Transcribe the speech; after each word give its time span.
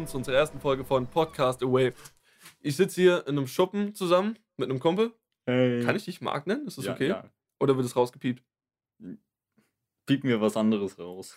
willkommen 0.00 0.08
zu 0.12 0.16
unserer 0.16 0.36
ersten 0.36 0.60
Folge 0.60 0.82
von 0.82 1.06
Podcast 1.08 1.62
Away. 1.62 1.92
Ich 2.62 2.74
sitze 2.74 3.02
hier 3.02 3.26
in 3.26 3.36
einem 3.36 3.46
Schuppen 3.46 3.94
zusammen 3.94 4.38
mit 4.56 4.70
einem 4.70 4.80
Kumpel. 4.80 5.12
Hey. 5.44 5.84
Kann 5.84 5.94
ich 5.94 6.06
dich 6.06 6.22
Marc 6.22 6.46
nennen? 6.46 6.66
Ist 6.66 6.78
das 6.78 6.86
ja, 6.86 6.94
okay? 6.94 7.08
Ja. 7.08 7.30
Oder 7.60 7.76
wird 7.76 7.84
es 7.84 7.94
rausgepiept? 7.96 8.42
Piep 10.06 10.24
mir 10.24 10.40
was 10.40 10.56
anderes 10.56 10.98
raus. 10.98 11.36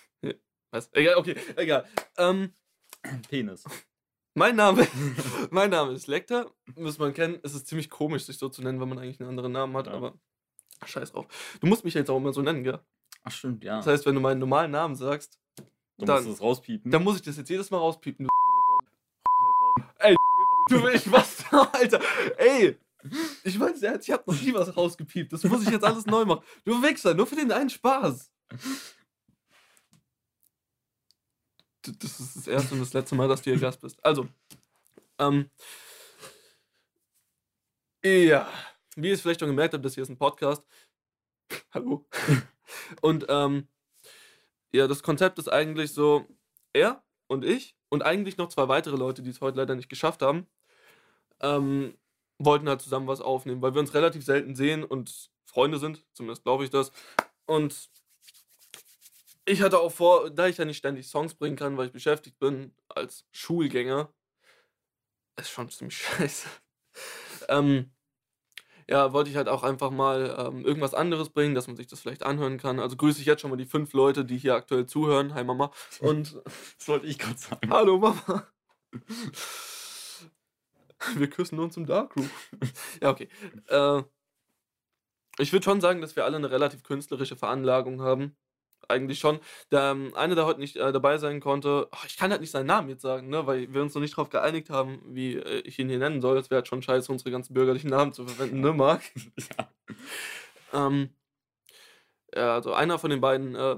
Was? 0.71 0.89
Egal, 0.93 1.15
okay, 1.17 1.35
egal. 1.57 1.85
Ähm, 2.17 2.53
Penis. 3.29 3.65
mein 4.33 4.55
Name, 4.55 4.87
mein 5.51 5.69
Name 5.69 5.91
ist 5.91 6.07
Lecter. 6.07 6.49
Muss 6.77 6.97
man 6.99 7.13
kennen. 7.13 7.39
Es 7.43 7.53
ist 7.55 7.67
ziemlich 7.67 7.89
komisch, 7.89 8.23
sich 8.23 8.37
so 8.37 8.47
zu 8.47 8.61
nennen, 8.61 8.79
wenn 8.79 8.87
man 8.87 8.97
eigentlich 8.99 9.19
einen 9.19 9.27
anderen 9.29 9.51
Namen 9.51 9.75
hat, 9.75 9.87
Ja. 9.87 9.93
aber 9.93 10.13
scheiß 10.85 11.11
drauf. 11.11 11.25
Du 11.59 11.67
musst 11.67 11.83
mich 11.83 11.95
jetzt 11.95 12.09
auch 12.09 12.15
immer 12.17 12.31
so 12.31 12.41
nennen, 12.41 12.63
gell? 12.63 12.79
Ach 13.23 13.31
stimmt, 13.31 13.65
ja. 13.65 13.75
Das 13.77 13.87
heißt, 13.87 14.05
wenn 14.05 14.15
du 14.15 14.21
meinen 14.21 14.39
normalen 14.39 14.71
Namen 14.71 14.95
sagst, 14.95 15.37
du 15.97 16.05
dann- 16.05 16.23
musst 16.23 16.35
es 16.35 16.41
rauspiepen. 16.41 16.89
dann 16.91 17.03
muss 17.03 17.17
ich 17.17 17.23
das 17.23 17.35
jetzt 17.35 17.49
jedes 17.49 17.69
Mal 17.69 17.79
rauspiepen. 17.79 18.25
Ey, 19.99 20.15
du 20.69 20.87
ich 20.87 21.11
was, 21.11 21.43
Alter. 21.51 22.01
Ey, 22.37 22.77
ich 23.43 23.59
weiß, 23.59 23.81
ich 23.81 24.11
hab 24.11 24.27
noch 24.27 24.39
nie 24.41 24.53
was 24.53 24.75
rausgepiept. 24.75 25.33
Das 25.33 25.43
muss 25.43 25.63
ich 25.63 25.69
jetzt 25.69 25.83
alles 25.83 26.05
neu 26.05 26.25
machen. 26.25 26.43
Du 26.63 26.81
Wichser, 26.81 27.13
nur 27.13 27.27
für 27.27 27.35
den 27.35 27.51
einen 27.51 27.69
Spaß. 27.69 28.31
Das 31.81 32.19
ist 32.19 32.37
das 32.37 32.47
erste 32.47 32.75
und 32.75 32.79
das 32.79 32.93
letzte 32.93 33.15
Mal, 33.15 33.27
dass 33.27 33.41
du 33.41 33.51
hier 33.51 33.59
Gast 33.59 33.81
bist. 33.81 34.03
Also, 34.05 34.27
ähm, 35.19 35.49
ja, 38.05 38.47
wie 38.95 39.07
ihr 39.09 39.13
es 39.13 39.21
vielleicht 39.21 39.39
schon 39.39 39.49
gemerkt 39.49 39.73
habt, 39.73 39.83
das 39.83 39.95
hier 39.95 40.03
ist 40.03 40.09
ein 40.09 40.17
Podcast. 40.17 40.63
Hallo. 41.73 42.05
Und 43.01 43.25
ähm, 43.29 43.67
ja, 44.71 44.87
das 44.87 45.03
Konzept 45.03 45.39
ist 45.39 45.49
eigentlich 45.49 45.91
so, 45.93 46.25
er 46.73 47.03
und 47.27 47.45
ich 47.45 47.75
und 47.89 48.03
eigentlich 48.03 48.37
noch 48.37 48.49
zwei 48.49 48.67
weitere 48.67 48.95
Leute, 48.95 49.21
die 49.21 49.29
es 49.29 49.41
heute 49.41 49.57
leider 49.57 49.75
nicht 49.75 49.89
geschafft 49.89 50.21
haben, 50.21 50.47
ähm, 51.41 51.97
wollten 52.39 52.67
halt 52.69 52.81
zusammen 52.81 53.07
was 53.07 53.21
aufnehmen, 53.21 53.61
weil 53.61 53.73
wir 53.73 53.81
uns 53.81 53.93
relativ 53.93 54.25
selten 54.25 54.55
sehen 54.55 54.83
und 54.83 55.31
Freunde 55.45 55.77
sind, 55.77 56.05
zumindest 56.13 56.43
glaube 56.43 56.63
ich 56.63 56.69
das. 56.69 56.91
Und 57.45 57.89
ich 59.45 59.61
hatte 59.61 59.79
auch 59.79 59.91
vor, 59.91 60.29
da 60.29 60.47
ich 60.47 60.57
ja 60.57 60.65
nicht 60.65 60.77
ständig 60.77 61.07
Songs 61.07 61.35
bringen 61.35 61.55
kann, 61.55 61.77
weil 61.77 61.87
ich 61.87 61.93
beschäftigt 61.93 62.39
bin 62.39 62.73
als 62.87 63.25
Schulgänger, 63.31 64.13
ist 65.37 65.49
schon 65.49 65.69
ziemlich 65.69 65.97
scheiße. 66.01 66.47
Ähm, 67.49 67.92
ja, 68.89 69.13
wollte 69.13 69.29
ich 69.29 69.35
halt 69.35 69.49
auch 69.49 69.63
einfach 69.63 69.91
mal 69.91 70.35
ähm, 70.37 70.65
irgendwas 70.65 70.93
anderes 70.93 71.29
bringen, 71.29 71.55
dass 71.55 71.67
man 71.67 71.75
sich 71.75 71.87
das 71.87 72.01
vielleicht 72.01 72.23
anhören 72.23 72.57
kann. 72.57 72.79
Also 72.79 72.95
grüße 72.95 73.19
ich 73.19 73.25
jetzt 73.25 73.41
schon 73.41 73.49
mal 73.49 73.57
die 73.57 73.65
fünf 73.65 73.93
Leute, 73.93 74.25
die 74.25 74.37
hier 74.37 74.55
aktuell 74.55 74.85
zuhören. 74.85 75.33
Hi 75.33 75.43
Mama. 75.43 75.71
Und 75.99 76.41
Das 76.77 76.87
wollte 76.87 77.07
ich 77.07 77.17
gerade 77.17 77.37
sagen. 77.37 77.69
hallo 77.69 77.97
Mama. 77.97 78.47
Wir 81.15 81.29
küssen 81.29 81.59
uns 81.59 81.75
im 81.75 81.85
Darkroom. 81.85 82.29
Ja, 83.01 83.09
okay. 83.09 83.27
Äh, 83.67 84.03
ich 85.39 85.51
würde 85.51 85.63
schon 85.63 85.81
sagen, 85.81 85.99
dass 85.99 86.15
wir 86.15 86.25
alle 86.25 86.37
eine 86.37 86.51
relativ 86.51 86.83
künstlerische 86.83 87.35
Veranlagung 87.35 88.01
haben. 88.01 88.37
Eigentlich 88.87 89.19
schon. 89.19 89.39
Der 89.71 89.91
ähm, 89.91 90.11
eine, 90.15 90.35
der 90.35 90.45
heute 90.45 90.59
nicht 90.59 90.75
äh, 90.75 90.91
dabei 90.91 91.17
sein 91.17 91.39
konnte, 91.39 91.87
ach, 91.91 92.05
ich 92.05 92.17
kann 92.17 92.31
halt 92.31 92.41
nicht 92.41 92.51
seinen 92.51 92.67
Namen 92.67 92.89
jetzt 92.89 93.01
sagen, 93.01 93.29
ne, 93.29 93.45
weil 93.47 93.73
wir 93.73 93.81
uns 93.81 93.93
noch 93.93 94.01
nicht 94.01 94.13
darauf 94.13 94.29
geeinigt 94.29 94.69
haben, 94.69 95.01
wie 95.05 95.35
äh, 95.35 95.59
ich 95.61 95.79
ihn 95.79 95.89
hier 95.89 95.99
nennen 95.99 96.21
soll. 96.21 96.37
Es 96.37 96.49
wäre 96.49 96.59
halt 96.59 96.67
schon 96.67 96.81
scheiße, 96.81 97.11
unsere 97.11 97.31
ganzen 97.31 97.53
bürgerlichen 97.53 97.89
Namen 97.89 98.13
zu 98.13 98.25
verwenden, 98.25 98.61
ne, 98.61 98.73
Marc? 98.73 99.01
Ja. 100.73 100.87
Ähm, 100.87 101.09
ja, 102.35 102.55
also 102.55 102.73
einer 102.73 102.97
von 102.97 103.11
den 103.11 103.21
beiden 103.21 103.55
äh, 103.55 103.77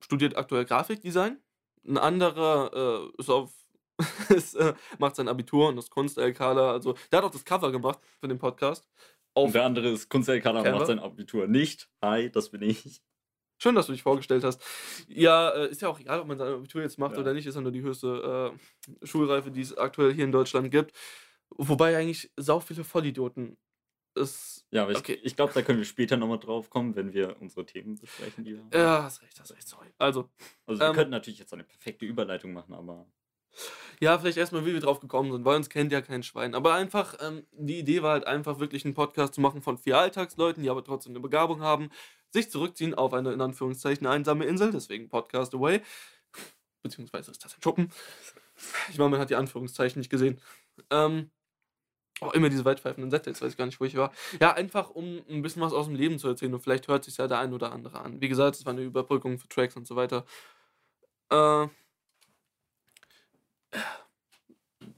studiert 0.00 0.36
aktuell 0.36 0.64
Grafikdesign. 0.64 1.38
Ein 1.86 1.98
anderer 1.98 3.10
äh, 3.16 3.20
ist 3.20 3.30
auf, 3.30 3.52
ist, 4.28 4.54
äh, 4.54 4.74
macht 4.98 5.16
sein 5.16 5.28
Abitur 5.28 5.68
und 5.68 5.78
ist 5.78 5.90
Kunst-LKler. 5.90 6.70
Also 6.70 6.94
der 7.10 7.18
hat 7.18 7.24
auch 7.24 7.30
das 7.30 7.44
Cover 7.44 7.72
gemacht 7.72 7.98
für 8.20 8.28
den 8.28 8.38
Podcast. 8.38 8.88
Auf, 9.34 9.46
Und 9.46 9.54
der 9.54 9.64
andere 9.64 9.88
ist 9.90 10.08
Kunst-LKler 10.08 10.62
und 10.62 10.70
macht 10.72 10.86
sein 10.86 10.98
Abitur 10.98 11.46
nicht. 11.46 11.88
Hi, 12.02 12.30
das 12.30 12.50
bin 12.50 12.62
ich. 12.62 13.02
Schön, 13.60 13.74
dass 13.74 13.86
du 13.86 13.92
dich 13.92 14.02
vorgestellt 14.02 14.42
hast. 14.44 14.62
Ja, 15.08 15.50
äh, 15.50 15.70
ist 15.70 15.82
ja 15.82 15.88
auch 15.88 16.00
egal, 16.00 16.20
ob 16.20 16.26
man 16.26 16.38
sein 16.38 16.52
Abitur 16.52 16.82
jetzt 16.82 16.98
macht 16.98 17.14
Ja. 17.14 17.20
oder 17.20 17.32
nicht. 17.34 17.46
Ist 17.46 17.54
ja 17.54 17.60
nur 17.60 17.72
die 17.72 17.82
höchste 17.82 18.52
äh, 19.02 19.06
Schulreife, 19.06 19.50
die 19.50 19.60
es 19.60 19.76
aktuell 19.76 20.12
hier 20.12 20.24
in 20.24 20.32
Deutschland 20.32 20.70
gibt. 20.70 20.96
Wobei 21.50 21.96
eigentlich 21.96 22.30
sau 22.36 22.60
viele 22.60 22.84
Vollidioten 22.84 23.56
es. 24.14 24.66
Ja, 24.70 24.82
aber 24.82 24.92
ich, 24.92 24.98
Okay. 24.98 25.18
ich 25.22 25.36
glaube, 25.36 25.52
da 25.52 25.62
können 25.62 25.78
wir 25.78 25.84
später 25.84 26.16
nochmal 26.16 26.38
drauf 26.38 26.70
kommen, 26.70 26.96
wenn 26.96 27.12
wir 27.12 27.36
unsere 27.40 27.64
Themen 27.66 27.96
besprechen. 27.98 28.44
Die. 28.44 28.60
Ja, 28.72 29.02
hast 29.04 29.22
recht, 29.22 29.38
hast 29.40 29.52
recht, 29.52 29.68
sorry. 29.68 29.88
Also, 29.98 30.28
Also 30.66 30.80
wir 30.80 30.88
ähm, 30.88 30.94
könnten 30.94 31.10
natürlich 31.10 31.38
jetzt 31.38 31.52
eine 31.52 31.64
perfekte 31.64 32.06
Überleitung 32.06 32.52
machen, 32.52 32.74
aber 32.74 33.06
Ja, 34.00 34.18
vielleicht 34.18 34.38
erstmal, 34.38 34.64
wie 34.64 34.72
wir 34.72 34.80
drauf 34.80 35.00
gekommen 35.00 35.30
sind, 35.32 35.44
weil 35.44 35.56
uns 35.56 35.68
kennt 35.68 35.92
ja 35.92 36.00
kein 36.00 36.22
Schwein. 36.22 36.54
Aber 36.54 36.74
einfach, 36.74 37.16
ähm, 37.20 37.46
die 37.52 37.78
Idee 37.80 38.02
war 38.02 38.12
halt 38.12 38.26
einfach 38.26 38.58
wirklich 38.58 38.84
einen 38.84 38.94
Podcast 38.94 39.34
zu 39.34 39.40
machen 39.40 39.60
von 39.62 39.76
vier 39.76 39.98
Alltagsleuten, 39.98 40.62
die 40.62 40.70
aber 40.70 40.82
trotzdem 40.84 41.12
eine 41.12 41.20
Begabung 41.20 41.60
haben, 41.60 41.90
sich 42.32 42.50
zurückziehen 42.50 42.94
auf 42.94 43.12
eine 43.12 43.32
in 43.32 43.40
Anführungszeichen 43.40 44.06
einsame 44.06 44.44
Insel, 44.44 44.70
deswegen 44.70 45.08
Podcast 45.08 45.54
Away. 45.54 45.82
Beziehungsweise 46.82 47.30
ist 47.30 47.44
das 47.44 47.54
ein 47.54 47.62
Schuppen. 47.62 47.92
Ich 48.90 48.98
meine, 48.98 49.10
man 49.10 49.20
hat 49.20 49.30
die 49.30 49.36
Anführungszeichen 49.36 49.98
nicht 49.98 50.10
gesehen. 50.10 50.40
Ähm, 50.90 51.30
auch 52.20 52.34
immer 52.34 52.50
diese 52.50 52.64
weitpfeifenden 52.64 53.10
Sätze, 53.10 53.30
jetzt 53.30 53.40
weiß 53.40 53.52
ich 53.52 53.56
gar 53.56 53.66
nicht, 53.66 53.80
wo 53.80 53.84
ich 53.84 53.96
war. 53.96 54.12
Ja, 54.40 54.52
einfach 54.52 54.90
um 54.90 55.22
ein 55.28 55.42
bisschen 55.42 55.62
was 55.62 55.72
aus 55.72 55.86
dem 55.86 55.94
Leben 55.94 56.18
zu 56.18 56.28
erzählen 56.28 56.52
und 56.52 56.60
vielleicht 56.60 56.88
hört 56.88 57.04
sich 57.04 57.16
ja 57.16 57.26
der 57.26 57.38
ein 57.38 57.54
oder 57.54 57.72
andere 57.72 58.00
an. 58.00 58.20
Wie 58.20 58.28
gesagt, 58.28 58.56
es 58.56 58.66
war 58.66 58.72
eine 58.72 58.82
Überbrückung 58.82 59.38
für 59.38 59.48
Tracks 59.48 59.76
und 59.76 59.86
so 59.86 59.96
weiter. 59.96 60.24
Äh, 61.30 61.68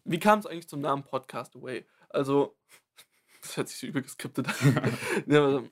wie 0.05 0.19
kam 0.19 0.39
es 0.41 0.47
eigentlich 0.47 0.69
zum 0.69 0.81
Namen 0.81 1.05
Podcast 1.05 1.55
Away? 1.57 1.87
Also, 2.09 2.57
das 3.43 3.57
hört 3.57 3.69
sich 3.69 3.79
so 3.79 3.87
übel 3.87 4.03
geskriptet 4.03 4.49
an. 4.49 4.99
ja, 5.27 5.45
also, 5.45 5.69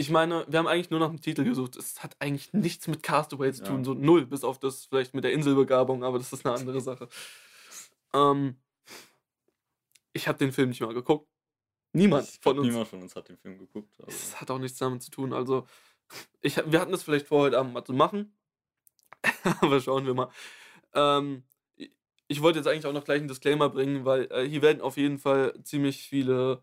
ich 0.00 0.08
meine, 0.10 0.46
wir 0.48 0.58
haben 0.58 0.66
eigentlich 0.66 0.88
nur 0.90 0.98
nach 0.98 1.10
einem 1.10 1.20
Titel 1.20 1.44
gesucht. 1.44 1.76
Es 1.76 2.02
hat 2.02 2.16
eigentlich 2.20 2.54
nichts 2.54 2.88
mit 2.88 3.02
Castaway 3.02 3.52
zu 3.52 3.62
Ja. 3.62 3.68
tun, 3.68 3.84
so 3.84 3.92
null, 3.92 4.24
bis 4.24 4.44
auf 4.44 4.58
das 4.58 4.86
vielleicht 4.86 5.12
mit 5.12 5.24
der 5.24 5.32
Inselbegabung, 5.32 6.02
aber 6.04 6.16
das 6.18 6.32
ist 6.32 6.46
eine 6.46 6.54
andere 6.54 6.80
Sache. 6.80 7.06
Ähm, 8.14 8.56
ich 10.14 10.26
habe 10.26 10.38
den 10.38 10.52
Film 10.52 10.70
nicht 10.70 10.80
mal 10.80 10.94
geguckt. 10.94 11.28
Niemand 11.92 12.26
von 12.40 12.58
uns. 12.58 12.68
niemand 12.68 12.88
von 12.88 13.02
uns 13.02 13.14
hat 13.14 13.28
den 13.28 13.36
Film 13.36 13.58
geguckt. 13.58 13.94
Es 14.06 14.40
hat 14.40 14.50
auch 14.50 14.58
nichts 14.58 14.78
damit 14.78 15.02
zu 15.02 15.10
tun. 15.10 15.32
Also, 15.34 15.66
ich, 16.40 16.56
wir 16.56 16.80
hatten 16.80 16.92
das 16.92 17.02
vielleicht 17.02 17.26
vor, 17.26 17.42
heute 17.42 17.58
Abend 17.58 17.72
mal 17.74 17.84
zu 17.84 17.92
machen. 17.92 18.34
Aber 19.60 19.80
schauen 19.80 20.06
wir 20.06 20.14
mal. 20.14 20.30
Ähm, 20.94 21.44
ich- 21.76 21.92
ich 22.28 22.40
wollte 22.42 22.58
jetzt 22.60 22.66
eigentlich 22.68 22.86
auch 22.86 22.92
noch 22.92 23.04
gleich 23.04 23.18
einen 23.18 23.28
Disclaimer 23.28 23.68
bringen, 23.68 24.04
weil 24.06 24.30
äh, 24.32 24.48
hier 24.48 24.62
werden 24.62 24.80
auf 24.80 24.96
jeden 24.96 25.18
Fall 25.18 25.52
ziemlich 25.62 26.08
viele 26.08 26.62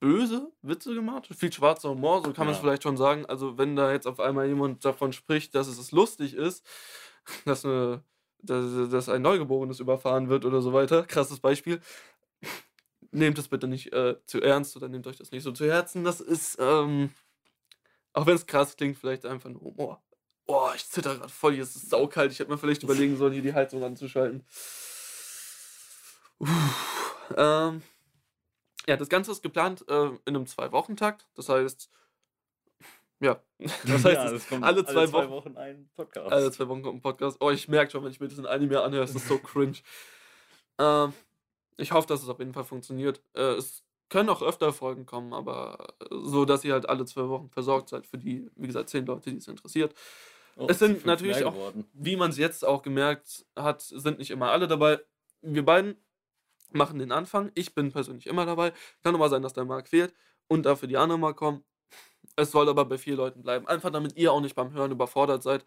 böse 0.00 0.50
Witze 0.62 0.94
gemacht. 0.94 1.28
Viel 1.36 1.52
schwarzer 1.52 1.90
Humor, 1.90 2.22
so 2.24 2.32
kann 2.32 2.46
man 2.46 2.54
es 2.54 2.58
Ja. 2.58 2.62
vielleicht 2.62 2.82
schon 2.82 2.96
sagen. 2.96 3.26
Also, 3.26 3.58
wenn 3.58 3.76
da 3.76 3.92
jetzt 3.92 4.06
auf 4.06 4.20
einmal 4.20 4.46
jemand 4.46 4.84
davon 4.84 5.12
spricht, 5.12 5.54
dass 5.54 5.66
es 5.66 5.92
lustig 5.92 6.34
ist, 6.34 6.64
dass, 7.44 7.64
eine, 7.64 8.02
dass, 8.42 8.90
dass 8.90 9.08
ein 9.08 9.22
Neugeborenes 9.22 9.80
überfahren 9.80 10.28
wird 10.28 10.44
oder 10.44 10.62
so 10.62 10.72
weiter, 10.72 11.04
krasses 11.04 11.40
Beispiel, 11.40 11.80
nehmt 13.10 13.38
es 13.38 13.48
bitte 13.48 13.66
nicht 13.66 13.92
äh, 13.92 14.16
zu 14.26 14.40
ernst 14.40 14.76
oder 14.76 14.88
nehmt 14.88 15.06
euch 15.06 15.16
das 15.16 15.30
nicht 15.30 15.42
so 15.42 15.52
zu 15.52 15.66
Herzen. 15.66 16.04
Das 16.04 16.20
ist, 16.20 16.56
ähm, 16.60 17.10
auch 18.12 18.26
wenn 18.26 18.34
es 18.36 18.46
krass 18.46 18.76
klingt, 18.76 18.98
vielleicht 18.98 19.26
einfach 19.26 19.50
nur 19.50 19.62
Humor. 19.62 20.02
Oh, 20.46 20.70
ich 20.74 20.88
zitter 20.88 21.14
gerade 21.16 21.28
voll, 21.28 21.54
hier 21.54 21.62
ist 21.62 21.76
es 21.76 21.90
saukalt. 21.90 22.32
Ich 22.32 22.38
hätte 22.38 22.50
mir 22.50 22.56
vielleicht 22.58 22.82
überlegen 22.82 23.16
sollen, 23.16 23.32
hier 23.34 23.42
die 23.42 23.52
Heizung 23.52 23.82
anzuschalten. 23.84 24.44
Uff, 26.38 27.30
ähm, 27.36 27.82
ja, 28.88 28.96
das 28.96 29.08
Ganze 29.08 29.30
ist 29.30 29.42
geplant 29.42 29.84
äh, 29.88 30.06
in 30.06 30.18
einem 30.26 30.46
Zwei-Wochen-Takt. 30.46 31.28
Das 31.34 31.48
heißt, 31.48 31.90
ja, 33.20 33.40
das 33.58 34.04
heißt, 34.04 34.04
ja, 34.06 34.24
es- 34.26 34.32
es 34.32 34.48
kommt 34.48 34.64
alle 34.64 34.84
zwei 34.84 35.12
Wochen- 35.12 35.56
ein 35.56 35.90
Podcast. 35.94 36.32
alle 36.32 36.50
zwei 36.52 36.68
Wochen 36.68 36.82
kommt 36.82 36.96
ein 36.98 37.02
Podcast. 37.02 37.36
Oh, 37.40 37.50
ich 37.50 37.68
merke 37.68 37.90
schon, 37.92 38.02
wenn 38.04 38.12
ich 38.12 38.20
mir 38.20 38.28
das 38.28 38.38
in 38.38 38.46
Anime 38.46 38.80
anhöre, 38.82 39.04
ist 39.04 39.14
das 39.14 39.26
so 39.28 39.38
cringe. 39.38 39.78
ähm, 40.78 41.12
ich 41.76 41.92
hoffe, 41.92 42.08
dass 42.08 42.22
es 42.22 42.28
auf 42.28 42.38
jeden 42.40 42.54
Fall 42.54 42.64
funktioniert. 42.64 43.20
Äh, 43.34 43.54
es 43.54 43.84
können 44.08 44.30
auch 44.30 44.40
öfter 44.42 44.72
Folgen 44.72 45.04
kommen, 45.06 45.32
aber 45.34 45.94
so, 46.10 46.44
dass 46.44 46.64
ihr 46.64 46.72
halt 46.72 46.88
alle 46.88 47.04
zwei 47.04 47.28
Wochen 47.28 47.50
versorgt 47.50 47.90
seid 47.90 48.06
für 48.06 48.16
die, 48.18 48.50
wie 48.56 48.66
gesagt, 48.66 48.88
zehn 48.88 49.04
Leute, 49.06 49.30
die 49.30 49.36
es 49.36 49.48
interessiert. 49.48 49.94
Oh, 50.56 50.66
es 50.68 50.78
sind 50.78 51.04
natürlich 51.06 51.44
auch-. 51.44 51.72
Wie 51.92 52.16
man 52.16 52.30
es 52.30 52.38
jetzt 52.38 52.64
auch 52.64 52.82
gemerkt 52.82 53.44
hat, 53.54 53.82
sind 53.82 54.18
nicht 54.18 54.30
immer 54.30 54.50
alle 54.50 54.66
dabei. 54.66 54.98
Wir 55.42 55.64
beiden 55.64 55.96
machen 56.72 56.98
den 56.98 57.12
Anfang. 57.12 57.50
Ich 57.54 57.74
bin 57.74 57.92
persönlich 57.92 58.26
immer 58.26 58.46
dabei. 58.46 58.72
Kann 59.02 59.14
aber 59.14 59.28
sein, 59.28 59.42
dass 59.42 59.52
der 59.52 59.64
Marc 59.64 59.88
fehlt 59.88 60.14
und 60.48 60.66
dafür 60.66 60.88
die 60.88 60.96
anderen 60.96 61.20
mal 61.20 61.34
kommen. 61.34 61.64
Es 62.36 62.50
soll 62.50 62.68
aber 62.68 62.84
bei 62.84 62.98
vier 62.98 63.16
Leuten 63.16 63.42
bleiben. 63.42 63.66
Einfach 63.66 63.90
damit 63.90 64.16
ihr 64.16 64.32
auch 64.32 64.40
nicht 64.40 64.54
beim 64.54 64.72
Hören 64.72 64.92
überfordert 64.92 65.42
seid. 65.42 65.66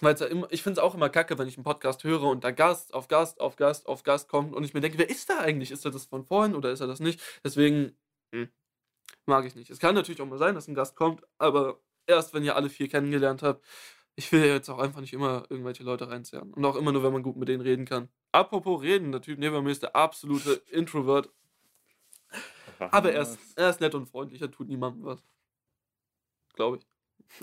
Weil 0.00 0.16
ja 0.16 0.26
ich 0.50 0.62
finde 0.62 0.80
es 0.80 0.84
auch 0.84 0.94
immer 0.94 1.10
kacke, 1.10 1.38
wenn 1.38 1.48
ich 1.48 1.56
einen 1.56 1.64
Podcast 1.64 2.02
höre 2.04 2.22
und 2.22 2.44
da 2.44 2.50
Gast 2.50 2.94
auf 2.94 3.08
Gast 3.08 3.40
auf 3.40 3.56
Gast 3.56 3.86
auf 3.86 4.02
Gast 4.02 4.28
kommt 4.28 4.54
und 4.54 4.64
ich 4.64 4.72
mir 4.72 4.80
denke, 4.80 4.98
wer 4.98 5.08
ist 5.08 5.28
da 5.28 5.38
eigentlich? 5.38 5.70
Ist 5.70 5.84
er 5.84 5.90
das 5.90 6.06
von 6.06 6.24
vorhin 6.24 6.54
oder 6.54 6.70
ist 6.70 6.80
er 6.80 6.86
das 6.86 7.00
nicht? 7.00 7.20
Deswegen 7.44 7.96
hm, 8.32 8.48
mag 9.26 9.44
ich 9.44 9.54
nicht. 9.54 9.70
Es 9.70 9.78
kann 9.78 9.94
natürlich 9.94 10.20
auch 10.22 10.26
mal 10.26 10.38
sein, 10.38 10.54
dass 10.54 10.68
ein 10.68 10.74
Gast 10.74 10.96
kommt, 10.96 11.22
aber 11.38 11.80
erst 12.06 12.32
wenn 12.32 12.44
ihr 12.44 12.56
alle 12.56 12.70
vier 12.70 12.88
kennengelernt 12.88 13.42
habt. 13.42 13.64
Ich 14.18 14.32
will 14.32 14.40
ja 14.40 14.54
jetzt 14.54 14.70
auch 14.70 14.78
einfach 14.78 15.00
nicht 15.02 15.12
immer 15.12 15.44
irgendwelche 15.50 15.84
Leute 15.84 16.08
reinzerren. 16.08 16.52
Und 16.54 16.64
auch 16.64 16.76
immer 16.76 16.90
nur, 16.90 17.02
wenn 17.02 17.12
man 17.12 17.22
gut 17.22 17.36
mit 17.36 17.48
denen 17.48 17.60
reden 17.60 17.84
kann. 17.84 18.08
Apropos 18.32 18.82
reden, 18.82 19.12
der 19.12 19.20
Typ 19.20 19.38
neben 19.38 19.62
mir 19.62 19.70
ist 19.70 19.82
der 19.82 19.94
absolute 19.94 20.62
Introvert. 20.70 21.30
Aber 22.78 23.12
er 23.12 23.22
ist, 23.22 23.38
er 23.56 23.70
ist 23.70 23.80
nett 23.80 23.94
und 23.94 24.06
freundlich, 24.06 24.40
er 24.40 24.50
tut 24.50 24.68
niemandem 24.68 25.04
was. 25.04 25.22
Glaube 26.54 26.78
ich. 26.78 26.86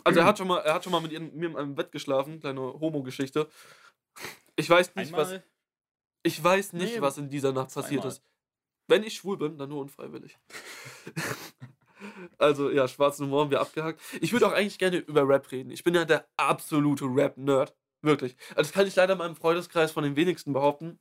Also 0.04 0.20
er 0.20 0.26
hat 0.26 0.38
schon 0.38 0.48
mal, 0.48 0.60
er 0.60 0.74
hat 0.74 0.84
schon 0.84 0.92
mal 0.92 1.02
mit 1.02 1.12
mir 1.12 1.50
in 1.50 1.56
einem 1.56 1.76
Bett 1.76 1.92
geschlafen, 1.92 2.40
kleine 2.40 2.62
Homo-Geschichte. 2.62 3.48
Ich 4.56 4.70
weiß 4.70 4.96
nicht, 4.96 5.12
was. 5.12 5.30
Einmal? 5.30 5.44
Ich 6.24 6.44
weiß 6.44 6.74
nicht, 6.74 6.96
Nee, 6.96 7.02
was 7.02 7.18
in 7.18 7.30
dieser 7.30 7.52
Nacht 7.52 7.74
passiert 7.74 8.06
ist. 8.06 8.24
Wenn 8.88 9.04
ich 9.04 9.16
schwul 9.16 9.38
bin, 9.38 9.58
dann 9.58 9.70
nur 9.70 9.82
unfreiwillig. 9.82 10.38
also 12.38 12.70
ja, 12.70 12.88
schwarzen 12.88 13.26
Humor 13.26 13.44
haben 13.44 13.52
wir 13.52 13.62
abgehakt. 13.62 14.02
Ich 14.22 14.32
würde 14.34 14.48
auch 14.48 14.54
eigentlich 14.54 14.80
gerne 14.80 14.98
über 14.98 15.28
Rap 15.28 15.52
reden. 15.52 15.72
Ich 15.72 15.84
bin 15.84 15.96
ja 15.96 16.06
der 16.06 16.28
absolute 16.38 17.06
Rap-Nerd. 17.06 17.76
Wirklich. 18.02 18.36
Also 18.50 18.64
das 18.64 18.72
kann 18.72 18.88
ich 18.88 18.96
leider 18.96 19.14
in 19.14 19.20
meinem 19.20 19.36
Freundeskreis 19.36 19.92
von 19.92 20.04
den 20.04 20.16
wenigsten 20.16 20.52
behaupten. 20.54 21.00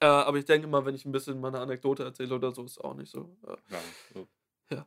Äh, 0.00 0.06
aber 0.06 0.38
ich 0.38 0.44
denke 0.44 0.66
mal, 0.66 0.84
wenn 0.84 0.94
ich 0.94 1.04
ein 1.04 1.12
bisschen 1.12 1.40
meine 1.40 1.58
Anekdote 1.60 2.04
erzähle 2.04 2.34
oder 2.34 2.52
so, 2.52 2.64
ist 2.64 2.82
auch 2.82 2.94
nicht 2.94 3.10
so. 3.10 3.36
Äh, 3.46 3.56
Ja, 4.70 4.86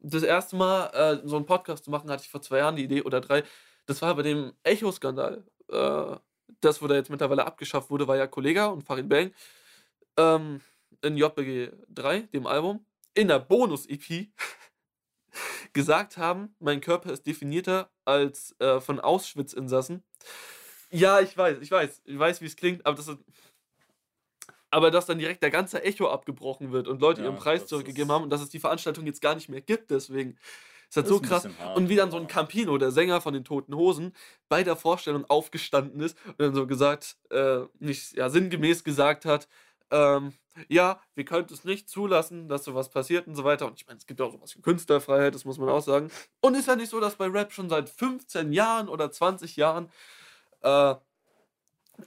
das 0.00 0.22
erste 0.22 0.56
Mal 0.56 0.86
äh, 0.88 1.26
so 1.26 1.36
einen 1.36 1.46
Podcast 1.46 1.84
zu 1.84 1.90
machen, 1.90 2.10
hatte 2.10 2.24
ich 2.24 2.30
vor 2.30 2.42
zwei 2.42 2.58
Jahren 2.58 2.76
die 2.76 2.84
Idee 2.84 3.02
oder 3.02 3.20
drei. 3.20 3.44
Das 3.86 4.02
war 4.02 4.14
bei 4.14 4.22
dem 4.22 4.52
Echo-Skandal. 4.64 5.44
Äh, 5.68 6.16
das, 6.60 6.82
wo 6.82 6.86
der 6.86 6.96
jetzt 6.98 7.10
mittlerweile 7.10 7.46
abgeschafft 7.46 7.90
wurde, 7.90 8.06
war 8.08 8.16
ja 8.16 8.26
Kollega 8.26 8.66
und 8.66 8.82
Farid 8.82 9.08
Bang 9.08 9.32
ähm, 10.16 10.60
in 11.02 11.16
JBG 11.16 11.72
3, 11.88 12.20
dem 12.32 12.46
Album, 12.46 12.84
in 13.14 13.28
der 13.28 13.38
Bonus-EP 13.38 14.28
gesagt 15.72 16.16
haben, 16.16 16.54
mein 16.58 16.80
Körper 16.80 17.12
ist 17.12 17.26
definierter 17.26 17.90
als 18.04 18.54
äh, 18.60 18.80
von 18.80 19.00
Auschwitz-Insassen. 19.00 20.02
Ja, 20.90 21.20
ich 21.20 21.36
weiß, 21.36 21.58
ich 21.60 21.70
weiß, 21.70 22.02
ich 22.04 22.18
weiß, 22.18 22.40
wie 22.42 22.46
es 22.46 22.56
klingt, 22.56 22.84
aber 22.84 22.96
das 22.96 23.08
ist. 23.08 23.18
Aber 24.70 24.90
dass 24.90 25.04
dann 25.06 25.18
direkt 25.18 25.42
der 25.42 25.50
ganze 25.50 25.82
Echo 25.82 26.08
abgebrochen 26.08 26.72
wird 26.72 26.88
und 26.88 27.00
Leute 27.00 27.20
Ja, 27.20 27.26
ihren 27.26 27.36
Preis 27.36 27.66
zurückgegeben 27.66 28.10
haben 28.10 28.24
und 28.24 28.30
dass 28.30 28.40
es 28.40 28.48
die 28.48 28.58
Veranstaltung 28.58 29.04
jetzt 29.06 29.20
gar 29.20 29.34
nicht 29.34 29.48
mehr 29.48 29.60
gibt, 29.60 29.90
deswegen. 29.90 30.38
Ist 30.88 30.96
halt 30.96 31.06
Das 31.06 31.10
so 31.10 31.20
ist 31.20 31.28
krass. 31.28 31.48
hart, 31.58 31.76
Und 31.76 31.88
wie 31.88 31.96
dann 31.96 32.10
so 32.10 32.18
ein 32.18 32.26
Campino, 32.26 32.76
der 32.76 32.90
Sänger 32.90 33.22
von 33.22 33.32
den 33.32 33.44
Toten 33.44 33.74
Hosen, 33.74 34.14
bei 34.50 34.62
der 34.62 34.76
Vorstellung 34.76 35.24
aufgestanden 35.24 36.00
ist 36.02 36.18
und 36.26 36.38
dann 36.38 36.54
so 36.54 36.66
gesagt, 36.66 37.16
äh, 37.30 37.60
nicht, 37.78 38.14
ja, 38.14 38.28
sinngemäß 38.28 38.84
gesagt 38.84 39.24
hat, 39.24 39.48
ähm, 39.92 40.32
ja, 40.68 41.00
wir 41.14 41.24
könnten 41.24 41.54
es 41.54 41.64
nicht 41.64 41.88
zulassen, 41.88 42.48
dass 42.48 42.64
sowas 42.64 42.90
passiert 42.90 43.26
und 43.26 43.36
so 43.36 43.44
weiter. 43.44 43.66
Und 43.66 43.80
ich 43.80 43.86
meine, 43.86 43.98
es 43.98 44.06
gibt 44.06 44.20
auch 44.20 44.32
sowas 44.32 44.56
wie 44.56 44.62
Künstlerfreiheit, 44.62 45.34
das 45.34 45.44
muss 45.44 45.58
man 45.58 45.68
auch 45.68 45.82
sagen. 45.82 46.10
Und 46.40 46.54
ist 46.54 46.68
ja 46.68 46.76
nicht 46.76 46.90
so, 46.90 47.00
dass 47.00 47.16
bei 47.16 47.26
Rap 47.26 47.52
schon 47.52 47.68
seit 47.68 47.88
15 47.88 48.52
Jahren 48.52 48.88
oder 48.88 49.10
20 49.10 49.56
Jahren 49.56 49.90
äh, 50.62 50.94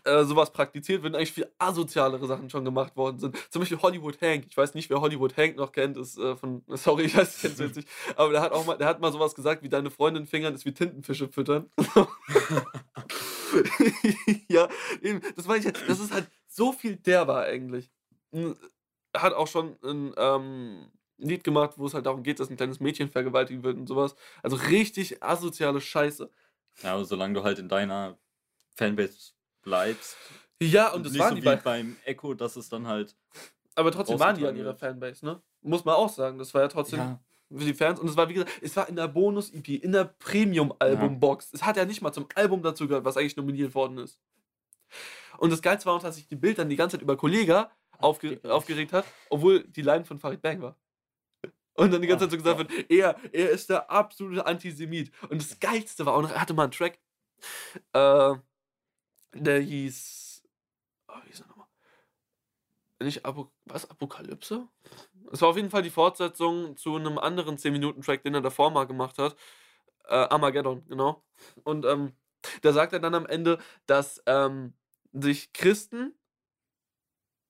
äh, 0.04 0.24
sowas 0.26 0.52
praktiziert 0.52 1.04
wird 1.04 1.14
und 1.14 1.18
eigentlich 1.18 1.32
viel 1.32 1.50
asozialere 1.58 2.26
Sachen 2.28 2.50
schon 2.50 2.66
gemacht 2.66 2.98
worden 2.98 3.20
sind. 3.20 3.38
Zum 3.50 3.62
Beispiel 3.62 3.82
Hollywood 3.82 4.20
Hank. 4.22 4.46
Ich 4.48 4.58
weiß 4.58 4.74
nicht, 4.74 4.90
wer 4.90 5.00
Hollywood 5.00 5.38
Hank 5.38 5.58
noch 5.58 5.72
kennt, 5.72 5.98
ist 5.98 6.18
äh, 6.18 6.36
von, 6.36 6.64
sorry, 6.70 7.04
ich 7.04 7.16
weiß 7.16 7.44
es 7.44 7.60
jetzt 7.60 7.60
nicht, 7.78 7.88
aber 8.16 8.32
der 8.32 8.42
hat 8.42 8.52
auch 8.52 8.66
mal, 8.66 8.78
der 8.78 8.88
hat 8.88 9.00
mal 9.00 9.12
sowas 9.12 9.36
gesagt, 9.36 9.64
wie 9.64 9.70
deine 9.70 9.92
Freundin 9.92 10.26
fingern 10.26 10.54
ist 10.54 10.66
wie 10.66 10.74
Tintenfische 10.74 11.30
füttern. 11.30 11.70
ja, 14.50 14.68
eben, 15.02 15.22
das 15.36 15.46
meine 15.46 15.66
ich, 15.66 15.74
das 15.88 16.00
ist 16.00 16.14
halt 16.14 16.28
so 16.56 16.72
viel 16.72 16.96
derber 16.96 17.42
eigentlich. 17.42 17.92
Hat 19.16 19.34
auch 19.34 19.48
schon 19.48 19.78
ein 19.84 20.14
ähm, 20.18 20.92
Lied 21.18 21.44
gemacht, 21.44 21.74
wo 21.78 21.86
es 21.86 21.94
halt 21.94 22.06
darum 22.06 22.24
geht, 22.24 22.40
dass 22.40 22.50
ein 22.50 22.58
kleines 22.58 22.80
Mädchen 22.80 23.10
vergewaltigt 23.10 23.64
wird 23.64 23.78
und 23.78 23.88
sowas. 23.88 24.16
Also 24.42 24.56
richtig 24.56 25.22
asoziale 25.22 25.82
Scheiße. 25.82 26.30
Ja, 26.82 26.94
aber 26.94 27.06
solange 27.06 27.34
du 27.34 27.44
halt 27.44 27.60
in 27.60 27.70
deiner 27.70 28.18
Fanbase 28.76 29.34
bleibst. 29.62 30.18
Ja, 30.62 30.94
und 30.94 31.06
das 31.06 31.14
nicht 31.14 31.22
waren 31.22 31.30
so 31.30 31.36
die 31.36 31.42
wie 31.42 31.46
bei, 31.46 31.56
beim 31.58 31.98
Echo, 32.06 32.34
dass 32.34 32.56
es 32.56 32.70
dann 32.70 32.88
halt. 32.88 33.16
aber 33.76 33.92
trotzdem 33.92 34.20
waren 34.20 34.38
die 34.38 34.46
an 34.46 34.56
ihrer. 34.56 34.76
Fanbase, 34.76 35.26
ne? 35.26 35.42
Muss 35.62 35.84
man 35.84 35.96
auch 35.96 36.10
sagen. 36.10 36.38
Das 36.38 36.54
war 36.54 36.62
ja 36.62 36.68
trotzdem 36.68 37.00
Ja, 37.00 37.20
für 37.50 37.66
die 37.66 37.74
Fans. 37.74 38.00
Und 38.00 38.10
es 38.10 38.16
war, 38.16 38.30
wie 38.30 38.34
gesagt, 38.36 38.52
es 38.62 38.76
war 38.76 38.88
in 38.88 38.96
der 38.96 39.08
Bonus-EP, 39.08 39.84
in 39.84 39.92
der 39.92 40.06
Premium-Album-Box. 40.06 41.50
Es 41.54 41.64
hat 41.64 41.76
ja 41.78 41.86
nicht 41.86 42.02
mal 42.02 42.14
zum 42.14 42.28
Album 42.36 42.62
dazu 42.62 42.88
gehört, 42.88 43.04
was 43.04 43.18
eigentlich 43.18 43.36
nominiert 43.36 43.76
worden 43.76 43.98
ist. 43.98 44.20
Und 45.38 45.52
das 45.52 45.62
Geilste 45.62 45.88
war 45.88 45.96
auch, 45.96 46.02
dass 46.02 46.16
sich 46.16 46.28
die 46.28 46.36
Bild 46.36 46.58
dann 46.58 46.70
die 46.70 46.76
ganze 46.76 46.98
Zeit 46.98 47.04
über 47.04 47.18
Kollega 47.18 47.72
aufge 47.98 48.40
Aufgeregt. 48.44 48.94
hat, 48.94 49.06
obwohl 49.30 49.64
die 49.64 49.82
Line 49.82 50.06
von 50.06 50.20
Farid 50.20 50.42
Bang 50.42 50.62
war. 50.62 50.78
Und 51.74 51.92
dann 51.92 52.02
die 52.02 52.08
ganze 52.08 52.26
Zeit 52.26 52.32
so 52.32 52.38
gesagt 52.38 52.58
wird, 52.58 52.90
er, 52.90 53.18
er 53.34 53.50
ist 53.50 53.70
der 53.70 53.92
absolute 53.92 54.46
Antisemit. 54.46 55.12
Und 55.30 55.42
das 55.42 55.60
Geilste 55.60 56.06
war 56.06 56.14
auch 56.14 56.22
noch, 56.22 56.32
er 56.32 56.42
hatte 56.42 56.54
mal 56.54 56.64
einen 56.64 56.72
Track, 56.72 57.00
äh, 57.92 58.36
der 59.34 59.60
hieß, 59.60 60.44
oh, 61.10 61.14
wie 61.24 61.30
hieß 61.30 61.42
er 61.42 61.48
nochmal? 61.48 61.68
Nicht 63.02 63.26
Apo, 63.26 63.52
was, 63.66 63.90
Apokalypse? 63.90 64.68
Es 65.32 65.42
war 65.42 65.50
auf 65.50 65.58
jeden 65.58 65.70
Fall 65.70 65.82
die 65.82 65.90
Fortsetzung 65.90 66.78
zu 66.78 66.96
einem 66.96 67.18
anderen 67.18 67.58
10-Minuten-Track, 67.58 68.24
den 68.24 68.36
er 68.36 68.42
davor 68.42 68.72
mal 68.72 68.86
gemacht 68.86 69.18
hat. 69.18 69.36
Äh, 70.06 70.16
Armageddon, 70.16 70.86
genau. 70.88 71.24
Und 71.64 71.86
ähm, 71.86 72.14
da 72.62 72.72
sagt 72.72 72.94
er 72.94 73.00
dann 73.00 73.16
am 73.16 73.26
Ende, 73.26 73.60
dass 73.86 74.22
ähm, 74.28 74.74
sich 75.22 75.54
Christen, 75.54 76.14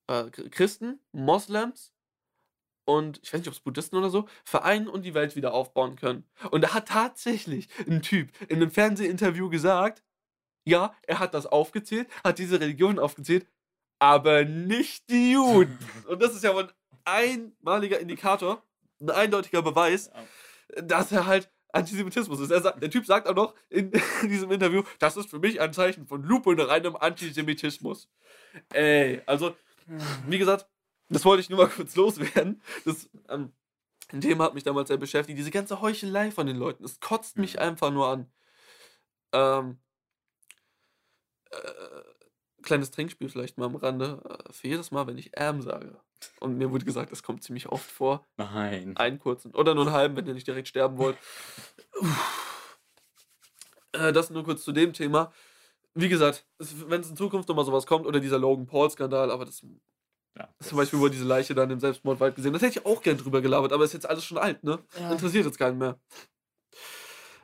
äh, 0.08 0.30
Chr- 0.30 0.50
Christen, 0.50 1.00
Moslems 1.12 1.94
und 2.88 3.20
ich 3.24 3.34
weiß 3.34 3.40
nicht, 3.40 3.48
ob 3.48 3.54
es 3.54 3.60
Buddhisten 3.60 3.98
oder 3.98 4.10
so, 4.10 4.28
vereinen 4.44 4.88
und 4.88 5.04
die 5.04 5.14
Welt 5.14 5.36
wieder 5.36 5.54
aufbauen 5.54 5.96
können. 5.96 6.24
Und 6.52 6.62
da 6.62 6.74
hat 6.74 6.88
tatsächlich 6.88 7.68
ein 7.88 8.02
Typ 8.02 8.30
in 8.50 8.58
einem 8.58 8.72
Fernsehinterview 8.72 9.50
gesagt, 9.50 10.04
ja, 10.68 10.96
er 11.04 11.20
hat 11.20 11.34
das 11.34 11.46
aufgezählt, 11.46 12.08
hat 12.24 12.40
diese 12.40 12.60
Religion 12.60 13.00
aufgezählt, 13.00 13.48
aber 14.00 14.46
nicht 14.46 15.10
die 15.10 15.34
Juden. 15.34 15.78
Und 16.08 16.22
das 16.22 16.36
ist 16.36 16.44
ja 16.44 16.54
wohl 16.54 16.72
ein 17.06 17.52
einmaliger 17.62 18.00
Indikator, 18.00 18.64
ein 19.00 19.10
eindeutiger 19.12 19.62
Beweis, 19.62 20.10
dass 20.76 21.12
er 21.12 21.26
halt 21.26 21.52
Antisemitismus 21.76 22.40
ist. 22.40 22.52
Er 22.52 22.62
sagt, 22.62 22.82
der 22.82 22.90
Typ 22.90 23.06
sagt 23.06 23.28
auch 23.28 23.36
noch 23.36 23.56
in, 23.70 23.92
diesem 24.24 24.52
Interview, 24.52 24.84
das 25.00 25.18
ist 25.18 25.30
für 25.30 25.40
mich 25.40 25.62
ein 25.62 25.74
Zeichen 25.74 26.08
von 26.08 26.24
lupenreinem 26.24 26.96
Antisemitismus. 26.96 28.10
Ey, 28.74 29.22
also, 29.26 29.56
wie 30.28 30.38
gesagt, 30.38 30.68
das 31.10 31.26
wollte 31.26 31.42
ich 31.42 31.50
nur 31.50 31.60
mal 31.60 31.70
kurz 31.70 31.96
loswerden. 31.96 32.62
Das 32.86 33.10
ähm, 33.30 33.54
Thema 34.22 34.46
hat 34.46 34.54
mich 34.56 34.64
damals 34.64 34.88
sehr 34.88 34.98
beschäftigt. 34.98 35.38
Diese 35.38 35.52
ganze 35.52 35.82
Heuchelei 35.82 36.32
von 36.32 36.48
den 36.48 36.58
Leuten, 36.58 36.84
es 36.84 37.00
kotzt 37.00 37.38
mich 37.38 37.56
Mhm. 37.56 37.60
einfach 37.60 37.92
nur 37.92 38.08
an. 38.08 38.32
Ähm, 39.34 39.80
äh, 41.52 41.58
kleines 42.66 42.92
Trinkspiel 42.92 43.30
vielleicht 43.30 43.58
mal 43.58 43.66
am 43.66 43.76
Rande. 43.76 44.22
Äh, 44.28 44.52
für 44.52 44.68
jedes 44.68 44.92
Mal, 44.92 45.08
wenn 45.08 45.18
ich 45.18 45.32
ähm 45.38 45.62
sage. 45.62 45.96
Und 46.40 46.58
mir 46.58 46.72
wurde 46.72 46.84
gesagt, 46.86 47.12
das 47.12 47.24
kommt 47.24 47.44
ziemlich 47.44 47.68
oft 47.70 47.90
vor. 47.90 48.26
Nein. 48.38 48.98
Einen 48.98 49.20
kurzen. 49.20 49.54
Oder 49.56 49.74
nur 49.76 49.86
einen 49.86 49.94
halben, 49.96 50.16
wenn 50.18 50.28
ihr 50.28 50.34
nicht 50.34 50.48
direkt 50.48 50.68
sterben 50.68 50.98
wollt. 50.98 51.18
Äh, 53.94 54.12
das 54.12 54.30
nur 54.30 54.44
kurz 54.44 54.64
zu 54.64 54.72
dem 54.72 54.94
Thema. 54.94 55.32
Wie 55.94 56.10
gesagt, 56.10 56.46
es- 56.58 56.90
wenn 56.90 57.02
es 57.02 57.10
in 57.10 57.16
Zukunft 57.16 57.48
nochmal 57.48 57.66
sowas 57.66 57.86
kommt, 57.86 58.06
oder 58.06 58.20
dieser 58.20 58.38
Logan 58.40 58.66
Paul-Skandal, 58.68 59.32
aber 59.32 59.46
das 59.46 59.64
Ja, 60.38 60.50
zum 60.60 60.78
Beispiel 60.78 61.00
wurde 61.00 61.12
diese 61.14 61.24
Leiche 61.24 61.56
dann 61.56 61.70
im 61.72 61.80
Selbstmordwald 61.80 62.36
gesehen. 62.36 62.52
Das 62.52 62.62
hätte 62.62 62.80
ich 62.80 62.86
auch 62.86 63.02
gern 63.02 63.18
drüber 63.18 63.42
gelabert, 63.42 63.72
aber 63.72 63.86
ist 63.86 63.94
jetzt 63.94 64.10
alles 64.10 64.26
schon 64.26 64.38
alt, 64.38 64.62
ne? 64.66 64.80
Ja. 65.00 65.14
Interessiert 65.14 65.46
jetzt 65.46 65.58
keinen 65.58 65.78
mehr. 65.78 65.98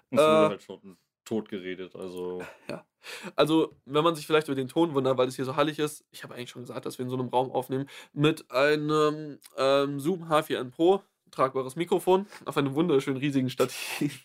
Und 0.10 0.18
wurde 0.18 0.46
äh, 0.46 0.50
halt 0.50 0.62
schon 0.64 0.98
tot 1.32 1.50
geredet. 1.50 1.96
Also. 1.96 2.44
Also, 3.36 3.76
wenn 3.86 4.04
man 4.04 4.14
sich 4.14 4.28
vielleicht 4.28 4.48
über 4.48 4.54
den 4.54 4.68
Ton 4.68 4.94
wundert, 4.94 5.18
weil 5.18 5.28
es 5.28 5.36
hier 5.36 5.44
so 5.46 5.56
hallig 5.56 5.80
ist, 5.80 6.06
ich 6.12 6.24
habe 6.24 6.36
eigentlich 6.36 6.52
schon 6.52 6.62
gesagt, 6.62 6.86
dass 6.86 7.00
wir 7.00 7.04
in 7.04 7.10
so 7.10 7.18
einem 7.18 7.30
Raum 7.30 7.52
aufnehmen, 7.52 7.90
mit 8.14 8.52
einem 8.52 9.40
ähm, 9.58 10.00
Zoom 10.00 10.26
H4n 10.26 10.70
Pro, 10.70 11.02
tragbares 11.32 11.76
Mikrofon, 11.76 12.28
auf 12.46 12.58
einem 12.58 12.76
wunderschön 12.76 13.18
riesigen 13.18 13.50
Stativ. 13.50 14.24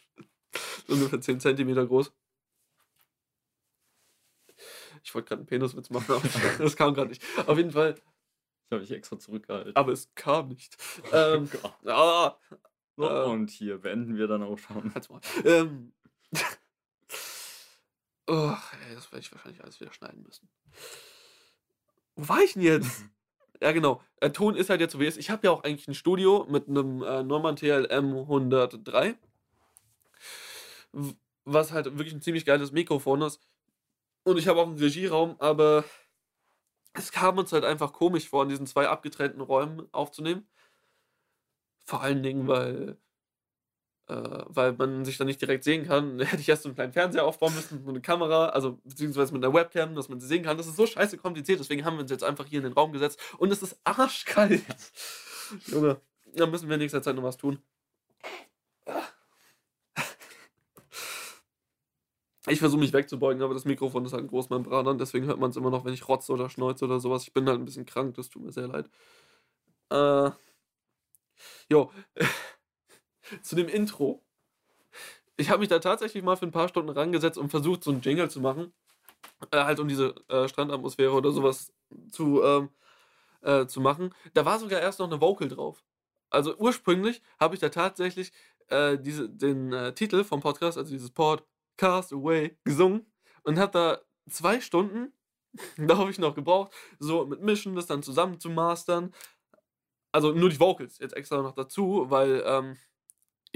Ungefähr 0.89 1.23
10 1.23 1.41
cm 1.41 1.89
groß. 1.89 2.13
Ich 5.03 5.15
wollte 5.15 5.29
gerade 5.29 5.41
einen 5.41 5.47
Peniswitz 5.47 5.89
machen, 5.89 6.13
aber 6.13 6.23
das 6.59 6.77
kam 6.77 6.93
gerade 6.93 7.09
nicht. 7.09 7.23
Auf 7.47 7.57
jeden 7.57 7.71
Fall, 7.71 7.95
Das 7.95 8.03
habe 8.73 8.83
ich 8.83 8.91
extra 8.91 9.19
zurückgehalten. 9.19 9.75
aber 9.75 9.93
es 9.93 10.15
kam 10.15 10.49
nicht. 10.49 10.77
Ähm, 11.15 11.49
Oh 11.63 11.89
ah, 11.89 12.39
So, 12.97 13.09
äh, 13.09 13.25
und 13.25 13.49
hier 13.49 13.79
beenden 13.79 14.19
wir 14.19 14.27
dann 14.27 14.43
auch 14.43 14.59
schon. 14.59 14.93
Ähm. 15.47 15.95
Oh, 18.29 18.57
ey, 18.89 18.95
das 18.95 19.11
werde 19.13 19.21
ich 19.21 19.33
wahrscheinlich 19.33 19.63
alles 19.63 19.81
wieder 19.81 19.93
schneiden 19.93 20.23
müssen. 20.23 20.49
Wo 22.17 22.29
war 22.29 22.41
ich 22.43 22.55
denn 22.55 22.63
jetzt? 22.63 23.05
ja, 23.63 23.73
genau. 23.73 24.03
Der 24.23 24.33
Ton 24.33 24.57
ist 24.57 24.71
halt 24.71 24.81
jetzt 24.81 24.93
so 24.93 25.01
wie 25.01 25.07
es 25.07 25.15
ist. 25.17 25.21
Ich 25.21 25.31
habe 25.31 25.47
ja 25.47 25.51
auch 25.53 25.63
eigentlich 25.65 25.89
ein 25.89 25.95
Studio 25.95 26.47
mit 26.49 26.69
einem 26.69 27.03
äh, 27.03 27.23
Neumann 27.23 27.57
TLM 27.57 28.17
103. 28.27 29.17
w- 30.93 31.15
Was 31.45 31.73
halt 31.73 31.87
wirklich 31.87 32.15
ein 32.15 32.23
ziemlich 32.23 32.45
geiles 32.45 32.73
Mikrofon 32.73 33.23
ist. 33.23 33.41
Und 34.25 34.39
ich 34.39 34.49
habe 34.49 34.61
auch 34.61 34.67
einen 34.67 34.79
Regieraum, 34.79 35.37
aber 35.41 35.85
es 36.95 37.13
kam 37.13 37.39
uns 37.39 37.53
halt 37.53 37.65
einfach 37.65 37.93
komisch 37.93 38.29
vor, 38.29 38.43
in 38.43 38.49
diesen 38.49 38.67
zwei 38.67 38.89
abgetrennten 38.89 39.41
Räumen 39.41 39.89
aufzunehmen. 39.93 40.49
Vor 41.87 42.03
allen 42.03 42.23
Dingen, 42.23 42.47
weil 42.49 42.91
Äh, 42.91 42.95
weil 44.09 44.73
man 44.75 45.05
sich 45.05 45.19
dann 45.19 45.27
nicht 45.27 45.41
direkt 45.41 45.65
sehen 45.65 45.87
kann. 45.87 46.19
Hätte 46.21 46.41
ich 46.41 46.49
erst 46.49 46.63
so 46.63 46.69
einen 46.69 46.77
kleinen 46.77 46.93
Fernseher 46.93 47.25
aufbauen 47.25 47.55
müssen, 47.55 47.85
so 47.85 47.91
eine 47.91 48.01
Kamera, 48.01 48.51
also 48.51 48.79
beziehungsweise 48.85 49.33
mit 49.33 49.45
einer 49.45 49.53
Webcam, 49.53 49.95
dass 49.95 50.09
man 50.09 50.21
sie 50.21 50.27
sehen 50.27 50.45
kann. 50.45 50.57
Das 50.57 50.67
ist 50.67 50.77
so 50.77 50.87
scheiße 50.87 51.19
kompliziert, 51.19 51.61
deswegen 51.61 51.85
haben 51.85 51.97
wir 51.97 52.03
uns 52.03 52.11
jetzt 52.11 52.25
einfach 52.25 52.47
hier 52.47 52.59
in 52.59 52.65
den 52.65 52.73
Raum 52.73 52.93
gesetzt 52.93 53.21
und 53.39 53.53
es 53.53 53.63
ist 53.63 53.79
arschkalt. 53.85 54.63
Junge, 55.67 56.01
da 56.35 56.47
müssen 56.47 56.69
wir 56.69 56.75
in 56.75 56.81
nächster 56.81 57.03
Zeit 57.03 57.17
noch 57.17 57.23
was 57.23 57.37
tun. 57.37 57.59
Ich 62.49 62.61
versuche 62.61 62.81
mich 62.81 62.93
wegzubeugen, 62.93 63.43
aber 63.43 63.55
das 63.55 63.65
Mikrofon 63.65 64.05
ist 64.05 64.13
halt 64.13 64.25
ein 64.25 64.29
Großmembran, 64.29 64.99
deswegen 64.99 65.27
hört 65.27 65.41
man 65.41 65.51
es 65.51 65.57
immer 65.57 65.71
noch, 65.71 65.85
wenn 65.85 65.95
ich 65.95 66.07
rotze 66.09 66.33
oder 66.33 66.49
schneuze 66.49 66.85
oder 66.85 67.01
sowas. 67.01 67.25
Ich 67.25 67.33
bin 67.33 67.49
halt 67.49 67.59
ein 67.59 67.65
bisschen 67.65 67.87
krank, 67.87 68.15
das 68.15 68.31
tut 68.31 68.43
mir 68.45 68.53
sehr 68.53 68.69
leid. 68.69 68.89
Äh, 69.91 70.31
jo, 71.69 71.91
zu 73.43 73.57
dem 73.57 73.69
Intro. 73.69 74.23
Ich 75.37 75.51
habe 75.51 75.61
mich 75.61 75.69
da 75.69 75.79
tatsächlich 75.79 76.23
mal 76.23 76.37
für 76.37 76.47
ein 76.47 76.53
paar 76.53 76.69
Stunden 76.69 76.91
rangesetzt 76.91 77.39
und 77.39 77.51
versucht, 77.51 77.85
so 77.85 77.91
einen 77.91 78.01
Jingle 78.01 78.31
zu 78.31 78.41
machen. 78.41 78.73
Äh, 79.51 79.65
halt 79.65 79.81
um 79.81 79.89
diese 79.89 80.15
äh, 80.29 80.49
Strandatmosphäre 80.49 81.13
oder 81.13 81.31
sowas 81.31 81.73
zu, 82.11 82.43
ähm, 82.43 82.71
äh, 83.43 83.67
zu 83.67 83.81
machen. 83.81 84.15
Da 84.35 84.45
war 84.45 84.59
sogar 84.59 84.81
erst 84.81 84.99
noch 84.99 85.07
eine 85.07 85.21
Vocal 85.21 85.49
drauf. 85.49 85.85
Also 86.31 86.57
ursprünglich 86.57 87.23
habe 87.39 87.55
ich 87.55 87.61
da 87.61 87.69
tatsächlich 87.69 88.33
äh, 88.69 88.99
diese, 88.99 89.29
den 89.29 89.73
äh, 89.73 89.93
Titel 89.95 90.25
vom 90.25 90.41
Podcast, 90.41 90.79
also 90.79 90.91
dieses 90.91 91.11
Podcast 91.11 92.13
Away, 92.13 92.57
gesungen 92.65 93.07
und 93.43 93.59
habe 93.59 93.73
da 93.73 94.01
zwei 94.29 94.61
Stunden, 94.61 95.13
da 95.77 95.99
habe 95.99 96.11
ich 96.11 96.19
noch 96.19 96.35
gebraucht, 96.35 96.73
so 96.99 97.27
mit 97.27 97.43
Mischen, 97.43 97.77
das 97.77 97.87
dann 97.87 98.03
zusammen 98.03 98.41
zu 98.41 98.51
mastern. 98.51 99.15
Also 100.13 100.33
nur 100.33 100.49
die 100.49 100.59
Vocals 100.59 100.99
jetzt 100.99 101.15
extra 101.15 101.43
noch 101.43 101.55
dazu, 101.55 102.07
weil 102.09 102.43
ähm, 102.47 102.77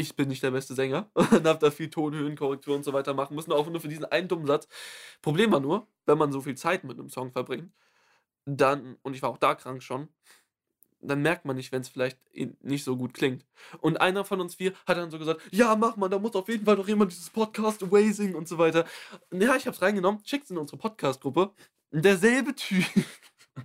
ich 0.00 0.16
bin 0.16 0.28
nicht 0.28 0.42
der 0.42 0.50
beste 0.50 0.74
Sänger 0.74 1.10
und 1.14 1.46
habe 1.46 1.58
da 1.58 1.70
viel 1.70 1.90
Tonhöhenkorrektur 1.90 2.74
und 2.74 2.84
so 2.84 2.92
weiter 2.92 3.14
machen 3.14 3.36
müssen, 3.36 3.52
auch 3.52 3.68
nur 3.68 3.80
für 3.80 3.88
diesen 3.88 4.06
einen 4.06 4.28
dummen 4.28 4.46
Satz. 4.46 4.66
Problem 5.22 5.52
war 5.52 5.60
nur, 5.60 5.86
wenn 6.06 6.18
man 6.18 6.32
so 6.32 6.40
viel 6.40 6.56
Zeit 6.56 6.84
mit 6.84 6.98
einem 6.98 7.10
Song 7.10 7.30
verbringt, 7.32 7.70
dann, 8.46 8.96
und 9.02 9.14
ich 9.14 9.22
war 9.22 9.30
auch 9.30 9.38
da 9.38 9.54
krank 9.54 9.82
schon, 9.82 10.08
dann 11.02 11.22
merkt 11.22 11.44
man 11.44 11.56
nicht, 11.56 11.72
wenn 11.72 11.80
es 11.80 11.88
vielleicht 11.88 12.18
nicht 12.62 12.84
so 12.84 12.96
gut 12.96 13.14
klingt. 13.14 13.46
Und 13.80 14.00
einer 14.00 14.24
von 14.24 14.40
uns 14.40 14.56
vier 14.56 14.74
hat 14.86 14.98
dann 14.98 15.10
so 15.10 15.18
gesagt, 15.18 15.40
ja, 15.50 15.74
mach 15.76 15.96
mal, 15.96 16.08
da 16.08 16.18
muss 16.18 16.34
auf 16.34 16.48
jeden 16.48 16.64
Fall 16.64 16.76
doch 16.76 16.88
jemand 16.88 17.12
dieses 17.12 17.30
Podcast 17.30 17.82
Away 17.82 18.12
singen 18.12 18.34
und 18.34 18.48
so 18.48 18.58
weiter. 18.58 18.84
Ja, 19.32 19.56
ich 19.56 19.66
hab's 19.66 19.80
reingenommen, 19.80 20.20
schickt's 20.24 20.50
in 20.50 20.58
unsere 20.58 20.76
Podcast-Gruppe. 20.76 21.52
Derselbe 21.90 22.54
Typ 22.54 22.84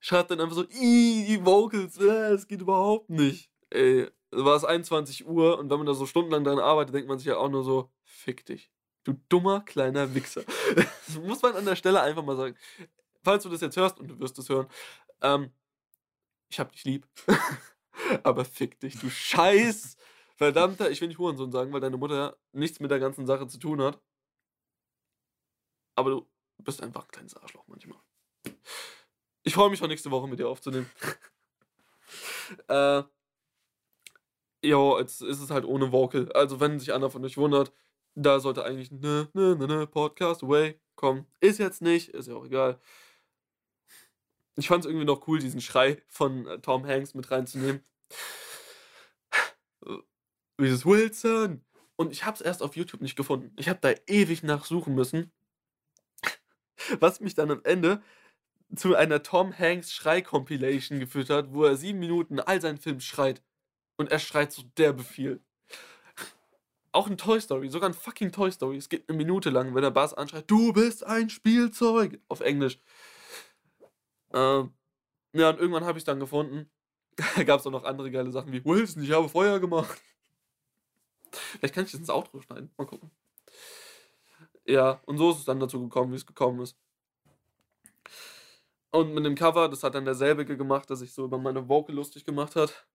schreibt 0.00 0.30
dann 0.30 0.40
einfach 0.40 0.56
so, 0.56 0.64
die 0.64 1.40
Vocals, 1.42 1.98
äh, 1.98 2.32
es 2.32 2.46
geht 2.46 2.60
überhaupt 2.60 3.08
nicht. 3.08 3.50
Ey, 3.74 4.08
war 4.30 4.56
es 4.56 4.64
21 4.64 5.26
Uhr 5.26 5.58
und 5.58 5.70
wenn 5.70 5.78
man 5.78 5.86
da 5.86 5.94
so 5.94 6.06
stundenlang 6.06 6.44
dran 6.44 6.58
arbeitet, 6.58 6.94
denkt 6.94 7.08
man 7.08 7.18
sich 7.18 7.26
ja 7.26 7.36
auch 7.36 7.48
nur 7.48 7.64
so, 7.64 7.90
fick 8.04 8.46
dich. 8.46 8.70
Du 9.02 9.14
dummer 9.28 9.60
kleiner 9.60 10.14
Wichser. 10.14 10.44
das 10.74 11.16
muss 11.16 11.42
man 11.42 11.56
an 11.56 11.64
der 11.64 11.76
Stelle 11.76 12.00
einfach 12.00 12.24
mal 12.24 12.36
sagen. 12.36 12.56
Falls 13.22 13.42
du 13.42 13.48
das 13.48 13.60
jetzt 13.60 13.76
hörst 13.76 13.98
und 13.98 14.08
du 14.08 14.18
wirst 14.20 14.38
es 14.38 14.48
hören, 14.48 14.68
ähm, 15.22 15.50
ich 16.48 16.60
hab 16.60 16.72
dich 16.72 16.84
lieb. 16.84 17.06
Aber 18.22 18.44
fick 18.44 18.78
dich, 18.80 18.98
du 18.98 19.10
Scheiß. 19.10 19.96
Verdammter, 20.36 20.90
ich 20.90 21.00
will 21.00 21.08
nicht 21.08 21.18
Hurensohn 21.18 21.52
sagen, 21.52 21.72
weil 21.72 21.80
deine 21.80 21.96
Mutter 21.96 22.36
nichts 22.52 22.80
mit 22.80 22.90
der 22.90 22.98
ganzen 22.98 23.26
Sache 23.26 23.46
zu 23.46 23.58
tun 23.58 23.82
hat. 23.82 24.00
Aber 25.96 26.10
du 26.10 26.26
bist 26.58 26.82
einfach 26.82 27.04
ein 27.04 27.10
kleines 27.10 27.36
Arschloch 27.36 27.64
manchmal. 27.66 27.98
Ich 29.42 29.54
freue 29.54 29.70
mich 29.70 29.78
schon 29.78 29.88
nächste 29.88 30.10
Woche 30.10 30.26
mit 30.26 30.38
dir 30.38 30.48
aufzunehmen. 30.48 30.90
äh, 32.68 33.02
Jo, 34.64 34.98
jetzt 34.98 35.20
ist 35.20 35.40
es 35.40 35.50
halt 35.50 35.66
ohne 35.66 35.92
Vocal. 35.92 36.32
Also, 36.32 36.58
wenn 36.58 36.80
sich 36.80 36.92
einer 36.94 37.10
von 37.10 37.22
euch 37.24 37.36
wundert, 37.36 37.72
da 38.14 38.40
sollte 38.40 38.64
eigentlich 38.64 38.90
ne, 38.90 39.28
ne, 39.34 39.56
ne, 39.56 39.66
ne, 39.66 39.86
Podcast 39.86 40.42
away 40.42 40.80
kommen. 40.96 41.26
Ist 41.40 41.58
jetzt 41.58 41.82
nicht, 41.82 42.08
ist 42.10 42.28
ja 42.28 42.34
auch 42.34 42.46
egal. 42.46 42.80
Ich 44.56 44.68
fand 44.68 44.84
es 44.84 44.88
irgendwie 44.88 45.04
noch 45.04 45.28
cool, 45.28 45.38
diesen 45.38 45.60
Schrei 45.60 46.00
von 46.08 46.46
äh, 46.46 46.60
Tom 46.60 46.86
Hanks 46.86 47.12
mit 47.14 47.30
reinzunehmen. 47.30 47.82
Dieses 50.58 50.86
Wilson. 50.86 51.62
Und 51.96 52.12
ich 52.12 52.24
habe 52.24 52.36
es 52.36 52.40
erst 52.40 52.62
auf 52.62 52.76
YouTube 52.76 53.02
nicht 53.02 53.16
gefunden. 53.16 53.52
Ich 53.56 53.68
habe 53.68 53.80
da 53.82 53.92
ewig 54.06 54.42
nachsuchen 54.44 54.94
müssen. 54.94 55.30
Was 57.00 57.20
mich 57.20 57.34
dann 57.34 57.50
am 57.50 57.60
Ende 57.64 58.02
zu 58.74 58.94
einer 58.94 59.22
Tom 59.22 59.56
Hanks 59.58 59.92
Schrei-Compilation 59.92 61.00
geführt 61.00 61.30
hat, 61.30 61.52
wo 61.52 61.64
er 61.64 61.76
sieben 61.76 61.98
Minuten 61.98 62.40
all 62.40 62.60
seinen 62.60 62.78
Film 62.78 63.00
schreit. 63.00 63.42
Und 63.96 64.10
er 64.10 64.18
schreit 64.18 64.52
so 64.52 64.62
derbe 64.76 65.04
viel. 65.04 65.40
Auch 66.92 67.08
in 67.08 67.16
Toy 67.16 67.40
Story, 67.40 67.68
sogar 67.68 67.88
in 67.88 67.94
fucking 67.94 68.32
Toy 68.32 68.50
Story. 68.52 68.76
Es 68.76 68.88
geht 68.88 69.08
eine 69.08 69.18
Minute 69.18 69.50
lang, 69.50 69.74
wenn 69.74 69.82
der 69.82 69.90
Bass 69.90 70.14
anschreit, 70.14 70.48
du 70.48 70.72
bist 70.72 71.04
ein 71.04 71.28
Spielzeug. 71.28 72.20
Auf 72.28 72.40
Englisch. 72.40 72.78
Ähm, 74.32 74.72
ja, 75.32 75.50
und 75.50 75.58
irgendwann 75.58 75.84
habe 75.84 75.98
ich 75.98 76.04
dann 76.04 76.20
gefunden. 76.20 76.70
Da 77.36 77.44
gab 77.44 77.60
es 77.60 77.66
auch 77.66 77.70
noch 77.70 77.84
andere 77.84 78.10
geile 78.10 78.32
Sachen 78.32 78.52
wie 78.52 78.64
Wilson, 78.64 79.04
ich 79.04 79.12
habe 79.12 79.28
Feuer 79.28 79.60
gemacht. 79.60 80.00
Vielleicht 81.30 81.74
kann 81.74 81.84
ich 81.84 81.92
das 81.92 82.00
ins 82.00 82.10
Outro 82.10 82.40
schneiden. 82.40 82.70
Mal 82.76 82.86
gucken. 82.86 83.10
Ja, 84.66 85.00
und 85.06 85.18
so 85.18 85.30
ist 85.30 85.38
es 85.38 85.44
dann 85.44 85.60
dazu 85.60 85.80
gekommen, 85.80 86.12
wie 86.12 86.16
es 86.16 86.26
gekommen 86.26 86.60
ist. 86.60 86.76
Und 88.90 89.12
mit 89.12 89.24
dem 89.24 89.34
Cover, 89.34 89.68
das 89.68 89.82
hat 89.82 89.94
dann 89.94 90.04
derselbe 90.04 90.44
gemacht, 90.44 90.88
der 90.88 90.96
sich 90.96 91.12
so 91.12 91.24
über 91.24 91.38
meine 91.38 91.68
Vocal 91.68 91.94
lustig 91.94 92.24
gemacht 92.24 92.56
hat. 92.56 92.86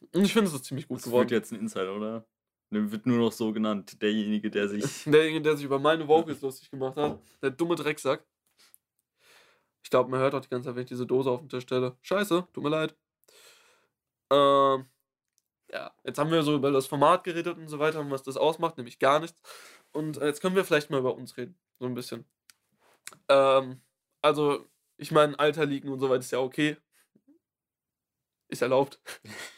Und 0.00 0.05
ich 0.24 0.32
finde, 0.32 0.48
es 0.48 0.54
ist 0.54 0.64
ziemlich 0.64 0.86
gut 0.88 0.98
Das 0.98 1.04
geworden. 1.04 1.30
wird 1.30 1.42
jetzt 1.42 1.52
ein 1.52 1.60
Insider, 1.60 1.94
oder? 1.94 2.26
Der 2.70 2.90
wird 2.90 3.06
nur 3.06 3.18
noch 3.18 3.32
so 3.32 3.52
genannt, 3.52 4.00
derjenige, 4.02 4.50
der 4.50 4.68
sich. 4.68 4.82
Derjenige, 5.04 5.42
der 5.42 5.56
sich 5.56 5.64
über 5.66 5.78
meine 5.78 6.06
Vocals 6.08 6.40
lustig 6.40 6.70
gemacht 6.70 6.96
hat. 6.96 7.20
Der 7.42 7.50
dumme 7.50 7.76
Drecksack. 7.76 8.24
Ich 9.84 9.90
glaube, 9.90 10.10
man 10.10 10.18
hört 10.18 10.34
auch 10.34 10.40
die 10.40 10.48
ganze 10.48 10.68
Zeit, 10.68 10.74
wenn 10.76 10.82
ich 10.82 10.88
diese 10.88 11.06
Dose 11.06 11.30
auf 11.30 11.40
den 11.40 11.48
Tisch 11.48 11.62
stelle. 11.62 11.96
Scheiße, 12.02 12.48
tut 12.52 12.64
mir 12.64 12.70
leid. 12.70 12.96
Ähm, 14.32 14.86
ja, 15.70 15.94
jetzt 16.04 16.18
haben 16.18 16.32
wir 16.32 16.42
so 16.42 16.56
über 16.56 16.72
das 16.72 16.88
Format 16.88 17.22
geredet 17.22 17.56
und 17.56 17.68
so 17.68 17.78
weiter 17.78 18.00
und 18.00 18.10
was 18.10 18.24
das 18.24 18.36
ausmacht, 18.36 18.76
nämlich 18.78 18.98
gar 18.98 19.20
nichts. 19.20 19.40
Und 19.92 20.16
äh, 20.18 20.26
jetzt 20.26 20.40
können 20.40 20.56
wir 20.56 20.64
vielleicht 20.64 20.90
mal 20.90 20.98
über 20.98 21.14
uns 21.14 21.36
reden. 21.36 21.56
So 21.78 21.86
ein 21.86 21.94
bisschen. 21.94 22.24
Ähm, 23.28 23.80
also, 24.22 24.66
ich 24.96 25.12
meine, 25.12 25.38
Alter 25.38 25.66
liegen 25.66 25.88
und 25.88 26.00
so 26.00 26.08
weiter 26.08 26.20
ist 26.20 26.32
ja 26.32 26.40
okay. 26.40 26.76
Ist 28.48 28.62
erlaubt. 28.62 29.00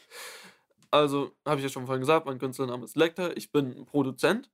Also, 0.91 1.35
habe 1.45 1.57
ich 1.57 1.63
ja 1.63 1.69
schon 1.69 1.85
vorhin 1.85 2.01
gesagt, 2.01 2.25
mein 2.25 2.39
Künstlername 2.39 2.85
ist 2.85 2.95
Lecter. 2.95 3.37
Ich 3.37 3.51
bin 3.51 3.85
Produzent. 3.85 4.49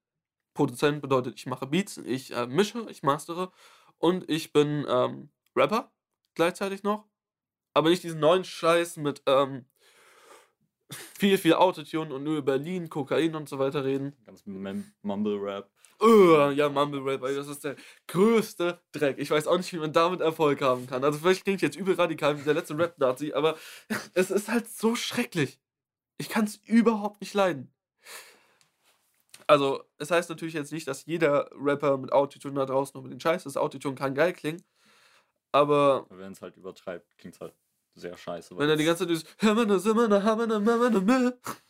Produzent 0.53 1.01
bedeutet, 1.01 1.35
ich 1.35 1.45
mache 1.45 1.67
Beats, 1.67 1.97
ich 1.97 2.33
äh, 2.33 2.47
mische, 2.47 2.87
ich 2.89 3.03
mastere 3.03 3.51
und 3.97 4.29
ich 4.29 4.53
bin 4.53 4.85
ähm, 4.87 5.29
Rapper 5.55 5.91
gleichzeitig 6.33 6.83
noch. 6.83 7.05
Aber 7.73 7.89
nicht 7.89 8.03
diesen 8.03 8.21
neuen 8.21 8.45
Scheiß 8.45 8.97
mit 8.97 9.21
ähm, 9.25 9.65
viel, 11.17 11.37
viel 11.37 11.53
Autotune 11.53 12.13
und 12.13 12.23
nur 12.23 12.37
über 12.37 12.53
Berlin, 12.53 12.89
Kokain 12.89 13.35
und 13.35 13.49
so 13.49 13.59
weiter 13.59 13.83
reden. 13.83 14.15
Ganz 14.25 14.43
Mumble 15.01 15.37
Rap. 15.37 15.69
Uh, 16.01 16.51
ja, 16.51 16.69
Mumble 16.69 17.01
Rap, 17.01 17.21
das 17.21 17.47
ist 17.47 17.63
der 17.63 17.75
größte 18.07 18.79
Dreck. 18.91 19.17
Ich 19.17 19.31
weiß 19.31 19.47
auch 19.47 19.57
nicht, 19.57 19.71
wie 19.73 19.77
man 19.77 19.93
damit 19.93 20.21
Erfolg 20.21 20.61
haben 20.61 20.87
kann. 20.87 21.03
Also 21.03 21.19
vielleicht 21.19 21.43
klingt 21.43 21.57
ich 21.57 21.61
jetzt 21.63 21.77
übel 21.77 21.95
radikal 21.95 22.37
wie 22.37 22.43
der 22.43 22.53
letzte 22.53 22.77
Rap-Nazi, 22.77 23.33
aber 23.33 23.57
es 24.13 24.31
ist 24.31 24.49
halt 24.49 24.69
so 24.69 24.95
schrecklich. 24.95 25.59
Ich 26.17 26.29
kann 26.29 26.45
es 26.45 26.57
überhaupt 26.65 27.21
nicht 27.21 27.33
leiden. 27.33 27.71
Also, 29.47 29.83
es 29.97 30.09
heißt 30.11 30.29
natürlich 30.29 30.55
jetzt 30.55 30.71
nicht, 30.71 30.87
dass 30.87 31.05
jeder 31.05 31.49
Rapper 31.53 31.97
mit 31.97 32.11
Autotune 32.11 32.55
da 32.55 32.65
draußen 32.65 32.97
unbedingt 32.97 33.21
scheiße 33.21 33.47
ist. 33.47 33.57
Autotune 33.57 33.95
kann 33.95 34.15
geil 34.15 34.33
klingen, 34.33 34.63
aber 35.51 36.05
Wenn 36.09 36.31
es 36.31 36.41
halt 36.41 36.57
übertreibt, 36.57 37.17
klingt 37.17 37.35
es 37.35 37.41
halt 37.41 37.53
sehr 37.93 38.17
scheiße. 38.17 38.57
wenn 38.57 38.69
er 38.69 38.75
die 38.75 38.83
ganze 38.85 39.07
Zeit 39.07 39.09
dieses 39.09 39.25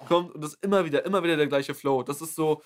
kommt 0.08 0.34
und 0.36 0.42
das 0.42 0.54
ist 0.54 0.64
immer 0.64 0.86
wieder, 0.86 1.06
immer 1.06 1.22
wieder 1.24 1.38
der 1.38 1.48
gleiche 1.48 1.74
Flow. 1.76 2.02
Das 2.04 2.22
ist 2.22 2.36
so, 2.36 2.64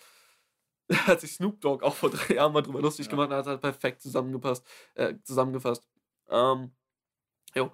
hat 0.91 1.21
sich 1.21 1.33
Snoop 1.33 1.59
Dogg 1.61 1.83
auch 1.83 1.95
vor 1.95 2.09
drei 2.09 2.35
Jahren 2.35 2.53
mal 2.53 2.61
drüber 2.61 2.81
lustig 2.81 3.07
Ja. 3.07 3.11
gemacht 3.11 3.29
und 3.29 3.35
hat 3.35 3.47
halt 3.47 3.61
perfekt 3.61 4.01
zusammengepasst, 4.01 4.65
äh, 4.95 5.15
zusammengefasst. 5.23 5.87
Ähm, 6.29 6.71
jo. 7.55 7.71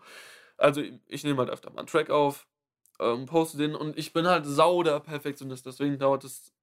Also 0.57 0.81
ich 1.07 1.23
nehme 1.23 1.39
halt 1.39 1.49
öfter 1.49 1.69
mal 1.69 1.79
einen 1.79 1.87
Track 1.87 2.09
auf, 2.09 2.47
ähm, 2.99 3.25
poste 3.25 3.57
den 3.57 3.75
und 3.75 3.97
ich 3.97 4.13
bin 4.13 4.27
halt 4.27 4.45
sau 4.45 4.83
der 4.83 4.99
Perfektionist, 4.99 5.65
deswegen 5.65 5.97
dauert 5.97 6.23
es 6.23 6.53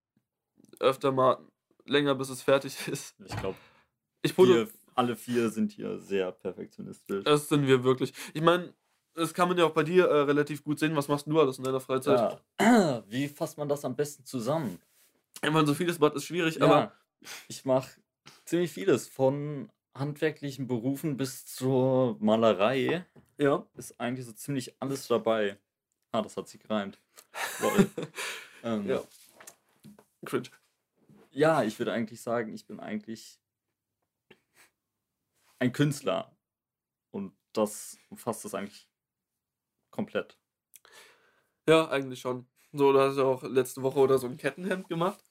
öfter 0.80 1.12
mal 1.12 1.38
länger, 1.84 2.14
bis 2.14 2.28
es 2.28 2.42
fertig 2.42 2.76
ist. 2.88 3.14
Ich 3.24 3.36
glaube, 3.36 3.58
Ich 4.22 4.36
wir 4.36 4.68
alle 4.94 5.16
vier 5.16 5.50
sind 5.50 5.72
hier 5.72 5.98
sehr 5.98 6.32
perfektionistisch. 6.32 7.24
Das 7.24 7.48
sind 7.48 7.66
wir 7.66 7.82
wirklich. 7.82 8.12
Ich 8.34 8.42
meine, 8.42 8.74
das 9.14 9.32
kann 9.34 9.48
man 9.48 9.58
ja 9.58 9.64
auch 9.64 9.72
bei 9.72 9.82
dir 9.82 10.06
äh, 10.06 10.20
relativ 10.22 10.64
gut 10.64 10.78
sehen. 10.78 10.96
Was 10.96 11.08
machst 11.08 11.26
du 11.26 11.40
alles 11.40 11.58
in 11.58 11.64
deiner 11.64 11.80
Freizeit? 11.80 12.38
Ja. 12.60 13.02
Wie 13.08 13.28
fasst 13.28 13.58
man 13.58 13.68
das 13.68 13.84
am 13.84 13.96
besten 13.96 14.24
zusammen? 14.24 14.80
Ich 15.42 15.50
meine, 15.50 15.66
so 15.66 15.74
vieles 15.74 15.98
macht 15.98 16.14
ist 16.14 16.24
schwierig, 16.24 16.62
aber 16.62 16.76
Ja, 16.76 16.92
ich 17.48 17.64
mache 17.64 17.90
ziemlich 18.44 18.70
vieles 18.70 19.08
von 19.08 19.70
handwerklichen 19.94 20.66
Berufen 20.66 21.16
bis 21.16 21.44
zur 21.46 22.16
Malerei 22.20 23.04
Ja. 23.38 23.66
ist 23.74 24.00
eigentlich 24.00 24.26
so 24.26 24.32
ziemlich 24.32 24.74
alles 24.80 25.08
dabei. 25.08 25.58
Ah, 26.12 26.22
das 26.22 26.36
hat 26.36 26.48
sich 26.48 26.60
gereimt. 26.60 26.98
Lol. 27.60 27.90
ähm, 28.62 28.86
Ja. 28.86 29.02
Cringe. 30.24 30.50
ja, 31.32 31.62
ich 31.64 31.78
würde 31.78 31.92
eigentlich 31.92 32.20
sagen, 32.22 32.52
ich 32.54 32.66
bin 32.66 32.78
eigentlich 32.78 33.40
ein 35.58 35.72
Künstler. 35.72 36.36
Und 37.10 37.34
das 37.52 37.98
umfasst 38.10 38.44
das 38.44 38.54
eigentlich 38.54 38.88
komplett. 39.90 40.38
Ja, 41.68 41.88
eigentlich 41.88 42.20
schon. 42.20 42.46
So, 42.72 42.92
du 42.92 43.00
hast 43.00 43.16
ja 43.16 43.24
auch 43.24 43.42
letzte 43.42 43.82
Woche 43.82 43.98
oder 43.98 44.18
so 44.18 44.26
ein 44.26 44.36
Kettenhemd 44.36 44.88
gemacht. 44.88 45.22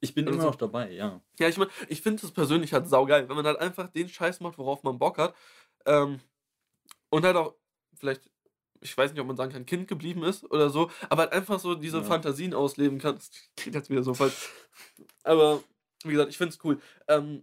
Ich 0.00 0.14
bin 0.14 0.26
Also- 0.26 0.38
immer 0.38 0.48
noch 0.50 0.56
dabei, 0.56 0.90
ja. 0.92 1.20
Ja, 1.38 1.48
ich 1.48 1.56
meine, 1.58 1.70
ich 1.88 2.02
finde 2.02 2.24
es 2.24 2.32
persönlich 2.32 2.72
halt 2.72 2.88
saugeil, 2.88 3.28
wenn 3.28 3.36
man 3.36 3.46
halt 3.46 3.58
einfach 3.58 3.88
den 3.88 4.08
Scheiß 4.08 4.40
macht, 4.40 4.58
worauf 4.58 4.82
man 4.82 4.98
Bock 4.98 5.18
hat. 5.18 5.34
Ähm, 5.86 6.20
und 7.10 7.24
halt 7.24 7.36
auch, 7.36 7.54
vielleicht, 7.94 8.28
ich 8.88 8.96
weiß 8.96 9.12
nicht, 9.12 9.20
ob 9.20 9.26
man 9.26 9.36
sagen 9.36 9.52
kann, 9.52 9.66
Kind 9.66 9.88
geblieben 9.88 10.22
ist 10.22 10.50
oder 10.50 10.70
so, 10.70 10.90
aber 11.08 11.22
halt 11.22 11.32
einfach 11.32 11.58
so 11.58 11.74
diese 11.74 11.98
Ja. 11.98 12.04
Fantasien 12.04 12.54
ausleben 12.54 12.98
kann. 12.98 13.16
Das 13.16 13.30
klingt 13.56 13.74
jetzt 13.74 13.90
wieder 13.90 14.02
so 14.02 14.14
falsch. 14.14 14.48
Aber, 15.24 15.62
wie 16.04 16.12
gesagt, 16.12 16.30
ich 16.30 16.38
finde 16.38 16.54
es 16.54 16.64
cool. 16.64 16.80
Ähm, 17.08 17.42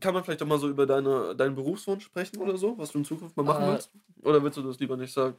kann 0.00 0.14
man 0.14 0.22
vielleicht 0.24 0.42
auch 0.42 0.46
mal 0.46 0.58
so 0.58 0.68
über 0.68 0.86
deine, 0.86 1.34
deinen 1.34 1.54
Berufswunsch 1.54 2.04
sprechen 2.04 2.38
oder 2.38 2.56
so, 2.56 2.76
was 2.78 2.92
du 2.92 2.98
in 2.98 3.04
Zukunft 3.04 3.36
mal 3.36 3.42
machen 3.42 3.64
Äh, 3.64 3.72
willst? 3.72 3.90
Oder 4.22 4.42
willst 4.42 4.58
du 4.58 4.62
das 4.62 4.78
lieber 4.78 4.96
nicht 4.96 5.12
sagen? 5.12 5.36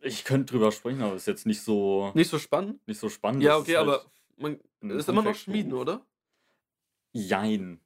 Ich 0.00 0.24
könnte 0.24 0.52
drüber 0.52 0.72
sprechen, 0.72 1.02
aber 1.02 1.14
ist 1.14 1.26
jetzt 1.26 1.46
nicht 1.46 1.62
so, 1.62 2.10
Nicht 2.14 2.28
so 2.30 2.38
spannend? 2.38 2.86
nicht 2.86 2.98
so 3.00 3.08
spannend. 3.08 3.42
Ja, 3.42 3.56
okay, 3.56 3.72
ist 3.72 3.78
halt 3.78 3.88
aber 3.88 4.04
man 4.36 4.60
ist 4.98 5.08
immer 5.08 5.22
noch. 5.22 5.34
Schmieden, 5.34 5.72
oder? 5.72 6.04
Jein. 7.12 7.80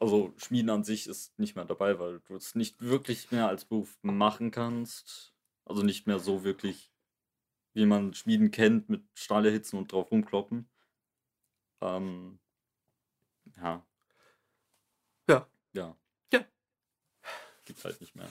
Also 0.00 0.32
Schmieden 0.36 0.70
an 0.70 0.84
sich 0.84 1.06
ist 1.08 1.36
nicht 1.38 1.56
mehr 1.56 1.64
dabei, 1.64 1.98
weil 1.98 2.20
du 2.20 2.36
es 2.36 2.54
nicht 2.54 2.80
wirklich 2.80 3.30
mehr 3.32 3.48
als 3.48 3.64
Beruf 3.64 3.98
machen 4.02 4.50
kannst. 4.52 5.34
Also 5.64 5.82
nicht 5.82 6.06
mehr 6.06 6.18
so 6.20 6.44
wirklich, 6.44 6.90
wie 7.74 7.84
man 7.84 8.14
Schmieden 8.14 8.50
kennt, 8.50 8.88
mit 8.88 9.02
Stahl 9.14 9.44
erhitzen 9.44 9.76
und 9.76 9.90
drauf 9.92 10.10
rumkloppen. 10.10 10.68
Ähm, 11.80 12.38
ja. 13.56 13.84
Ja. 15.28 15.46
Ja. 15.72 15.96
Ja. 16.32 16.44
Gibt's 17.64 17.84
halt 17.84 18.00
nicht 18.00 18.14
mehr. 18.14 18.28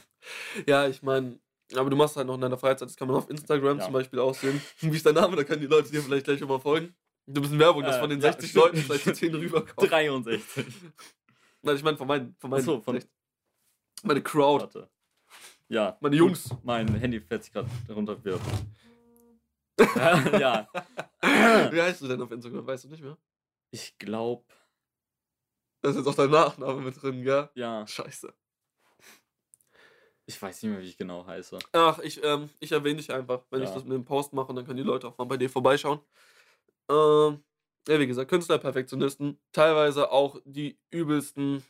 Ja, 0.66 0.88
ich 0.88 1.04
meine, 1.04 1.38
aber 1.76 1.90
du 1.90 1.98
machst 1.98 2.16
halt 2.16 2.28
noch 2.28 2.36
in 2.36 2.42
deiner 2.42 2.58
Freizeit, 2.58 2.88
das 2.88 2.96
kann 2.96 3.08
man 3.10 3.18
auf 3.18 3.30
Instagram 3.30 3.80
Ja. 3.80 3.84
zum 3.84 3.94
Beispiel 3.94 4.20
auch 4.20 4.34
sehen. 4.34 4.62
Wie 4.80 4.96
ist 4.96 5.06
dein 5.06 5.16
Name? 5.16 5.36
Da 5.36 5.44
können 5.44 5.62
die 5.62 5.68
Leute 5.68 5.92
dir 5.92 6.02
vielleicht 6.02 6.26
gleich 6.26 6.40
schon 6.40 6.48
mal 6.48 6.60
folgen. 6.60 6.96
Du 7.26 7.42
bist 7.42 7.52
in 7.54 7.60
Werbung, 7.60 7.84
dass 7.84 7.98
Äh, 7.98 8.00
von 8.00 8.10
den 8.10 8.22
ja, 8.22 8.32
60 8.32 8.50
stimmt. 8.52 8.66
Leuten 8.66 8.78
vielleicht 8.78 9.06
die 9.06 9.14
10 9.14 9.36
rüberkommen. 9.36 9.90
63. 9.90 10.74
Nein, 11.62 11.76
ich 11.76 11.84
meine 11.84 11.98
von 11.98 12.08
meinen, 12.08 12.36
von 12.40 12.50
meinen, 12.50 12.60
Achso, 12.62 12.82
von- 12.82 13.00
meine 14.04 14.22
Crowd, 14.22 14.64
Warte. 14.64 14.90
Ja. 15.70 15.98
meine 16.02 16.16
Jungs. 16.16 16.50
Mein 16.64 16.88
Handy 16.96 17.20
fährt 17.20 17.44
sich 17.44 17.52
gerade 17.54 17.70
runter. 17.90 18.24
Wird. 18.24 18.42
ja. 20.42 20.68
Wie 21.22 21.82
heißt 21.82 22.02
du 22.02 22.08
denn 22.08 22.22
auf 22.22 22.32
Instagram? 22.32 22.66
Weißt 22.66 22.86
du 22.86 22.90
nicht 22.90 23.04
mehr? 23.04 23.18
Ich 23.72 23.98
glaube, 23.98 24.46
Da 25.82 25.90
ist 25.90 25.98
jetzt 25.98 26.08
auch 26.08 26.16
dein 26.16 26.30
Nachname 26.32 26.82
mit 26.82 27.02
drin, 27.02 27.22
gell? 27.24 27.50
ja. 27.56 27.86
Scheiße. 27.86 28.34
Ich 30.26 30.42
weiß 30.42 30.62
nicht 30.64 30.72
mehr, 30.72 30.82
wie 30.82 30.88
ich 30.90 30.98
genau 30.98 31.26
heiße. 31.26 31.58
Ach, 31.72 32.00
ich, 32.00 32.22
ähm, 32.24 32.50
ich 32.60 32.72
erwähne 32.72 32.98
dich 32.98 33.12
einfach, 33.14 33.44
wenn 33.50 33.62
ich 33.62 33.70
Ja. 33.70 33.76
das 33.76 33.84
mit 33.86 33.94
dem 33.94 34.04
Post 34.06 34.34
mache 34.34 34.54
dann 34.54 34.66
können 34.66 34.78
die 34.78 34.84
Leute 34.84 35.08
auch 35.08 35.18
mal 35.18 35.24
bei 35.26 35.38
dir 35.38 35.50
vorbeischauen. 35.50 36.00
Ähm, 36.90 37.44
ja, 37.88 38.00
wie 38.00 38.08
gesagt, 38.08 38.30
Künstler, 38.30 38.58
Perfektionisten, 38.58 39.40
teilweise 39.52 40.12
auch 40.12 40.40
die 40.46 40.78
übelsten 40.92 41.64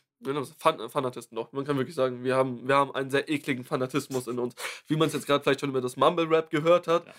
Fan 0.58 0.90
Fanatisten 0.90 1.36
doch. 1.36 1.52
Man 1.52 1.64
kann 1.64 1.76
wirklich 1.76 1.94
sagen, 1.94 2.24
wir 2.24 2.34
haben, 2.34 2.66
wir 2.66 2.74
haben 2.74 2.92
einen 2.94 3.10
sehr 3.10 3.28
ekligen 3.28 3.64
Fanatismus 3.64 4.26
in 4.26 4.38
uns. 4.38 4.54
Wie 4.86 4.96
man 4.96 5.08
es 5.08 5.14
jetzt 5.14 5.26
gerade 5.26 5.42
vielleicht 5.42 5.60
schon 5.60 5.70
über 5.70 5.80
das 5.80 5.96
Mumble-Rap 5.96 6.50
gehört 6.50 6.88
hat. 6.88 7.06
Ja. 7.06 7.14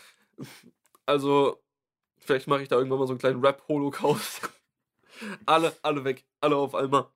Also, 1.05 1.63
vielleicht 2.17 2.47
mache 2.47 2.61
ich 2.61 2.67
da 2.67 2.75
irgendwann 2.75 2.99
mal 2.99 3.07
so 3.07 3.13
einen 3.13 3.19
kleinen 3.19 3.43
Rap-Holocaust. 3.43 4.49
alle, 5.45 5.73
alle 5.81 6.03
weg, 6.03 6.25
alle 6.41 6.57
auf 6.57 6.75
einmal. 6.75 7.07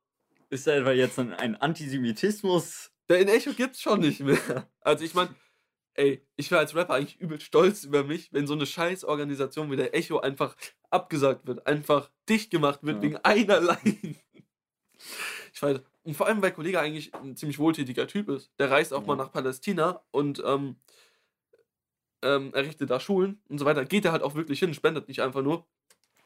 Ist 0.49 0.67
da 0.67 0.71
etwa 0.71 0.91
jetzt 0.91 1.19
ein, 1.19 1.33
ein 1.33 1.55
Antisemitismus? 1.55 2.91
Der 3.09 3.19
in 3.19 3.27
Echo 3.27 3.51
gibt's 3.53 3.81
schon 3.81 3.99
nicht 3.99 4.21
mehr. 4.21 4.69
Also 4.81 5.03
ich 5.03 5.13
meine, 5.13 5.35
ey, 5.95 6.25
ich 6.35 6.49
wäre 6.51 6.59
als 6.61 6.75
Rapper 6.75 6.93
eigentlich 6.95 7.19
übel 7.19 7.39
stolz 7.39 7.83
über 7.83 8.03
mich, 8.03 8.31
wenn 8.33 8.47
so 8.47 8.53
eine 8.53 8.65
scheiß 8.65 9.03
Organisation 9.05 9.69
wie 9.71 9.75
der 9.75 9.95
Echo 9.95 10.19
einfach 10.19 10.55
abgesagt 10.89 11.45
wird, 11.47 11.65
einfach 11.67 12.09
dicht 12.29 12.51
gemacht 12.51 12.79
wird 12.83 12.97
Ja. 12.97 13.01
wegen 13.03 13.17
einer 13.17 13.59
Line. 13.61 14.15
Ich 15.53 15.61
weiß, 15.61 15.81
und 16.03 16.15
vor 16.15 16.27
allem, 16.27 16.41
weil 16.41 16.51
Kollege 16.51 16.79
eigentlich 16.79 17.13
ein 17.15 17.35
ziemlich 17.35 17.59
wohltätiger 17.59 18.07
Typ 18.07 18.29
ist. 18.29 18.51
Der 18.59 18.71
reist 18.71 18.93
auch 18.93 19.01
Ja. 19.01 19.07
mal 19.07 19.15
nach 19.15 19.31
Palästina 19.31 20.01
und 20.11 20.41
ähm, 20.45 20.75
ähm, 22.21 22.53
errichtet 22.53 22.89
da 22.89 22.99
Schulen 22.99 23.41
und 23.49 23.59
so 23.59 23.65
weiter. 23.65 23.85
Geht 23.85 24.05
er 24.05 24.11
halt 24.11 24.23
auch 24.23 24.35
wirklich 24.35 24.59
hin, 24.59 24.73
spendet 24.73 25.07
nicht 25.07 25.21
einfach 25.21 25.41
nur. 25.41 25.65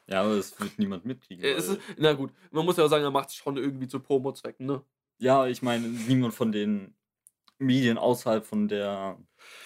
Ja, 0.06 0.22
aber 0.22 0.36
das 0.36 0.58
wird 0.58 0.78
niemand 0.78 1.04
mitkriegen. 1.04 1.44
Ist, 1.44 1.78
na 1.98 2.14
gut, 2.14 2.32
man 2.50 2.64
muss 2.64 2.76
ja 2.76 2.84
auch 2.84 2.88
sagen, 2.88 3.04
er 3.04 3.10
macht 3.10 3.28
es 3.28 3.34
schon 3.34 3.56
irgendwie 3.56 3.88
zu 3.88 4.00
Promo-Zwecken, 4.00 4.64
ne? 4.66 4.82
ja, 5.20 5.46
ich 5.48 5.62
meine, 5.62 5.88
niemand 5.88 6.32
von 6.32 6.52
den 6.52 6.94
Medien 7.58 7.98
außerhalb 7.98 8.46
von 8.46 8.68
der, 8.68 9.18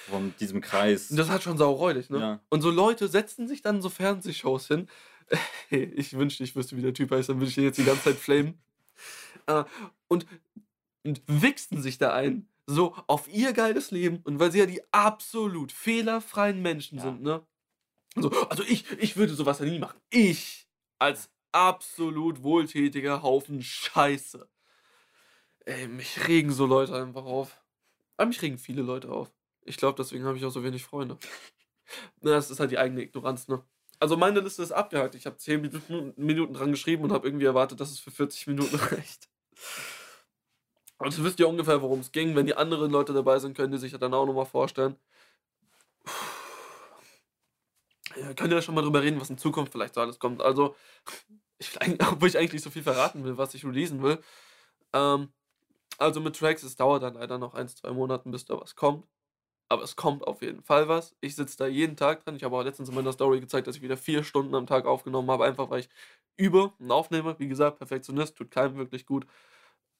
von 0.09 0.35
diesem 0.41 0.61
Kreis. 0.61 1.09
Das 1.09 1.29
hat 1.29 1.43
schon 1.43 1.59
sauräudig, 1.59 2.11
ne? 2.11 2.19
Ja. 2.19 2.41
Und 2.49 2.63
so 2.63 2.71
Leute 2.71 3.09
setzen 3.09 3.49
sich 3.49 3.63
dann 3.63 3.83
so 3.83 3.89
Fernsehshows 3.89 4.69
hin. 4.69 4.89
Ich 5.71 6.13
wünschte, 6.15 6.45
ich 6.45 6.55
wüsste, 6.55 6.77
wie 6.77 6.83
der 6.83 6.93
Typ 6.93 7.11
heißt, 7.11 7.31
dann 7.31 7.39
würde 7.39 7.49
ich 7.49 7.55
den 7.55 7.65
jetzt 7.65 7.79
die 7.79 7.85
ganze 7.85 8.05
Zeit 8.05 8.17
flamen. 8.17 8.61
Äh, 9.47 9.65
und, 10.07 10.27
und 11.03 11.21
wichsen 11.27 11.83
sich 11.83 11.99
da 11.99 12.13
ein, 12.13 12.47
so 12.67 12.95
auf 13.09 13.27
ihr 13.33 13.53
geiles 13.53 13.91
Leben. 13.91 14.21
Und 14.23 14.39
weil 14.39 14.53
sie 14.53 14.59
ja 14.61 14.67
die 14.67 14.83
absolut 14.93 15.73
fehlerfreien 15.73 16.63
Menschen 16.63 16.99
Ja. 16.99 17.05
sind, 17.05 17.23
ne? 17.23 17.45
So, 18.15 18.31
also 18.49 18.63
ich, 18.63 18.85
ich 18.99 19.17
würde 19.17 19.35
sowas 19.35 19.59
ja 19.59 19.65
nie 19.65 19.79
machen. 19.79 19.99
Ich 20.11 20.69
als 20.99 21.31
absolut 21.51 22.43
wohltätiger 22.43 23.23
Haufen 23.23 23.63
Scheiße. 23.63 24.49
Ey, 25.65 25.89
mich 25.89 26.29
regen 26.29 26.53
so 26.53 26.67
Leute 26.67 26.95
einfach 26.95 27.25
auf. 27.25 27.61
Aber 28.17 28.29
mich 28.29 28.43
regen 28.43 28.59
viele 28.59 28.83
Leute 28.83 29.11
auf. 29.11 29.33
Ich 29.65 29.77
glaube, 29.77 29.97
deswegen 29.97 30.25
habe 30.25 30.37
ich 30.37 30.45
auch 30.45 30.51
so 30.51 30.65
wenig 30.65 30.85
Freunde. 30.85 31.19
Das 32.21 32.51
ist 32.51 32.61
halt 32.61 32.71
die 32.71 32.79
eigene 32.79 33.03
Ignoranz, 33.03 33.49
ne? 33.49 33.63
Also 34.01 34.17
meine 34.17 34.41
Liste 34.41 34.63
ist 34.63 34.73
abgehakt. 34.73 35.15
Ich 35.15 35.27
habe 35.27 35.37
10 35.37 35.61
Minuten, 35.61 36.15
Minuten 36.17 36.55
dran 36.55 36.73
geschrieben 36.73 37.05
und 37.05 37.13
habe 37.13 37.29
irgendwie 37.29 37.45
erwartet, 37.45 37.81
dass 37.81 37.91
es 37.91 38.01
für 38.01 38.11
40 38.11 38.49
Minuten 38.49 38.75
reicht. 38.91 39.29
Also 40.99 41.25
wisst 41.25 41.39
ihr 41.41 41.49
ungefähr, 41.49 41.83
worum 41.83 42.01
es 42.01 42.13
ging. 42.13 42.35
Wenn 42.35 42.47
die 42.47 42.55
anderen 42.57 42.91
Leute 42.91 43.13
dabei 43.13 43.39
sind, 43.39 43.57
können 43.57 43.73
die 43.73 43.79
sich 43.79 43.93
ja 43.93 43.99
dann 43.99 44.15
auch 44.15 44.27
nochmal 44.27 44.47
vorstellen. 44.47 44.97
Ja, 48.17 48.35
könnt 48.35 48.53
ihr 48.53 48.57
ja 48.57 48.63
schon 48.63 48.75
mal 48.75 48.83
drüber 48.83 49.03
reden, 49.03 49.21
was 49.21 49.31
in 49.31 49.39
Zukunft 49.39 49.73
vielleicht 49.73 49.95
so 49.95 50.01
alles 50.01 50.19
kommt. 50.19 50.43
Also, 50.43 50.77
ich 51.59 51.71
obwohl 52.11 52.29
ich 52.29 52.37
eigentlich 52.37 52.55
nicht 52.55 52.65
so 52.65 52.71
viel 52.71 52.83
verraten 52.83 53.25
will, 53.25 53.39
was 53.39 53.55
ich 53.55 53.65
releasen 53.65 54.03
will. 54.03 54.19
Ähm, 54.93 55.33
also 55.99 56.21
mit 56.21 56.37
Tracks, 56.37 56.63
es 56.63 56.77
dauert 56.77 57.03
dann 57.03 57.15
leider 57.15 57.39
noch 57.39 57.55
ein, 57.55 57.69
zwei 57.69 57.93
Monate, 57.93 58.29
bis 58.29 58.45
da 58.45 58.61
was 58.61 58.75
kommt. 58.77 59.07
Aber 59.73 59.85
es 59.85 59.97
kommt 59.97 60.27
auf 60.27 60.43
jeden 60.43 60.63
Fall 60.63 60.87
was. 60.89 61.17
Ich 61.23 61.35
sitze 61.35 61.57
da 61.57 61.67
jeden 61.67 61.97
Tag 61.97 62.23
dran. 62.25 62.37
Ich 62.37 62.45
habe 62.45 62.55
auch 62.55 62.63
letztens 62.63 62.91
in 62.91 62.95
meiner 62.95 63.13
Story 63.13 63.41
gezeigt, 63.41 63.67
dass 63.67 63.77
ich 63.77 63.81
wieder 63.81 63.97
vier 63.97 64.23
Stunden 64.23 64.55
am 64.55 64.67
Tag 64.67 64.85
aufgenommen 64.85 65.31
habe, 65.31 65.47
einfach 65.47 65.71
weil 65.71 65.81
ich 65.81 65.89
übe 66.37 66.75
und 66.79 66.91
aufnehme. 66.91 67.39
Wie 67.39 67.49
gesagt, 67.49 67.79
Perfektionist, 67.79 68.37
tut 68.37 68.51
keinem 68.51 68.77
wirklich 68.77 69.07
gut. 69.07 69.27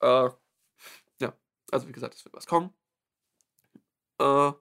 Äh, 0.01 0.31
ja, 1.23 1.33
also 1.71 1.89
wie 1.89 1.93
gesagt, 1.93 2.15
es 2.15 2.25
wird 2.25 2.35
was 2.35 2.47
kommen. 2.47 2.75
Äh, 4.19 4.53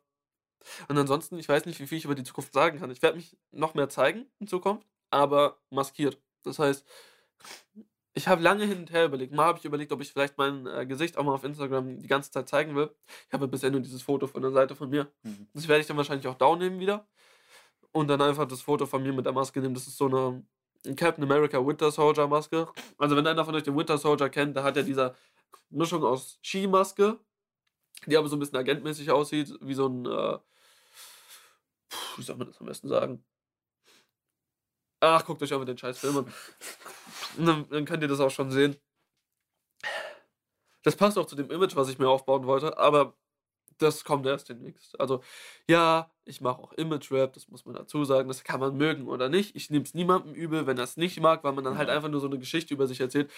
und 0.90 0.98
ansonsten, 0.98 1.38
ich 1.40 1.50
weiß 1.50 1.66
nicht, 1.66 1.80
wie 1.80 1.88
viel 1.88 1.98
ich 1.98 2.06
über 2.06 2.16
die 2.16 2.24
Zukunft 2.24 2.54
sagen 2.54 2.80
kann. 2.80 2.92
Ich 2.92 3.02
werde 3.02 3.18
mich 3.18 3.38
noch 3.52 3.74
mehr 3.74 3.90
zeigen 3.90 4.28
in 4.40 4.48
Zukunft, 4.48 4.88
aber 5.10 5.60
maskiert. 5.72 6.22
Das 6.44 6.60
heißt, 6.60 6.86
ich 8.14 8.28
habe 8.28 8.42
lange 8.42 8.66
hin 8.66 8.80
und 8.80 8.92
her 8.92 9.06
überlegt. 9.06 9.34
Mal 9.34 9.46
habe 9.46 9.60
ich 9.60 9.66
überlegt, 9.66 9.92
ob 9.92 10.02
ich 10.02 10.12
vielleicht 10.12 10.38
mein 10.38 10.68
äh, 10.68 10.86
Gesicht 10.86 11.18
auch 11.18 11.24
mal 11.24 11.34
auf 11.34 11.44
Instagram 11.44 12.00
die 12.00 12.08
ganze 12.08 12.32
Zeit 12.32 12.50
zeigen 12.50 12.76
will. 12.76 12.94
Ich 13.28 13.34
habe 13.34 13.48
bisher 13.48 13.72
nur 13.72 13.80
dieses 13.80 14.02
Foto 14.02 14.28
von 14.28 14.42
der 14.42 14.52
Seite 14.52 14.76
von 14.76 14.90
mir. 14.90 15.12
Mhm. 15.24 15.48
Das 15.54 15.68
werde 15.68 15.82
ich 15.82 15.88
dann 15.88 15.98
wahrscheinlich 15.98 16.28
auch 16.28 16.36
down 16.36 16.60
nehmen 16.60 16.80
wieder. 16.80 17.08
Und 17.92 18.08
dann 18.08 18.22
einfach 18.22 18.48
das 18.48 18.62
Foto 18.62 18.86
von 18.86 19.04
mir 19.04 19.14
mit 19.14 19.26
der 19.26 19.34
Maske 19.34 19.62
nehmen. 19.62 19.74
Das 19.74 19.88
ist 19.88 19.98
so 19.98 20.08
eine 20.08 20.44
Captain 20.96 21.24
America 21.24 21.66
Winter 21.66 21.92
Soldier 21.92 22.28
Maske. 22.28 22.68
Also 22.98 23.16
wenn 23.16 23.28
einer 23.28 23.46
von 23.46 23.56
euch 23.56 23.64
den 23.64 23.78
Winter 23.78 23.98
Soldier 23.98 24.30
kennt, 24.30 24.58
da 24.58 24.64
hat 24.64 24.78
er 24.78 24.84
diese 24.84 25.16
Mischung 25.70 26.04
aus 26.04 26.40
Skimaske, 26.44 27.20
die 28.06 28.18
aber 28.18 28.28
so 28.28 28.36
ein 28.36 28.40
bisschen 28.40 28.58
agentmäßig 28.58 29.10
aussieht, 29.12 29.54
wie 29.62 29.74
so 29.74 29.88
ein, 29.88 30.06
äh, 30.06 30.38
wie 32.18 32.24
soll 32.24 32.36
man 32.36 32.48
das 32.48 32.60
am 32.60 32.66
besten 32.66 32.90
sagen? 32.90 33.24
Ach, 35.00 35.26
guckt 35.26 35.42
euch 35.42 35.54
einfach 35.54 35.66
den 35.66 35.78
scheiß 35.78 36.00
Film 36.00 36.18
an. 36.18 36.34
Dann, 37.38 37.68
dann 37.70 37.86
könnt 37.86 38.04
ihr 38.04 38.10
das 38.10 38.20
auch 38.20 38.32
schon 38.32 38.52
sehen. 38.52 38.76
Das 40.84 40.96
passt 40.96 41.18
auch 41.18 41.26
zu 41.26 41.36
dem 41.36 41.52
Image, 41.52 41.76
was 41.76 41.90
ich 41.90 42.00
mir 42.00 42.10
aufbauen 42.10 42.46
wollte, 42.46 42.78
aber 42.78 43.14
das 43.82 44.04
kommt 44.04 44.26
erst 44.26 44.50
demnächst. 44.50 45.00
Also, 45.00 45.22
ja, 45.68 46.12
ich 46.26 46.42
mache 46.42 46.62
auch 46.62 46.74
Image-Rap, 46.74 47.34
das 47.34 47.48
muss 47.48 47.66
man 47.66 47.76
dazu 47.76 48.06
sagen. 48.06 48.28
Das 48.28 48.44
kann 48.44 48.60
man 48.60 48.78
mögen 48.78 49.08
oder 49.08 49.30
nicht. 49.30 49.56
Ich 49.56 49.70
nehme 49.70 49.86
es 49.86 49.94
niemandem 49.94 50.34
übel, 50.34 50.68
wenn 50.68 50.78
er 50.78 50.84
es 50.84 50.98
nicht 50.98 51.20
mag, 51.20 51.44
weil 51.44 51.54
man 51.54 51.64
dann 51.64 51.78
halt 51.78 51.90
einfach 51.90 52.10
nur 52.10 52.22
so 52.22 52.28
eine 52.28 52.40
Geschichte 52.40 52.74
über 52.74 52.88
sich 52.88 53.00
erzählt. 53.00 53.32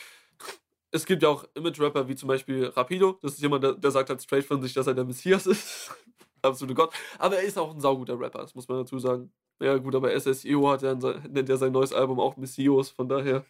es 0.91 1.05
gibt 1.05 1.23
ja 1.23 1.29
auch 1.29 1.45
Image-Rapper 1.55 2.07
wie 2.07 2.15
zum 2.15 2.27
Beispiel 2.27 2.65
Rapido. 2.67 3.17
Das 3.21 3.33
ist 3.33 3.41
jemand, 3.41 3.63
der, 3.63 3.73
der 3.73 3.91
sagt 3.91 4.09
halt 4.09 4.21
straight 4.21 4.45
von 4.45 4.61
sich, 4.61 4.73
dass 4.73 4.87
er 4.87 4.93
der 4.93 5.05
Messias 5.05 5.45
ist. 5.47 5.91
Absolute 6.41 6.75
Gott. 6.75 6.93
Aber 7.19 7.37
er 7.37 7.43
ist 7.43 7.57
auch 7.57 7.73
ein 7.73 7.79
sauguter 7.79 8.19
Rapper, 8.19 8.39
das 8.39 8.53
muss 8.55 8.67
man 8.67 8.79
dazu 8.79 8.99
sagen. 8.99 9.31
Ja, 9.61 9.77
gut, 9.77 9.95
aber 9.95 10.19
SSIO 10.19 10.69
hat 10.71 10.81
ja, 10.81 10.93
nennt 10.93 11.47
ja 11.47 11.57
sein 11.57 11.71
neues 11.71 11.93
Album 11.93 12.19
auch 12.19 12.35
Messios, 12.37 12.89
von 12.89 13.07
daher. 13.07 13.45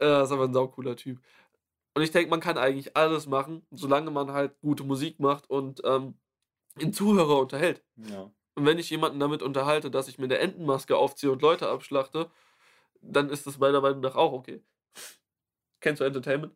Er 0.00 0.22
ist 0.22 0.32
aber 0.32 0.44
ein 0.44 0.52
saucooler 0.54 0.96
Typ. 0.96 1.20
Und 1.94 2.02
ich 2.02 2.10
denke, 2.10 2.30
man 2.30 2.40
kann 2.40 2.56
eigentlich 2.56 2.96
alles 2.96 3.26
machen, 3.26 3.66
solange 3.70 4.10
man 4.10 4.32
halt 4.32 4.58
gute 4.60 4.84
Musik 4.84 5.20
macht 5.20 5.50
und 5.50 5.82
ähm, 5.84 6.14
den 6.80 6.92
Zuhörer 6.92 7.38
unterhält. 7.38 7.82
Ja. 7.96 8.30
Und 8.54 8.66
wenn 8.66 8.78
ich 8.78 8.90
jemanden 8.90 9.20
damit 9.20 9.42
unterhalte, 9.42 9.90
dass 9.90 10.08
ich 10.08 10.18
mir 10.18 10.24
eine 10.24 10.38
Entenmaske 10.38 10.96
aufziehe 10.96 11.32
und 11.32 11.42
Leute 11.42 11.68
abschlachte, 11.68 12.30
dann 13.00 13.30
ist 13.30 13.46
das 13.46 13.58
meiner 13.58 13.80
Meinung 13.80 14.00
nach 14.00 14.16
auch 14.16 14.32
okay. 14.32 14.62
Kennst 15.80 16.00
du 16.00 16.04
Entertainment? 16.04 16.54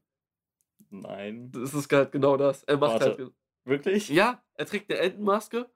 Nein. 0.90 1.50
Das 1.52 1.74
ist 1.74 1.90
halt 1.92 2.12
genau 2.12 2.37
das. 2.37 2.62
Er 2.64 2.76
macht 2.76 3.00
Warte. 3.00 3.24
halt. 3.24 3.33
Wirklich? 3.64 4.09
Ja, 4.09 4.42
er 4.54 4.66
trägt 4.66 4.90
eine 4.90 5.00
Entenmaske 5.00 5.70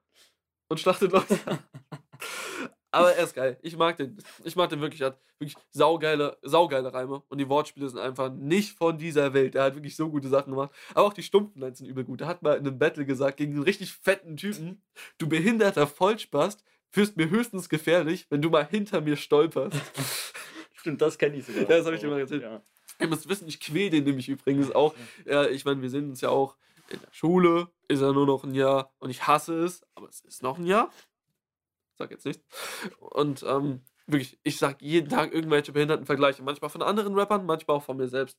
und 0.68 0.78
schlachtet 0.78 1.12
Leute. 1.12 1.38
Aber 2.90 3.12
er 3.12 3.24
ist 3.24 3.34
geil. 3.34 3.58
Ich 3.62 3.76
mag 3.76 3.96
den. 3.96 4.16
Ich 4.44 4.56
mag 4.56 4.70
den 4.70 4.80
wirklich. 4.80 5.00
Er 5.02 5.08
hat 5.08 5.20
wirklich 5.38 5.56
saugeile, 5.70 6.38
saugeile 6.42 6.92
Reime. 6.92 7.22
Und 7.28 7.38
die 7.38 7.48
Wortspiele 7.48 7.88
sind 7.88 7.98
einfach 7.98 8.32
nicht 8.32 8.76
von 8.76 8.98
dieser 8.98 9.34
Welt. 9.34 9.54
Er 9.54 9.64
hat 9.64 9.74
wirklich 9.74 9.96
so 9.96 10.10
gute 10.10 10.28
Sachen 10.28 10.50
gemacht. 10.50 10.70
Aber 10.94 11.06
auch 11.06 11.12
die 11.12 11.22
stumpfen 11.22 11.60
Lines 11.60 11.78
sind 11.78 11.86
übel 11.86 12.04
gut. 12.04 12.22
Er 12.22 12.28
hat 12.28 12.42
mal 12.42 12.56
in 12.56 12.66
einem 12.66 12.78
Battle 12.78 13.04
gesagt, 13.04 13.36
gegen 13.36 13.52
einen 13.52 13.62
richtig 13.62 13.92
fetten 13.92 14.36
Typen, 14.36 14.82
du 15.18 15.28
behinderter 15.28 15.86
Vollspast, 15.86 16.64
wirst 16.92 17.16
mir 17.16 17.28
höchstens 17.28 17.68
gefährlich, 17.68 18.26
wenn 18.30 18.40
du 18.40 18.50
mal 18.50 18.66
hinter 18.66 19.00
mir 19.00 19.16
stolperst. 19.16 19.76
Stimmt, 20.74 21.02
das 21.02 21.18
kenne 21.18 21.36
ich 21.36 21.44
sogar. 21.44 21.62
Ja, 21.62 21.68
das 21.68 21.86
hab 21.86 21.92
ich 21.92 22.00
dir 22.00 22.08
mal 22.08 22.20
erzählt. 22.20 22.42
Ja. 22.42 22.62
Ihr 23.00 23.08
müsst 23.08 23.28
wissen, 23.28 23.46
ich 23.46 23.60
quäl 23.60 23.90
den 23.90 24.04
nämlich 24.04 24.28
übrigens 24.28 24.72
auch. 24.72 24.94
Ja, 25.24 25.46
ich 25.46 25.64
meine, 25.64 25.82
wir 25.82 25.90
sind 25.90 26.08
uns 26.08 26.20
ja 26.20 26.30
auch 26.30 26.56
in 26.88 27.00
der 27.00 27.12
Schule, 27.12 27.68
ist 27.88 28.00
ja 28.00 28.12
nur 28.12 28.26
noch 28.26 28.44
ein 28.44 28.54
Jahr 28.54 28.92
und 28.98 29.10
ich 29.10 29.26
hasse 29.26 29.54
es, 29.62 29.82
aber 29.94 30.08
es 30.08 30.20
ist 30.20 30.42
noch 30.42 30.58
ein 30.58 30.66
Jahr. 30.66 30.90
Sag 31.98 32.10
jetzt 32.12 32.24
nicht. 32.24 32.40
Und 33.00 33.42
ähm, 33.42 33.82
wirklich, 34.06 34.38
ich 34.44 34.58
sag 34.58 34.80
jeden 34.80 35.08
Tag 35.08 35.32
irgendwelche 35.34 35.72
behinderten 35.72 36.06
Vergleiche. 36.06 36.42
Manchmal 36.42 36.70
von 36.70 36.82
anderen 36.82 37.14
Rappern, 37.14 37.44
manchmal 37.44 37.76
auch 37.76 37.82
von 37.82 37.96
mir 37.96 38.08
selbst. 38.08 38.38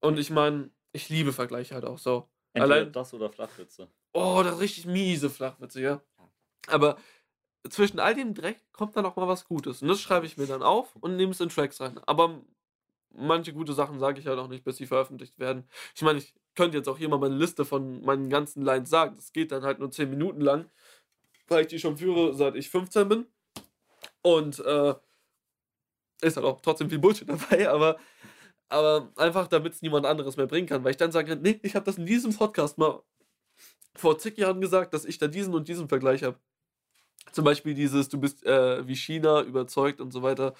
Und 0.00 0.18
ich 0.18 0.30
meine, 0.30 0.70
ich 0.92 1.08
liebe 1.08 1.32
Vergleiche 1.32 1.74
halt 1.74 1.84
auch 1.84 1.98
so. 1.98 2.28
Entweder 2.52 2.74
Allein- 2.76 2.92
das 2.92 3.12
oder 3.12 3.30
Flachwitze. 3.30 3.88
Oh, 4.12 4.40
das 4.44 4.54
ist 4.54 4.60
richtig 4.60 4.86
miese 4.86 5.28
Flachwitze, 5.28 5.80
ja. 5.80 6.00
Aber 6.68 6.96
zwischen 7.68 7.98
all 7.98 8.14
dem 8.14 8.34
Dreck 8.34 8.60
kommt 8.72 8.96
dann 8.96 9.06
auch 9.06 9.16
mal 9.16 9.26
was 9.26 9.46
Gutes. 9.46 9.82
Und 9.82 9.88
das 9.88 10.00
schreibe 10.00 10.26
ich 10.26 10.36
mir 10.36 10.46
dann 10.46 10.62
auf 10.62 10.94
und 10.96 11.16
nehme 11.16 11.32
es 11.32 11.40
in 11.40 11.48
Tracks 11.48 11.80
rein. 11.80 11.98
Aber 12.06 12.40
manche 13.12 13.52
gute 13.52 13.72
Sachen 13.72 13.98
sage 13.98 14.20
ich 14.20 14.26
halt 14.28 14.38
auch 14.38 14.48
nicht, 14.48 14.64
bis 14.64 14.76
sie 14.76 14.86
veröffentlicht 14.86 15.38
werden. 15.40 15.68
Ich 15.96 16.02
meine, 16.02 16.18
ich 16.20 16.32
könnte 16.54 16.76
jetzt 16.76 16.88
auch 16.88 16.98
hier 16.98 17.08
mal 17.08 17.18
meine 17.18 17.34
Liste 17.36 17.64
von 17.64 18.02
meinen 18.04 18.30
ganzen 18.30 18.62
Lines 18.62 18.90
sagen. 18.90 19.16
Das 19.16 19.32
geht 19.32 19.50
dann 19.50 19.64
halt 19.64 19.80
nur 19.80 19.90
10 19.90 20.08
Minuten 20.10 20.40
lang, 20.40 20.70
weil 21.48 21.62
ich 21.62 21.68
die 21.68 21.78
schon 21.78 21.96
führe, 21.96 22.34
seit 22.34 22.54
ich 22.56 22.70
15 22.70 23.08
bin. 23.08 23.26
Und 24.22 24.58
äh, 24.60 24.94
ist 26.22 26.36
halt 26.36 26.46
auch 26.46 26.60
trotzdem 26.60 26.88
viel 26.88 26.98
Bullshit 26.98 27.28
dabei, 27.28 27.68
aber, 27.68 27.98
aber 28.68 29.12
einfach, 29.16 29.46
damit 29.48 29.74
es 29.74 29.82
niemand 29.82 30.06
anderes 30.06 30.36
mehr 30.36 30.46
bringen 30.46 30.66
kann. 30.66 30.84
Weil 30.84 30.92
ich 30.92 30.96
dann 30.96 31.12
sage, 31.12 31.36
nee, 31.36 31.60
ich 31.62 31.74
habe 31.74 31.84
das 31.84 31.98
in 31.98 32.06
diesem 32.06 32.34
Podcast 32.34 32.78
mal 32.78 33.02
vor 33.94 34.18
zig 34.18 34.36
Jahren 34.36 34.60
gesagt, 34.60 34.94
dass 34.94 35.04
ich 35.04 35.18
da 35.18 35.28
diesen 35.28 35.54
und 35.54 35.68
diesen 35.68 35.88
Vergleich 35.88 36.22
habe. 36.22 36.38
Zum 37.32 37.44
Beispiel 37.44 37.74
dieses, 37.74 38.08
du 38.08 38.18
bist 38.18 38.44
äh, 38.44 38.86
wie 38.86 38.96
China 38.96 39.42
überzeugt 39.42 40.00
und 40.00 40.12
so 40.12 40.22
weiter. 40.22 40.54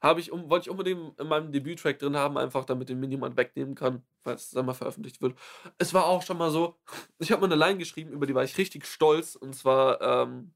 Habe 0.00 0.20
ich, 0.20 0.32
um, 0.32 0.48
wollte 0.48 0.64
ich 0.64 0.70
unbedingt 0.70 1.18
in 1.20 1.28
meinem 1.28 1.52
Debüttrack 1.52 1.98
drin 1.98 2.16
haben, 2.16 2.38
einfach 2.38 2.64
damit 2.64 2.88
den 2.88 3.00
niemand 3.00 3.36
wegnehmen 3.36 3.74
kann, 3.74 4.02
falls 4.22 4.46
es 4.46 4.50
dann 4.52 4.66
mal 4.66 4.74
veröffentlicht 4.74 5.20
wird. 5.20 5.38
Es 5.78 5.92
war 5.92 6.06
auch 6.06 6.22
schon 6.22 6.38
mal 6.38 6.50
so, 6.50 6.78
ich 7.18 7.32
habe 7.32 7.40
mal 7.40 7.52
eine 7.52 7.62
Line 7.62 7.78
geschrieben, 7.78 8.12
über 8.12 8.26
die 8.26 8.34
war 8.34 8.44
ich 8.44 8.56
richtig 8.56 8.86
stolz. 8.86 9.36
Und 9.36 9.54
zwar, 9.54 10.00
ähm, 10.00 10.52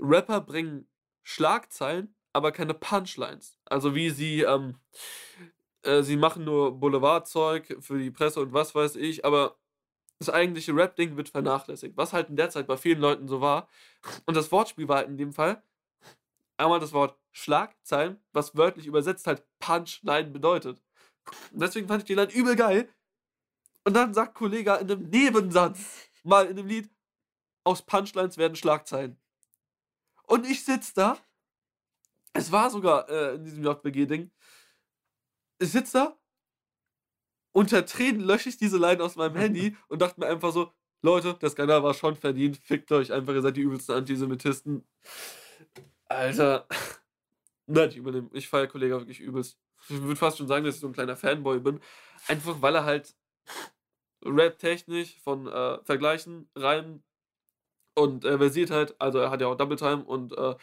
Rapper 0.00 0.40
bringen 0.40 0.88
Schlagzeilen, 1.22 2.14
aber 2.32 2.52
keine 2.52 2.74
Punchlines. 2.74 3.58
Also 3.66 3.94
wie 3.94 4.10
sie, 4.10 4.42
ähm, 4.42 4.76
äh, 5.82 6.02
sie 6.02 6.16
machen 6.16 6.44
nur 6.44 6.78
Boulevardzeug 6.78 7.76
für 7.80 7.98
die 7.98 8.10
Presse 8.10 8.40
und 8.40 8.52
was 8.52 8.74
weiß 8.74 8.96
ich, 8.96 9.24
aber 9.24 9.56
das 10.18 10.30
eigentliche 10.30 10.74
Rap-Ding 10.74 11.16
wird 11.16 11.30
vernachlässigt, 11.30 11.96
was 11.96 12.12
halt 12.12 12.28
in 12.28 12.36
der 12.36 12.50
Zeit 12.50 12.66
bei 12.66 12.76
vielen 12.76 13.00
Leuten 13.00 13.26
so 13.28 13.40
war. 13.40 13.68
Und 14.26 14.36
das 14.36 14.52
Wortspiel 14.52 14.88
war 14.88 14.98
halt 14.98 15.08
in 15.08 15.16
dem 15.16 15.32
Fall 15.32 15.62
einmal 16.60 16.80
das 16.80 16.92
Wort 16.92 17.18
Schlagzeilen, 17.32 18.20
was 18.32 18.56
wörtlich 18.56 18.86
übersetzt 18.86 19.26
halt 19.26 19.44
Punchline 19.58 20.30
bedeutet. 20.30 20.82
Und 21.52 21.60
deswegen 21.60 21.88
fand 21.88 22.02
ich 22.02 22.06
die 22.06 22.14
Line 22.14 22.32
übel 22.32 22.56
geil. 22.56 22.88
Und 23.84 23.94
dann 23.94 24.14
sagt 24.14 24.34
Kollega 24.34 24.76
in 24.76 24.90
einem 24.90 25.08
Nebensatz 25.08 26.08
mal 26.22 26.46
in 26.46 26.56
dem 26.56 26.66
Lied, 26.66 26.90
aus 27.64 27.82
Punchlines 27.82 28.38
werden 28.38 28.56
Schlagzeilen. 28.56 29.18
Und 30.26 30.46
ich 30.46 30.64
sitz 30.64 30.94
da. 30.94 31.18
Es 32.32 32.52
war 32.52 32.70
sogar 32.70 33.08
äh, 33.08 33.34
in 33.34 33.44
diesem 33.44 33.64
JBG-Ding. 33.64 34.30
Ich 35.58 35.70
sitz 35.70 35.92
da. 35.92 36.16
Unter 37.52 37.84
Tränen 37.84 38.20
lösche 38.20 38.48
ich 38.48 38.56
diese 38.56 38.78
Line 38.78 39.02
aus 39.02 39.16
meinem 39.16 39.36
Handy 39.36 39.76
und 39.88 40.00
dachte 40.00 40.20
mir 40.20 40.26
einfach 40.26 40.52
so, 40.52 40.72
Leute, 41.02 41.34
der 41.34 41.50
Skandal 41.50 41.82
war 41.82 41.94
schon 41.94 42.14
verdient. 42.14 42.58
Fickt 42.58 42.92
euch 42.92 43.12
einfach, 43.12 43.34
ihr 43.34 43.42
seid 43.42 43.56
die 43.56 43.62
übelsten 43.62 43.94
Antisemitisten. 43.94 44.86
Alter. 46.10 46.66
Nein, 47.66 47.90
ich 47.90 47.96
übernehme. 47.96 48.28
Ich 48.32 48.48
feiere 48.48 48.66
Kollege 48.66 48.98
wirklich 48.98 49.20
übelst. 49.20 49.58
Ich 49.88 50.02
würde 50.02 50.16
fast 50.16 50.38
schon 50.38 50.48
sagen, 50.48 50.64
dass 50.64 50.74
ich 50.74 50.80
so 50.80 50.88
ein 50.88 50.92
kleiner 50.92 51.16
Fanboy 51.16 51.60
bin. 51.60 51.80
Einfach 52.26 52.60
weil 52.60 52.74
er 52.74 52.84
halt 52.84 53.14
Rap-technisch 54.24 55.18
von 55.20 55.46
äh, 55.46 55.82
Vergleichen, 55.84 56.50
Reimen 56.54 57.02
und 57.94 58.24
äh, 58.24 58.36
Versiertheit, 58.36 58.94
also 58.98 59.18
er 59.18 59.30
hat 59.30 59.40
ja 59.40 59.46
auch 59.46 59.56
Double 59.56 59.76
Time 59.78 60.04
und 60.04 60.36
äh, 60.36 60.54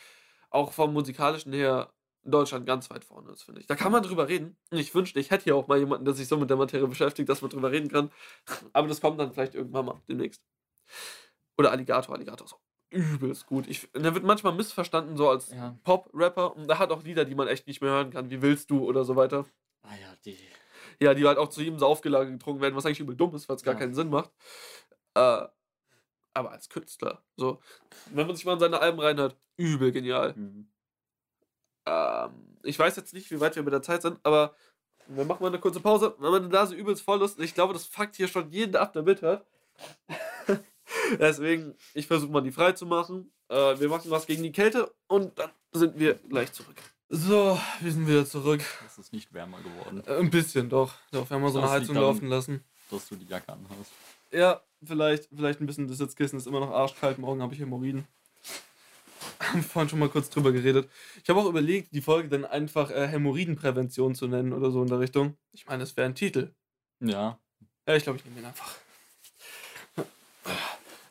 auch 0.52 0.72
vom 0.74 0.94
musikalischen 0.94 1.54
her 1.54 1.92
Deutschland 2.24 2.68
ganz 2.68 2.90
weit 2.90 3.04
vorne 3.04 3.32
ist, 3.32 3.44
finde 3.44 3.62
ich. 3.62 3.68
Da 3.68 3.76
kann 3.76 3.92
man 3.92 4.04
drüber 4.04 4.28
reden. 4.28 4.58
Ich 4.70 4.94
wünschte, 4.94 5.20
ich 5.20 5.32
hätte 5.32 5.46
hier 5.46 5.56
auch 5.56 5.68
mal 5.68 5.80
jemanden, 5.80 6.06
der 6.06 6.14
sich 6.14 6.28
so 6.28 6.38
mit 6.38 6.50
der 6.50 6.58
Materie 6.58 6.88
beschäftigt, 6.88 7.30
dass 7.30 7.42
man 7.42 7.50
drüber 7.50 7.72
reden 7.72 7.90
kann. 7.90 8.12
Aber 8.74 8.88
das 8.88 9.02
kommt 9.02 9.20
dann 9.20 9.34
vielleicht 9.34 9.56
irgendwann 9.56 9.86
mal 9.86 10.02
demnächst. 10.08 10.44
Oder 11.58 11.72
Alligator, 11.72 12.14
Alligator 12.16 12.48
auch 12.54 12.67
übelst 12.90 13.46
gut. 13.48 13.68
Ich, 13.68 13.90
der 13.94 14.14
wird 14.14 14.24
manchmal 14.24 14.54
missverstanden 14.54 15.18
so 15.18 15.30
als 15.30 15.52
Ja. 15.52 15.78
Pop-Rapper 15.84 16.56
und 16.56 16.70
er 16.70 16.80
hat 16.80 16.92
auch 16.92 17.04
Lieder, 17.04 17.26
die 17.26 17.36
man 17.36 17.48
echt 17.48 17.68
nicht 17.68 17.82
mehr 17.82 17.92
hören 17.92 18.12
kann, 18.12 18.30
wie 18.30 18.42
willst 18.42 18.70
du 18.72 18.84
oder 18.86 19.04
so 19.06 19.16
weiter. 19.16 19.46
Ah 19.84 19.96
ja, 20.02 20.14
die. 20.26 20.38
Ja, 21.00 21.14
die 21.14 21.26
halt 21.26 21.38
auch 21.38 21.50
zu 21.50 21.62
jedem 21.62 21.80
Saufgelage 21.80 22.32
getrunken 22.32 22.62
werden, 22.62 22.76
was 22.76 22.86
eigentlich 22.86 23.00
übel 23.00 23.16
dumm 23.16 23.36
ist, 23.36 23.48
weil 23.50 23.56
es 23.58 23.64
gar 23.64 23.74
Ja. 23.76 23.80
keinen 23.80 23.94
Sinn 23.94 24.10
macht. 24.10 24.32
Äh, 25.16 25.46
aber 26.34 26.52
als 26.52 26.70
Künstler, 26.70 27.24
so, 27.36 27.60
wenn 28.14 28.28
man 28.28 28.36
sich 28.36 28.46
mal 28.46 28.54
in 28.54 28.60
seine 28.60 28.80
Alben 28.80 29.00
reinhört, 29.00 29.36
übel 29.58 29.92
genial. 29.92 30.34
Mhm. 30.36 30.70
Ähm, 31.86 32.58
ich 32.64 32.78
weiß 32.78 32.96
jetzt 32.96 33.14
nicht, 33.14 33.32
wie 33.32 33.40
weit 33.40 33.56
wir 33.56 33.64
mit 33.64 33.74
der 33.74 33.82
Zeit 33.82 34.02
sind, 34.02 34.20
aber 34.24 34.56
wir 35.08 35.26
machen 35.26 35.42
mal 35.42 35.48
eine 35.48 35.60
kurze 35.60 35.80
Pause. 35.80 36.16
Wenn 36.20 36.32
meine 36.32 36.48
Nase 36.50 36.76
übelst 36.76 37.04
voll 37.04 37.22
ist, 37.22 37.40
ich 37.40 37.54
glaube, 37.54 37.74
das 37.74 37.86
fuckt 37.86 38.16
hier 38.16 38.28
schon 38.28 38.50
jeden 38.52 38.76
ab, 38.76 38.94
der 38.94 39.04
mithört. 39.04 39.46
Deswegen, 41.20 41.76
ich 41.94 42.08
versuche 42.08 42.32
mal 42.32 42.42
die 42.42 42.52
frei 42.52 42.72
zu 42.74 42.86
machen. 42.86 43.32
Äh, 43.50 43.80
wir 43.80 43.90
machen 43.90 44.12
was 44.12 44.26
gegen 44.26 44.44
die 44.44 44.52
Kälte 44.52 44.94
und 45.08 45.38
dann 45.40 45.50
sind 45.74 45.98
wir 46.00 46.16
gleich 46.16 46.52
zurück. 46.54 46.76
So, 47.10 47.58
wir 47.80 47.92
sind 47.92 48.08
wieder 48.08 48.26
zurück. 48.26 48.62
Es 48.86 48.98
ist 48.98 49.14
nicht 49.14 49.34
wärmer 49.34 49.60
geworden, 49.62 50.04
Äh, 50.06 50.18
ein 50.20 50.30
bisschen 50.30 50.70
doch. 50.70 50.94
Doch, 51.12 51.30
wir 51.30 51.36
haben 51.36 51.42
mal 51.42 51.52
so 51.52 51.60
eine 51.60 51.70
Heizung 51.70 51.96
daran- 51.96 52.10
laufen 52.16 52.28
lassen. 52.28 52.64
dass 52.92 53.08
du 53.08 53.16
die 53.16 53.26
Jacke 53.26 53.52
anhast. 53.54 53.92
Ja, 54.32 54.62
vielleicht, 54.84 55.30
vielleicht 55.34 55.62
ein 55.62 55.66
bisschen 55.68 55.88
das 55.88 55.98
Sitzkissen 56.00 56.38
ist 56.38 56.48
immer 56.48 56.60
noch 56.60 56.72
arschkalt. 56.72 57.18
Morgen 57.18 57.42
habe 57.42 57.54
ich 57.54 57.60
Hämorrhoiden. 57.62 58.06
Haben 59.40 59.64
vorhin 59.64 59.88
schon 59.90 60.00
mal 60.00 60.10
kurz 60.10 60.30
drüber 60.30 60.52
geredet. 60.52 60.90
Ich 61.24 61.30
habe 61.30 61.40
auch 61.40 61.46
überlegt, 61.46 61.94
die 61.94 62.02
Folge 62.02 62.28
dann 62.28 62.44
einfach 62.44 62.92
äh, 62.92 63.08
Hämorrhoidenprävention 63.08 64.16
zu 64.16 64.28
nennen 64.28 64.52
oder 64.52 64.72
so 64.72 64.82
in 64.82 64.90
der 64.90 65.00
Richtung. 65.00 65.38
Ich 65.54 65.66
meine, 65.66 65.80
das 65.84 65.96
wäre 65.96 66.08
ein 66.08 66.16
Titel. 66.16 66.54
Ja. 67.00 67.40
Ja, 67.88 67.96
ich 67.96 68.04
glaube, 68.04 68.20
ich 68.20 68.26
nehme 68.26 68.40
ihn 68.40 68.46
einfach. 68.46 68.76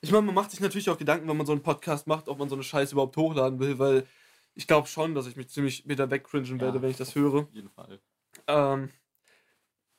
Ich 0.07 0.13
meine, 0.13 0.23
man 0.27 0.37
macht 0.37 0.53
sich 0.53 0.61
natürlich 0.61 0.89
auch 0.89 0.99
Gedanken, 0.99 1.29
wenn 1.29 1.37
man 1.37 1.47
so 1.47 1.53
einen 1.53 1.65
Podcast 1.65 2.07
macht, 2.07 2.29
ob 2.29 2.39
man 2.39 2.49
so 2.49 2.55
eine 2.55 2.63
Scheiße 2.63 2.93
überhaupt 2.93 3.17
hochladen 3.17 3.59
will, 3.59 3.81
weil 3.81 4.07
ich 4.55 4.69
glaube 4.69 4.87
schon, 4.87 5.17
dass 5.17 5.27
ich 5.27 5.35
mich 5.35 5.49
ziemlich 5.49 5.89
wieder 5.89 6.09
wegcringen 6.13 6.61
werde, 6.61 6.77
Ja. 6.79 6.83
wenn 6.83 6.91
ich 6.91 6.97
das 6.97 7.17
höre. 7.17 7.41
Auf 7.43 7.53
jeden 7.53 7.71
Fall. 7.71 7.99
Ähm, 8.47 8.91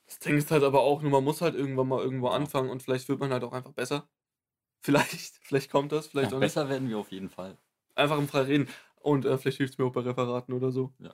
das 0.06 0.20
Ding 0.20 0.38
ist 0.38 0.50
halt 0.50 0.64
aber 0.64 0.80
auch 0.80 1.02
nur, 1.02 1.12
man 1.12 1.26
muss 1.26 1.42
halt 1.42 1.56
irgendwann 1.56 1.90
mal 1.90 2.02
irgendwo 2.02 2.30
anfangen 2.30 2.70
und 2.70 2.82
vielleicht 2.82 3.10
wird 3.10 3.20
man 3.20 3.34
halt 3.34 3.44
auch 3.44 3.52
einfach 3.52 3.74
besser. 3.74 4.08
Vielleicht, 4.80 5.36
vielleicht 5.42 5.70
kommt 5.72 5.92
das, 5.92 6.08
vielleicht 6.08 6.32
Ja, 6.32 6.38
auch 6.38 6.40
nicht. 6.40 6.54
besser 6.54 6.70
werden 6.70 6.88
wir 6.88 7.00
auf 7.00 7.12
jeden 7.12 7.30
Fall. 7.30 7.58
Einfach 7.96 8.18
im 8.18 8.30
Frei 8.30 8.44
reden. 8.44 8.70
Und 9.02 9.26
äh, 9.26 9.38
vielleicht 9.38 9.58
hilft 9.58 9.74
es 9.74 9.78
mir 9.78 9.86
auch 9.86 9.92
bei 9.92 10.02
Referaten 10.02 10.54
oder 10.54 10.72
so. 10.72 10.94
Ja. 11.00 11.14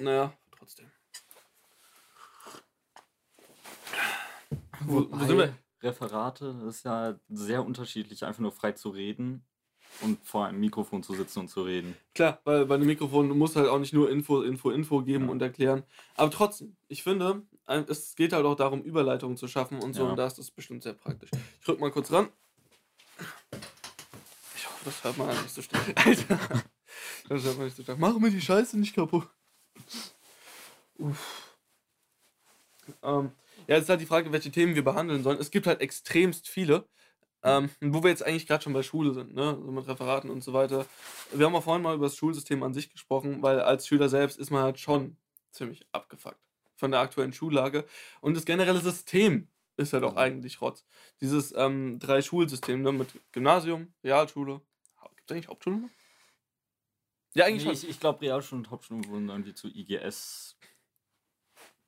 Naja, 0.00 0.32
trotzdem. 0.58 0.90
Wo, 4.80 5.06
wo 5.10 5.24
sind 5.24 5.38
wir? 5.38 5.54
Referate 5.82 6.64
ist 6.68 6.84
ja 6.84 7.18
sehr 7.28 7.64
unterschiedlich, 7.64 8.24
einfach 8.24 8.40
nur 8.40 8.52
frei 8.52 8.72
zu 8.72 8.90
reden. 8.90 9.44
und 10.02 10.18
vor 10.26 10.44
einem 10.46 10.58
Mikrofon 10.60 11.02
zu 11.04 11.14
sitzen 11.14 11.38
und 11.40 11.48
zu 11.48 11.62
reden. 11.62 11.96
Klar, 12.12 12.40
weil 12.44 12.66
bei 12.66 12.74
einem 12.74 12.86
Mikrofon 12.86 13.28
muss 13.38 13.54
halt 13.56 13.68
auch 13.68 13.78
nicht 13.78 13.92
nur 13.94 14.10
Info, 14.10 14.42
Info, 14.42 14.70
Info 14.70 15.00
geben 15.02 15.26
Ja. 15.26 15.30
und 15.30 15.40
erklären. 15.40 15.84
Aber 16.16 16.30
trotzdem, 16.30 16.76
ich 16.88 17.02
finde, 17.04 17.42
es 17.66 18.14
geht 18.16 18.32
halt 18.32 18.44
auch 18.44 18.56
darum, 18.56 18.82
Überleitungen 18.82 19.36
zu 19.36 19.46
schaffen 19.48 19.78
und 19.80 19.94
so. 19.94 20.02
Ja. 20.04 20.10
Und 20.10 20.16
da 20.16 20.26
ist 20.26 20.38
das 20.38 20.50
bestimmt 20.50 20.82
sehr 20.82 20.92
praktisch. 20.94 21.30
Ich 21.62 21.68
rück 21.68 21.78
mal 21.80 21.90
kurz 21.92 22.10
ran. 22.12 22.28
Ich 24.56 24.66
hoffe, 24.68 24.84
das 24.84 25.04
hört 25.04 25.16
man 25.18 25.28
halt 25.28 25.40
nicht 25.42 25.54
so 25.54 25.62
stark. 25.62 25.86
Alter. 26.06 26.38
Das 27.28 27.44
hört 27.44 27.56
man 27.56 27.64
nicht 27.66 27.76
so 27.76 27.82
stark. 27.84 27.98
Mach 27.98 28.18
mir 28.18 28.30
die 28.30 28.40
Scheiße 28.40 28.78
nicht 28.78 28.94
kaputt. 28.94 29.28
Uff. 30.98 31.56
Ähm, 33.02 33.30
ja, 33.68 33.74
jetzt 33.76 33.84
ist 33.84 33.88
halt 33.90 34.00
die 34.00 34.06
Frage, 34.06 34.32
welche 34.32 34.50
Themen 34.50 34.74
wir 34.74 34.84
behandeln 34.84 35.22
sollen. 35.22 35.38
Es 35.40 35.50
gibt 35.50 35.66
halt 35.66 35.80
extremst 35.80 36.48
viele. 36.48 36.88
Ähm, 37.42 37.70
wo 37.80 38.02
wir 38.02 38.10
jetzt 38.10 38.24
eigentlich 38.24 38.46
gerade 38.48 38.64
schon 38.64 38.72
bei 38.72 38.82
Schule 38.82 39.14
sind, 39.14 39.34
ne? 39.34 39.56
So 39.64 39.70
mit 39.70 39.86
Referaten 39.86 40.30
und 40.30 40.42
so 40.42 40.52
weiter. 40.52 40.86
Wir 41.32 41.46
haben 41.46 41.54
auch 41.54 41.62
vorhin 41.62 41.82
mal 41.82 41.94
über 41.94 42.06
das 42.06 42.16
Schulsystem 42.16 42.62
an 42.64 42.74
sich 42.74 42.90
gesprochen, 42.90 43.42
weil 43.42 43.60
als 43.60 43.86
Schüler 43.86 44.08
selbst 44.08 44.38
ist 44.38 44.50
man 44.50 44.62
halt 44.64 44.80
schon 44.80 45.16
ziemlich 45.52 45.86
abgefuckt 45.92 46.40
von 46.76 46.90
der 46.90 47.00
aktuellen 47.00 47.32
Schullage. 47.32 47.84
Und 48.20 48.36
das 48.36 48.46
generelle 48.46 48.80
System 48.80 49.48
ist 49.76 49.92
halt 49.92 50.02
auch 50.04 50.12
Mhm. 50.12 50.18
eigentlich 50.18 50.60
Rotz. 50.60 50.86
Dieses 51.20 51.54
ähm, 51.56 51.98
Drei-Schulsystem 52.00 52.82
ne? 52.82 52.90
mit 52.92 53.08
Gymnasium, 53.32 53.92
Realschule. 54.02 54.60
Gibt 55.16 55.30
es 55.30 55.34
eigentlich 55.34 55.48
Hauptschule 55.48 55.76
noch? 55.76 55.90
Ja, 57.34 57.44
eigentlich 57.44 57.64
Nee, 57.64 57.74
schon. 57.76 57.84
ich 57.84 57.88
ich 57.90 58.00
glaube, 58.00 58.22
Realschulen 58.22 58.64
und 58.64 58.70
Hauptschulen 58.70 59.06
wurden 59.08 59.28
irgendwie 59.28 59.54
zu 59.54 59.68
IGS 59.68 60.55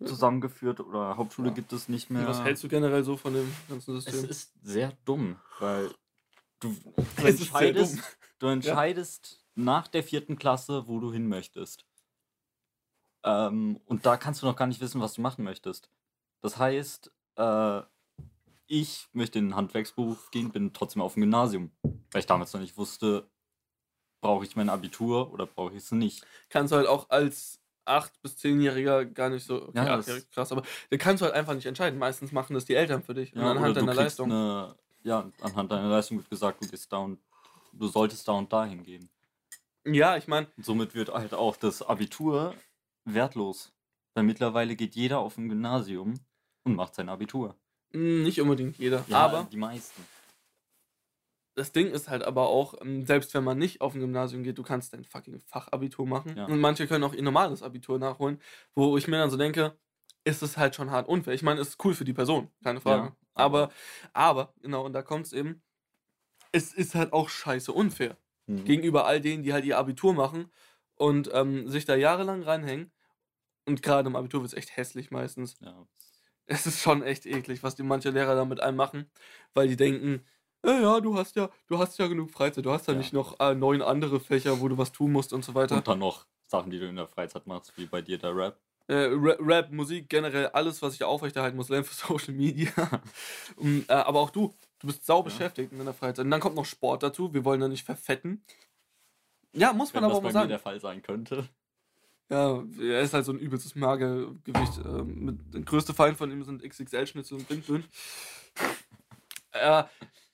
zusammengeführt 0.05 0.81
oder 0.81 1.17
Hauptschule 1.17 1.49
Ja. 1.49 1.55
gibt 1.55 1.73
es 1.73 1.89
nicht 1.89 2.11
mehr. 2.11 2.27
Was 2.27 2.45
hältst 2.45 2.63
du 2.65 2.69
generell 2.69 3.03
so 3.05 3.17
von 3.17 3.35
dem 3.35 3.53
ganzen 3.69 3.97
Es 3.97 4.05
System? 4.05 4.31
ist 4.31 4.53
sehr 4.63 4.93
dumm, 5.05 5.37
weil 5.59 5.91
du, 6.61 6.71
du 6.97 7.27
Es 7.27 7.41
entscheidest, 7.41 8.19
du 8.39 8.47
entscheidest 8.47 9.45
nach 9.55 9.89
der 9.89 10.03
vierten 10.05 10.37
Klasse, 10.37 10.87
wo 10.87 11.01
du 11.01 11.13
hin 11.13 11.27
möchtest. 11.29 11.85
Ähm, 13.25 13.81
und 13.87 14.07
da 14.07 14.17
kannst 14.17 14.43
du 14.43 14.47
noch 14.47 14.57
gar 14.57 14.67
nicht 14.67 14.81
wissen, 14.81 15.01
was 15.01 15.15
du 15.15 15.21
machen 15.21 15.45
möchtest. 15.45 15.91
Das 16.41 16.57
heißt, 16.59 17.13
äh, 17.37 17.83
ich 18.67 19.09
möchte 19.13 19.39
in 19.41 19.47
den 19.47 19.57
Handwerksberuf 19.57 20.31
gehen, 20.31 20.53
bin 20.53 20.73
trotzdem 20.73 21.03
auf 21.03 21.15
dem 21.15 21.23
Gymnasium, 21.23 21.73
weil 21.83 22.21
ich 22.21 22.27
damals 22.27 22.53
noch 22.53 22.61
nicht 22.61 22.77
wusste, 22.77 23.29
brauche 24.21 24.45
ich 24.45 24.57
mein 24.57 24.69
Abitur 24.69 25.33
oder 25.33 25.47
brauche 25.47 25.73
ich 25.73 25.79
es 25.85 25.93
nicht. 25.93 26.25
kannst 26.49 26.73
du 26.73 26.77
halt 26.77 26.87
auch 26.87 27.11
als 27.11 27.58
8- 27.89 28.13
bis 28.23 28.37
10-Jähriger 28.37 29.05
gar 29.07 29.31
nicht 29.31 29.45
so, 29.47 29.69
okay, 29.69 29.73
Ja, 29.87 30.01
krass, 30.33 30.53
aber 30.53 30.63
da 30.91 30.97
kannst 30.97 31.21
du 31.21 31.27
halt 31.27 31.35
einfach 31.35 31.55
nicht 31.55 31.67
entscheiden. 31.67 31.99
Meistens 31.99 32.33
machen 32.33 32.55
das 32.55 32.65
die 32.65 32.75
Eltern 32.75 33.03
für 33.03 33.15
dich. 33.15 33.33
und 33.35 33.41
Ja, 33.41 33.51
anhand 33.51 33.71
oder 33.71 33.81
du 33.81 33.87
deiner 33.87 33.95
Leistung. 33.95 34.31
Eine, 34.31 34.75
ja, 35.03 35.31
anhand 35.41 35.73
deiner 35.73 35.89
Leistung 35.89 36.19
wird 36.19 36.31
gesagt, 36.31 36.63
du 36.63 36.69
gehst 36.69 36.93
da 36.93 36.99
und 36.99 37.19
du 37.73 37.87
solltest 37.89 38.27
da 38.29 38.33
und 38.33 38.53
dahin 38.53 38.83
gehen. 38.83 39.09
Ja, 39.85 40.17
ich 40.17 40.29
meine, 40.29 40.49
Und 40.57 40.67
somit 40.67 40.95
wird 40.95 41.09
halt 41.11 41.33
auch 41.35 41.57
das 41.57 41.83
Abitur 41.83 42.55
wertlos. 43.05 43.73
Weil 44.15 44.25
mittlerweile 44.25 44.75
geht 44.77 44.95
jeder 44.97 45.19
auf 45.21 45.39
ein 45.39 45.49
Gymnasium 45.49 46.15
und 46.65 46.75
macht 46.75 46.95
sein 46.95 47.09
Abitur. 47.09 47.55
nicht 47.93 48.41
unbedingt 48.41 48.77
jeder. 48.79 49.05
Ja, 49.09 49.19
aber 49.19 49.47
die 49.51 49.57
meisten. 49.57 50.05
Das 51.59 51.73
Ding 51.73 51.89
ist 51.89 52.09
halt 52.09 52.23
aber 52.23 52.49
auch, 52.49 52.75
ähm, 52.81 53.05
selbst 53.05 53.35
wenn 53.35 53.45
man 53.45 53.59
nicht 53.59 53.81
auf 53.81 53.95
ein 53.95 54.01
Gymnasium 54.01 54.43
geht, 54.43 54.57
du 54.59 54.63
kannst 54.63 54.93
dein 54.95 55.05
fucking 55.05 55.41
Fachabitur 55.41 56.07
machen. 56.07 56.37
Ja. 56.37 56.47
Und 56.47 56.61
manche 56.61 56.87
können 56.87 57.05
auch 57.05 57.13
ihr 57.15 57.23
normales 57.23 57.63
Abitur 57.63 57.99
nachholen, 57.99 58.41
wo 58.75 58.97
ich 58.97 59.09
mir 59.09 59.19
dann 59.19 59.31
so 59.31 59.37
denke, 59.37 59.77
ist 60.25 60.43
es 60.43 60.57
halt 60.57 60.75
schon 60.75 60.91
hart 60.91 61.09
unfair. 61.09 61.35
Ich 61.35 61.43
meine, 61.43 61.61
es 61.61 61.69
ist 61.69 61.85
cool 61.85 61.95
für 61.95 62.05
die 62.05 62.13
Person, 62.15 62.49
keine 62.63 62.81
Frage. 62.81 63.03
Ja, 63.09 63.17
aber, 63.35 63.63
aber- 63.65 63.73
aber, 64.13 64.55
genau, 64.63 64.85
und 64.87 64.93
da 64.93 65.03
kommt 65.03 65.27
es 65.27 65.33
eben, 65.33 65.63
es 66.53 66.73
ist 66.73 66.95
halt 66.95 67.13
auch 67.13 67.29
scheiße 67.29 67.73
unfair. 67.73 68.17
Mhm. 68.47 68.65
gegenüber 68.65 69.07
all 69.07 69.21
denen, 69.21 69.43
die 69.43 69.53
halt 69.53 69.67
ihr 69.67 69.77
Abitur 69.77 70.15
machen 70.15 70.51
und 70.95 71.29
ähm, 71.35 71.69
sich 71.69 71.85
da 71.85 71.95
jahrelang 71.95 72.43
reinhängen. 72.43 72.91
Und 73.67 73.83
gerade 73.83 74.09
im 74.09 74.17
Abitur 74.17 74.41
wird 74.41 74.53
es 74.53 74.57
echt 74.57 74.75
hässlich 74.75 75.11
meistens. 75.11 75.59
Ja. 75.61 75.87
Es 76.47 76.65
ist 76.67 76.81
schon 76.81 77.03
echt 77.03 77.27
eklig, 77.27 77.63
was 77.63 77.75
die 77.75 77.83
manche 77.83 78.09
Lehrer 78.09 78.35
da 78.35 78.47
mit 78.47 78.61
einem 78.61 78.79
machen, 78.79 79.11
weil 79.53 79.69
die 79.69 79.77
denken, 79.77 80.25
ja, 80.65 80.81
ja, 80.81 81.01
du 81.01 81.17
hast 81.17 81.37
ja, 81.37 81.49
du 81.67 81.79
hast 81.79 81.99
ja 81.99 82.07
genug 82.07 82.31
Freizeit, 82.31 82.65
du 82.65 82.71
hast 82.73 82.87
ja, 82.89 82.93
Ja. 82.95 82.99
nicht 82.99 83.13
noch 83.13 83.39
äh, 83.41 83.55
neun 83.55 83.83
andere 83.83 84.21
Fächer, 84.21 84.61
wo 84.61 84.69
du 84.69 84.77
was 84.79 84.93
tun 84.93 85.13
musst 85.13 85.33
und 85.33 85.45
so 85.45 85.55
weiter. 85.55 85.77
Und 85.77 85.89
dann 85.89 85.99
noch 85.99 86.27
Sachen, 86.47 86.71
die 86.71 86.79
du 86.79 86.89
in 86.89 86.97
der 86.97 87.07
Freizeit 87.07 87.47
machst, 87.47 87.73
wie 87.77 87.87
bei 87.87 88.01
dir 88.03 88.19
der 88.19 88.35
Rap. 88.35 88.59
Äh, 88.89 89.11
Ra- 89.13 89.37
Rap, 89.41 89.71
Musik, 89.71 90.09
generell 90.09 90.47
alles, 90.49 90.81
was 90.81 90.95
ich 90.95 91.05
aufrechterhalten 91.05 91.57
muss, 91.57 91.69
lernen 91.71 91.85
für 91.85 91.95
Social 91.95 92.33
Media. 92.35 92.71
Und, 93.57 93.85
äh, 93.89 93.93
aber 93.93 94.21
auch 94.21 94.31
du, 94.31 94.55
du 94.79 94.87
bist 94.87 95.05
sau 95.05 95.19
Ja. 95.19 95.23
beschäftigt 95.25 95.73
in 95.73 95.79
deiner 95.79 95.93
Freizeit. 95.95 96.25
Und 96.25 96.31
dann 96.31 96.41
kommt 96.41 96.57
noch 96.57 96.65
Sport 96.65 97.03
dazu, 97.03 97.33
wir 97.35 97.45
wollen 97.45 97.61
da 97.61 97.69
nicht 97.69 97.85
verfetten. 97.85 98.43
Ja, 99.53 99.73
muss 99.73 99.93
man 99.93 100.03
Wenn 100.03 100.05
aber 100.05 100.13
das 100.13 100.19
auch 100.19 100.23
bei 100.23 100.29
mal 100.29 100.29
mir 100.29 100.33
sagen. 100.41 100.49
der 100.49 100.59
Fall 100.59 100.81
sein 100.81 101.03
könnte. 101.03 101.49
Ja, 102.31 102.63
er 102.79 103.01
ist 103.01 103.15
halt 103.15 103.25
so 103.25 103.33
ein 103.33 103.39
übelstes 103.39 103.75
Magergewicht. 103.75 104.79
Ähm, 104.85 105.39
der 105.53 105.63
größte 105.63 105.95
Feind 105.95 106.19
von 106.19 106.31
ihm 106.31 106.43
sind 106.45 106.63
XXL-Schnitzel 106.63 107.39
und 107.39 107.49
Blindböen. 107.49 107.85
Er 109.51 109.89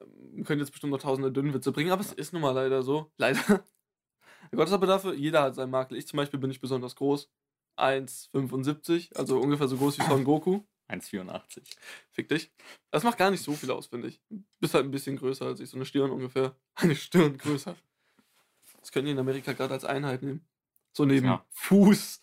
ähm, 0.00 0.44
könnte 0.44 0.62
jetzt 0.64 0.70
bestimmt 0.70 0.92
noch 0.92 1.00
tausende 1.00 1.32
Dünnwitze 1.32 1.72
bringen, 1.72 1.90
aber 1.90 2.00
es 2.00 2.12
ist 2.12 2.32
nun 2.32 2.42
mal 2.42 2.52
leider 2.52 2.82
so. 2.82 3.12
Leider. 3.16 3.40
Gott 4.52 4.66
ist 4.66 4.72
aber 4.74 4.86
dafür, 4.86 5.14
jeder 5.14 5.42
hat 5.42 5.54
seinen 5.54 5.70
Makel. 5.70 5.96
Ich 5.96 6.06
zum 6.06 6.16
Beispiel 6.16 6.40
bin 6.40 6.48
nicht 6.48 6.60
besonders 6.60 6.96
groß. 6.96 7.30
1,75, 7.76 9.16
also 9.16 9.38
ungefähr 9.40 9.68
so 9.68 9.76
groß 9.76 9.98
wie 9.98 10.02
Son 10.02 10.24
Goku. 10.24 10.62
1,84. 10.88 11.62
Fick 12.10 12.28
dich. 12.28 12.52
Das 12.90 13.04
macht 13.04 13.16
gar 13.16 13.30
nicht 13.30 13.42
so 13.42 13.52
viel 13.52 13.70
aus, 13.70 13.86
finde 13.86 14.08
ich. 14.08 14.20
Bist 14.58 14.74
halt 14.74 14.84
ein 14.84 14.90
bisschen 14.90 15.16
größer 15.16 15.46
als 15.46 15.60
ich, 15.60 15.70
so 15.70 15.76
eine 15.76 15.86
Stirn 15.86 16.10
ungefähr. 16.10 16.56
Eine 16.74 16.96
Stirn 16.96 17.38
größer. 17.38 17.76
Das 18.80 18.90
können 18.90 19.06
die 19.06 19.12
in 19.12 19.18
Amerika 19.18 19.52
gerade 19.52 19.74
als 19.74 19.84
Einheit 19.84 20.22
nehmen. 20.22 20.46
So 20.92 21.04
neben 21.04 21.26
Ja. 21.26 21.44
Fuß 21.50 22.22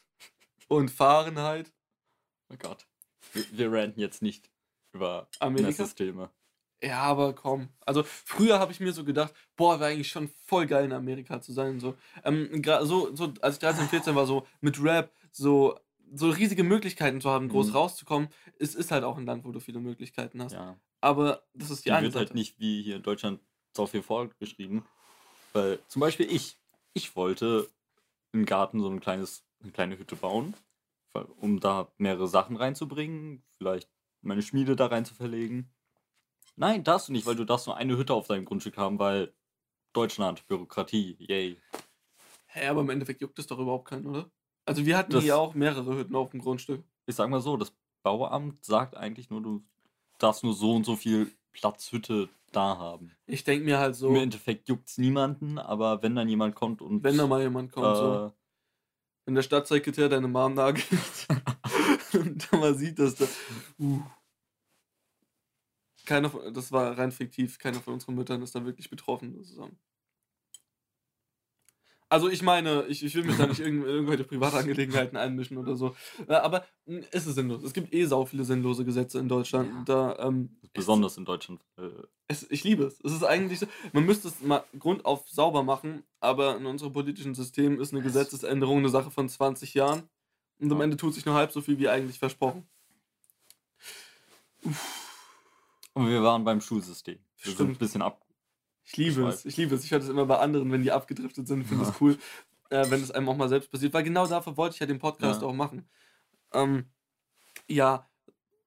und 0.68 0.92
Fahrenheit. 0.92 1.72
Oh 2.50 2.56
Gott. 2.58 2.88
Wir, 3.34 3.46
wir 3.52 3.72
ranten 3.72 4.00
jetzt 4.00 4.22
nicht 4.22 4.52
über 4.94 5.30
Amerika? 5.40 5.70
Messsysteme. 5.70 6.32
Ja, 6.84 7.00
aber 7.02 7.34
komm. 7.34 7.70
Also 7.86 8.04
früher 8.04 8.60
habe 8.60 8.72
ich 8.72 8.80
mir 8.80 8.94
so 8.94 9.04
gedacht, 9.04 9.34
boah, 9.56 9.80
wäre 9.80 9.92
eigentlich 9.92 10.10
schon 10.10 10.30
voll 10.46 10.68
geil 10.68 10.86
in 10.86 10.94
Amerika 10.94 11.42
zu 11.42 11.52
sein. 11.52 11.80
So, 11.80 11.96
ähm, 12.24 12.62
so, 12.84 13.16
so 13.16 13.34
als 13.42 13.56
ich 13.56 13.60
13, 13.62 13.88
14 13.90 14.16
war, 14.16 14.28
so 14.28 14.46
mit 14.62 14.82
Rap, 14.84 15.12
so, 15.32 15.80
so 16.14 16.30
riesige 16.30 16.64
Möglichkeiten 16.64 17.20
zu 17.20 17.30
haben, 17.32 17.50
groß 17.50 17.70
Mhm. 17.70 17.74
rauszukommen. 17.74 18.30
Es 18.60 18.76
ist 18.76 18.92
halt 18.92 19.04
auch 19.04 19.18
ein 19.18 19.26
Land, 19.26 19.44
wo 19.44 19.52
du 19.52 19.60
viele 19.60 19.80
Möglichkeiten 19.80 20.42
hast. 20.42 20.54
Ja. 20.54 20.80
Aber 21.02 21.44
das 21.54 21.72
ist 21.72 21.80
die, 21.86 21.90
Die 21.90 21.92
eine 21.94 22.04
wird 22.06 22.14
Seite. 22.14 22.26
halt 22.28 22.36
nicht 22.36 22.60
wie 22.60 22.84
hier 22.84 22.98
in 22.98 23.04
Deutschland 23.04 23.40
so 23.76 23.88
viel 23.88 24.04
vorgeschrieben. 24.04 24.84
Weil 25.54 25.80
zum 25.88 26.00
Beispiel 26.02 26.32
ich, 26.32 26.58
ich 26.94 27.16
wollte 27.16 27.68
im 28.34 28.46
Garten 28.46 28.80
so 28.82 28.90
ein 28.90 29.00
kleines, 29.00 29.44
eine 29.64 29.72
kleine 29.72 29.98
Hütte 29.98 30.16
bauen, 30.16 30.54
um 31.40 31.60
da 31.60 31.92
mehrere 31.98 32.28
Sachen 32.28 32.56
reinzubringen, 32.56 33.44
vielleicht 33.58 33.90
meine 34.22 34.44
Schmiede 34.44 34.76
da 34.76 34.86
rein 34.88 35.06
zu 35.06 35.16
verlegen. 35.16 35.72
Nein, 36.58 36.84
darfst 36.84 37.08
du 37.08 37.12
nicht, 37.14 37.26
weil 37.28 37.36
du 37.36 37.46
darfst 37.46 37.68
nur 37.68 37.78
eine 37.78 37.96
Hütte 37.98 38.14
auf 38.16 38.28
deinem 38.28 38.44
Grundstück 38.44 38.78
haben, 38.78 38.98
weil 39.00 39.32
Deutschland, 39.94 40.46
Bürokratie, 40.48 41.16
yay. 41.20 41.62
Hä, 42.48 42.68
aber 42.68 42.82
im 42.82 42.90
Endeffekt 42.90 43.22
juckt 43.22 43.38
es 43.38 43.46
doch 43.48 43.60
überhaupt 43.60 43.88
keinen, 43.88 44.08
oder? 44.08 44.30
Also 44.66 44.86
wir 44.86 44.98
hatten 44.98 45.12
Das- 45.12 45.24
hier 45.24 45.38
auch 45.38 45.54
mehrere 45.54 45.96
Hütten 45.96 46.16
auf 46.16 46.32
dem 46.32 46.42
Grundstück. 46.42 46.84
Ich 47.06 47.16
sag 47.16 47.30
mal 47.30 47.42
so, 47.42 47.58
das 47.58 47.74
Bauamt 48.04 48.66
sagt 48.66 48.98
eigentlich 48.98 49.30
nur, 49.30 49.42
du 49.42 49.64
darfst 50.18 50.44
nur 50.44 50.54
so 50.54 50.74
und 50.76 50.84
so 50.86 50.96
viel 50.96 51.32
Platzhütte 51.54 52.28
da 52.52 52.78
haben. 52.78 53.12
Ich 53.28 53.44
denke 53.44 53.66
mir 53.66 53.78
halt 53.78 53.96
so, 53.96 54.10
Im 54.10 54.16
Endeffekt 54.16 54.68
juckt 54.68 54.88
es 54.88 54.98
niemanden, 54.98 55.60
aber 55.60 56.02
wenn 56.02 56.16
dann 56.16 56.28
jemand 56.28 56.56
kommt 56.56 56.82
und 56.82 57.04
wenn 57.04 57.18
da 57.18 57.28
mal 57.28 57.42
jemand 57.42 57.72
kommt, 57.72 57.96
so, 57.98 58.14
äh, 58.14 58.32
wenn 59.26 59.36
der 59.36 59.42
Stadtsekretär 59.44 60.10
deine 60.10 60.28
Mom 60.28 60.54
nagelt 60.56 60.88
und 62.14 62.52
dann 62.52 62.60
mal 62.60 62.74
sieht, 62.76 62.98
dass 63.00 63.16
da. 63.16 63.26
Uh, 63.80 64.02
keiner 66.08 66.30
von, 66.32 66.52
das 66.54 66.72
war 66.72 66.98
rein 66.98 67.12
fiktiv, 67.12 67.60
keiner 67.60 67.80
von 67.82 67.94
unseren 67.94 68.16
Müttern 68.16 68.42
ist 68.42 68.56
da 68.56 68.66
wirklich 68.66 68.90
betroffen. 68.90 69.36
Sozusagen. 69.36 69.78
Also 72.10 72.30
ich 72.30 72.42
meine, 72.42 72.86
ich, 72.88 73.04
ich 73.04 73.14
will 73.16 73.26
mich 73.26 73.36
da 73.36 73.46
nicht 73.48 73.60
in 73.60 73.82
irgendwelche 73.86 74.24
Privatangelegenheiten 74.24 75.18
einmischen 75.18 75.58
oder 75.58 75.76
so. 75.76 75.94
Äh, 76.28 76.36
Aber 76.36 76.66
mh, 76.86 77.02
es 77.12 77.28
ist 77.28 77.36
sinnlos. 77.36 77.64
Es 77.64 77.74
gibt 77.74 77.94
eh 77.94 78.06
sau 78.06 78.26
viele 78.26 78.46
sinnlose 78.46 78.86
Gesetze 78.86 79.20
in 79.20 79.28
Deutschland. 79.28 79.70
Ja. 79.70 79.84
Da, 80.16 80.28
ähm, 80.28 80.58
es- 80.64 80.70
besonders 80.72 81.18
in 81.18 81.26
Deutschland. 81.26 81.62
Äh, 81.78 81.90
Es, 82.30 82.50
ich 82.50 82.64
liebe 82.64 82.86
es. 82.86 83.00
Es 83.04 83.12
ist 83.12 83.24
eigentlich 83.26 83.60
so, 83.60 83.68
man 83.92 84.06
müsste 84.06 84.30
es 84.30 84.40
mal 84.42 84.64
grundauf 84.80 85.28
sauber 85.30 85.64
machen, 85.64 86.04
aber 86.22 86.56
in 86.58 86.66
unserem 86.66 86.94
politischen 86.94 87.36
System 87.36 87.80
ist 87.82 87.92
eine 87.92 88.00
Es- 88.00 88.06
Gesetzesänderung 88.06 88.78
eine 88.80 88.90
Sache 88.90 89.12
von 89.12 89.28
20 89.28 89.74
Jahren 89.74 90.04
und 90.60 90.72
am. 90.72 90.80
Ende 90.82 90.96
tut 90.96 91.14
sich 91.14 91.26
nur 91.26 91.36
halb 91.36 91.52
so 91.52 91.60
viel 91.62 91.78
wie 91.78 91.90
eigentlich 91.90 92.20
versprochen. 92.20 92.66
Und 95.98 96.10
wir 96.10 96.24
waren 96.24 96.44
beim 96.44 96.62
Schulsystem. 96.62 97.20
Wir 97.38 97.46
sind 97.46 97.54
Stimmt. 97.56 97.72
ein 97.72 97.78
bisschen 97.78 98.02
ab. 98.02 98.24
Ich 98.84 98.96
liebe 98.98 99.28
es. 99.28 99.46
Ich 99.46 99.58
liebe 99.58 99.76
es. 99.76 99.84
Ich 99.84 99.92
höre 99.92 100.00
das 100.00 100.10
immer 100.10 100.26
bei 100.26 100.38
anderen, 100.40 100.72
wenn 100.72 100.82
die 100.82 100.92
abgedriftet 100.92 101.48
sind, 101.48 101.66
finde 101.66 101.84
es 101.86 101.94
cool, 102.00 102.18
äh, 102.70 102.90
wenn 102.90 103.02
es 103.02 103.12
einem 103.12 103.28
auch 103.30 103.36
mal 103.36 103.50
selbst 103.50 103.70
passiert, 103.72 103.94
weil 103.94 104.04
genau 104.04 104.26
dafür 104.28 104.56
wollte 104.58 104.76
ich 104.76 104.80
ja 104.80 104.86
den 104.86 105.00
Podcast 105.00 105.42
Ja. 105.42 105.48
auch 105.48 105.54
machen. 105.54 105.88
Ähm, 106.54 106.86
ja, 107.68 108.10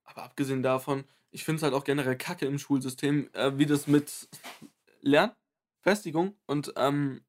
aber 0.05 0.25
abgesehen 0.25 0.63
davon, 0.63 1.05
ich 1.31 1.45
finde 1.45 1.57
es 1.59 1.63
halt 1.63 1.73
auch 1.75 1.85
generell 1.85 2.17
kacke 2.17 2.45
im 2.47 2.59
Schulsystem, 2.59 3.31
äh, 3.33 3.57
wie 3.57 3.67
das 3.67 3.87
mit 3.87 4.29
Lernen 5.01 5.33
Festigung 5.81 6.35
und 6.47 6.73
ähm, 6.77 7.23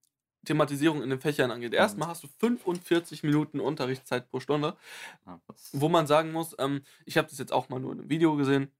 Thematisierung 0.43 1.01
in 1.03 1.09
den 1.11 1.21
Fächern 1.21 1.51
angeht. 1.51 1.73
Erstmal 1.73 2.09
hast 2.09 2.23
du 2.23 2.27
45 2.39 3.23
Minuten 3.23 3.59
Unterrichtszeit 3.59 4.27
pro 4.29 4.39
Stunde, 4.39 4.75
Ja, 5.25 5.39
wo 5.73 5.87
man 5.87 6.07
sagen 6.07 6.31
muss, 6.31 6.55
ähm, 6.59 6.81
ich 7.05 7.17
habe 7.17 7.29
das 7.29 7.37
jetzt 7.37 7.53
auch 7.53 7.69
mal 7.69 7.79
nur 7.79 7.93
in 7.93 7.99
einem 7.99 8.09
Video 8.09 8.35
gesehen, 8.35 8.71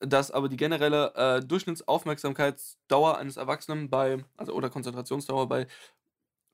dass 0.00 0.30
aber 0.30 0.48
die 0.48 0.56
generelle 0.56 1.12
äh, 1.14 1.40
Durchschnittsaufmerksamkeitsdauer 1.44 3.18
eines 3.18 3.36
Erwachsenen 3.36 3.90
bei, 3.90 4.24
also 4.36 4.52
oder 4.52 4.70
Konzentrationsdauer 4.70 5.48
bei, 5.48 5.66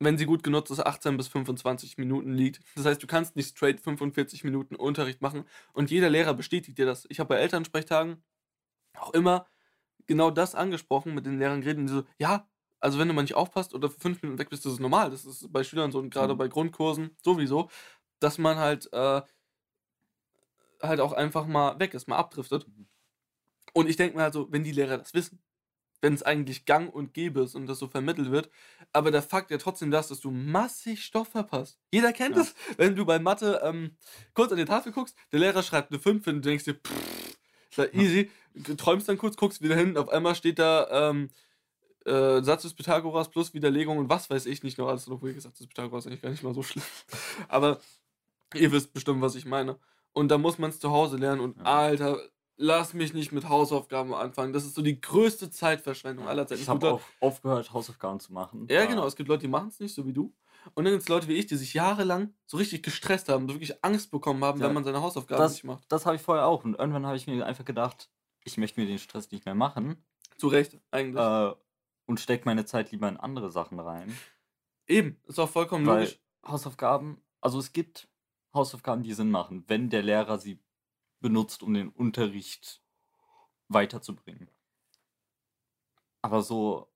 wenn 0.00 0.18
sie 0.18 0.26
gut 0.26 0.42
genutzt 0.42 0.70
ist, 0.70 0.80
18 0.85 1.16
bis 1.16 1.28
25 1.28 1.98
Minuten 1.98 2.33
liegt. 2.33 2.61
Das 2.76 2.85
heißt, 2.87 3.02
du 3.02 3.07
kannst 3.07 3.37
nicht 3.37 3.50
straight 3.50 3.80
45 3.80 4.44
Minuten 4.44 4.76
Unterricht 4.76 5.20
machen 5.22 5.44
und 5.72 5.90
jeder 5.90 6.11
Lehrer 6.11 6.35
bestätigt 6.35 6.78
dir 6.78 6.87
das. 6.87 7.07
Ich 7.09 7.20
habe 7.20 7.28
bei 7.28 7.37
Elternsprechtagen 7.40 8.22
auch 8.98 9.12
immer 9.14 9.46
genau 10.07 10.30
das 10.30 10.54
angesprochen, 10.54 11.14
mit 11.14 11.26
den 11.26 11.38
Lehrern 11.38 11.61
geredet 11.62 11.80
und 11.80 11.87
die 11.87 11.92
so, 11.94 12.04
ja, 12.18 12.48
also 12.80 12.98
wenn 12.98 13.09
du 13.09 13.14
mal 13.14 13.22
nicht 13.22 13.35
aufpasst 13.35 13.74
oder 13.74 13.90
für 13.90 14.00
fünf 14.00 14.22
Minuten 14.22 14.38
weg 14.38 14.50
bist, 14.50 14.64
das 14.66 14.74
ist 14.74 14.80
normal. 14.80 15.11
Das 15.11 15.24
ist 15.24 15.52
bei 15.52 15.64
Schülern 15.64 15.92
so 15.92 15.98
und 16.00 16.11
gerade 16.11 16.35
Mhm. 16.35 16.38
bei 16.38 16.48
Grundkursen 16.48 17.16
sowieso, 17.22 17.70
dass 18.20 18.38
man 18.38 18.59
halt 18.59 18.92
äh, 18.92 19.22
halt 20.83 21.00
auch 21.00 21.12
einfach 21.12 21.46
mal 21.46 21.78
weg 21.80 21.94
ist, 21.94 22.09
mal 22.09 22.16
abdriftet. 22.16 22.66
Mhm. 22.68 22.87
Und 23.74 23.88
ich 23.90 23.96
denke 23.96 24.16
mir 24.16 24.22
halt 24.22 24.32
so, 24.32 24.50
wenn 24.50 24.64
die 24.64 24.72
Lehrer 24.72 24.96
das 24.96 25.12
wissen, 25.12 25.42
wenn 26.00 26.14
es 26.14 26.22
eigentlich 26.22 26.64
gang 26.64 26.92
und 26.94 27.12
gäbe 27.14 27.40
ist 27.42 27.54
und 27.54 27.66
das 27.66 27.78
so 27.78 27.88
vermittelt 27.88 28.30
wird, 28.30 28.50
aber 28.92 29.10
der 29.10 29.22
Fakt 29.22 29.50
ja 29.50 29.58
trotzdem 29.58 29.90
das, 29.90 30.08
dass 30.08 30.20
du 30.20 30.30
massig 30.30 31.04
Stoff 31.04 31.28
verpasst. 31.28 31.78
Jeder 31.92 32.12
kennt 32.12 32.37
Ja. 32.37 32.42
es, 32.42 32.54
wenn 32.76 32.94
du 32.94 33.04
bei 33.04 33.18
Mathe 33.18 33.60
ähm, 33.62 33.96
kurz 34.34 34.52
an 34.52 34.58
die 34.58 34.64
Tafel 34.64 34.92
guckst, 34.92 35.16
der 35.32 35.40
Lehrer 35.40 35.62
schreibt 35.62 35.90
eine 35.90 36.00
5 36.00 36.26
und 36.26 36.37
du 36.37 36.40
denkst 36.40 36.64
dir, 36.64 36.74
pff, 36.74 37.37
ist 37.70 37.78
ja 37.78 37.87
easy, 37.92 38.30
du 38.54 38.74
träumst 38.76 39.08
dann 39.08 39.18
kurz, 39.18 39.37
guckst 39.37 39.62
wieder 39.62 39.76
hin, 39.76 39.96
auf 39.96 40.08
einmal 40.08 40.34
steht 40.34 40.58
da 40.58 41.10
ähm, 41.10 41.30
äh, 42.04 42.42
Satz 42.42 42.62
des 42.62 42.74
Pythagoras 42.74 43.30
plus 43.30 43.54
Widerlegung 43.54 43.96
und 43.98 44.08
was 44.10 44.28
weiß 44.28 44.46
ich 44.46 44.62
nicht 44.62 44.76
noch 44.78 44.88
alles. 44.88 45.08
Obwohl, 45.08 45.38
Satz 45.40 45.58
des 45.58 45.66
Pythagoras 45.66 46.04
ist 46.04 46.10
eigentlich 46.10 46.22
gar 46.22 46.30
nicht 46.30 46.42
mal 46.42 46.54
so 46.54 46.62
schlimm. 46.62 46.84
Aber 47.48 47.80
ihr 48.54 48.70
wisst 48.72 48.92
bestimmt, 48.92 49.22
was 49.22 49.34
ich 49.34 49.46
meine. 49.46 49.78
Und 50.12 50.28
da 50.28 50.38
muss 50.38 50.58
man 50.58 50.70
es 50.70 50.78
zu 50.80 50.90
Hause 50.90 51.16
lernen 51.16 51.40
und 51.40 51.56
Ja. 51.56 51.64
Alter, 51.64 52.20
lass 52.56 52.94
mich 52.94 53.12
nicht 53.14 53.32
mit 53.32 53.48
Hausaufgaben 53.48 54.14
anfangen. 54.14 54.52
Das 54.52 54.64
ist 54.64 54.74
so 54.74 54.82
die 54.82 55.00
größte 55.00 55.50
Zeitverschwendung 55.50 56.28
aller 56.28 56.46
Zeiten. 56.46 56.62
Ich 56.62 56.68
habe 56.68 56.92
auch 56.92 57.00
aufgehört, 57.20 57.72
Hausaufgaben 57.72 58.20
zu 58.20 58.32
machen. 58.32 58.66
ja, 58.70 58.80
Da- 58.82 58.86
genau. 58.86 59.06
Es 59.06 59.16
gibt 59.16 59.28
Leute, 59.28 59.42
die 59.42 59.48
machen 59.48 59.68
es 59.68 59.80
nicht, 59.80 59.94
so 59.94 60.06
wie 60.06 60.12
du. 60.12 60.34
Und 60.74 60.84
dann 60.84 60.92
gibt 60.94 61.02
es 61.02 61.08
Leute 61.08 61.28
wie 61.28 61.34
ich, 61.34 61.46
die 61.46 61.56
sich 61.56 61.74
jahrelang 61.74 62.32
so 62.46 62.56
richtig 62.56 62.82
gestresst 62.82 63.28
haben, 63.28 63.46
so 63.48 63.54
wirklich 63.54 63.84
Angst 63.84 64.10
bekommen 64.10 64.42
haben, 64.44 64.60
Ja, 64.60 64.66
wenn 64.68 64.74
man 64.74 64.84
seine 64.84 65.02
Hausaufgaben 65.02 65.42
das- 65.42 65.52
nicht 65.54 65.64
macht. 65.64 65.84
Das 65.90 66.06
habe 66.06 66.16
ich 66.16 66.22
vorher 66.22 66.46
auch. 66.46 66.64
Und 66.64 66.78
irgendwann 66.78 67.04
habe 67.06 67.16
ich 67.16 67.26
mir 67.26 67.44
einfach 67.44 67.64
gedacht, 67.64 68.08
ich 68.44 68.56
möchte 68.56 68.80
mir 68.80 68.86
den 68.86 68.98
Stress 68.98 69.30
nicht 69.30 69.44
mehr 69.44 69.54
machen 69.54 70.04
Zu 70.38 70.48
Recht, 70.48 70.78
eigentlich. 70.90 71.22
äh, 71.22 71.54
und 72.06 72.20
stecke 72.20 72.44
meine 72.46 72.64
Zeit 72.64 72.92
lieber 72.92 73.08
in 73.08 73.16
andere 73.18 73.50
Sachen 73.50 73.78
rein. 73.80 74.16
Eben, 74.86 75.20
ist 75.26 75.38
auch 75.38 75.48
vollkommen 75.48 75.86
Weil 75.86 76.00
logisch. 76.04 76.20
Hausaufgaben, 76.46 77.22
also 77.40 77.58
es 77.58 77.72
gibt 77.72 78.08
Hausaufgaben, 78.52 79.02
die 79.02 79.12
Sinn 79.14 79.30
machen, 79.30 79.64
wenn 79.66 79.90
der 79.90 80.02
Lehrer 80.02 80.38
sie 80.38 80.60
benutzt, 81.24 81.62
um 81.62 81.72
den 81.72 81.88
Unterricht 81.88 82.82
weiterzubringen. 83.68 84.50
Aber 86.20 86.42
so, 86.42 86.87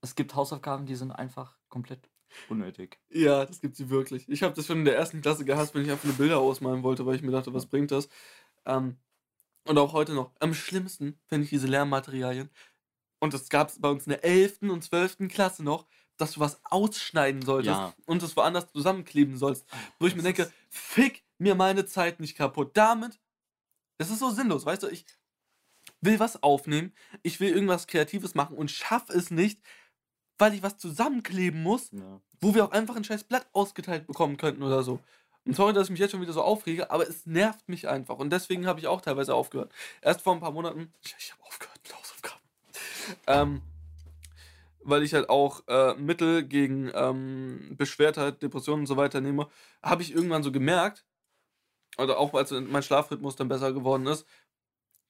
es 0.00 0.14
gibt 0.14 0.34
Hausaufgaben, 0.34 0.86
die 0.86 0.94
sind 0.94 1.12
einfach 1.12 1.58
komplett 1.68 2.08
unnötig. 2.48 2.98
Ja, 3.10 3.44
das 3.44 3.60
gibt 3.60 3.76
sie 3.76 3.90
wirklich. 3.90 4.26
Ich 4.30 4.42
habe 4.42 4.54
das 4.54 4.66
schon 4.66 4.78
in 4.78 4.84
der 4.86 4.96
ersten 4.96 5.20
Klasse 5.20 5.44
gehasst, 5.44 5.74
wenn 5.74 5.84
ich 5.84 5.90
einfach 5.90 6.04
nur 6.06 6.14
Bilder 6.16 6.38
ausmalen 6.38 6.82
wollte, 6.82 7.04
weil 7.04 7.14
ich 7.16 7.22
mir 7.22 7.30
dachte, 7.30 7.52
was 7.52 7.66
bringt 7.66 7.90
das? 7.90 8.08
Ähm, 8.64 8.96
und 9.66 9.76
auch 9.78 9.92
heute 9.92 10.14
noch. 10.14 10.32
Am 10.40 10.54
schlimmsten 10.54 11.18
finde 11.26 11.44
ich 11.44 11.50
diese 11.50 11.66
Lehrmaterialien. 11.66 12.48
Und 13.20 13.34
das 13.34 13.50
gab 13.50 13.68
es 13.68 13.78
bei 13.80 13.90
uns 13.90 14.06
in 14.06 14.10
der 14.10 14.24
11. 14.24 14.70
und 14.70 14.82
12. 14.82 15.28
Klasse 15.28 15.62
noch, 15.62 15.86
dass 16.16 16.32
du 16.32 16.40
was 16.40 16.58
ausschneiden 16.64 17.42
solltest 17.42 17.76
Ja. 17.76 17.94
und 18.06 18.22
es 18.22 18.34
woanders 18.36 18.72
zusammenkleben 18.72 19.36
sollst. 19.36 19.66
Wo 19.98 20.06
ich 20.06 20.14
mir 20.14 20.22
Das 20.22 20.32
denke, 20.34 20.42
ist- 20.42 20.52
fick 20.70 21.23
mir 21.38 21.54
meine 21.54 21.86
Zeit 21.86 22.20
nicht 22.20 22.36
kaputt. 22.36 22.76
Damit, 22.76 23.18
das 23.98 24.10
ist 24.10 24.18
so 24.20 24.30
sinnlos, 24.30 24.66
weißt 24.66 24.82
du, 24.82 24.88
ich 24.88 25.04
will 26.00 26.18
was 26.20 26.42
aufnehmen, 26.42 26.92
ich 27.22 27.40
will 27.40 27.50
irgendwas 27.54 27.86
Kreatives 27.86 28.34
machen 28.34 28.56
und 28.56 28.70
schaff 28.70 29.08
es 29.10 29.30
nicht, 29.30 29.60
weil 30.38 30.54
ich 30.54 30.62
was 30.62 30.78
zusammenkleben 30.78 31.62
muss, 31.62 31.90
Ja. 31.92 32.20
wo 32.40 32.54
wir 32.54 32.64
auch 32.64 32.72
einfach 32.72 32.96
ein 32.96 33.04
scheiß 33.04 33.24
Blatt 33.24 33.46
ausgeteilt 33.52 34.06
bekommen 34.06 34.36
könnten 34.36 34.62
oder 34.62 34.82
so. 34.82 35.00
Und 35.46 35.54
sorry, 35.54 35.74
dass 35.74 35.84
ich 35.84 35.90
mich 35.90 36.00
jetzt 36.00 36.12
schon 36.12 36.22
wieder 36.22 36.32
so 36.32 36.42
aufrege, 36.42 36.90
aber 36.90 37.06
es 37.08 37.26
nervt 37.26 37.68
mich 37.68 37.86
einfach. 37.86 38.18
Und 38.18 38.30
deswegen 38.30 38.66
habe 38.66 38.80
ich 38.80 38.86
auch 38.86 39.02
teilweise 39.02 39.34
aufgehört. 39.34 39.72
Erst 40.00 40.22
vor 40.22 40.32
ein 40.34 40.40
paar 40.40 40.52
Monaten, 40.52 40.92
ich, 41.04 41.14
ich 41.18 41.32
habe 41.32 41.42
aufgehört 41.44 41.78
mit 41.82 41.94
Hausaufgaben. 41.94 42.40
Ähm, 43.26 43.62
weil 44.80 45.02
ich 45.02 45.14
halt 45.14 45.28
auch 45.28 45.62
äh, 45.68 45.94
Mittel 45.94 46.44
gegen 46.44 46.90
ähm, 46.94 47.74
Beschwertheit, 47.76 48.42
Depressionen 48.42 48.80
und 48.82 48.86
so 48.86 48.96
weiter 48.96 49.20
nehme, 49.20 49.48
habe 49.82 50.02
ich 50.02 50.14
irgendwann 50.14 50.42
so 50.42 50.52
gemerkt, 50.52 51.04
oder 51.98 52.18
auch 52.18 52.34
als 52.34 52.50
mein 52.50 52.82
Schlafrhythmus 52.82 53.36
dann 53.36 53.48
besser 53.48 53.72
geworden 53.72 54.06
ist, 54.06 54.26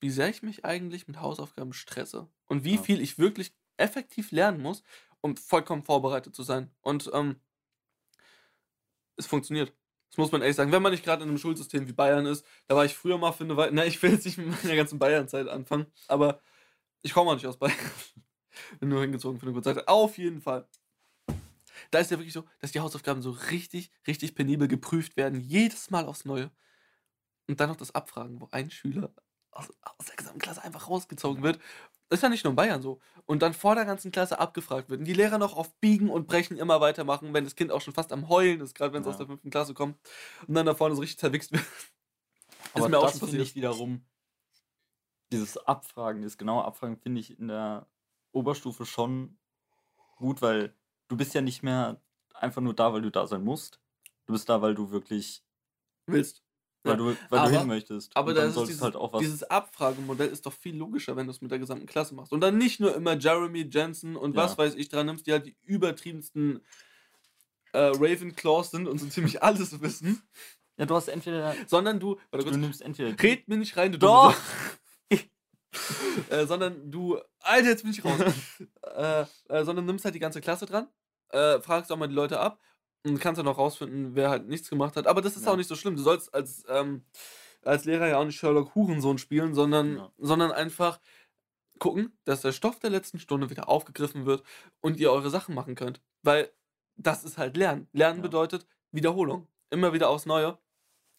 wie 0.00 0.10
sehr 0.10 0.28
ich 0.28 0.42
mich 0.42 0.64
eigentlich 0.64 1.08
mit 1.08 1.20
Hausaufgaben 1.20 1.72
stresse. 1.72 2.28
Und 2.46 2.64
wie 2.64 2.76
Ja. 2.76 2.82
viel 2.82 3.00
ich 3.00 3.18
wirklich 3.18 3.54
effektiv 3.76 4.30
lernen 4.32 4.60
muss, 4.60 4.82
um 5.20 5.36
vollkommen 5.36 5.82
vorbereitet 5.82 6.34
zu 6.34 6.42
sein. 6.42 6.70
Und 6.82 7.10
ähm, 7.14 7.40
es 9.16 9.26
funktioniert. 9.26 9.72
Das 10.10 10.18
muss 10.18 10.30
man 10.30 10.42
ehrlich 10.42 10.56
sagen. 10.56 10.70
Wenn 10.72 10.82
man 10.82 10.92
nicht 10.92 11.04
gerade 11.04 11.22
in 11.22 11.28
einem 11.28 11.38
Schulsystem 11.38 11.88
wie 11.88 11.92
Bayern 11.92 12.26
ist, 12.26 12.44
da 12.68 12.76
war 12.76 12.84
ich 12.84 12.94
früher 12.94 13.18
mal 13.18 13.32
für 13.32 13.44
eine 13.44 13.56
Weile. 13.56 13.72
Na, 13.74 13.84
ich 13.84 14.00
will 14.02 14.12
jetzt 14.12 14.24
nicht 14.26 14.38
mit 14.38 14.62
meiner 14.62 14.76
ganzen 14.76 14.98
Bayern-Zeit 14.98 15.48
anfangen, 15.48 15.86
aber 16.06 16.40
ich 17.02 17.12
komme 17.12 17.30
auch 17.30 17.34
nicht 17.34 17.46
aus 17.46 17.56
Bayern. 17.58 17.76
Bin 18.80 18.88
nur 18.88 19.00
hingezogen 19.00 19.40
für 19.40 19.46
eine 19.46 19.52
kurze 19.52 19.74
Zeit. 19.74 19.88
Auf 19.88 20.18
jeden 20.18 20.40
Fall. 20.40 20.68
Da 21.90 21.98
ist 21.98 22.10
ja 22.10 22.18
wirklich 22.18 22.32
so, 22.32 22.44
dass 22.60 22.72
die 22.72 22.80
Hausaufgaben 22.80 23.22
so 23.22 23.30
richtig, 23.30 23.90
richtig 24.06 24.34
penibel 24.34 24.68
geprüft 24.68 25.16
werden. 25.16 25.40
Jedes 25.40 25.90
Mal 25.90 26.06
aufs 26.06 26.24
Neue. 26.24 26.50
Und 27.48 27.60
dann 27.60 27.68
noch 27.68 27.76
das 27.76 27.94
Abfragen, 27.94 28.40
wo 28.40 28.48
ein 28.50 28.70
Schüler 28.70 29.12
aus, 29.50 29.68
aus 29.82 30.06
der 30.06 30.16
gesamten 30.16 30.40
Klasse 30.40 30.62
einfach 30.62 30.88
rausgezogen 30.88 31.42
wird. 31.42 31.60
Das 32.08 32.18
ist 32.18 32.22
ja 32.22 32.28
nicht 32.28 32.44
nur 32.44 32.50
in 32.52 32.56
Bayern 32.56 32.82
so. 32.82 33.00
Und 33.26 33.42
dann 33.42 33.54
vor 33.54 33.74
der 33.74 33.84
ganzen 33.84 34.10
Klasse 34.12 34.38
abgefragt 34.38 34.88
wird. 34.88 35.00
Und 35.00 35.06
die 35.06 35.14
Lehrer 35.14 35.38
noch 35.38 35.56
auf 35.56 35.74
Biegen 35.80 36.10
und 36.10 36.26
Brechen 36.26 36.56
immer 36.56 36.80
weitermachen, 36.80 37.32
wenn 37.34 37.44
das 37.44 37.54
Kind 37.56 37.70
auch 37.70 37.80
schon 37.80 37.94
fast 37.94 38.12
am 38.12 38.28
Heulen 38.28 38.60
ist, 38.60 38.74
gerade 38.74 38.92
wenn 38.92 39.00
es 39.02 39.06
Ja. 39.06 39.12
aus 39.12 39.18
der 39.18 39.26
fünften 39.26 39.50
Klasse 39.50 39.74
kommt. 39.74 39.96
Und 40.46 40.54
dann 40.54 40.66
da 40.66 40.74
vorne 40.74 40.94
so 40.94 41.00
richtig 41.00 41.18
zerwichst 41.18 41.52
wird. 41.52 41.64
Aber 42.74 42.88
mir 42.88 42.98
auch 42.98 43.04
das 43.04 43.12
schon 43.12 43.20
finde 43.28 43.32
passiert. 43.42 43.48
ich 43.48 43.54
wiederum, 43.54 44.04
dieses 45.32 45.56
Abfragen, 45.56 46.22
das 46.22 46.38
genaue 46.38 46.64
Abfragen 46.64 46.96
finde 46.96 47.20
ich 47.20 47.38
in 47.38 47.48
der 47.48 47.86
Oberstufe 48.32 48.84
schon 48.86 49.38
gut, 50.16 50.42
weil 50.42 50.74
du 51.08 51.16
bist 51.16 51.34
ja 51.34 51.40
nicht 51.40 51.62
mehr 51.62 52.00
einfach 52.34 52.60
nur 52.60 52.74
da, 52.74 52.92
weil 52.92 53.02
du 53.02 53.10
da 53.10 53.26
sein 53.26 53.44
musst. 53.44 53.80
Du 54.26 54.32
bist 54.32 54.48
da, 54.48 54.60
weil 54.62 54.74
du 54.74 54.90
wirklich, 54.90 55.42
Willst. 56.06 56.43
Weil 56.84 56.96
du, 56.96 57.16
weil 57.30 57.38
Aber- 57.38 57.50
du 57.50 57.58
hin 57.58 57.66
möchtest. 57.66 58.16
Aber 58.16 58.34
dann 58.34 58.48
ist 58.50 58.58
dieses, 58.58 58.80
halt 58.82 58.94
auch 58.96 59.12
was. 59.12 59.20
dieses 59.20 59.42
Abfragemodell 59.44 60.28
ist 60.28 60.46
doch 60.46 60.52
viel 60.52 60.76
logischer, 60.76 61.16
wenn 61.16 61.26
du 61.26 61.32
es 61.32 61.40
mit 61.40 61.50
der 61.50 61.58
gesamten 61.58 61.86
Klasse 61.86 62.14
machst. 62.14 62.32
Und 62.32 62.40
dann 62.40 62.58
nicht 62.58 62.78
nur 62.78 62.94
immer 62.94 63.16
Jeremy, 63.18 63.68
Jensen 63.70 64.16
und 64.16 64.36
was 64.36 64.52
Ja. 64.52 64.58
weiß 64.58 64.74
ich 64.76 64.88
dran 64.88 65.06
nimmst, 65.06 65.26
die 65.26 65.32
halt 65.32 65.46
die 65.46 65.56
übertriebensten 65.62 66.60
äh, 67.72 67.78
Ravenclaws 67.78 68.70
sind 68.70 68.86
und 68.86 68.98
so 68.98 69.06
ziemlich 69.06 69.42
alles 69.42 69.80
wissen, 69.82 70.22
ja, 70.76 70.86
du 70.86 70.94
hast 70.94 71.08
entweder, 71.08 71.54
sondern 71.66 71.98
du, 72.00 72.16
warte 72.30 72.44
du 72.44 72.50
kurz, 72.50 72.56
nimmst 72.56 72.82
entweder. 72.82 73.20
red 73.22 73.48
mir 73.48 73.56
nicht 73.56 73.76
rein, 73.76 73.92
du 73.92 73.98
Doch! 73.98 74.34
äh, 76.30 76.46
sondern 76.46 76.90
du, 76.90 77.18
Alter, 77.40 77.68
jetzt 77.68 77.82
bin 77.82 77.92
ich 77.92 78.04
raus. 78.04 78.20
äh, 78.96 79.24
äh, 79.48 79.64
sondern 79.64 79.86
nimmst 79.86 80.04
halt 80.04 80.14
die 80.14 80.20
ganze 80.20 80.40
Klasse 80.40 80.66
dran, 80.66 80.88
äh, 81.30 81.60
fragst 81.60 81.90
auch 81.90 81.96
mal 81.96 82.08
die 82.08 82.14
Leute 82.14 82.38
ab 82.40 82.60
und 83.04 83.18
kannst 83.20 83.38
dann 83.38 83.48
auch 83.48 83.58
rausfinden, 83.58 84.14
wer 84.14 84.30
halt 84.30 84.48
nichts 84.48 84.70
gemacht 84.70 84.96
hat. 84.96 85.06
Aber 85.06 85.20
das 85.20 85.36
ist 85.36 85.46
Ja. 85.46 85.52
auch 85.52 85.56
nicht 85.56 85.68
so 85.68 85.74
schlimm. 85.76 85.96
Du 85.96 86.02
sollst 86.02 86.32
als, 86.34 86.64
ähm, 86.68 87.04
als 87.62 87.84
Lehrer 87.84 88.08
ja 88.08 88.18
auch 88.18 88.24
nicht 88.24 88.36
Sherlock 88.38 88.74
Hurensohn 88.74 89.18
spielen, 89.18 89.54
sondern, 89.54 89.96
Ja. 89.98 90.12
sondern 90.18 90.52
einfach 90.52 91.00
gucken, 91.78 92.16
dass 92.24 92.40
der 92.42 92.52
Stoff 92.52 92.78
der 92.78 92.90
letzten 92.90 93.18
Stunde 93.18 93.50
wieder 93.50 93.68
aufgegriffen 93.68 94.26
wird 94.26 94.42
und 94.80 94.98
ihr 94.98 95.12
eure 95.12 95.30
Sachen 95.30 95.54
machen 95.54 95.74
könnt. 95.74 96.00
Weil 96.22 96.50
das 96.96 97.24
ist 97.24 97.38
halt 97.38 97.56
Lernen. 97.56 97.88
Lernen 97.92 98.18
Ja. 98.18 98.22
bedeutet 98.22 98.66
Wiederholung. 98.92 99.48
Immer 99.70 99.92
wieder 99.92 100.08
aufs 100.08 100.26
Neue. 100.26 100.58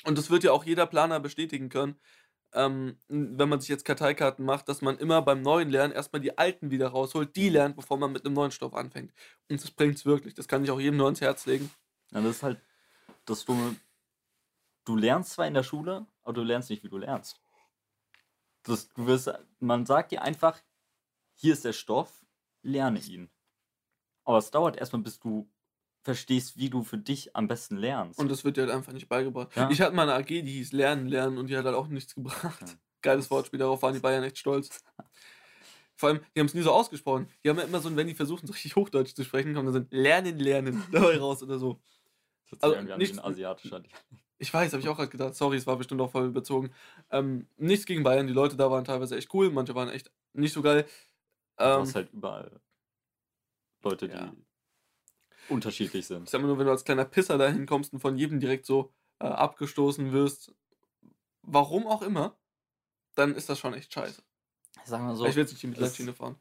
Und 0.05 0.17
das 0.17 0.29
wird 0.29 0.43
ja 0.43 0.51
auch 0.51 0.63
jeder 0.63 0.85
Planer 0.87 1.19
bestätigen 1.19 1.69
können, 1.69 1.99
ähm, 2.55 2.97
wenn 3.07 3.49
man 3.49 3.59
sich 3.59 3.69
jetzt 3.69 3.85
Karteikarten 3.85 4.45
macht, 4.45 4.67
dass 4.69 4.81
man 4.81 4.97
immer 4.97 5.21
beim 5.21 5.41
neuen 5.41 5.69
Lernen 5.69 5.93
erstmal 5.93 6.21
die 6.21 6.37
alten 6.37 6.71
wieder 6.71 6.87
rausholt, 6.87 7.35
die 7.35 7.49
lernt, 7.49 7.75
bevor 7.75 7.97
man 7.97 8.11
mit 8.11 8.25
einem 8.25 8.33
neuen 8.33 8.51
Stoff 8.51 8.73
anfängt. 8.73 9.13
Und 9.49 9.61
das 9.61 9.71
bringt's 9.71 10.05
wirklich. 10.05 10.33
Das 10.33 10.47
kann 10.47 10.63
ich 10.63 10.71
auch 10.71 10.79
jedem 10.79 10.97
nur 10.97 11.07
ans 11.07 11.21
Herz 11.21 11.45
legen. 11.45 11.69
Ja, 12.11 12.21
das 12.21 12.37
ist 12.37 12.43
halt 12.43 12.61
das 13.25 13.45
Dumme. 13.45 13.75
Du 14.85 14.95
lernst 14.95 15.31
zwar 15.31 15.47
in 15.47 15.53
der 15.53 15.63
Schule, 15.63 16.05
aber 16.23 16.33
du 16.33 16.43
lernst 16.43 16.69
nicht, 16.69 16.83
wie 16.83 16.89
du 16.89 16.97
lernst. 16.97 17.41
Das, 18.63 18.89
du 18.93 19.05
wirst, 19.05 19.31
man 19.59 19.85
sagt 19.85 20.11
dir 20.11 20.21
einfach, 20.21 20.59
hier 21.35 21.53
ist 21.53 21.65
der 21.65 21.73
Stoff, 21.73 22.25
lerne 22.61 22.99
ihn. 22.99 23.29
Aber 24.23 24.37
es 24.37 24.49
dauert 24.49 24.77
erstmal, 24.77 25.01
bis 25.01 25.19
du 25.19 25.49
verstehst, 26.05 26.57
wie 26.57 26.69
du 26.69 26.83
für 26.83 26.97
dich 26.97 27.35
am 27.35 27.47
besten 27.49 27.75
lernst. 27.77 28.19
Und 28.19 28.29
das 28.29 28.45
wird 28.45 28.55
dir 28.57 28.61
halt 28.61 28.71
einfach 28.71 28.93
nicht 28.93 29.09
beigebracht. 29.09 29.53
Ja. 29.55 29.69
Ich 29.69 29.81
hatte 29.81 29.93
mal 29.95 30.03
eine 30.09 30.13
AG, 30.13 30.27
die 30.27 30.41
hieß 30.43 30.71
Lernen, 30.71 31.07
Lernen 31.07 31.37
und 31.37 31.47
die 31.47 31.57
hat 31.57 31.65
halt 31.65 31.75
auch 31.75 31.87
nichts 31.87 32.15
gebracht. 32.15 32.61
Ja. 32.61 32.67
Geiles 33.01 33.29
Wortspiel, 33.29 33.59
darauf 33.59 33.81
waren 33.81 33.93
die 33.93 33.99
Bayern 33.99 34.23
echt 34.23 34.37
stolz. 34.37 34.81
Vor 35.95 36.09
allem, 36.09 36.19
die 36.35 36.39
haben 36.39 36.47
es 36.47 36.53
nie 36.53 36.61
so 36.61 36.71
ausgesprochen. 36.71 37.27
Die 37.43 37.49
haben 37.49 37.57
ja 37.57 37.63
immer 37.63 37.79
so, 37.79 37.93
wenn 37.95 38.07
die 38.07 38.15
versuchen, 38.15 38.47
so 38.47 38.53
richtig 38.53 38.75
Hochdeutsch 38.75 39.13
zu 39.15 39.23
sprechen, 39.23 39.53
kommen 39.53 39.71
dann 39.73 39.83
so 39.83 39.95
lernen, 39.97 40.37
lernen 40.39 40.83
dabei 40.91 41.17
raus 41.17 41.41
oder 41.43 41.57
so. 41.59 41.81
Das 42.49 42.61
Also, 42.61 42.81
nicht- 42.97 43.13
ein 43.13 43.19
asiatischer. 43.25 43.81
Ich 44.37 44.53
weiß, 44.53 44.73
habe 44.73 44.81
ich 44.81 44.89
auch 44.89 44.97
gerade 44.97 45.09
gedacht. 45.09 45.33
Sorry, 45.35 45.55
es 45.57 45.65
war 45.65 45.77
bestimmt 45.77 46.01
auch 46.01 46.11
voll 46.11 46.25
überzogen. 46.27 46.71
Ähm, 47.09 47.47
nichts 47.55 47.85
gegen 47.85 48.03
Bayern. 48.03 48.27
Die 48.27 48.33
Leute 48.33 48.57
da 48.57 48.69
waren 48.69 48.83
teilweise 48.83 49.15
echt 49.15 49.33
cool. 49.33 49.49
Manche 49.49 49.73
waren 49.75 49.87
echt 49.89 50.11
nicht 50.33 50.51
so 50.53 50.61
geil. 50.61 50.85
Du 51.57 51.63
Ähm, 51.63 51.79
hast 51.81 51.95
halt 51.95 52.11
überall 52.11 52.59
Leute, 53.81 54.09
die 54.09 54.13
ja. 54.15 54.33
Unterschiedlich 55.49 56.01
ich 56.01 56.07
sind. 56.07 56.29
sag 56.29 56.41
mal 56.41 56.47
nur, 56.47 56.57
wenn 56.57 56.65
du 56.65 56.71
als 56.71 56.83
kleiner 56.83 57.05
Pisser 57.05 57.37
da 57.37 57.47
hinkommst 57.47 57.93
und 57.93 57.99
von 57.99 58.17
jedem 58.17 58.39
direkt 58.39 58.65
so 58.65 58.93
äh, 59.19 59.25
abgestoßen 59.25 60.11
wirst, 60.11 60.53
warum 61.41 61.87
auch 61.87 62.01
immer, 62.01 62.37
dann 63.15 63.35
ist 63.35 63.49
das 63.49 63.59
schon 63.59 63.73
echt 63.73 63.93
scheiße. 63.93 64.21
Ich 64.83 64.89
sag 64.89 65.01
mal 65.01 65.15
so, 65.15 65.25
ich 65.25 65.35
will 65.35 65.43
jetzt 65.43 65.51
nicht 65.51 65.63
die 65.63 65.67
Mitleidsschiene 65.67 66.13
fahren. 66.13 66.37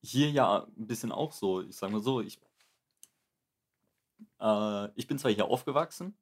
hier 0.00 0.30
ja 0.30 0.66
ein 0.76 0.86
bisschen 0.86 1.12
auch 1.12 1.32
so. 1.32 1.60
Ich 1.62 1.76
sag 1.76 1.90
mal 1.90 2.00
so, 2.00 2.20
ich, 2.20 2.40
äh, 4.40 4.88
ich 4.94 5.06
bin 5.06 5.18
zwar 5.18 5.30
hier 5.30 5.46
aufgewachsen, 5.46 6.16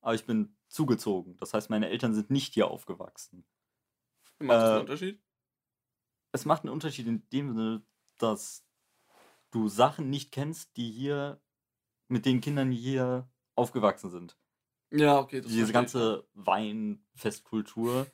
aber 0.00 0.14
ich 0.14 0.24
bin 0.24 0.56
zugezogen. 0.68 1.36
Das 1.38 1.54
heißt, 1.54 1.70
meine 1.70 1.88
Eltern 1.88 2.14
sind 2.14 2.30
nicht 2.30 2.54
hier 2.54 2.68
aufgewachsen. 2.68 3.44
Macht 4.38 4.56
das 4.56 4.64
einen 4.64 4.76
äh, 4.76 4.80
Unterschied? 4.80 5.22
Es 6.32 6.44
macht 6.44 6.62
einen 6.62 6.72
Unterschied 6.72 7.06
in 7.06 7.28
dem 7.30 7.48
Sinne, 7.48 7.82
dass 8.18 8.64
du 9.50 9.68
Sachen 9.68 10.10
nicht 10.10 10.32
kennst, 10.32 10.76
die 10.76 10.90
hier 10.90 11.40
mit 12.08 12.26
den 12.26 12.40
Kindern 12.40 12.70
hier 12.70 13.28
aufgewachsen 13.54 14.10
sind. 14.10 14.36
Ja, 14.90 15.18
okay. 15.18 15.40
Das 15.40 15.50
Diese 15.50 15.72
ganze 15.72 16.26
Weinfestkultur. 16.34 18.06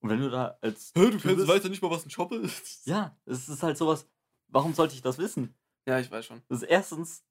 Und 0.00 0.08
wenn 0.10 0.20
du 0.20 0.30
da 0.30 0.58
als. 0.60 0.92
Hä, 0.94 1.10
du 1.10 1.18
kennst, 1.18 1.36
bist- 1.36 1.48
weißt 1.48 1.64
ja 1.64 1.70
nicht 1.70 1.82
mal, 1.82 1.90
was 1.90 2.04
ein 2.04 2.10
Shop 2.10 2.32
ist? 2.32 2.86
Ja, 2.86 3.16
es 3.24 3.48
ist 3.48 3.62
halt 3.62 3.76
sowas. 3.78 4.08
Warum 4.48 4.74
sollte 4.74 4.94
ich 4.94 5.02
das 5.02 5.18
wissen? 5.18 5.54
Ja, 5.86 5.98
ich 5.98 6.10
weiß 6.10 6.26
schon. 6.26 6.42
Das 6.48 6.62
ist 6.62 6.68
erstens, 6.68 7.24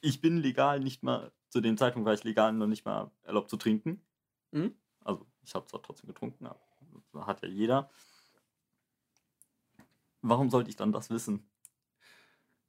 ich 0.00 0.20
bin 0.20 0.38
legal 0.38 0.80
nicht 0.80 1.02
mal, 1.02 1.32
zu 1.50 1.60
dem 1.60 1.76
Zeitpunkt 1.76 2.06
war 2.06 2.14
ich 2.14 2.24
legal 2.24 2.52
noch 2.52 2.66
nicht 2.66 2.84
mal 2.84 3.10
erlaubt 3.22 3.50
zu 3.50 3.56
trinken. 3.56 4.04
Mhm. 4.52 4.74
Also, 5.04 5.26
ich 5.42 5.54
habe 5.54 5.66
zwar 5.66 5.82
trotzdem 5.82 6.08
getrunken, 6.08 6.46
aber 6.46 7.26
hat 7.26 7.42
ja 7.42 7.48
jeder. 7.48 7.90
Warum 10.22 10.50
sollte 10.50 10.70
ich 10.70 10.76
dann 10.76 10.92
das 10.92 11.10
wissen? 11.10 11.48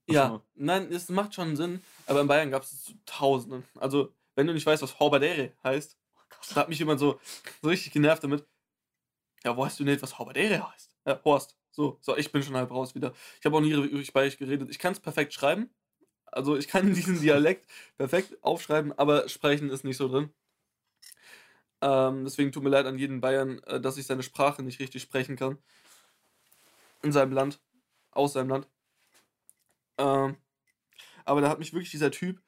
Ja, 0.07 0.41
nein, 0.55 0.91
es 0.91 1.09
macht 1.09 1.35
schon 1.35 1.55
Sinn, 1.55 1.83
aber 2.05 2.21
in 2.21 2.27
Bayern 2.27 2.51
gab 2.51 2.63
es 2.63 2.83
zu 2.83 2.93
Tausenden. 3.05 3.63
Also, 3.75 4.13
wenn 4.35 4.47
du 4.47 4.53
nicht 4.53 4.65
weißt, 4.65 4.81
was 4.81 4.99
Horbadere 4.99 5.51
heißt, 5.63 5.97
Oh 6.39 6.53
da 6.53 6.61
hat 6.61 6.69
mich 6.69 6.79
jemand 6.79 6.99
so, 6.99 7.19
so 7.61 7.69
richtig 7.69 7.91
genervt 7.91 8.23
damit. 8.23 8.45
Ja, 9.43 9.55
wo 9.55 9.61
weißt 9.63 9.79
du 9.79 9.83
nicht, 9.83 10.01
was 10.01 10.17
Horbadere 10.17 10.71
heißt? 10.71 10.95
Ja, 11.05 11.19
Horst. 11.23 11.57
So, 11.71 11.97
so, 12.01 12.17
ich 12.17 12.31
bin 12.31 12.41
schon 12.41 12.55
halb 12.55 12.71
raus 12.71 12.95
wieder. 12.95 13.13
Ich 13.39 13.45
habe 13.45 13.55
auch 13.55 13.61
nie 13.61 13.73
bei 14.11 14.25
euch 14.25 14.37
geredet. 14.37 14.69
Ich 14.69 14.79
kann 14.79 14.93
es 14.93 14.99
perfekt 14.99 15.33
schreiben. 15.33 15.69
Also, 16.25 16.57
ich 16.57 16.67
kann 16.67 16.93
diesen 16.93 17.21
Dialekt 17.21 17.67
perfekt 17.97 18.37
aufschreiben, 18.43 18.97
aber 18.97 19.29
sprechen 19.29 19.69
ist 19.69 19.83
nicht 19.83 19.97
so 19.97 20.07
drin. 20.07 20.33
Ähm, 21.81 22.23
deswegen 22.23 22.51
tut 22.51 22.63
mir 22.63 22.69
leid 22.69 22.85
an 22.85 22.97
jeden 22.97 23.21
Bayern, 23.21 23.59
äh, 23.63 23.79
dass 23.79 23.97
ich 23.97 24.07
seine 24.07 24.23
Sprache 24.23 24.63
nicht 24.63 24.79
richtig 24.79 25.01
sprechen 25.01 25.35
kann. 25.35 25.57
In 27.03 27.11
seinem 27.11 27.31
Land. 27.31 27.59
Aus 28.11 28.33
seinem 28.33 28.49
Land. 28.49 28.67
Ähm, 29.97 30.37
aber 31.25 31.41
da 31.41 31.49
hat 31.49 31.59
mich 31.59 31.73
wirklich 31.73 31.91
dieser 31.91 32.11
Typ 32.11 32.41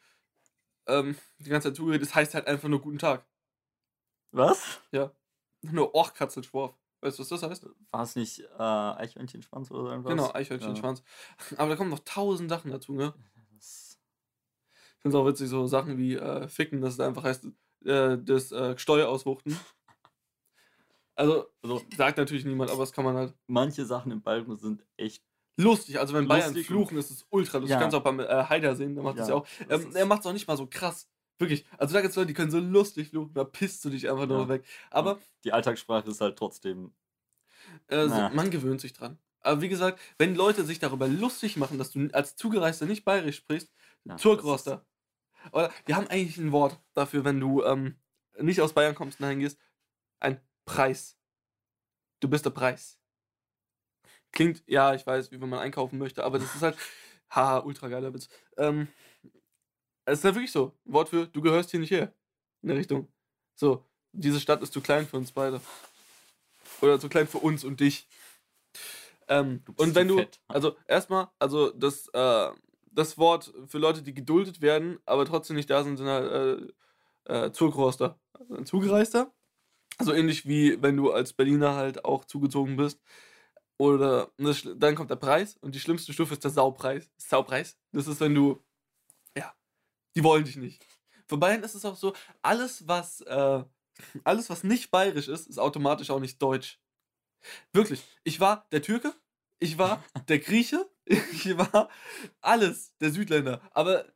ähm, 0.87 1.17
die 1.39 1.49
ganze 1.49 1.69
Zeit 1.69 1.75
zugeredet. 1.77 2.07
Das 2.07 2.15
heißt 2.15 2.33
halt 2.33 2.47
einfach 2.47 2.69
nur 2.69 2.81
guten 2.81 2.99
Tag. 2.99 3.25
Was? 4.31 4.79
Ja. 4.91 5.11
Nur 5.61 5.93
Orchkatzelschworf. 5.95 6.75
Weißt 7.01 7.17
du, 7.17 7.21
was 7.23 7.29
das 7.29 7.43
heißt? 7.43 7.65
War 7.91 8.03
es 8.03 8.15
nicht 8.15 8.39
äh, 8.39 8.61
Eichhörnchenschwanz 8.61 9.71
oder 9.71 9.81
so 9.83 9.89
irgendwas? 9.89 10.11
Genau, 10.11 10.31
Eichhörnchenschwanz. 10.33 11.03
Aber 11.57 11.69
da 11.69 11.75
kommen 11.75 11.89
noch 11.89 11.99
tausend 11.99 12.49
Sachen 12.49 12.71
dazu, 12.71 12.93
ne? 12.93 13.13
Das- 13.53 13.99
Ich 14.95 15.01
finde 15.01 15.17
es 15.17 15.21
auch 15.21 15.25
witzig, 15.27 15.47
so 15.49 15.65
Sachen 15.67 15.97
wie 15.97 16.15
äh, 16.15 16.47
Ficken, 16.49 16.81
dass 16.81 16.93
es 16.95 16.99
einfach 16.99 17.23
heißt, 17.23 17.45
äh, 17.85 18.17
das 18.21 18.51
äh, 18.51 18.77
Steuerauswuchten. 18.77 19.57
Also, 21.15 21.47
Also, 21.61 21.81
sagt 21.97 22.17
natürlich 22.17 22.45
niemand, 22.45 22.71
aber 22.71 22.79
das 22.83 22.93
kann 22.93 23.03
man 23.03 23.17
halt. 23.17 23.33
manche 23.45 23.85
Sachen 23.85 24.09
im 24.09 24.21
Balken 24.21 24.57
sind 24.57 24.85
echt. 24.95 25.21
Lustig, 25.61 25.99
also 25.99 26.13
wenn 26.13 26.27
Bayern 26.27 26.47
Lustig 26.53 26.67
fluchen, 26.67 26.97
ist 26.97 27.11
es 27.11 27.25
ultra 27.29 27.57
lustig. 27.57 27.73
Ja. 27.73 27.79
Kannst 27.81 27.95
auch 27.95 28.03
beim 28.03 28.19
äh, 28.19 28.25
Haider 28.27 28.75
sehen, 28.75 28.95
der 28.95 29.03
macht 29.03 29.19
das 29.19 29.27
ja 29.27 29.35
Ja, 29.35 29.41
auch. 29.41 29.47
Ähm, 29.69 29.91
er 29.93 30.05
macht 30.05 30.21
es 30.21 30.25
auch 30.25 30.33
nicht 30.33 30.47
mal 30.47 30.55
so 30.57 30.67
krass. 30.67 31.09
Wirklich. 31.37 31.65
Also 31.77 31.93
da 31.93 32.01
gibt 32.01 32.11
es 32.11 32.15
Leute, 32.15 32.27
die 32.27 32.33
können 32.33 32.51
so 32.51 32.59
lustig 32.59 33.09
fluchen, 33.09 33.33
da 33.33 33.43
pisst 33.43 33.83
du 33.85 33.89
dich 33.89 34.09
einfach 34.09 34.25
nur 34.27 34.41
Ja. 34.43 34.49
weg. 34.49 34.65
Aber 34.89 35.19
Die 35.43 35.51
Alltagssprache 35.53 36.09
ist 36.09 36.21
halt 36.21 36.37
trotzdem. 36.37 36.93
äh, 37.87 38.07
so, 38.07 38.29
man 38.35 38.49
gewöhnt 38.51 38.81
sich 38.81 38.93
dran. 38.93 39.17
Aber 39.41 39.61
wie 39.61 39.69
gesagt, 39.69 39.99
wenn 40.17 40.35
Leute 40.35 40.65
sich 40.65 40.79
darüber 40.79 41.07
lustig 41.07 41.55
machen, 41.57 41.77
dass 41.77 41.91
du 41.91 42.09
als 42.13 42.35
Zugereister 42.35 42.85
nicht 42.85 43.05
bayerisch 43.05 43.37
sprichst, 43.37 43.69
Ja, 44.03 44.13
das 44.13 44.21
Zurgroster. 44.21 44.85
Oder 45.53 45.71
wir 45.85 45.95
haben 45.95 46.07
eigentlich 46.07 46.37
ein 46.37 46.51
Wort 46.51 46.79
dafür, 46.93 47.23
wenn 47.23 47.39
du 47.39 47.63
ähm, 47.63 47.95
nicht 48.37 48.59
aus 48.61 48.73
Bayern 48.73 48.95
kommst 48.95 49.19
und 49.19 49.23
dahin 49.23 49.39
gehst. 49.39 49.57
Ein 50.19 50.41
Preis. 50.65 51.17
Du 52.19 52.27
bist 52.29 52.43
der 52.43 52.49
Preis. 52.49 52.98
Klingt, 54.31 54.63
ja, 54.67 54.93
ich 54.93 55.05
weiß, 55.05 55.31
wie 55.31 55.41
wenn 55.41 55.49
man 55.49 55.59
einkaufen 55.59 55.97
möchte, 55.97 56.23
aber 56.23 56.39
das 56.39 56.55
ist 56.55 56.61
halt, 56.61 56.77
haha, 57.29 57.59
ultra 57.59 57.87
geiler 57.87 58.13
Witz. 58.13 58.29
Ähm, 58.57 58.87
es 60.05 60.19
ist 60.19 60.25
halt 60.25 60.35
wirklich 60.35 60.51
so. 60.51 60.77
Wort 60.85 61.09
für, 61.09 61.27
du 61.27 61.41
gehörst 61.41 61.71
hier 61.71 61.79
nicht 61.79 61.91
her. 61.91 62.13
In 62.61 62.69
der 62.69 62.77
Richtung. 62.77 63.07
So, 63.55 63.85
diese 64.11 64.39
Stadt 64.39 64.61
ist 64.61 64.73
zu 64.73 64.81
klein 64.81 65.07
für 65.07 65.17
uns 65.17 65.31
beide. 65.31 65.61
Oder 66.81 66.99
zu 66.99 67.09
klein 67.09 67.27
für 67.27 67.39
uns 67.39 67.63
und 67.63 67.79
dich. 67.79 68.07
Ähm, 69.27 69.61
Du 69.65 69.73
bist 69.73 69.87
und 69.87 69.95
wenn 69.95 70.07
du, 70.07 70.17
fett. 70.17 70.39
also 70.47 70.75
erstmal, 70.87 71.27
also 71.37 71.71
das, 71.71 72.07
äh, 72.13 72.49
das 72.91 73.17
Wort 73.17 73.53
für 73.67 73.77
Leute, 73.77 74.01
die 74.01 74.13
geduldet 74.13 74.61
werden, 74.61 74.99
aber 75.05 75.25
trotzdem 75.25 75.55
nicht 75.55 75.69
da 75.69 75.83
sind, 75.83 75.97
sind 75.97 76.07
halt 76.07 76.31
äh, 76.31 76.73
äh. 77.29 77.51
Also 77.51 78.55
ein 78.55 78.65
Zugereister. 78.65 79.33
Also 79.97 80.13
ähnlich 80.13 80.47
wie 80.47 80.81
wenn 80.81 80.97
du 80.97 81.11
als 81.11 81.33
Berliner 81.33 81.75
halt 81.75 82.05
auch 82.05 82.25
zugezogen 82.25 82.77
bist. 82.77 83.01
Oder 83.79 84.29
das, 84.37 84.67
dann 84.75 84.93
kommt 84.93 85.09
der 85.09 85.15
Preis 85.15 85.55
und 85.61 85.73
die 85.73 85.79
schlimmste 85.79 86.11
Stufe 86.11 86.33
ist 86.33 86.43
der 86.43 86.51
Saupreis. 86.51 87.09
Saupreis. 87.17 87.77
Das 87.93 88.07
ist, 88.07 88.19
wenn 88.19 88.35
du, 88.35 88.61
ja, 89.37 89.55
die 90.15 90.23
wollen 90.23 90.43
dich 90.43 90.57
nicht. 90.57 90.85
Für 91.27 91.37
Bayern 91.37 91.63
ist 91.63 91.75
es 91.75 91.85
auch 91.85 91.95
so, 91.95 92.13
alles 92.41 92.89
was, 92.89 93.21
äh, 93.21 93.63
alles 94.25 94.49
was 94.49 94.65
nicht 94.65 94.91
bayerisch 94.91 95.29
ist, 95.29 95.47
ist 95.47 95.59
automatisch 95.59 96.09
auch 96.09 96.19
nicht 96.19 96.41
deutsch. 96.41 96.81
Wirklich. 97.71 98.03
Ich 98.25 98.41
war 98.41 98.67
der 98.73 98.81
Türke, 98.81 99.13
ich 99.59 99.77
war 99.77 100.03
der 100.27 100.39
Grieche, 100.39 100.89
ich 101.05 101.57
war 101.57 101.89
alles, 102.41 102.97
der 102.97 103.11
Südländer. 103.11 103.61
Aber, 103.71 104.11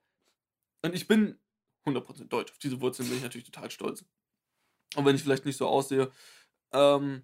und 0.82 0.94
ich 0.94 1.08
bin 1.08 1.40
100% 1.86 2.28
deutsch. 2.28 2.52
Auf 2.52 2.58
diese 2.58 2.82
Wurzeln 2.82 3.08
bin 3.08 3.18
ich 3.18 3.24
natürlich 3.24 3.50
total 3.50 3.72
stolz. 3.72 4.04
Auch 4.96 5.06
wenn 5.06 5.16
ich 5.16 5.24
vielleicht 5.24 5.46
nicht 5.46 5.58
so 5.58 5.68
aussehe. 5.68 6.12
Ähm, 6.74 7.24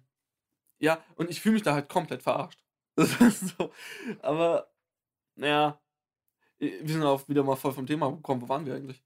ja, 0.80 1.02
und 1.16 1.30
ich 1.30 1.40
fühle 1.40 1.54
mich 1.54 1.62
da 1.62 1.74
halt 1.74 1.88
komplett 1.88 2.22
verarscht. 2.22 2.62
Ist 2.96 3.56
so. 3.56 3.72
Aber, 4.20 4.72
naja, 5.36 5.80
wir 6.58 6.88
sind 6.88 7.02
auch 7.02 7.26
wieder 7.28 7.42
mal 7.44 7.56
voll 7.56 7.72
vom 7.72 7.86
Thema 7.86 8.10
gekommen. 8.10 8.42
Wo 8.42 8.48
waren 8.48 8.66
wir 8.66 8.74
eigentlich? 8.74 9.02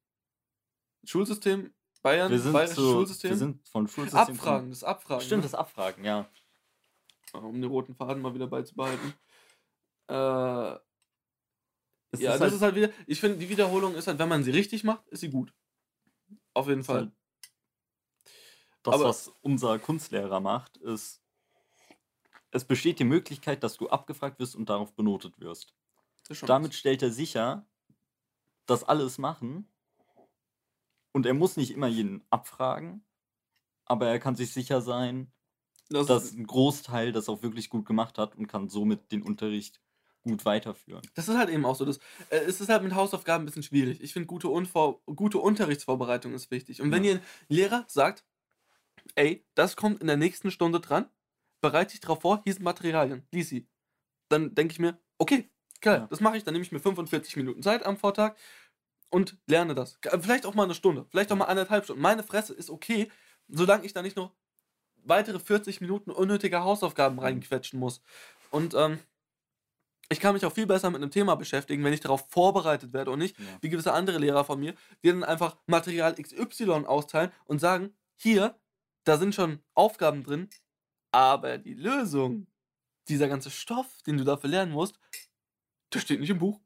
Schulsystem, 1.04 1.74
Bayern, 2.02 2.30
Wir 2.30 2.38
sind, 2.40 2.52
bayerisches 2.52 2.76
zu, 2.76 2.90
Schulsystem. 2.92 3.30
wir 3.30 3.36
sind 3.36 3.68
von 3.68 3.86
Schulsystem. 3.88 4.20
Abfragen, 4.34 4.70
das 4.70 4.82
Abfragen. 4.84 5.22
Stimmt, 5.24 5.42
ne? 5.42 5.48
das 5.50 5.54
Abfragen, 5.54 6.04
ja. 6.04 6.28
um 7.32 7.60
den 7.60 7.70
roten 7.70 7.94
Faden 7.94 8.22
mal 8.22 8.34
wieder 8.34 8.46
beizubehalten. 8.46 9.12
Äh, 10.08 10.14
ja, 10.14 10.78
das 12.12 12.40
halt- 12.40 12.52
ist 12.52 12.62
halt 12.62 12.74
wieder, 12.76 12.90
ich 13.06 13.20
finde, 13.20 13.38
die 13.38 13.48
Wiederholung 13.48 13.94
ist 13.94 14.06
halt, 14.06 14.18
wenn 14.18 14.28
man 14.28 14.44
sie 14.44 14.50
richtig 14.52 14.84
macht, 14.84 15.06
ist 15.08 15.20
sie 15.20 15.30
gut. 15.30 15.52
Auf 16.52 16.68
jeden 16.68 16.80
ist 16.80 16.86
Fall. 16.86 16.96
halt 16.96 17.12
Das, 18.82 18.94
Aber- 18.94 19.04
was 19.04 19.28
unser 19.40 19.78
Kunstlehrer 19.78 20.40
macht, 20.40 20.76
ist, 20.78 21.23
es 22.54 22.64
besteht 22.64 23.00
die 23.00 23.04
Möglichkeit, 23.04 23.64
dass 23.64 23.76
du 23.76 23.88
abgefragt 23.88 24.38
wirst 24.38 24.54
und 24.54 24.68
darauf 24.68 24.94
benotet 24.94 25.40
wirst. 25.40 25.74
Damit 26.46 26.72
stellt 26.74 27.02
er 27.02 27.10
sicher, 27.10 27.66
dass 28.66 28.84
alle 28.84 29.02
es 29.04 29.18
machen. 29.18 29.68
Und 31.12 31.26
er 31.26 31.34
muss 31.34 31.56
nicht 31.56 31.72
immer 31.72 31.88
jeden 31.88 32.24
abfragen, 32.30 33.04
aber 33.84 34.08
er 34.08 34.18
kann 34.18 34.36
sich 34.36 34.52
sicher 34.52 34.80
sein, 34.80 35.32
das, 35.90 36.06
dass 36.06 36.32
ein 36.32 36.46
Großteil 36.46 37.12
das 37.12 37.28
auch 37.28 37.42
wirklich 37.42 37.70
gut 37.70 37.86
gemacht 37.86 38.18
hat 38.18 38.36
und 38.36 38.46
kann 38.46 38.68
somit 38.68 39.12
den 39.12 39.22
Unterricht 39.22 39.80
gut 40.22 40.44
weiterführen. 40.44 41.02
das 41.14 41.28
ist 41.28 41.36
halt 41.36 41.50
eben 41.50 41.66
auch 41.66 41.76
so. 41.76 41.84
Das, 41.84 41.98
äh, 42.30 42.38
es 42.38 42.60
ist 42.60 42.68
halt 42.68 42.82
mit 42.82 42.94
Hausaufgaben 42.94 43.42
ein 43.42 43.46
bisschen 43.46 43.62
schwierig. 43.62 44.00
Ich 44.00 44.12
finde, 44.12 44.26
gute, 44.26 44.48
Unvor 44.48 45.02
gute 45.06 45.38
Unterrichtsvorbereitung 45.38 46.32
ist 46.34 46.50
wichtig. 46.50 46.80
Und 46.80 46.90
wenn 46.92 47.04
Ja. 47.04 47.12
ihr 47.12 47.16
ein 47.18 47.22
Lehrer 47.48 47.84
sagt, 47.88 48.24
ey, 49.16 49.44
das 49.54 49.76
kommt 49.76 50.00
in 50.00 50.06
der 50.06 50.16
nächsten 50.16 50.50
Stunde 50.50 50.80
dran, 50.80 51.08
bereite 51.64 51.92
dich 51.92 52.00
darauf 52.00 52.20
vor, 52.20 52.42
hier 52.44 52.52
sind 52.52 52.62
Materialien, 52.62 53.26
lies 53.32 53.48
sie. 53.48 53.66
Dann 54.28 54.54
denke 54.54 54.72
ich 54.72 54.78
mir, 54.78 54.98
okay, 55.16 55.50
geil, 55.80 56.00
Ja. 56.00 56.06
das 56.08 56.20
mache 56.20 56.36
ich, 56.36 56.44
dann 56.44 56.52
nehme 56.52 56.62
ich 56.64 56.72
mir 56.72 56.78
45 56.80 57.36
Minuten 57.36 57.62
Zeit 57.62 57.86
am 57.86 57.96
Vortag 57.96 58.34
und 59.08 59.38
lerne 59.46 59.74
das. 59.74 59.98
Vielleicht 60.20 60.44
auch 60.44 60.54
mal 60.54 60.64
eine 60.64 60.74
Stunde, 60.74 61.06
vielleicht 61.10 61.32
auch 61.32 61.36
mal 61.36 61.46
anderthalb 61.46 61.84
Stunden. 61.84 62.02
Meine 62.02 62.22
Fresse 62.22 62.52
ist 62.52 62.68
okay, 62.68 63.10
solange 63.48 63.86
ich 63.86 63.94
da 63.94 64.02
nicht 64.02 64.16
noch 64.16 64.32
weitere 65.06 65.38
40 65.38 65.80
Minuten 65.80 66.10
unnötige 66.10 66.62
Hausaufgaben 66.62 67.18
reinquetschen 67.18 67.78
muss. 67.80 68.02
Und 68.50 68.74
ähm, 68.74 68.98
ich 70.10 70.20
kann 70.20 70.34
mich 70.34 70.44
auch 70.44 70.52
viel 70.52 70.66
besser 70.66 70.90
mit 70.90 71.00
einem 71.00 71.10
Thema 71.10 71.34
beschäftigen, 71.34 71.82
wenn 71.82 71.94
ich 71.94 72.00
darauf 72.00 72.26
vorbereitet 72.28 72.92
werde 72.92 73.10
und 73.10 73.18
nicht 73.20 73.38
Ja. 73.38 73.44
wie 73.62 73.70
gewisse 73.70 73.92
andere 73.94 74.18
Lehrer 74.18 74.44
von 74.44 74.60
mir, 74.60 74.74
die 75.02 75.08
dann 75.08 75.24
einfach 75.24 75.56
Material 75.66 76.14
XY 76.14 76.84
austeilen 76.86 77.32
und 77.46 77.58
sagen, 77.58 77.94
hier, 78.16 78.58
da 79.04 79.16
sind 79.16 79.34
schon 79.34 79.60
Aufgaben 79.74 80.22
drin, 80.22 80.48
aber 81.14 81.58
die 81.58 81.74
Lösung, 81.74 82.48
dieser 83.08 83.28
ganze 83.28 83.48
Stoff, 83.48 83.86
den 84.04 84.16
du 84.16 84.24
dafür 84.24 84.50
lernen 84.50 84.72
musst, 84.72 84.98
der 85.92 86.00
steht 86.00 86.18
nicht 86.18 86.30
im 86.30 86.40
Buch. 86.40 86.60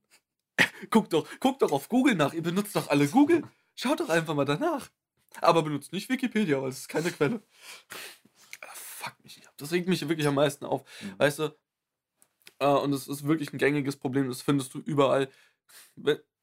guck 0.91 1.11
doch, 1.11 1.29
guck 1.39 1.59
doch 1.59 1.71
auf 1.71 1.91
Google 1.91 2.15
nach, 2.15 2.33
ihr 2.33 2.43
benutzt 2.43 2.75
doch 2.75 2.89
alle 2.89 3.07
Google. 3.09 3.43
Schaut 3.75 4.01
doch 4.01 4.09
einfach 4.09 4.35
mal 4.35 4.47
danach. 4.47 4.89
Aber 5.43 5.63
benutzt 5.63 5.93
nicht 5.93 6.09
Wikipedia, 6.09 6.63
weil 6.63 6.71
es 6.71 6.79
ist 6.79 6.89
keine 6.89 7.11
Quelle. 7.11 7.43
Ah, 8.63 8.69
Fuck 8.73 9.23
mich 9.23 9.37
nicht 9.37 9.47
ab. 9.47 9.55
Das 9.59 9.71
regt 9.71 9.87
mich 9.87 10.09
wirklich 10.09 10.27
am 10.27 10.35
meisten 10.37 10.65
auf. 10.65 10.83
Mhm. 11.03 11.19
Weißt 11.19 11.41
du, 11.41 11.55
äh, 12.59 12.67
und 12.67 12.95
es 12.95 13.07
ist 13.07 13.25
wirklich 13.27 13.53
ein 13.53 13.59
gängiges 13.59 13.97
Problem, 13.97 14.29
das 14.29 14.41
findest 14.41 14.73
du 14.73 14.79
überall. 14.79 15.29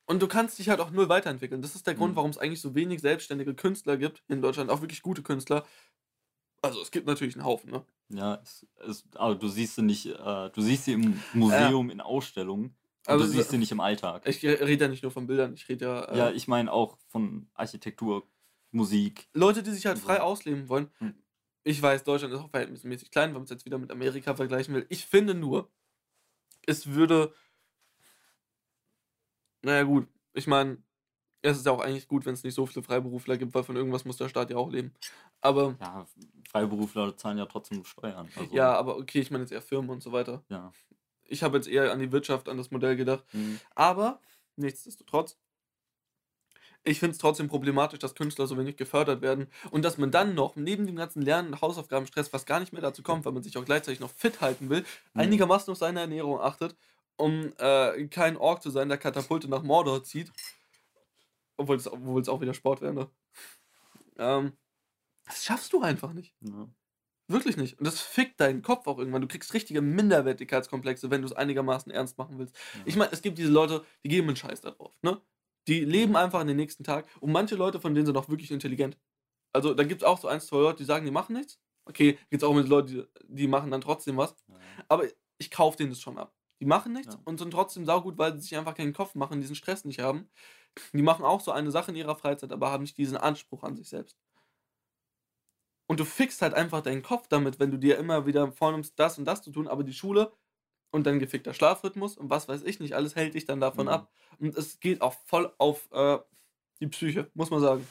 Und 0.06 0.22
du 0.22 0.28
kannst 0.28 0.60
dich 0.60 0.70
halt 0.70 0.80
auch 0.80 0.92
null 0.92 1.10
weiterentwickeln. 1.10 1.64
Das 1.64 1.74
ist 1.74 1.88
der 1.88 1.96
Grund, 1.96 2.12
Mhm. 2.14 2.18
warum 2.18 2.30
es 2.30 2.38
eigentlich 2.38 2.62
so 2.62 2.76
wenig 2.76 3.02
selbstständige 3.02 3.56
Künstler 3.56 3.98
gibt 3.98 4.24
in 4.28 4.44
Deutschland, 4.44 4.70
auch 4.70 4.82
wirklich 4.82 5.02
gute 5.02 5.24
Künstler. 5.24 5.66
Also 6.62 6.80
es 6.82 6.92
gibt 6.92 7.08
natürlich 7.08 7.36
einen 7.36 7.46
Haufen, 7.46 7.72
ne? 7.72 7.84
Ja, 8.10 8.36
es, 8.44 8.68
es, 8.88 9.04
aber 9.16 9.36
du 9.36 9.48
siehst 9.48 9.76
sie 9.76 9.82
nicht, 9.82 10.06
äh, 10.06 10.50
du 10.52 10.62
siehst 10.62 10.86
sie 10.86 10.94
im 10.94 11.20
Museum 11.34 11.90
in 11.90 12.02
Ausstellungen, 12.02 12.76
aber 13.06 13.14
Also 13.16 13.26
du 13.26 13.32
so- 13.32 13.38
siehst 13.38 13.50
sie 13.52 13.58
nicht 13.58 13.72
im 13.72 13.80
Alltag. 13.80 14.28
Ich 14.28 14.44
rede 14.44 14.84
ja 14.86 14.88
nicht 14.88 15.02
nur 15.04 15.12
von 15.12 15.26
Bildern, 15.26 15.54
ich 15.56 15.68
rede 15.68 15.86
ja, 15.86 16.04
äh, 16.06 16.18
Ja, 16.18 16.32
ich 16.32 16.48
meine 16.48 16.72
auch 16.72 16.98
von 17.10 17.50
Architektur, 17.56 18.28
Musik. 18.72 19.28
Leute, 19.34 19.64
die 19.64 19.72
sich 19.72 19.86
halt 19.86 19.98
frei 20.00 20.16
Mhm. 20.18 20.22
ausleben 20.22 20.70
wollen. 20.70 20.90
Mhm. 21.00 21.16
Ich 21.64 21.82
weiß, 21.82 22.04
Deutschland 22.04 22.32
ist 22.34 22.40
auch 22.42 22.50
verhältnismäßig 22.52 23.10
klein, 23.10 23.30
wenn 23.30 23.36
man 23.36 23.44
es 23.46 23.50
jetzt 23.50 23.66
wieder 23.66 23.80
mit 23.80 23.90
Amerika 23.92 24.36
vergleichen 24.36 24.76
will. 24.76 24.86
Ich 24.90 25.06
finde 25.06 25.34
nur, 25.34 25.72
es 26.68 26.88
würde. 26.88 27.34
Naja, 29.64 29.84
gut. 29.84 30.08
Ich 30.34 30.46
meine, 30.48 30.78
es 31.52 31.58
ist 31.58 31.66
ja 31.66 31.72
auch 31.72 31.82
eigentlich 31.82 32.08
gut, 32.08 32.26
wenn 32.26 32.34
es 32.34 32.44
nicht 32.44 32.54
so 32.56 32.66
viele 32.66 32.84
Freiberufler 32.84 33.38
gibt, 33.38 33.54
weil 33.54 33.64
von 33.64 33.76
irgendwas 33.76 34.06
muss 34.06 34.18
der 34.18 34.30
Staat 34.30 34.50
ja 34.50 34.58
auch 34.58 34.70
leben. 34.72 34.94
Aber, 35.42 35.76
Ja, 35.80 36.06
Freiberufler 36.50 37.16
zahlen 37.18 37.38
ja 37.38 37.46
trotzdem 37.46 37.84
Steuern. 37.86 38.28
Also, 38.36 38.56
ja, 38.56 38.74
aber 38.74 38.98
okay, 38.98 39.20
ich 39.20 39.32
meine 39.32 39.44
jetzt 39.44 39.52
eher 39.52 39.62
Firmen 39.62 39.90
und 39.90 40.02
so 40.04 40.12
weiter. 40.12 40.44
ja. 40.50 40.72
Ich 41.28 41.42
habe 41.44 41.58
jetzt 41.58 41.68
eher 41.68 41.92
an 41.92 42.00
die 42.00 42.12
Wirtschaft, 42.12 42.48
an 42.50 42.58
das 42.58 42.70
Modell 42.72 42.96
gedacht. 42.96 43.24
Mhm. 43.34 43.60
Aber, 43.74 44.20
nichtsdestotrotz, 44.58 45.38
ich 46.84 47.00
finde 47.00 47.14
es 47.14 47.18
trotzdem 47.18 47.48
problematisch, 47.48 48.00
dass 48.00 48.14
Künstler 48.14 48.46
so 48.48 48.58
wenig 48.58 48.78
gefördert 48.78 49.22
werden 49.22 49.48
und 49.72 49.84
dass 49.84 49.98
man 49.98 50.12
dann 50.12 50.36
noch 50.36 50.56
neben 50.56 50.86
dem 50.86 50.96
ganzen 50.96 51.22
Lernen 51.22 51.50
und 51.54 51.62
Hausaufgabenstress, 51.62 52.32
was 52.32 52.46
gar 52.46 52.60
nicht 52.60 52.74
mehr 52.74 52.82
dazu 52.82 53.02
kommt, 53.02 53.26
weil 53.26 53.32
man 53.34 53.42
sich 53.44 53.58
auch 53.58 53.66
gleichzeitig 53.66 54.00
noch 54.00 54.12
fit 54.12 54.40
halten 54.42 54.70
will, 54.70 54.86
Mhm. 55.14 55.22
einigermaßen 55.22 55.72
auf 55.72 55.78
seine 55.80 56.02
Ernährung 56.02 56.40
achtet, 56.40 56.76
um 57.18 57.54
äh, 57.58 58.08
kein 58.08 58.38
Ork 58.38 58.62
zu 58.62 58.70
sein, 58.70 58.90
der 58.90 58.98
Katapulte 59.00 59.48
nach 59.48 59.64
Mordor 59.64 60.04
zieht. 60.04 60.32
Obwohl 61.58 61.78
es, 61.78 61.88
obwohl 61.88 62.22
es 62.22 62.30
auch 62.30 62.42
wieder 62.42 62.54
Sport 62.54 62.82
wäre, 62.82 62.94
ne? 62.94 63.10
Ähm, 64.18 64.54
das 65.26 65.44
schaffst 65.44 65.74
du 65.74 65.82
einfach 65.82 66.14
nicht. 66.14 66.36
Ja. 66.42 66.70
Wirklich 67.28 67.58
nicht. 67.58 67.80
Und 67.80 67.88
das 67.88 68.00
fickt 68.00 68.40
deinen 68.40 68.62
Kopf 68.62 68.86
auch 68.88 69.00
irgendwann. 69.00 69.22
Du 69.22 69.28
kriegst 69.28 69.54
richtige 69.54 69.82
Minderwertigkeitskomplexe, 69.82 71.10
wenn 71.10 71.22
du 71.22 71.28
es 71.28 71.34
einigermaßen 71.34 71.92
ernst 71.92 72.18
machen 72.18 72.38
willst. 72.38 72.56
Ja. 72.76 72.82
Ich 72.86 72.96
meine, 72.96 73.12
es 73.12 73.22
gibt 73.22 73.38
diese 73.38 73.52
Leute, 73.52 73.84
die 74.04 74.10
geben 74.10 74.28
einen 74.28 74.36
Scheiß 74.36 74.62
darauf, 74.62 74.94
ne? 75.02 75.20
Die 75.68 75.84
leben 75.84 76.16
einfach 76.16 76.42
in 76.42 76.48
den 76.48 76.58
nächsten 76.58 76.84
Tag. 76.84 77.08
Und 77.20 77.32
manche 77.32 77.56
Leute 77.56 77.80
von 77.80 77.96
denen 77.96 78.06
sind 78.06 78.16
auch 78.18 78.30
wirklich 78.30 78.52
intelligent. 78.52 79.00
Also 79.52 79.74
da 79.74 79.84
gibt 79.84 80.04
es 80.04 80.08
auch 80.08 80.20
so 80.20 80.28
ein, 80.28 80.40
zwei 80.40 80.58
Leute, 80.58 80.78
die 80.80 80.86
sagen, 80.86 81.06
die 81.06 81.12
machen 81.12 81.36
nichts. 81.36 81.60
Okay, 81.86 82.20
gibt 82.30 82.44
es 82.44 82.48
auch 82.48 82.54
mit 82.54 82.68
Leute, 82.68 82.94
die, 82.94 83.26
die 83.28 83.48
machen 83.48 83.72
dann 83.72 83.82
trotzdem 83.82 84.18
was. 84.18 84.36
Ja. 84.48 84.56
Aber 84.90 85.06
ich 85.40 85.50
kaufe 85.50 85.78
denen 85.78 85.90
das 85.90 86.02
schon 86.02 86.20
ab. 86.20 86.36
Die 86.62 86.66
machen 86.66 86.94
nichts 86.94 87.16
Ja. 87.16 87.22
und 87.26 87.38
sind 87.38 87.52
trotzdem 87.52 87.86
saugut, 87.86 88.18
weil 88.18 88.34
sie 88.34 88.40
sich 88.42 88.58
einfach 88.58 88.76
keinen 88.76 88.94
Kopf 88.94 89.16
machen, 89.16 89.42
diesen 89.42 89.56
Stress 89.56 89.86
nicht 89.86 90.00
haben. 90.00 90.30
Die 90.94 91.02
machen 91.02 91.26
auch 91.26 91.42
so 91.42 91.52
eine 91.52 91.72
Sache 91.72 91.92
in 91.92 91.98
ihrer 91.98 92.16
Freizeit, 92.16 92.52
aber 92.52 92.72
haben 92.72 92.84
nicht 92.84 92.98
diesen 92.98 93.18
Anspruch 93.18 93.64
an 93.64 93.76
sich 93.76 93.90
selbst. 93.90 94.18
Und 95.88 96.00
du 96.00 96.06
fixst 96.06 96.42
halt 96.42 96.54
einfach 96.54 96.82
deinen 96.82 97.04
Kopf 97.04 97.28
damit, 97.28 97.60
wenn 97.60 97.72
du 97.72 97.78
dir 97.78 97.98
immer 97.98 98.26
wieder 98.26 98.52
vornimmst, 98.52 98.98
das 98.98 99.18
und 99.20 99.26
das 99.26 99.42
zu 99.42 99.52
tun, 99.52 99.68
aber 99.68 99.84
die 99.84 99.94
Schule 99.94 100.34
und 100.92 101.06
dein 101.06 101.20
gefickter 101.20 101.54
Schlafrhythmus 101.54 102.18
und 102.18 102.30
was 102.30 102.48
weiß 102.48 102.64
ich 102.64 102.80
nicht, 102.80 102.94
alles 102.96 103.16
hält 103.16 103.36
dich 103.36 103.46
dann 103.46 103.60
davon 103.60 103.86
Mhm. 103.86 103.92
ab. 103.92 104.12
Und 104.40 104.56
es 104.56 104.80
geht 104.80 105.02
auch 105.02 105.14
voll 105.26 105.54
auf 105.58 105.90
äh, 105.92 106.18
die 106.80 106.88
Psyche, 106.88 107.30
muss 107.34 107.50
man 107.52 107.60
sagen. 107.62 107.86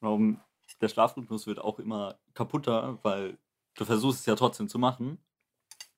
Warum 0.00 0.40
der 0.80 0.88
Schlafrhythmus 0.88 1.46
wird 1.46 1.60
auch 1.60 1.78
immer 1.78 2.18
kaputter, 2.34 2.98
weil 3.02 3.38
du 3.74 3.84
versuchst 3.84 4.20
es 4.20 4.26
ja 4.26 4.34
trotzdem 4.34 4.68
zu 4.68 4.78
machen. 4.78 5.18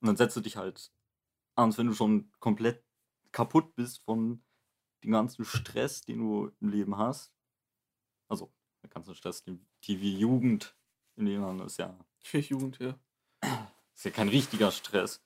Und 0.00 0.06
dann 0.08 0.16
setzt 0.16 0.36
du 0.36 0.40
dich 0.40 0.56
halt 0.56 0.92
abends, 1.56 1.78
wenn 1.78 1.86
du 1.86 1.94
schon 1.94 2.30
komplett 2.40 2.82
kaputt 3.32 3.74
bist 3.74 4.02
von 4.04 4.42
dem 5.02 5.10
ganzen 5.12 5.44
Stress, 5.44 6.02
den 6.02 6.18
du 6.18 6.50
im 6.60 6.68
Leben 6.70 6.96
hast. 6.98 7.32
Also, 8.28 8.52
der 8.82 8.90
ganze 8.90 9.14
Stress, 9.14 9.44
die 9.44 10.00
wir 10.00 10.10
Jugend 10.10 10.76
im 11.16 11.26
Leben 11.26 11.42
haben, 11.44 11.60
ist 11.60 11.78
ja, 11.78 11.96
Jugend 12.32 12.78
hier. 12.78 12.98
ist 13.94 14.04
ja 14.04 14.10
kein 14.10 14.28
richtiger 14.28 14.70
Stress. 14.70 15.22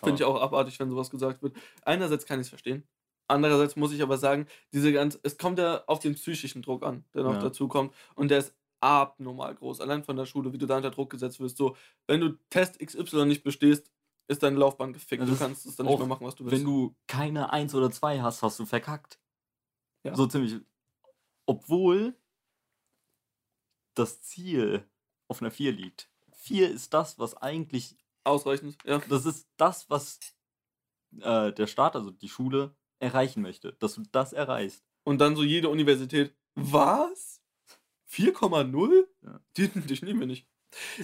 Finde 0.00 0.16
ich 0.16 0.24
auch 0.24 0.40
abartig, 0.40 0.78
wenn 0.78 0.90
sowas 0.90 1.10
gesagt 1.10 1.42
wird. 1.42 1.56
Einerseits 1.82 2.26
kann 2.26 2.38
ich 2.40 2.46
es 2.46 2.50
verstehen. 2.50 2.86
Andererseits 3.28 3.76
muss 3.76 3.92
ich 3.92 4.02
aber 4.02 4.18
sagen, 4.18 4.46
diese 4.72 4.92
ganz, 4.92 5.18
es 5.22 5.38
kommt 5.38 5.58
ja 5.58 5.82
auf 5.86 6.00
den 6.00 6.14
psychischen 6.14 6.62
Druck 6.62 6.84
an, 6.84 7.04
der 7.14 7.24
noch 7.24 7.32
Ja. 7.34 7.40
dazu 7.40 7.66
kommt. 7.66 7.94
Und 8.14 8.28
der 8.30 8.38
ist 8.38 8.54
abnormal 8.80 9.54
groß. 9.54 9.80
Allein 9.80 10.04
von 10.04 10.16
der 10.16 10.26
Schule, 10.26 10.52
wie 10.52 10.58
du 10.58 10.66
da 10.66 10.76
unter 10.76 10.90
Druck 10.90 11.10
gesetzt 11.10 11.40
wirst. 11.40 11.56
So, 11.56 11.76
wenn 12.06 12.20
du 12.20 12.38
Test 12.50 12.78
XY 12.78 13.24
nicht 13.24 13.42
bestehst, 13.42 13.90
ist 14.28 14.42
deine 14.42 14.56
Laufbahn 14.56 14.92
gefickt. 14.92 15.22
Ja, 15.22 15.28
du 15.28 15.36
kannst 15.36 15.66
es 15.66 15.76
dann 15.76 15.86
nicht 15.86 15.98
mehr 15.98 16.06
machen, 16.06 16.26
was 16.26 16.34
du 16.34 16.44
willst. 16.44 16.56
Wenn 16.56 16.64
du 16.64 16.96
keine 17.06 17.52
1 17.52 17.74
oder 17.74 17.90
2 17.90 18.20
hast, 18.20 18.42
hast 18.42 18.58
du 18.58 18.66
verkackt. 18.66 19.20
Ja. 20.04 20.14
So 20.14 20.26
ziemlich. 20.26 20.60
Obwohl 21.46 22.16
das 23.94 24.22
Ziel 24.22 24.88
auf 25.28 25.40
einer 25.40 25.50
4 25.50 25.72
liegt. 25.72 26.10
4 26.32 26.70
ist 26.70 26.92
das, 26.92 27.18
was 27.18 27.34
eigentlich, 27.36 27.96
Ausreichend, 28.24 28.76
ja. 28.84 28.98
das 29.08 29.24
ist 29.24 29.48
das, 29.56 29.88
was 29.88 30.18
äh, 31.20 31.52
der 31.52 31.66
Staat, 31.66 31.94
also 31.94 32.10
die 32.10 32.28
Schule, 32.28 32.76
erreichen 32.98 33.42
möchte. 33.42 33.74
Dass 33.74 33.94
du 33.94 34.02
das 34.10 34.32
erreichst. 34.32 34.84
Und 35.04 35.18
dann 35.18 35.36
so 35.36 35.44
jede 35.44 35.68
Universität. 35.68 36.36
Was? 36.54 37.40
4,0? 38.10 39.06
Ja. 39.22 39.40
Die, 39.56 39.68
dich 39.68 40.02
nehmen 40.02 40.20
wir 40.20 40.26
nicht. 40.26 40.48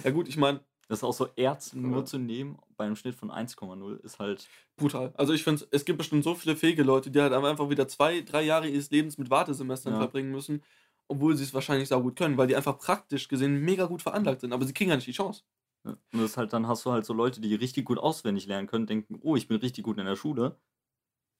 Ja 0.03 0.11
gut, 0.11 0.27
ich 0.27 0.37
meine, 0.37 0.65
Das 0.87 0.99
ist 0.99 1.03
auch 1.03 1.13
so 1.13 1.27
Ärzte 1.35 1.79
nur 1.79 1.99
Ja. 1.99 2.05
zu 2.05 2.17
nehmen, 2.17 2.59
bei 2.75 2.85
einem 2.85 2.95
Schnitt 2.95 3.15
von 3.15 3.31
1,0 3.31 3.97
ist 4.03 4.19
halt. 4.19 4.47
brutal. 4.75 5.13
Also 5.15 5.33
ich 5.33 5.43
finde, 5.43 5.65
es 5.71 5.85
gibt 5.85 5.97
bestimmt 5.97 6.23
so 6.23 6.35
viele 6.35 6.55
fähige 6.55 6.83
Leute, 6.83 7.09
die 7.09 7.21
halt 7.21 7.31
einfach 7.33 7.69
wieder 7.69 7.87
zwei, 7.87 8.21
drei 8.21 8.41
Jahre 8.43 8.67
ihres 8.67 8.91
Lebens 8.91 9.17
mit 9.17 9.29
Wartesemestern 9.29 9.93
Ja. 9.93 9.99
verbringen 9.99 10.31
müssen, 10.31 10.61
obwohl 11.07 11.35
sie 11.37 11.43
es 11.43 11.53
wahrscheinlich 11.53 11.89
saugut 11.89 12.15
können, 12.15 12.37
weil 12.37 12.47
die 12.47 12.55
einfach 12.55 12.77
praktisch 12.77 13.27
gesehen 13.27 13.61
mega 13.61 13.85
gut 13.85 14.01
veranlagt 14.01 14.41
sind. 14.41 14.51
Aber 14.53 14.65
sie 14.65 14.73
kriegen 14.73 14.89
ja 14.89 14.95
nicht 14.95 15.07
die 15.07 15.11
Chance. 15.13 15.43
Ja. 15.85 15.91
Und 15.91 16.19
das 16.19 16.31
ist 16.31 16.37
halt, 16.37 16.53
dann 16.53 16.67
hast 16.67 16.85
du 16.85 16.91
halt 16.91 17.05
so 17.05 17.13
Leute, 17.13 17.39
die 17.41 17.55
richtig 17.55 17.85
gut 17.85 17.97
auswendig 17.99 18.45
lernen 18.47 18.67
können, 18.67 18.85
denken, 18.87 19.19
oh, 19.21 19.35
ich 19.35 19.47
bin 19.47 19.57
richtig 19.57 19.83
gut 19.83 19.97
in 19.97 20.05
der 20.05 20.15
Schule, 20.15 20.59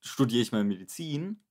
studiere 0.00 0.42
ich 0.42 0.52
mal 0.52 0.64
Medizin. 0.64 1.44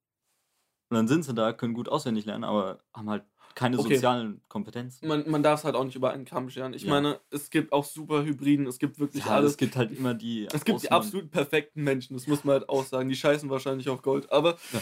Und 0.89 0.95
dann 0.97 1.07
sind 1.07 1.23
sie 1.23 1.33
da, 1.33 1.53
können 1.53 1.73
gut 1.73 1.89
auswendig 1.89 2.25
lernen, 2.25 2.43
aber 2.43 2.83
haben 2.93 3.09
halt 3.09 3.23
keine 3.55 3.77
Okay. 3.79 3.95
sozialen 3.95 4.41
Kompetenzen. 4.47 5.07
Man, 5.07 5.29
man 5.29 5.43
darf 5.43 5.59
es 5.59 5.65
halt 5.65 5.75
auch 5.75 5.83
nicht 5.83 5.95
über 5.95 6.11
einen 6.11 6.25
Kamm 6.25 6.49
scheren. 6.49 6.73
Ich 6.73 6.83
Ja. 6.83 6.89
meine, 6.89 7.19
es 7.29 7.49
gibt 7.49 7.71
auch 7.73 7.85
super 7.85 8.23
Hybriden, 8.23 8.67
es 8.67 8.79
gibt 8.79 8.99
wirklich 8.99 9.25
Ja, 9.25 9.33
alles. 9.33 9.51
es 9.51 9.57
gibt 9.57 9.75
halt 9.75 9.91
immer 9.91 10.13
die. 10.13 10.47
Es 10.51 10.63
gibt 10.65 10.83
die 10.83 10.91
absolut 10.91 11.31
perfekten 11.31 11.83
Menschen, 11.83 12.15
das 12.15 12.27
muss 12.27 12.43
man 12.43 12.53
halt 12.53 12.69
auch 12.69 12.85
sagen. 12.85 13.09
Die 13.09 13.15
scheißen 13.15 13.49
wahrscheinlich 13.49 13.89
auf 13.89 14.01
Gold. 14.01 14.31
Aber, 14.31 14.57
Ja. 14.71 14.81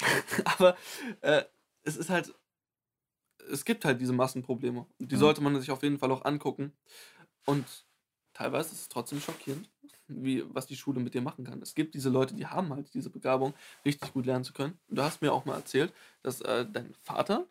aber 0.58 0.76
äh, 1.20 1.44
es 1.82 1.96
ist 1.96 2.10
halt, 2.10 2.34
es 3.50 3.64
gibt 3.64 3.84
halt 3.84 4.00
diese 4.00 4.12
Massenprobleme. 4.12 4.86
Die 4.98 5.16
sollte 5.16 5.40
man 5.40 5.58
sich 5.60 5.70
auf 5.70 5.82
jeden 5.82 5.98
Fall 5.98 6.10
auch 6.12 6.24
angucken. 6.24 6.72
Und 7.46 7.64
teilweise 8.34 8.72
ist 8.72 8.82
es 8.82 8.88
trotzdem 8.88 9.20
schockierend, 9.20 9.70
wie, 10.06 10.44
was 10.54 10.66
die 10.66 10.76
Schule 10.76 11.00
mit 11.00 11.14
dir 11.14 11.22
machen 11.22 11.44
kann. 11.44 11.62
Es 11.62 11.74
gibt 11.74 11.94
diese 11.94 12.10
Leute, 12.10 12.34
die 12.34 12.46
haben 12.46 12.72
halt 12.74 12.92
diese 12.94 13.10
Begabung, 13.10 13.54
richtig 13.84 14.12
gut 14.12 14.26
lernen 14.26 14.44
zu 14.44 14.52
können. 14.52 14.78
Und 14.88 14.98
du 14.98 15.02
hast 15.02 15.22
mir 15.22 15.32
auch 15.32 15.44
mal 15.44 15.54
erzählt, 15.54 15.92
dass 16.22 16.40
äh, 16.42 16.66
dein 16.70 16.94
Vater 17.02 17.46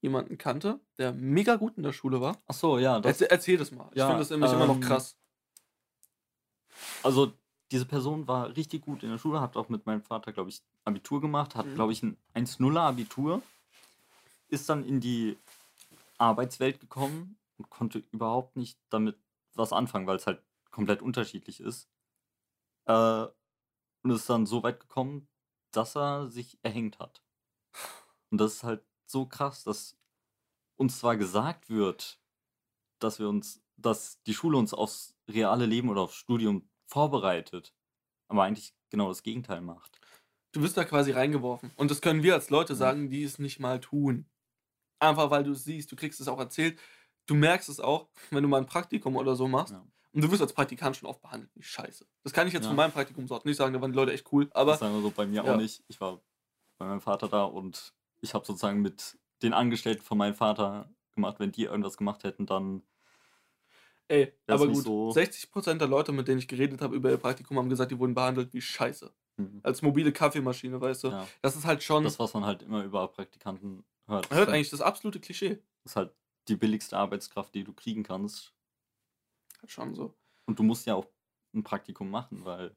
jemanden 0.00 0.38
kannte, 0.38 0.80
der 0.98 1.12
mega 1.12 1.56
gut 1.56 1.76
in 1.76 1.82
der 1.82 1.92
Schule 1.92 2.20
war. 2.20 2.36
Ach 2.46 2.54
so, 2.54 2.78
ja. 2.78 3.00
Das, 3.00 3.20
Erzähl, 3.20 3.28
erzähl 3.28 3.56
das 3.58 3.70
mal. 3.70 3.88
Ich 3.92 3.98
Ja, 3.98 4.06
finde 4.06 4.20
das 4.20 4.30
nämlich 4.30 4.52
immer 4.52 4.66
noch 4.66 4.74
ähm, 4.76 4.82
krass. 4.82 5.16
also, 7.02 7.32
diese 7.72 7.86
Person 7.86 8.28
war 8.28 8.54
richtig 8.56 8.82
gut 8.82 9.02
in 9.02 9.10
der 9.10 9.18
Schule, 9.18 9.40
hat 9.40 9.56
auch 9.56 9.68
mit 9.68 9.86
meinem 9.86 10.02
Vater, 10.02 10.32
glaube 10.32 10.50
ich, 10.50 10.62
Abitur 10.84 11.20
gemacht, 11.20 11.54
hat, 11.56 11.66
Mhm. 11.66 11.74
glaube 11.74 11.92
ich, 11.92 12.02
ein 12.02 12.16
1-0er 12.34 12.82
Abitur, 12.82 13.42
ist 14.48 14.68
dann 14.68 14.84
in 14.84 15.00
die 15.00 15.36
Arbeitswelt 16.18 16.80
gekommen 16.80 17.38
und 17.58 17.70
konnte 17.70 18.02
überhaupt 18.12 18.56
nicht 18.56 18.78
damit 18.90 19.16
was 19.54 19.72
anfangen, 19.72 20.06
weil 20.06 20.16
es 20.16 20.26
halt 20.26 20.42
komplett 20.70 21.02
unterschiedlich 21.02 21.60
ist. 21.60 21.88
Äh, 22.86 23.26
und 24.02 24.10
ist 24.10 24.30
dann 24.30 24.46
so 24.46 24.62
weit 24.62 24.78
gekommen, 24.80 25.28
dass 25.72 25.96
er 25.96 26.28
sich 26.28 26.58
erhängt 26.62 26.98
hat. 27.00 27.22
Und 28.30 28.38
das 28.38 28.54
ist 28.54 28.62
halt 28.64 28.84
so 29.10 29.26
krass, 29.26 29.64
dass 29.64 29.96
uns 30.76 30.98
zwar 30.98 31.16
gesagt 31.16 31.70
wird, 31.70 32.20
dass 32.98 33.18
wir 33.18 33.28
uns, 33.28 33.62
dass 33.76 34.22
die 34.24 34.34
Schule 34.34 34.58
uns 34.58 34.74
aufs 34.74 35.14
reale 35.28 35.66
Leben 35.66 35.88
oder 35.88 36.02
aufs 36.02 36.16
Studium 36.16 36.68
vorbereitet, 36.86 37.74
aber 38.28 38.44
eigentlich 38.44 38.74
genau 38.90 39.08
das 39.08 39.22
Gegenteil 39.22 39.60
macht. 39.60 40.00
Du 40.52 40.62
wirst 40.62 40.76
da 40.76 40.84
quasi 40.84 41.10
reingeworfen. 41.10 41.70
Und 41.76 41.90
das 41.90 42.00
können 42.00 42.22
wir 42.22 42.34
als 42.34 42.50
Leute 42.50 42.74
sagen, 42.74 43.10
die 43.10 43.24
es 43.24 43.38
nicht 43.38 43.58
mal 43.60 43.80
tun. 43.80 44.26
Einfach 44.98 45.30
weil 45.30 45.44
du 45.44 45.52
es 45.52 45.64
siehst, 45.64 45.92
du 45.92 45.96
kriegst 45.96 46.20
es 46.20 46.28
auch 46.28 46.38
erzählt. 46.38 46.78
Du 47.26 47.34
merkst 47.34 47.68
es 47.68 47.80
auch, 47.80 48.08
wenn 48.30 48.42
du 48.42 48.48
mal 48.48 48.58
ein 48.58 48.66
Praktikum 48.66 49.16
oder 49.16 49.36
so 49.36 49.48
machst. 49.48 49.74
Ja. 49.74 49.86
Und 50.12 50.22
du 50.22 50.30
wirst 50.30 50.40
als 50.40 50.54
Praktikant 50.54 50.96
schon 50.96 51.08
oft 51.08 51.20
behandelt 51.20 51.50
wie 51.54 51.62
Scheiße. 51.62 52.06
Das 52.22 52.32
kann 52.32 52.46
ich 52.46 52.54
jetzt 52.54 52.62
Ja. 52.62 52.68
von 52.70 52.76
meinem 52.76 52.92
Praktikumsort 52.92 53.44
nicht 53.44 53.58
sagen, 53.58 53.74
da 53.74 53.82
waren 53.82 53.92
die 53.92 53.96
Leute 53.96 54.12
echt 54.12 54.32
cool. 54.32 54.48
Aber 54.54 54.70
das 54.70 54.80
sagen 54.80 54.94
wir 54.94 55.02
so 55.02 55.10
bei 55.10 55.26
mir 55.26 55.44
ja. 55.44 55.52
auch 55.52 55.58
nicht. 55.58 55.84
Ich 55.88 56.00
war 56.00 56.22
bei 56.78 56.86
meinem 56.86 57.02
Vater 57.02 57.28
da 57.28 57.44
und 57.44 57.92
ich 58.26 58.34
habe 58.34 58.44
sozusagen 58.44 58.82
mit 58.82 59.18
den 59.42 59.52
Angestellten 59.52 60.02
von 60.02 60.18
meinem 60.18 60.34
Vater 60.34 60.90
gemacht. 61.14 61.38
Wenn 61.40 61.52
die 61.52 61.64
irgendwas 61.64 61.96
gemacht 61.96 62.24
hätten, 62.24 62.46
dann 62.46 62.82
ey, 64.08 64.32
Das 64.46 64.60
aber 64.60 64.70
gut, 64.72 64.84
so- 64.84 65.12
60% 65.12 65.80
der 65.80 65.88
Leute, 65.88 66.12
mit 66.12 66.28
denen 66.28 66.38
ich 66.38 66.48
geredet 66.48 66.80
habe 66.80 66.96
über 66.96 67.10
ihr 67.10 67.16
Praktikum, 67.18 67.58
haben 67.58 67.68
gesagt, 67.68 67.90
die 67.90 67.98
wurden 67.98 68.14
behandelt 68.14 68.52
wie 68.52 68.60
Scheiße. 68.60 69.12
hm, 69.38 69.60
Als 69.62 69.82
mobile 69.82 70.12
Kaffeemaschine, 70.12 70.80
weißt 70.80 71.04
du. 71.04 71.08
ja, 71.08 71.26
Das 71.42 71.56
ist 71.56 71.64
halt 71.64 71.82
schon, 71.82 72.04
das, 72.04 72.18
was 72.18 72.32
man 72.34 72.44
halt 72.44 72.62
immer 72.62 72.82
über 72.84 73.06
Praktikanten 73.08 73.84
hört. 74.06 74.30
man 74.30 74.38
hört 74.38 74.48
ist, 74.48 74.54
eigentlich 74.54 74.70
das 74.70 74.80
absolute 74.80 75.20
Klischee. 75.20 75.58
ist 75.84 75.96
halt 75.96 76.12
die 76.48 76.56
billigste 76.56 76.96
Arbeitskraft, 76.96 77.54
die 77.54 77.64
du 77.64 77.72
kriegen 77.72 78.02
kannst. 78.04 78.52
Halt 79.60 79.70
schon 79.70 79.94
so. 79.94 80.14
Und 80.46 80.58
du 80.58 80.62
musst 80.62 80.86
ja 80.86 80.94
auch 80.94 81.06
ein 81.54 81.64
Praktikum 81.64 82.10
machen, 82.10 82.44
weil. 82.44 82.76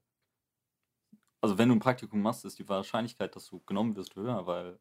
Also, 1.41 1.57
wenn 1.57 1.69
du 1.69 1.75
ein 1.75 1.79
Praktikum 1.79 2.21
machst, 2.21 2.43
ist 2.45 2.59
die 2.59 2.67
Wahrscheinlichkeit, 2.67 3.35
dass 3.35 3.45
du 3.47 3.59
genommen 3.61 3.95
wirst, 3.95 4.15
höher, 4.15 4.45
weil. 4.47 4.79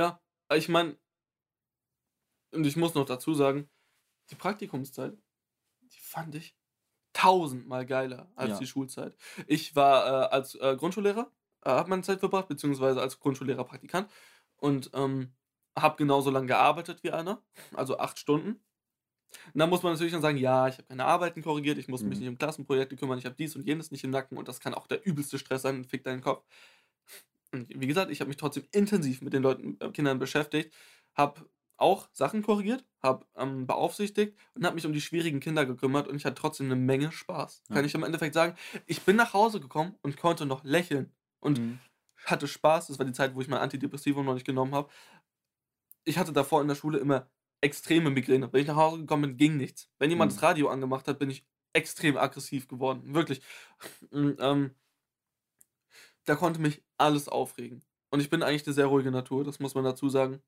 Ja, 0.00 0.18
ich 0.56 0.68
meine, 0.70 0.96
und 2.52 2.66
ich 2.66 2.76
muss 2.76 2.94
noch 2.94 3.04
dazu 3.06 3.34
sagen, 3.34 3.70
die 4.30 4.34
Praktikumszeit, 4.36 5.18
die 5.82 6.00
fand 6.00 6.34
ich 6.36 6.56
tausendmal 7.14 7.86
geiler 7.86 8.32
als 8.36 8.56
Ja. 8.56 8.58
die 8.58 8.68
Schulzeit. 8.68 9.16
Ich 9.46 9.76
war 9.76 10.06
äh, 10.06 10.34
als 10.34 10.56
äh, 10.56 10.76
Grundschullehrer, 10.76 11.32
äh, 11.64 11.70
habe 11.70 11.90
meine 11.90 12.02
Zeit 12.02 12.20
verbracht, 12.20 12.48
beziehungsweise 12.48 13.00
als 13.02 13.20
Grundschullehrer 13.20 13.64
Praktikant 13.64 14.10
und 14.58 14.90
ähm, 14.94 15.34
habe 15.78 15.96
genauso 15.96 16.30
lange 16.30 16.48
gearbeitet 16.48 17.02
wie 17.04 17.12
einer, 17.12 17.44
also 17.74 17.98
acht 17.98 18.18
Stunden. 18.18 18.62
Und 19.54 19.58
dann 19.60 19.70
muss 19.70 19.82
man 19.82 19.92
natürlich 19.92 20.12
dann 20.12 20.22
sagen, 20.22 20.38
ja, 20.38 20.68
ich 20.68 20.74
habe 20.78 20.84
keine 20.88 21.04
Arbeiten 21.04 21.42
korrigiert, 21.42 21.78
ich 21.78 21.88
muss 21.88 22.04
mich 22.04 22.18
Mhm. 22.18 22.20
nicht 22.20 22.28
um 22.28 22.38
Klassenprojekte 22.38 22.96
kümmern, 22.96 23.18
ich 23.18 23.26
habe 23.26 23.36
dies 23.36 23.56
und 23.56 23.64
jenes 23.66 23.90
nicht 23.90 24.04
im 24.04 24.10
Nacken 24.10 24.36
und 24.38 24.48
das 24.48 24.60
kann 24.60 24.74
auch 24.74 24.86
der 24.86 25.06
übelste 25.06 25.38
Stress 25.38 25.62
sein, 25.62 25.84
fick 25.84 26.04
deinen 26.04 26.20
Kopf. 26.22 26.44
Wie 27.52 27.86
gesagt, 27.86 28.10
ich 28.10 28.20
habe 28.20 28.28
mich 28.28 28.36
trotzdem 28.36 28.64
intensiv 28.72 29.22
mit 29.22 29.32
den 29.32 29.42
Leuten, 29.42 29.76
äh, 29.80 29.90
Kindern 29.90 30.18
beschäftigt, 30.18 30.72
habe 31.14 31.48
auch 31.76 32.08
Sachen 32.12 32.42
korrigiert, 32.42 32.84
habe 33.02 33.26
ähm, 33.36 33.66
beaufsichtigt 33.66 34.36
und 34.54 34.64
habe 34.66 34.74
mich 34.74 34.86
um 34.86 34.92
die 34.92 35.00
schwierigen 35.00 35.40
Kinder 35.40 35.64
gekümmert 35.66 36.08
und 36.08 36.16
ich 36.16 36.24
hatte 36.26 36.34
trotzdem 36.36 36.66
eine 36.66 36.76
Menge 36.76 37.10
Spaß. 37.10 37.62
Ja. 37.68 37.74
Kann 37.76 37.84
ich 37.84 37.94
im 37.94 38.02
Endeffekt 38.04 38.34
sagen, 38.34 38.54
ich 38.86 39.02
bin 39.02 39.16
nach 39.16 39.32
Hause 39.34 39.60
gekommen 39.60 39.96
und 40.02 40.16
konnte 40.16 40.46
noch 40.46 40.62
lächeln 40.64 41.12
und 41.40 41.58
Mhm. 41.58 41.80
hatte 42.26 42.46
Spaß. 42.46 42.88
Das 42.88 42.98
war 42.98 43.06
die 43.06 43.12
Zeit, 43.12 43.34
wo 43.34 43.40
ich 43.40 43.48
mein 43.48 43.60
Antidepressivum 43.60 44.26
noch 44.26 44.34
nicht 44.34 44.46
genommen 44.46 44.74
habe. 44.74 44.90
Ich 46.04 46.18
hatte 46.18 46.32
davor 46.32 46.60
in 46.62 46.68
der 46.68 46.74
Schule 46.74 46.98
immer 46.98 47.28
extreme 47.60 48.10
Migräne. 48.10 48.52
Wenn 48.52 48.62
ich 48.62 48.66
nach 48.68 48.76
Hause 48.76 48.98
gekommen 49.00 49.22
bin, 49.22 49.36
ging 49.36 49.56
nichts. 49.56 49.90
Wenn 49.98 50.10
jemand 50.10 50.32
Mhm. 50.32 50.34
das 50.34 50.42
Radio 50.42 50.68
angemacht 50.68 51.06
hat, 51.08 51.18
bin 51.18 51.30
ich 51.30 51.44
extrem 51.72 52.16
aggressiv 52.16 52.68
geworden. 52.68 53.14
Wirklich. 53.14 53.42
Und, 54.10 54.36
ähm, 54.40 54.74
da 56.24 56.36
konnte 56.36 56.60
mich 56.60 56.82
alles 56.96 57.28
aufregen. 57.28 57.82
Und 58.10 58.20
ich 58.20 58.30
bin 58.30 58.42
eigentlich 58.42 58.66
eine 58.66 58.74
sehr 58.74 58.86
ruhige 58.86 59.10
Natur, 59.10 59.44
das 59.44 59.60
muss 59.60 59.74
man 59.74 59.84
dazu 59.84 60.08
sagen. 60.08 60.42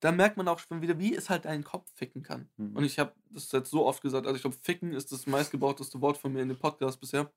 Da 0.00 0.12
merkt 0.12 0.36
man 0.36 0.46
auch 0.46 0.60
schon 0.60 0.80
wieder, 0.80 0.98
wie 0.98 1.14
es 1.14 1.28
halt 1.28 1.44
deinen 1.44 1.64
Kopf 1.64 1.90
ficken 1.94 2.22
kann. 2.22 2.48
Mhm. 2.56 2.76
Und 2.76 2.84
ich 2.84 2.98
habe 2.98 3.12
das 3.30 3.50
jetzt 3.50 3.70
so 3.70 3.86
oft 3.86 4.02
gesagt, 4.02 4.26
also 4.26 4.36
ich 4.36 4.42
glaube, 4.42 4.56
ficken 4.62 4.92
ist 4.92 5.10
das 5.10 5.26
meistgebauteste 5.26 6.00
Wort 6.00 6.18
von 6.18 6.32
mir 6.32 6.42
in 6.42 6.48
dem 6.48 6.58
Podcast 6.58 7.00
bisher. 7.00 7.32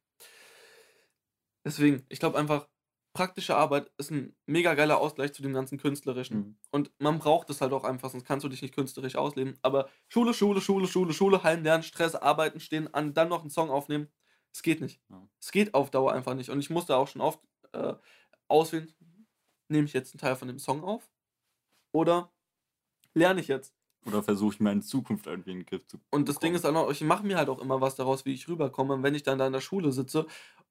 Deswegen, 1.66 2.06
ich 2.10 2.20
glaube 2.20 2.38
einfach, 2.38 2.68
praktische 3.14 3.56
Arbeit 3.56 3.92
ist 3.98 4.12
ein 4.12 4.36
mega 4.46 4.74
geiler 4.74 5.00
Ausgleich 5.00 5.34
zu 5.34 5.42
dem 5.42 5.54
ganzen 5.54 5.78
Künstlerischen. 5.78 6.38
Mhm. 6.38 6.58
Und 6.72 6.92
man 7.00 7.20
braucht 7.20 7.50
es 7.50 7.62
halt 7.62 7.74
auch 7.74 7.84
einfach, 7.84 8.10
sonst 8.10 8.26
kannst 8.26 8.44
du 8.44 8.50
dich 8.50 8.62
nicht 8.62 8.76
künstlerisch 8.76 9.16
ausleben. 9.16 9.58
Aber 9.62 9.90
Schule, 10.08 10.34
Schule, 10.34 10.62
Schule, 10.62 10.88
Schule, 10.88 11.14
Schule, 11.14 11.44
Heim 11.44 11.64
lernen, 11.64 11.84
Stress, 11.84 12.16
arbeiten, 12.16 12.60
stehen, 12.60 12.94
an, 12.94 13.14
dann 13.14 13.30
noch 13.30 13.42
einen 13.42 13.50
Song 13.50 13.70
aufnehmen. 13.70 14.08
Es 14.54 14.62
geht 14.64 14.82
nicht. 14.82 15.02
Ja. 15.10 15.28
Es 15.40 15.52
geht 15.52 15.74
auf 15.74 15.92
Dauer 15.92 16.14
einfach 16.14 16.36
nicht. 16.36 16.50
Und 16.50 16.60
ich 16.60 16.70
musste 16.70 16.96
auch 16.96 17.08
schon 17.08 17.22
oft 17.22 17.40
äh, 17.74 17.94
auswählen, 18.48 18.94
nehme 19.70 19.86
ich 19.86 19.94
jetzt 19.94 20.14
einen 20.14 20.20
Teil 20.20 20.36
von 20.36 20.48
dem 20.48 20.60
Song 20.60 20.84
auf 20.84 21.10
oder 21.94 22.32
lerne 23.14 23.42
ich 23.42 23.48
jetzt? 23.48 23.74
Oder 24.06 24.24
versuche 24.24 24.56
ich 24.56 24.60
mir 24.60 24.72
in 24.72 24.82
Zukunft 24.82 25.28
irgendwie 25.28 25.52
in 25.52 25.60
den 25.60 25.66
Griff 25.66 25.86
zu 25.88 26.00
Und 26.10 26.28
das 26.28 26.40
Ding 26.40 26.56
ist 26.56 26.66
dann 26.66 26.76
auch, 26.76 26.90
ich 26.90 27.02
mache 27.02 27.26
mir 27.26 27.38
halt 27.38 27.50
auch 27.50 27.60
immer 27.60 27.82
was 27.82 27.96
daraus, 27.96 28.26
wie 28.26 28.34
ich 28.34 28.48
rüberkomme. 28.48 28.96
Und 28.96 29.04
wenn 29.04 29.16
ich 29.16 29.24
dann 29.24 29.38
da 29.38 29.46
in 29.46 29.54
der 29.54 29.62
Schule 29.62 29.92
sitze 29.92 30.26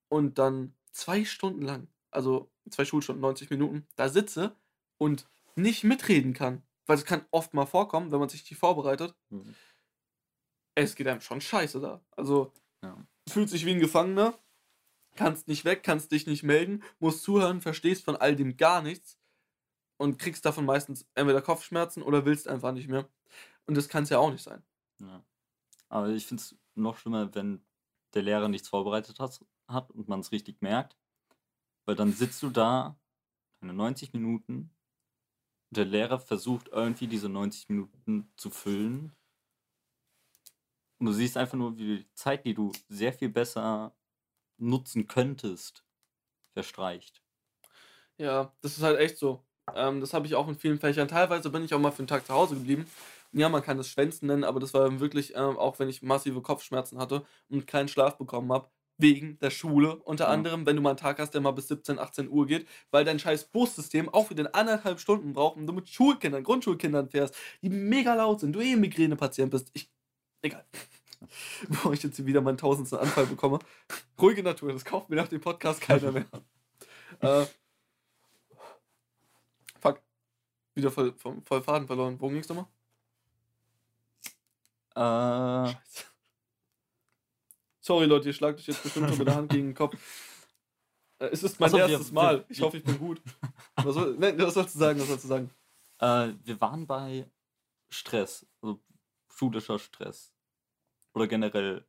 und 0.09 0.39
dann 0.39 0.75
zwei 0.91 1.25
Stunden 1.25 1.63
lang, 1.63 1.89
also 2.11 2.51
zwei 2.71 2.85
Schulstunden, 2.85 3.21
90 3.23 3.51
Minuten, 3.51 3.87
da 3.97 4.09
sitze 4.09 4.57
und 4.99 5.29
nicht 5.55 5.85
mitreden 5.85 6.33
kann, 6.35 6.63
weil 6.87 6.97
es 6.97 7.05
kann 7.05 7.25
oft 7.31 7.55
mal 7.55 7.67
vorkommen, 7.67 8.11
wenn 8.11 8.19
man 8.19 8.29
sich 8.29 8.49
nicht 8.51 8.59
vorbereitet, 8.59 9.15
Mhm. 9.31 9.55
es 10.75 10.95
geht 10.95 11.07
einem 11.07 11.21
schon 11.21 11.41
scheiße 11.41 11.81
da. 11.81 12.01
Also 12.17 12.53
Ja. 12.83 12.97
fühlt 13.29 13.49
sich 13.51 13.65
wie 13.67 13.73
ein 13.73 13.81
Gefangener, 13.81 14.35
kannst 15.21 15.49
nicht 15.49 15.67
weg, 15.67 15.83
kannst 15.83 16.13
dich 16.13 16.27
nicht 16.27 16.45
melden, 16.45 16.83
musst 16.99 17.23
zuhören, 17.23 17.61
verstehst 17.61 18.07
von 18.07 18.17
all 18.17 18.35
dem 18.37 18.57
gar 18.57 18.81
nichts 18.81 19.19
und 19.99 20.19
kriegst 20.19 20.47
davon 20.47 20.65
meistens 20.65 21.07
entweder 21.15 21.43
Kopfschmerzen 21.43 22.03
oder 22.03 22.25
willst 22.25 22.49
einfach 22.49 22.73
nicht 22.73 22.89
mehr. 22.89 23.07
Und 23.67 23.77
das 23.77 23.91
kann 23.91 24.05
es 24.05 24.09
ja 24.09 24.19
auch 24.19 24.31
nicht 24.31 24.43
sein. 24.43 24.63
Ja. 24.99 25.23
Aber 25.91 26.09
ich 26.09 26.25
finde 26.25 26.41
es 26.41 26.57
noch 26.75 26.97
schlimmer, 26.97 27.35
wenn 27.35 27.63
der 28.15 28.23
Lehrer 28.23 28.49
nichts 28.49 28.71
vorbereitet 28.71 29.21
hat, 29.21 29.45
hat 29.69 29.91
und 29.91 30.09
man 30.09 30.21
es 30.21 30.33
richtig 30.33 30.63
merkt. 30.63 30.97
Weil 31.85 31.97
dann 31.97 32.15
sitzt 32.15 32.43
du 32.43 32.49
da, 32.49 32.99
deine 33.61 33.75
90 33.75 34.15
Minuten, 34.15 34.75
und 35.69 35.77
der 35.77 35.85
Lehrer 35.85 36.19
versucht 36.19 36.69
irgendwie 36.69 37.09
diese 37.09 37.29
90 37.29 37.69
Minuten 37.69 38.33
zu 38.39 38.49
füllen. 38.49 39.15
Und 40.99 41.07
du 41.07 41.13
siehst 41.13 41.37
einfach 41.37 41.59
nur, 41.59 41.77
wie 41.77 41.99
die 41.99 42.15
Zeit, 42.15 42.47
die 42.47 42.55
du 42.55 42.73
sehr 42.89 43.13
viel 43.13 43.29
besser 43.29 43.95
nutzen 44.61 45.07
könntest, 45.09 45.85
verstreicht. 46.55 47.23
Ja, 48.19 48.53
das 48.63 48.77
ist 48.77 48.83
halt 48.83 48.99
echt 48.99 49.19
so. 49.19 49.45
Ähm, 49.75 50.01
das 50.01 50.13
habe 50.15 50.27
ich 50.27 50.35
auch 50.35 50.49
in 50.49 50.57
vielen 50.59 50.79
Fächern. 50.79 51.09
Teilweise 51.09 51.51
bin 51.51 51.65
ich 51.65 51.73
auch 51.75 51.79
mal 51.79 51.91
für 51.93 52.01
einen 52.01 52.09
Tag 52.09 52.27
zu 52.27 52.35
Hause 52.35 52.57
geblieben. 52.57 52.87
Ja, 53.33 53.49
man 53.49 53.63
kann 53.63 53.77
das 53.77 53.89
Schwänzen 53.89 54.27
nennen, 54.27 54.45
aber 54.45 54.59
das 54.61 54.75
war 54.75 54.99
wirklich, 55.01 55.35
ähm, 55.37 55.57
auch 55.57 55.79
wenn 55.79 55.89
ich 55.89 56.03
massive 56.03 56.43
Kopfschmerzen 56.43 56.99
hatte 56.99 57.25
und 57.49 57.67
keinen 57.67 57.89
Schlaf 57.89 58.19
bekommen 58.19 58.53
habe, 58.53 58.69
wegen 58.99 59.39
der 59.39 59.51
Schule 59.51 59.97
unter 59.97 60.29
Ja. 60.29 60.29
anderem, 60.29 60.67
wenn 60.67 60.77
du 60.77 60.83
mal 60.83 60.91
einen 60.91 60.97
Tag 60.99 61.19
hast, 61.21 61.31
der 61.33 61.41
mal 61.41 61.53
bis 61.53 61.69
17, 61.69 61.99
18 61.99 62.29
Uhr 62.29 62.47
geht, 62.47 62.69
weil 62.91 63.05
dein 63.05 63.19
scheiß 63.19 63.45
Bussystem 63.47 64.09
auch 64.11 64.29
wieder 64.31 64.55
anderthalb 64.55 65.01
Stunden 65.01 65.33
braucht 65.33 65.57
und 65.57 65.67
du 65.67 65.73
mit 65.73 65.89
Schulkindern, 65.89 66.43
Grundschulkindern 66.45 67.09
fährst, 67.09 67.35
die 67.63 67.71
mega 67.71 68.15
laut 68.15 68.41
sind, 68.41 68.53
du 68.53 68.61
eh 68.61 68.77
Migränepatient 68.77 69.51
bist. 69.51 69.71
Ich, 69.73 69.91
egal. 70.43 70.67
Bevor 71.69 71.93
ich 71.93 72.03
jetzt 72.03 72.25
wieder 72.25 72.41
meinen 72.41 72.59
tausendsten 72.59 72.99
Anfall 72.99 73.27
bekomme. 73.27 73.59
Ruhige 74.21 74.43
Natur, 74.43 74.73
das 74.73 74.85
kauft 74.85 75.09
mir 75.11 75.17
nach 75.17 75.29
dem 75.29 75.41
Podcast 75.41 75.81
keiner 75.81 76.13
mehr. 76.13 76.27
äh, 77.21 77.47
fuck. 79.81 80.01
Wieder 80.75 80.91
voll, 80.91 81.13
voll, 81.15 81.41
voll 81.43 81.63
Faden 81.63 81.87
verloren. 81.87 82.17
Worum 82.21 82.35
ging's 82.35 82.49
nochmal? 82.49 82.67
Äh, 84.95 85.73
Scheiße. 85.73 86.05
Sorry, 87.81 88.07
Leute, 88.07 88.29
ihr 88.29 88.33
schlagt 88.35 88.59
euch 88.61 88.67
jetzt 88.67 88.83
bestimmt 88.83 89.09
schon 89.09 89.19
mit 89.19 89.27
der 89.29 89.35
Hand 89.37 89.51
gegen 89.51 89.69
den 89.69 89.75
Kopf. 89.75 89.97
Äh, 91.19 91.27
es 91.27 91.43
ist 91.43 91.59
mein 91.61 91.69
Ach 91.69 91.73
so, 91.73 91.77
wir- 91.79 91.89
erstes 91.89 92.11
wir- 92.11 92.15
Mal. 92.15 92.45
Ich 92.49 92.59
wir- 92.59 92.67
hoffe, 92.67 92.77
ich 92.79 92.85
bin 92.85 92.99
gut. 92.99 93.21
Was, 93.77 93.95
soll, 93.95 94.17
nein, 94.19 94.39
was 94.39 94.55
sollst 94.55 94.75
du 94.75 94.79
sagen? 94.79 95.01
Was 95.01 95.09
sollst 95.09 95.25
du 95.25 95.29
sagen? 95.29 95.51
äh, 96.01 96.33
wir 96.45 96.61
waren 96.61 96.87
bei 96.87 97.27
Stress, 97.89 98.47
also 98.61 98.79
schulischer 99.35 99.79
Stress. 99.79 100.33
Oder 101.15 101.29
generell 101.29 101.87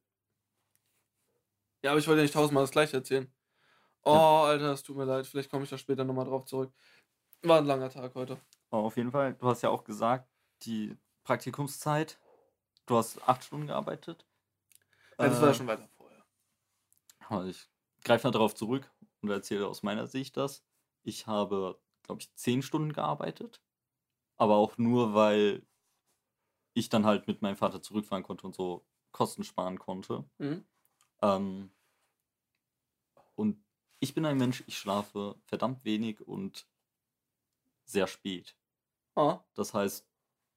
Ja, 1.84 1.92
aber 1.92 2.00
ich 2.00 2.08
wollte 2.08 2.20
ja 2.20 2.24
nicht 2.24 2.34
tausendmal 2.34 2.64
das 2.64 2.72
gleiche 2.72 2.98
erzählen. 2.98 3.32
Oh, 4.04 4.12
Ja. 4.12 4.22
Alter, 4.46 4.74
es 4.74 4.84
tut 4.84 4.98
mir 4.98 5.06
leid. 5.06 5.28
Vielleicht 5.28 5.52
komme 5.52 5.66
ich 5.66 5.70
da 5.72 5.78
später 5.78 6.06
nochmal 6.06 6.26
drauf 6.26 6.46
zurück. 6.46 6.74
War 7.44 7.60
ein 7.60 7.66
langer 7.68 7.90
Tag 7.90 8.16
heute. 8.16 8.40
Aber 8.70 8.84
auf 8.84 8.98
jeden 8.98 9.12
Fall, 9.12 9.34
du 9.36 9.48
hast 9.48 9.62
ja 9.62 9.70
auch 9.70 9.84
gesagt, 9.84 10.30
die 10.64 10.98
Praktikumszeit, 11.24 12.20
du 12.88 12.98
hast 12.98 13.28
acht 13.28 13.44
Stunden 13.44 13.68
gearbeitet. 13.68 14.28
Ja, 15.22 15.30
das 15.30 15.40
war 15.42 15.48
ja 15.50 15.54
Äh, 15.54 15.56
schon 15.56 15.68
weiter 15.68 15.88
vorher. 15.98 16.26
aber 17.20 17.46
Ich 17.46 17.70
greife 18.04 18.28
mal 18.28 18.32
darauf 18.32 18.56
zurück 18.56 18.92
und 19.22 19.30
erzähle 19.30 19.68
aus 19.68 19.84
meiner 19.84 20.08
Sicht 20.08 20.38
das. 20.38 20.64
Ich 21.04 21.28
habe, 21.28 21.80
glaube 22.04 22.22
ich, 22.22 22.34
zehn 22.36 22.62
Stunden 22.62 22.94
gearbeitet. 22.94 23.62
Aber 24.38 24.58
auch 24.58 24.78
nur, 24.80 25.14
weil 25.16 25.68
ich 26.74 26.90
dann 26.90 27.06
halt 27.06 27.28
mit 27.28 27.42
meinem 27.42 27.56
Vater 27.58 27.82
zurückfahren 27.82 28.24
konnte 28.24 28.46
und 28.46 28.56
so 28.56 28.86
Kosten 29.12 29.44
sparen 29.44 29.80
konnte. 29.80 30.26
Mhm. 30.38 30.66
Ähm, 31.22 31.72
und 33.36 33.64
ich 34.00 34.14
bin 34.14 34.26
ein 34.26 34.38
Mensch, 34.38 34.64
ich 34.68 34.78
schlafe 34.78 35.36
verdammt 35.46 35.84
wenig 35.86 36.22
und 36.22 36.68
sehr 37.86 38.08
spät. 38.08 38.56
Ah, 39.16 39.40
Das 39.54 39.74
heißt, 39.74 40.08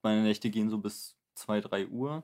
meine 0.03 0.23
Nächte 0.23 0.51
gehen 0.51 0.71
so 0.71 0.79
bis 0.79 1.17
2, 1.35 1.61
3 1.61 1.89
Uhr. 1.89 2.23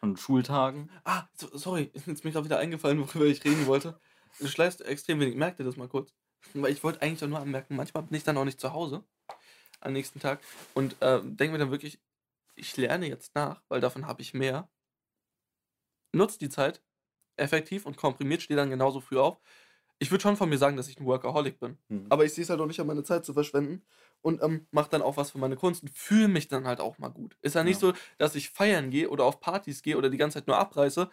An 0.00 0.16
Schultagen. 0.16 0.90
Ah, 1.04 1.28
so, 1.34 1.56
sorry, 1.56 1.90
ist 2.06 2.24
mir 2.24 2.32
gerade 2.32 2.44
wieder 2.44 2.58
eingefallen, 2.58 2.98
worüber 3.00 3.26
ich 3.26 3.44
reden 3.44 3.66
wollte. 3.66 4.00
Du 4.38 4.48
schleifst 4.48 4.80
extrem 4.80 5.20
wenig. 5.20 5.36
Merk 5.36 5.56
dir 5.56 5.64
das 5.64 5.76
mal 5.76 5.88
kurz. 5.88 6.14
Weil 6.54 6.72
ich 6.72 6.82
wollte 6.82 7.00
eigentlich 7.02 7.20
doch 7.20 7.28
nur 7.28 7.38
anmerken, 7.38 7.76
manchmal 7.76 8.02
bin 8.02 8.16
ich 8.16 8.24
dann 8.24 8.36
auch 8.36 8.44
nicht 8.44 8.60
zu 8.60 8.72
Hause 8.72 9.04
am 9.80 9.92
nächsten 9.92 10.20
Tag 10.20 10.40
und 10.74 11.00
äh, 11.00 11.20
denke 11.22 11.52
mir 11.52 11.58
dann 11.58 11.70
wirklich, 11.70 12.00
ich 12.54 12.76
lerne 12.76 13.08
jetzt 13.08 13.34
nach, 13.34 13.62
weil 13.68 13.80
davon 13.80 14.06
habe 14.06 14.22
ich 14.22 14.34
mehr. 14.34 14.68
Nutzt 16.12 16.40
die 16.40 16.48
Zeit 16.48 16.82
effektiv 17.36 17.86
und 17.86 17.96
komprimiert, 17.96 18.42
stehe 18.42 18.56
dann 18.56 18.70
genauso 18.70 19.00
früh 19.00 19.18
auf. 19.18 19.40
Ich 19.98 20.10
würde 20.10 20.22
schon 20.22 20.36
von 20.36 20.48
mir 20.48 20.58
sagen, 20.58 20.76
dass 20.76 20.88
ich 20.88 20.98
ein 21.00 21.06
Workaholic 21.06 21.60
bin. 21.60 21.78
Mhm. 21.88 22.06
Aber 22.10 22.24
ich 22.24 22.34
sehe 22.34 22.44
es 22.44 22.50
halt 22.50 22.60
auch 22.60 22.66
nicht 22.66 22.80
an 22.80 22.86
meine 22.86 23.04
Zeit 23.04 23.24
zu 23.24 23.32
verschwenden 23.34 23.84
und 24.22 24.42
ähm, 24.42 24.66
mache 24.70 24.90
dann 24.90 25.02
auch 25.02 25.16
was 25.16 25.30
für 25.32 25.38
meine 25.38 25.56
Kunst 25.56 25.82
und 25.82 25.90
fühle 25.90 26.28
mich 26.28 26.48
dann 26.48 26.66
halt 26.66 26.80
auch 26.80 26.98
mal 26.98 27.08
gut. 27.08 27.38
Ist 27.42 27.54
ja 27.54 27.64
nicht 27.64 27.80
Ja. 27.82 27.92
so, 27.92 27.94
dass 28.18 28.34
ich 28.34 28.50
feiern 28.50 28.90
gehe 28.90 29.08
oder 29.10 29.24
auf 29.24 29.40
Partys 29.40 29.82
gehe 29.82 29.96
oder 29.96 30.10
die 30.10 30.18
ganze 30.18 30.38
Zeit 30.38 30.46
nur 30.48 30.58
abreiße. 30.58 31.10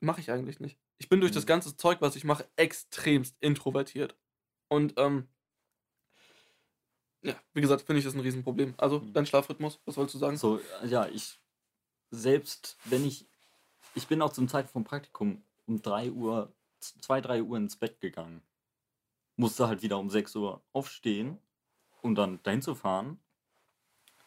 Mache 0.00 0.20
ich 0.20 0.30
eigentlich 0.30 0.60
nicht. 0.60 0.78
Ich 0.98 1.08
bin 1.08 1.20
durch 1.20 1.32
das 1.32 1.44
Mhm. 1.44 1.48
ganze 1.48 1.76
Zeug, 1.76 2.00
was 2.00 2.16
ich 2.16 2.24
mache, 2.24 2.48
extremst 2.56 3.36
introvertiert. 3.40 4.16
Und 4.68 4.94
ähm, 4.98 5.28
ja, 7.22 7.34
wie 7.52 7.60
gesagt, 7.60 7.82
finde 7.82 7.98
ich 7.98 8.04
das 8.04 8.14
ein 8.14 8.20
Riesenproblem. 8.20 8.74
Also, 8.78 9.00
Mhm. 9.00 9.12
dein 9.12 9.26
Schlafrhythmus, 9.26 9.80
was 9.84 9.96
wolltest 9.96 10.14
du 10.14 10.18
sagen? 10.18 10.36
So, 10.38 10.60
ja, 10.84 11.06
ich, 11.06 11.38
selbst 12.10 12.78
wenn 12.84 13.04
ich, 13.04 13.29
ich 13.94 14.06
bin 14.06 14.22
auch 14.22 14.32
zum 14.32 14.48
Zeitpunkt 14.48 14.72
vom 14.72 14.84
Praktikum 14.84 15.42
um 15.66 15.80
3 15.82 16.10
Uhr, 16.10 16.52
2, 16.80 17.20
3 17.20 17.42
Uhr 17.42 17.56
ins 17.56 17.76
Bett 17.76 18.00
gegangen. 18.00 18.42
Musste 19.36 19.68
halt 19.68 19.82
wieder 19.82 19.98
um 19.98 20.10
6 20.10 20.34
Uhr 20.36 20.62
aufstehen, 20.72 21.38
um 22.02 22.14
dann 22.14 22.42
dahin 22.42 22.62
zu 22.62 22.74
fahren. 22.74 23.20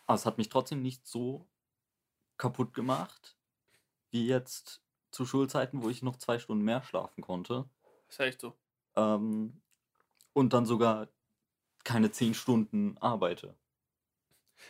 Aber 0.05 0.16
es 0.16 0.26
hat 0.26 0.38
mich 0.38 0.49
trotzdem 0.49 0.82
nicht 0.82 1.07
so 1.07 1.47
kaputt 2.38 2.74
gemacht, 2.74 3.38
wie 4.11 4.28
jetzt 4.28 4.82
zu 5.11 5.26
Schulzeiten, 5.26 5.84
wo 5.84 5.89
ich 5.89 6.01
noch 6.01 6.18
zwei 6.18 6.39
Stunden 6.39 6.64
mehr 6.64 6.84
schlafen 6.84 7.22
konnte. 7.22 7.70
Ist 8.09 8.20
ja 8.20 8.26
echt 8.26 8.41
so. 8.41 8.53
Ähm, 8.95 9.61
und 10.34 10.53
dann 10.53 10.66
sogar 10.66 11.07
keine 11.84 12.11
10 12.11 12.34
Stunden 12.34 12.97
arbeite. 12.97 13.55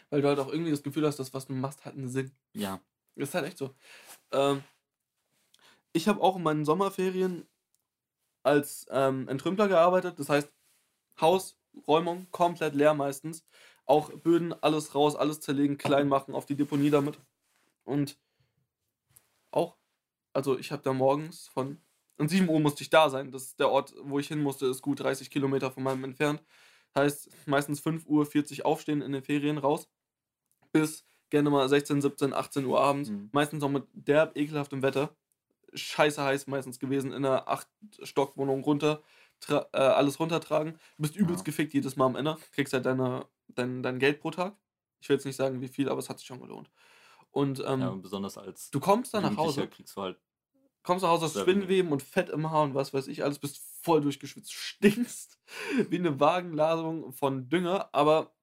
Weil 0.09 0.21
du 0.21 0.27
halt 0.27 0.39
auch 0.39 0.49
irgendwie 0.49 0.71
das 0.71 0.83
Gefühl 0.83 1.05
hast, 1.05 1.17
dass 1.17 1.33
was 1.33 1.47
du 1.47 1.53
machst, 1.53 1.85
hat 1.85 1.93
einen 1.93 2.09
Sinn. 2.09 2.31
Ja. 2.53 2.79
Ist 3.15 3.33
halt 3.33 3.45
echt 3.45 3.57
so. 3.57 3.75
Ähm, 4.31 4.63
ich 5.93 6.07
habe 6.07 6.21
auch 6.21 6.35
in 6.35 6.43
meinen 6.43 6.65
Sommerferien 6.65 7.47
als 8.43 8.85
ähm, 8.89 9.27
Entrümpler 9.27 9.67
gearbeitet. 9.67 10.19
Das 10.19 10.29
heißt, 10.29 10.51
Hausräumung 11.21 12.27
komplett 12.31 12.75
leer 12.75 12.93
meistens. 12.93 13.45
Auch 13.85 14.11
Böden, 14.11 14.53
alles 14.61 14.95
raus, 14.95 15.15
alles 15.15 15.39
zerlegen, 15.39 15.77
klein 15.77 16.07
machen, 16.07 16.33
auf 16.33 16.45
die 16.45 16.55
Deponie 16.55 16.89
damit. 16.89 17.19
Und 17.83 18.17
auch, 19.51 19.77
also 20.33 20.57
ich 20.57 20.71
habe 20.71 20.81
da 20.81 20.93
morgens 20.93 21.47
von, 21.47 21.81
um 22.17 22.27
7 22.27 22.49
Uhr 22.49 22.59
musste 22.59 22.83
ich 22.83 22.89
da 22.89 23.09
sein. 23.09 23.31
Das 23.31 23.43
ist 23.43 23.59
der 23.59 23.69
Ort, 23.69 23.93
wo 24.01 24.19
ich 24.19 24.27
hin 24.27 24.41
musste, 24.41 24.65
ist 24.65 24.81
gut 24.81 24.99
30 24.99 25.29
Kilometer 25.29 25.71
von 25.71 25.83
meinem 25.83 26.03
entfernt. 26.03 26.43
Heißt, 26.95 27.29
meistens 27.47 27.81
5.40 27.81 28.59
Uhr 28.59 28.65
aufstehen 28.65 29.01
in 29.01 29.11
den 29.11 29.23
Ferien 29.23 29.57
raus. 29.57 29.89
Bis 30.71 31.05
gerne 31.29 31.49
mal 31.49 31.67
16, 31.67 32.01
17, 32.01 32.33
18 32.33 32.65
Uhr 32.65 32.79
abends. 32.79 33.09
Mhm. 33.09 33.29
Meistens 33.31 33.61
noch 33.61 33.69
mit 33.69 33.85
derb 33.93 34.37
ekelhaftem 34.37 34.81
Wetter. 34.81 35.15
Scheiße 35.75 36.23
heiß 36.23 36.47
meistens 36.47 36.79
gewesen 36.79 37.11
in 37.11 37.25
einer 37.25 37.47
8-Stock-Wohnung 37.47 38.63
runter. 38.63 39.01
Äh, 39.49 39.57
alles 39.73 40.19
runtertragen. 40.19 40.73
Du 40.95 41.01
bist 41.01 41.15
übelst 41.15 41.41
Ja. 41.41 41.43
gefickt 41.45 41.73
jedes 41.73 41.95
Mal 41.97 42.05
am 42.05 42.15
Ende. 42.15 42.37
Kriegst 42.53 42.73
halt 42.73 42.85
deine, 42.85 43.27
dein, 43.49 43.83
dein 43.83 43.99
Geld 43.99 44.19
pro 44.21 44.31
Tag. 44.31 44.55
Ich 45.01 45.09
will 45.09 45.17
jetzt 45.17 45.25
nicht 45.25 45.35
sagen, 45.35 45.59
wie 45.59 45.67
viel, 45.67 45.89
aber 45.89 45.99
es 45.99 46.09
hat 46.09 46.19
sich 46.19 46.27
schon 46.27 46.39
gelohnt. 46.39 46.71
Und 47.31 47.59
ähm, 47.65 47.81
ja, 47.81 47.89
und 47.89 48.01
besonders 48.01 48.37
als 48.37 48.69
du 48.69 48.79
kommst 48.79 49.13
dann 49.13 49.23
nach 49.23 49.35
Hause, 49.35 49.67
kriegst 49.67 49.97
du 49.97 50.01
halt 50.01 50.19
kommst 50.83 51.03
nach 51.03 51.09
Hause, 51.09 51.25
wenig. 51.25 51.41
Spinnenweben 51.41 51.91
und 51.91 52.03
Fett 52.03 52.29
im 52.29 52.51
Haar 52.51 52.63
und 52.63 52.75
was 52.75 52.93
weiß 52.93 53.07
ich 53.07 53.23
alles, 53.23 53.39
bist 53.39 53.57
voll 53.81 54.01
durchgeschwitzt, 54.01 54.53
stinkst 54.53 55.39
wie 55.89 55.97
eine 55.97 56.19
Wagenladung 56.19 57.11
von 57.11 57.49
Dünger, 57.49 57.89
aber 57.91 58.33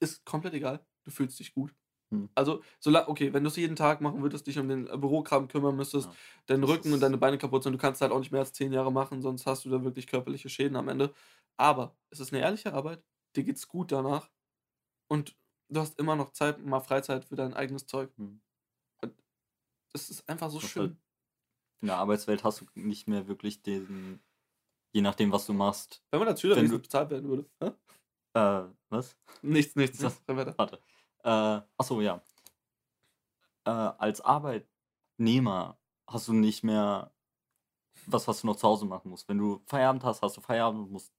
ist 0.00 0.24
komplett 0.24 0.54
egal. 0.54 0.84
Du 1.04 1.10
fühlst 1.10 1.38
dich 1.38 1.52
gut. 1.52 1.74
Hm. 2.10 2.28
Also, 2.34 2.62
solange, 2.80 3.08
okay, 3.08 3.32
wenn 3.34 3.44
du 3.44 3.48
es 3.48 3.56
jeden 3.56 3.76
Tag 3.76 4.00
machen 4.00 4.22
würdest, 4.22 4.46
dich 4.46 4.58
um 4.58 4.68
den 4.68 4.86
äh, 4.86 4.96
Bürokram 4.96 5.46
kümmern 5.48 5.76
müsstest, 5.76 6.06
Ja. 6.06 6.14
dein 6.46 6.62
Das 6.62 6.70
Rücken 6.70 6.92
und 6.92 7.00
deine 7.00 7.18
Beine 7.18 7.36
kaputt 7.38 7.62
sind, 7.64 7.72
du 7.74 7.78
kannst 7.78 8.00
halt 8.00 8.12
auch 8.12 8.18
nicht 8.18 8.30
mehr 8.32 8.40
als 8.40 8.52
zehn 8.52 8.72
Jahre 8.72 8.90
machen, 8.92 9.20
sonst 9.20 9.44
hast 9.46 9.64
du 9.64 9.70
da 9.70 9.84
wirklich 9.84 10.06
körperliche 10.06 10.48
Schäden 10.48 10.76
am 10.76 10.88
Ende. 10.88 11.12
Aber 11.58 11.96
es 12.10 12.20
ist 12.20 12.32
eine 12.32 12.42
ehrliche 12.42 12.72
Arbeit, 12.72 13.02
dir 13.36 13.44
geht's 13.44 13.68
gut 13.68 13.92
danach 13.92 14.30
und 15.08 15.36
du 15.68 15.80
hast 15.80 15.98
immer 15.98 16.16
noch 16.16 16.30
Zeit, 16.32 16.64
mal 16.64 16.80
Freizeit 16.80 17.24
für 17.26 17.36
dein 17.36 17.52
eigenes 17.54 17.86
Zeug. 17.86 18.10
Hm. 18.16 18.40
Das 19.92 20.10
ist 20.10 20.28
einfach 20.28 20.50
so 20.50 20.60
Das 20.60 20.68
schön. 20.70 20.82
halt- 20.82 20.96
in 21.80 21.86
der 21.88 21.96
Arbeitswelt 21.96 22.42
hast 22.44 22.60
du 22.60 22.66
nicht 22.74 23.06
mehr 23.08 23.28
wirklich 23.28 23.62
den, 23.62 24.20
je 24.92 25.00
nachdem, 25.00 25.30
was 25.32 25.46
du 25.46 25.52
machst. 25.52 26.02
Wenn 26.10 26.20
man 26.20 26.28
als 26.28 26.40
Schüler 26.40 26.56
Wenn 26.56 26.64
wenigstens 26.70 26.78
du- 26.78 26.88
bezahlt 26.88 27.10
werden 27.10 27.28
würde. 27.28 27.50
Hä? 27.62 27.70
Äh, 28.34 28.68
was? 28.90 29.16
Nichts, 29.42 29.76
nichts. 29.76 30.00
Nichts. 30.00 30.22
Warte. 30.26 30.80
Äh, 31.24 31.60
achso, 31.76 32.00
ja. 32.00 32.22
Äh, 33.64 33.70
als 33.70 34.20
Arbeitnehmer 34.20 35.78
hast 36.06 36.28
du 36.28 36.32
nicht 36.32 36.64
mehr 36.64 37.12
was, 38.06 38.26
was 38.28 38.40
du 38.40 38.46
noch 38.46 38.56
zu 38.56 38.66
Hause 38.66 38.86
machen 38.86 39.10
musst. 39.10 39.28
Wenn 39.28 39.38
du 39.38 39.62
Feierabend 39.66 40.04
hast, 40.04 40.22
hast 40.22 40.36
du 40.36 40.40
Feierabend 40.40 40.84
und 40.86 40.92
musst 40.92 41.12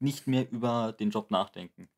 nicht 0.00 0.26
mehr 0.26 0.50
über 0.50 0.92
den 0.92 1.10
Job 1.10 1.30
nachdenken. 1.30 1.88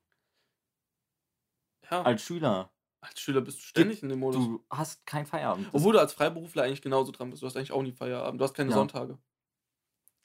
Ja, 1.91 2.03
Als 2.03 2.23
Schüler, 2.23 2.73
als 3.01 3.21
Schüler 3.21 3.41
bist 3.43 3.59
du 3.59 3.63
ständig 3.63 4.03
in 4.03 4.09
dem 4.09 4.19
Modus. 4.21 4.45
du 4.45 4.65
hast 4.71 5.07
kein 5.07 5.27
Feierabend. 5.27 5.69
Obwohl 5.73 5.93
du 5.93 6.01
als 6.01 6.13
Freiberufler 6.15 6.65
eigentlich 6.65 6.83
genauso 6.83 7.13
dran 7.13 7.31
bist. 7.31 7.43
Du 7.43 7.47
hast 7.47 7.57
eigentlich 7.57 7.73
auch 7.73 7.83
nie 7.83 7.93
Feierabend. 7.93 8.41
Du 8.41 8.45
hast 8.45 8.55
keine 8.55 8.71
Ja. 8.71 8.77
Sonntage. 8.77 9.19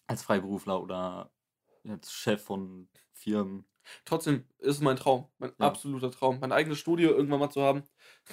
als 0.07 0.23
Freiberufler 0.23 0.81
oder 0.81 1.31
als 1.87 2.11
Chef 2.11 2.43
von 2.43 2.89
Firmen. 3.13 3.65
Trotzdem 4.05 4.45
ist 4.59 4.75
es 4.77 4.81
mein 4.81 4.97
Traum. 4.97 5.27
Mein 5.37 5.51
Ja. 5.59 5.67
absoluter 5.67 6.11
Traum. 6.11 6.39
Mein 6.39 6.51
eigenes 6.51 6.77
Studio 6.79 7.11
irgendwann 7.11 7.39
mal 7.39 7.49
zu 7.49 7.61
haben. 7.61 7.83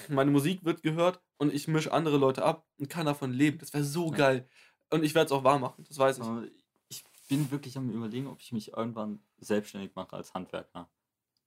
Meine 0.08 0.30
Musik 0.30 0.64
wird 0.64 0.82
gehört 0.82 1.20
und 1.38 1.52
ich 1.54 1.68
mische 1.68 1.92
andere 1.92 2.18
Leute 2.18 2.44
ab 2.44 2.66
und 2.78 2.88
kann 2.88 3.06
davon 3.06 3.32
leben. 3.32 3.58
Das 3.58 3.72
wäre 3.72 3.84
so 3.84 4.10
Ja. 4.10 4.16
geil. 4.16 4.48
Und 4.90 5.02
ich 5.04 5.14
werde 5.14 5.26
es 5.26 5.32
auch 5.32 5.44
wahr 5.44 5.58
machen. 5.58 5.84
Das 5.88 5.98
weiß 5.98 6.18
ich. 6.18 6.52
Ich 6.88 7.04
bin 7.28 7.50
wirklich 7.50 7.76
am 7.76 7.90
überlegen, 7.90 8.26
ob 8.28 8.40
ich 8.40 8.52
mich 8.52 8.72
irgendwann 8.72 9.20
selbstständig 9.38 9.94
mache 9.94 10.14
als 10.14 10.32
Handwerker. 10.34 10.88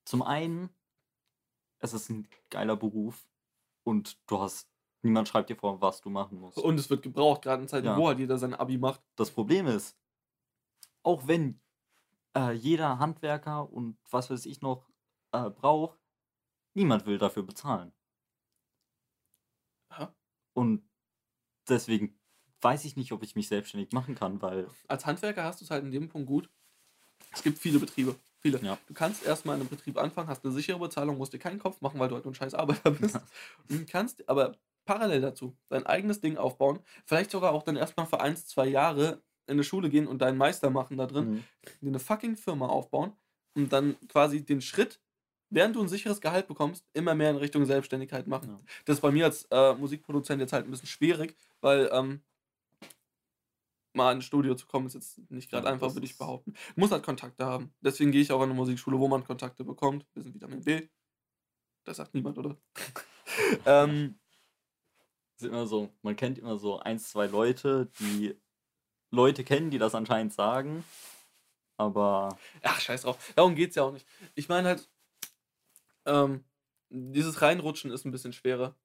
Zum 0.06 0.22
einen, 0.24 0.70
es 1.80 1.94
ist 1.94 2.10
ein 2.10 2.28
geiler 2.50 2.76
Beruf 2.76 3.26
und 3.84 4.18
du 4.28 4.40
hast, 4.40 4.68
niemand 5.04 5.28
schreibt 5.30 5.50
dir 5.50 5.56
vor, 5.56 5.80
was 5.82 6.02
du 6.02 6.10
machen 6.10 6.40
musst. 6.40 6.58
Und 6.58 6.78
es 6.80 6.90
wird 6.90 7.02
gebraucht, 7.04 7.44
gerade 7.44 7.62
in 7.62 7.68
Zeiten, 7.70 7.86
Ja. 7.88 7.96
wo 7.98 8.08
halt 8.08 8.20
jeder 8.20 8.38
sein 8.38 8.54
Abi 8.54 8.78
macht. 8.78 9.02
Das 9.16 9.32
Problem 9.32 9.68
ist, 9.68 9.98
auch 11.04 11.28
wenn 11.28 11.62
äh, 12.36 12.52
jeder 12.52 13.00
Handwerker 13.00 13.72
und 13.72 13.98
was 14.10 14.30
weiß 14.30 14.46
ich 14.46 14.62
noch 14.62 14.90
äh, 15.32 15.50
braucht, 15.50 16.00
niemand 16.74 17.06
will 17.06 17.18
dafür 17.18 17.44
bezahlen. 17.44 17.94
Ja. 19.92 20.14
Und 20.54 20.88
deswegen 21.68 22.20
weiß 22.62 22.86
ich 22.86 22.96
nicht, 22.96 23.12
ob 23.12 23.24
ich 23.24 23.36
mich 23.36 23.48
selbstständig 23.48 23.92
machen 23.94 24.16
kann, 24.16 24.42
weil 24.42 24.68
Als 24.88 25.06
Handwerker 25.06 25.44
hast 25.44 25.62
du 25.62 25.66
es 25.66 25.72
halt 25.72 25.84
in 25.84 25.92
dem 25.92 26.10
Punkt 26.10 26.28
gut. 26.28 26.50
Es 27.32 27.44
gibt 27.44 27.60
viele 27.60 27.80
Betriebe. 27.80 28.16
Viele. 28.42 28.60
Ja. 28.64 28.78
Du 28.88 28.94
kannst 28.94 29.26
erstmal 29.26 29.56
in 29.56 29.62
einem 29.62 29.70
Betrieb 29.70 29.98
anfangen, 29.98 30.30
hast 30.30 30.46
eine 30.46 30.54
sichere 30.54 30.80
Bezahlung, 30.80 31.18
musst 31.18 31.34
dir 31.34 31.40
keinen 31.40 31.60
Kopf 31.60 31.82
machen, 31.82 32.00
weil 32.00 32.08
du 32.08 32.16
halt 32.16 32.24
nur 32.24 32.32
ein 32.32 32.36
scheiß 32.36 32.54
Arbeiter 32.54 32.92
bist. 32.92 33.20
Und 33.70 33.90
kannst 33.90 34.28
aber 34.30 34.58
parallel 34.86 35.22
dazu 35.22 35.58
dein 35.68 35.86
eigenes 35.86 36.22
Ding 36.22 36.38
aufbauen. 36.38 36.80
Vielleicht 37.06 37.32
sogar 37.32 37.52
auch 37.52 37.64
dann 37.64 37.76
erstmal 37.76 38.06
für 38.06 38.22
eins, 38.22 38.48
zwei 38.48 38.68
Jahre 38.68 39.22
in 39.50 39.54
eine 39.54 39.64
Schule 39.64 39.90
gehen 39.90 40.08
und 40.08 40.22
deinen 40.22 40.38
Meister 40.38 40.70
machen 40.70 40.98
da 40.98 41.06
drin. 41.08 41.30
Mhm. 41.30 41.44
dir 41.82 41.88
eine 41.88 42.00
fucking 42.00 42.36
Firma 42.38 42.68
aufbauen 42.68 43.14
und 43.56 43.74
dann 43.74 43.96
quasi 44.08 44.46
den 44.46 44.62
Schritt, 44.62 45.00
während 45.50 45.76
du 45.76 45.82
ein 45.82 45.88
sicheres 45.88 46.22
Gehalt 46.22 46.48
bekommst, 46.48 46.86
immer 46.94 47.16
mehr 47.16 47.32
in 47.32 47.38
Richtung 47.38 47.66
Selbstständigkeit 47.66 48.28
machen. 48.28 48.50
Ja. 48.50 48.60
Das 48.86 48.98
ist 48.98 49.02
bei 49.02 49.12
mir 49.12 49.26
als 49.26 49.46
äh, 49.52 49.74
Musikproduzent 49.74 50.40
jetzt 50.40 50.54
halt 50.54 50.66
ein 50.66 50.72
bisschen 50.72 50.88
schwierig, 50.88 51.36
weil 51.62 51.90
ähm, 51.92 52.22
mal 53.94 54.14
ins 54.14 54.26
Studio 54.26 54.56
zu 54.56 54.68
kommen, 54.68 54.88
ist 54.88 54.94
jetzt 54.94 55.32
nicht 55.32 55.50
gerade 55.50 55.68
Ja, 55.68 55.74
einfach, 55.74 55.94
würde 55.94 56.06
ich 56.06 56.18
behaupten. 56.18 56.54
Muss 56.76 56.92
halt 56.92 57.04
Kontakte 57.04 57.46
haben. 57.46 57.74
Deswegen 57.82 58.12
gehe 58.12 58.22
ich 58.22 58.32
auch 58.32 58.40
an 58.40 58.50
eine 58.50 58.54
Musikschule, 58.54 59.00
wo 59.00 59.08
man 59.08 59.24
Kontakte 59.24 59.64
bekommt. 59.64 60.06
Wir 60.14 60.24
sind 60.24 60.36
Vitamin 60.36 60.64
B. 60.64 60.88
Das 61.84 61.98
sagt 61.98 62.14
niemand, 62.14 62.38
oder? 62.38 62.56
ähm, 63.66 64.20
ist 65.38 65.48
immer 65.48 65.66
so, 65.66 65.90
man 66.02 66.16
kennt 66.16 66.38
immer 66.38 66.58
so 66.58 66.80
ein, 66.80 67.00
zwei 67.00 67.28
Leute, 67.28 67.90
die 68.00 68.36
Leute 69.12 69.44
kennen, 69.44 69.72
die 69.72 69.78
das 69.78 69.96
anscheinend 69.96 70.34
sagen. 70.34 70.84
Aber 71.78 72.38
Ach, 72.62 72.80
scheiß 72.80 73.04
drauf. 73.04 73.34
Darum 73.36 73.56
geht's 73.56 73.76
ja 73.76 73.84
auch 73.84 73.94
nicht. 73.94 74.06
Ich 74.36 74.50
meine 74.50 74.68
halt, 74.70 74.90
ähm, 76.06 76.44
dieses 76.90 77.42
Reinrutschen 77.42 77.92
ist 77.92 78.06
ein 78.06 78.12
bisschen 78.12 78.34
schwerer. 78.34 78.76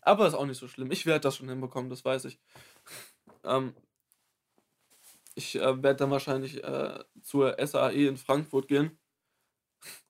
Aber 0.00 0.26
ist 0.26 0.34
auch 0.34 0.46
nicht 0.46 0.58
so 0.58 0.68
schlimm. 0.68 0.90
Ich 0.90 1.06
werde 1.06 1.20
das 1.20 1.36
schon 1.36 1.48
hinbekommen, 1.48 1.90
das 1.90 2.04
weiß 2.04 2.24
ich. 2.26 2.38
Ähm, 3.44 3.74
ich 5.34 5.56
äh, 5.56 5.82
werde 5.82 5.96
dann 5.96 6.10
wahrscheinlich 6.10 6.62
äh, 6.64 7.04
zur 7.22 7.56
SAE 7.64 8.08
in 8.08 8.16
Frankfurt 8.16 8.68
gehen. 8.68 8.98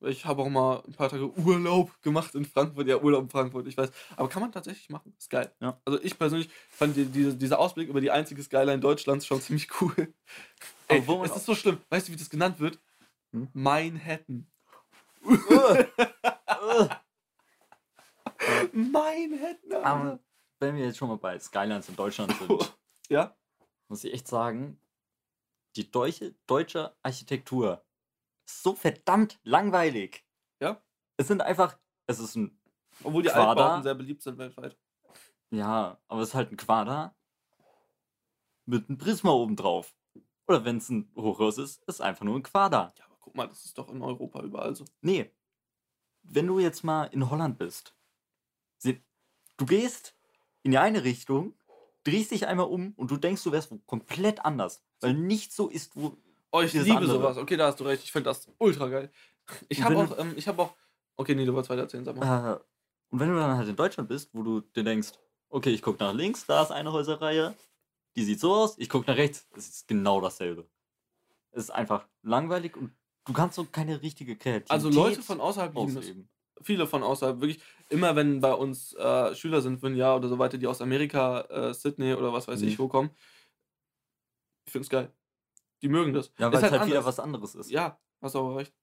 Ich 0.01 0.25
habe 0.25 0.43
auch 0.43 0.49
mal 0.49 0.83
ein 0.87 0.93
paar 0.95 1.09
Tage 1.09 1.31
Urlaub 1.39 1.91
gemacht 2.03 2.35
in 2.35 2.45
Frankfurt. 2.45 2.87
Ja, 2.89 2.99
Urlaub 2.99 3.25
in 3.25 3.31
Frankfurt, 3.31 3.67
ich 3.67 3.77
weiß. 3.77 3.91
Aber 4.17 4.29
kann 4.29 4.43
man 4.43 4.53
tatsächlich 4.53 4.89
machen. 4.89 5.15
Ist 5.19 5.31
geil. 5.31 5.53
Ja. 5.61 5.81
Also 5.85 6.01
ich 6.03 6.19
persönlich 6.19 6.49
fand 6.71 6.97
die, 6.97 7.05
diese, 7.07 7.37
dieser 7.37 7.59
Ausblick 7.59 7.89
über 7.89 8.01
die 8.01 8.11
einzige 8.11 8.43
Skyline 8.43 8.81
Deutschlands 8.81 9.27
schon 9.27 9.41
ziemlich 9.41 9.69
cool. 9.81 10.15
Aber 10.89 10.99
Ey, 10.99 11.07
wo 11.07 11.25
es 11.25 11.37
ist 11.37 11.45
so 11.47 11.55
schlimm. 11.55 11.79
Weißt 11.91 12.09
du, 12.09 12.13
wie 12.13 12.17
das 12.17 12.31
genannt 12.31 12.59
wird? 12.61 12.79
Hm? 13.33 13.49
Manhattan. 13.53 14.47
Manhattan. 18.73 19.85
Aber 19.85 20.21
wenn 20.61 20.77
wir 20.77 20.87
jetzt 20.87 20.99
schon 20.99 21.09
mal 21.09 21.19
bei 21.19 21.39
Skylines 21.39 21.89
in 21.89 21.97
Deutschland 21.97 22.35
sind, 22.37 22.75
Ja? 23.09 23.37
muss 23.89 24.05
ich 24.05 24.13
echt 24.13 24.29
sagen, 24.29 24.81
die 25.77 25.91
deutsche, 25.91 26.35
deutsche 26.47 26.95
Architektur 27.03 27.85
so 28.49 28.75
verdammt 28.75 29.39
langweilig. 29.45 30.25
Ja? 30.61 30.83
Es 31.17 31.29
sind 31.29 31.43
einfach, 31.43 31.79
es 32.07 32.19
ist 32.19 32.37
ein, 32.37 32.61
Obwohl 33.03 33.23
die 33.23 33.29
Quader. 33.29 33.49
Altbauten 33.49 33.83
sehr 33.83 33.95
beliebt 33.95 34.23
sind 34.23 34.39
weltweit. 34.39 34.77
ja, 35.51 36.01
aber 36.09 36.21
es 36.23 36.31
ist 36.31 36.35
halt 36.35 36.53
ein 36.53 36.57
Quader 36.57 37.15
mit 38.67 38.89
einem 38.89 38.99
Prisma 38.99 39.31
oben 39.31 39.57
drauf. 39.57 39.95
Oder 40.47 40.65
wenn 40.65 40.79
es 40.79 40.89
ein 40.89 41.11
Hochhaus 41.15 41.59
ist, 41.59 41.83
ist 41.85 42.01
einfach 42.01 42.25
nur 42.25 42.37
ein 42.37 42.43
Quader. 42.43 42.93
Ja, 42.97 43.05
aber 43.05 43.17
guck 43.21 43.35
mal, 43.35 43.47
das 43.47 43.65
ist 43.65 43.77
doch 43.77 43.89
in 43.91 44.03
Europa 44.03 44.43
überall 44.43 44.75
so. 44.75 44.85
Nee. 45.01 45.31
Wenn 46.23 46.47
du 46.47 46.59
jetzt 46.59 46.85
mal 46.85 47.05
in 47.05 47.31
Holland 47.31 47.59
bist, 47.59 47.95
du 49.59 49.67
gehst 49.67 50.15
in 50.63 50.71
die 50.71 50.79
eine 50.79 51.05
Richtung, 51.05 51.55
drehst 52.05 52.31
dich 52.31 52.47
einmal 52.47 52.67
um 52.67 52.95
und 52.97 53.11
du 53.11 53.17
denkst, 53.19 53.43
du 53.43 53.53
wärst 53.53 53.71
wo 53.71 53.79
komplett 53.87 54.45
anders. 54.45 54.83
Weil 55.01 55.15
nicht 55.15 55.53
so 55.53 55.69
ist, 55.69 55.95
wo. 55.97 56.17
Oh, 56.51 56.61
ich 56.63 56.73
liebe 56.73 56.97
andere. 56.97 57.11
sowas. 57.13 57.37
Okay, 57.37 57.57
da 57.57 57.67
hast 57.67 57.79
du 57.81 57.85
recht. 57.85 58.03
Ich 58.05 58.13
finde 58.13 58.31
das 58.31 58.49
ultra 58.59 58.89
geil. 58.89 59.11
Ich 59.69 59.83
habe 59.83 59.97
auch, 59.97 60.19
ähm, 60.19 60.35
ich 60.37 60.49
habe 60.49 60.63
auch. 60.63 60.75
Okay, 61.17 61.35
nee, 61.35 61.45
du 61.45 61.53
wolltest 61.53 61.71
weiter 61.71 61.83
erzählen, 61.83 62.05
sag 62.05 62.17
mal. 62.17 62.55
Äh, 62.55 62.59
und 63.11 63.21
wenn 63.21 63.29
du 63.31 63.37
dann 63.37 63.57
halt 63.57 63.69
in 63.69 63.77
Deutschland 63.77 64.09
bist, 64.09 64.31
wo 64.35 64.43
du 64.43 64.61
dir 64.61 64.85
denkst, 64.85 65.13
okay, 65.49 65.71
ich 65.71 65.83
gucke 65.83 66.03
nach 66.03 66.13
links, 66.15 66.47
da 66.47 66.63
ist 66.63 66.71
eine 66.71 66.93
Häuserreihe, 66.93 67.55
die 68.17 68.25
sieht 68.25 68.41
so 68.41 68.55
aus, 68.55 68.77
ich 68.79 68.89
gucke 68.89 69.11
nach 69.11 69.17
rechts, 69.17 69.49
es 69.57 69.69
ist 69.69 69.89
genau 69.89 70.21
dasselbe. 70.21 70.69
Es 71.51 71.65
ist 71.65 71.71
einfach 71.71 72.07
langweilig 72.23 72.77
und 72.77 72.93
du 73.25 73.33
kannst 73.33 73.57
so 73.57 73.65
keine 73.65 74.01
richtige 74.03 74.37
Kreativität 74.37 74.71
Also 74.71 74.91
Leute 74.91 75.23
von 75.23 75.41
außerhalb 75.41 75.75
lieben 75.75 75.95
das. 75.95 76.13
Viele 76.61 76.87
von 76.87 77.03
außerhalb, 77.03 77.41
wirklich. 77.41 77.63
Immer 77.89 78.17
wenn 78.17 78.41
bei 78.41 78.53
uns 78.53 78.93
äh, 78.95 79.35
Schüler 79.35 79.61
sind 79.63 79.79
für 79.81 79.87
ein 79.87 79.97
Jahr 79.97 80.17
oder 80.17 80.29
so 80.29 80.39
weiter, 80.39 80.59
die 80.59 80.67
aus 80.67 80.83
Amerika, 80.83 81.41
äh, 81.43 81.73
Sydney 81.75 82.15
oder 82.15 82.33
was 82.33 82.49
weiß 82.49 82.61
Mhm. 82.61 82.69
ich 82.69 82.79
wo 82.79 82.89
kommen. 82.89 83.11
Ich 84.67 84.73
finde 84.73 84.83
es 84.85 84.91
geil. 84.91 85.13
Die 85.83 85.89
mögen 85.89 86.13
das. 86.13 86.33
Ja, 86.39 86.53
weil 86.53 86.63
es 86.63 86.71
halt, 86.71 86.73
wieder 86.73 86.83
anders. 86.99 87.05
was 87.05 87.21
anderes 87.21 87.55
ist. 87.55 87.71
Ja, 87.71 88.01
hast 88.21 88.35
du 88.35 88.41
aber 88.41 88.57
recht. 88.57 88.75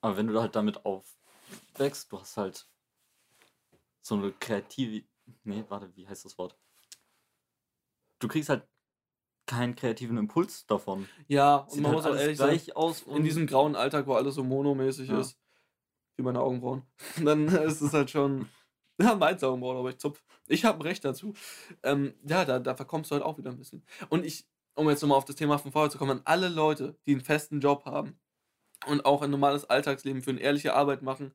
Aber 0.00 0.16
wenn 0.16 0.26
du 0.26 0.40
halt 0.40 0.54
damit 0.56 0.84
aufwächst, 0.84 2.10
du 2.10 2.20
hast 2.20 2.36
halt 2.36 2.68
so 4.02 4.14
eine 4.16 4.32
kreative. 4.32 5.06
Nee, 5.44 5.64
warte, 5.68 5.94
wie 5.96 6.06
heißt 6.06 6.24
das 6.24 6.38
Wort? 6.38 6.56
Du 8.18 8.28
kriegst 8.28 8.48
halt 8.48 8.66
keinen 9.46 9.74
kreativen 9.74 10.16
Impuls 10.16 10.66
davon. 10.66 11.08
Ja, 11.28 11.56
und 11.56 11.70
Sieht 11.70 11.82
man 11.82 11.92
halt 11.92 12.04
muss 12.04 12.12
auch 12.12 12.16
ehrlich 12.16 12.36
sein, 12.36 12.48
gleich 12.50 12.76
aus. 12.76 13.02
in 13.02 13.22
diesem 13.22 13.46
grauen 13.46 13.76
Alltag, 13.76 14.06
wo 14.06 14.14
alles 14.14 14.34
so 14.34 14.44
monomäßig 14.44 15.08
Ja. 15.08 15.20
ist, 15.20 15.38
wie 16.16 16.22
meine 16.22 16.40
Augenbrauen, 16.40 16.82
dann 17.24 17.48
ist 17.48 17.80
es 17.80 17.92
halt 17.92 18.10
schon. 18.10 18.48
Ja, 18.98 19.14
meins 19.14 19.44
Augenbrauen, 19.44 19.76
aber 19.76 19.90
ich 19.90 19.98
zupf. 19.98 20.24
Ich 20.48 20.64
habe 20.64 20.82
Recht 20.82 21.04
dazu. 21.04 21.34
Ähm, 21.82 22.14
ja, 22.22 22.46
da, 22.46 22.58
da 22.58 22.74
verkommst 22.74 23.10
du 23.10 23.14
halt 23.14 23.22
auch 23.22 23.36
wieder 23.36 23.50
ein 23.50 23.58
bisschen. 23.58 23.84
Und 24.08 24.24
ich, 24.24 24.48
um 24.76 24.88
jetzt 24.88 25.02
nochmal 25.02 25.18
auf 25.18 25.24
das 25.24 25.36
Thema 25.36 25.58
von 25.58 25.72
vorher 25.72 25.90
zu 25.90 25.98
kommen, 25.98 26.12
an 26.18 26.22
alle 26.24 26.48
Leute, 26.48 26.96
die 27.06 27.12
einen 27.12 27.20
festen 27.24 27.60
Job 27.60 27.84
haben 27.84 28.18
und 28.86 29.04
auch 29.04 29.22
ein 29.22 29.30
normales 29.30 29.64
Alltagsleben 29.64 30.22
für 30.22 30.30
eine 30.30 30.40
ehrliche 30.40 30.74
Arbeit 30.74 31.02
machen, 31.02 31.34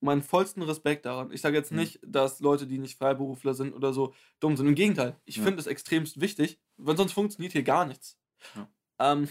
meinen 0.00 0.22
vollsten 0.22 0.62
Respekt 0.62 1.06
daran. 1.06 1.30
Ich 1.32 1.40
sage 1.40 1.56
jetzt 1.56 1.70
Mhm. 1.72 1.78
nicht, 1.78 2.00
dass 2.06 2.40
Leute, 2.40 2.66
die 2.66 2.78
nicht 2.78 2.96
Freiberufler 2.98 3.54
sind 3.54 3.72
oder 3.74 3.92
so, 3.92 4.14
dumm 4.40 4.56
sind. 4.56 4.66
Im 4.66 4.74
Gegenteil, 4.74 5.20
ich 5.24 5.36
Ja. 5.36 5.42
finde 5.44 5.60
es 5.60 5.66
extremst 5.66 6.20
wichtig, 6.20 6.58
weil 6.76 6.96
sonst 6.96 7.12
funktioniert 7.12 7.52
hier 7.52 7.62
gar 7.62 7.84
nichts. 7.86 8.18
Ja. 8.54 8.68
Ähm, 8.98 9.28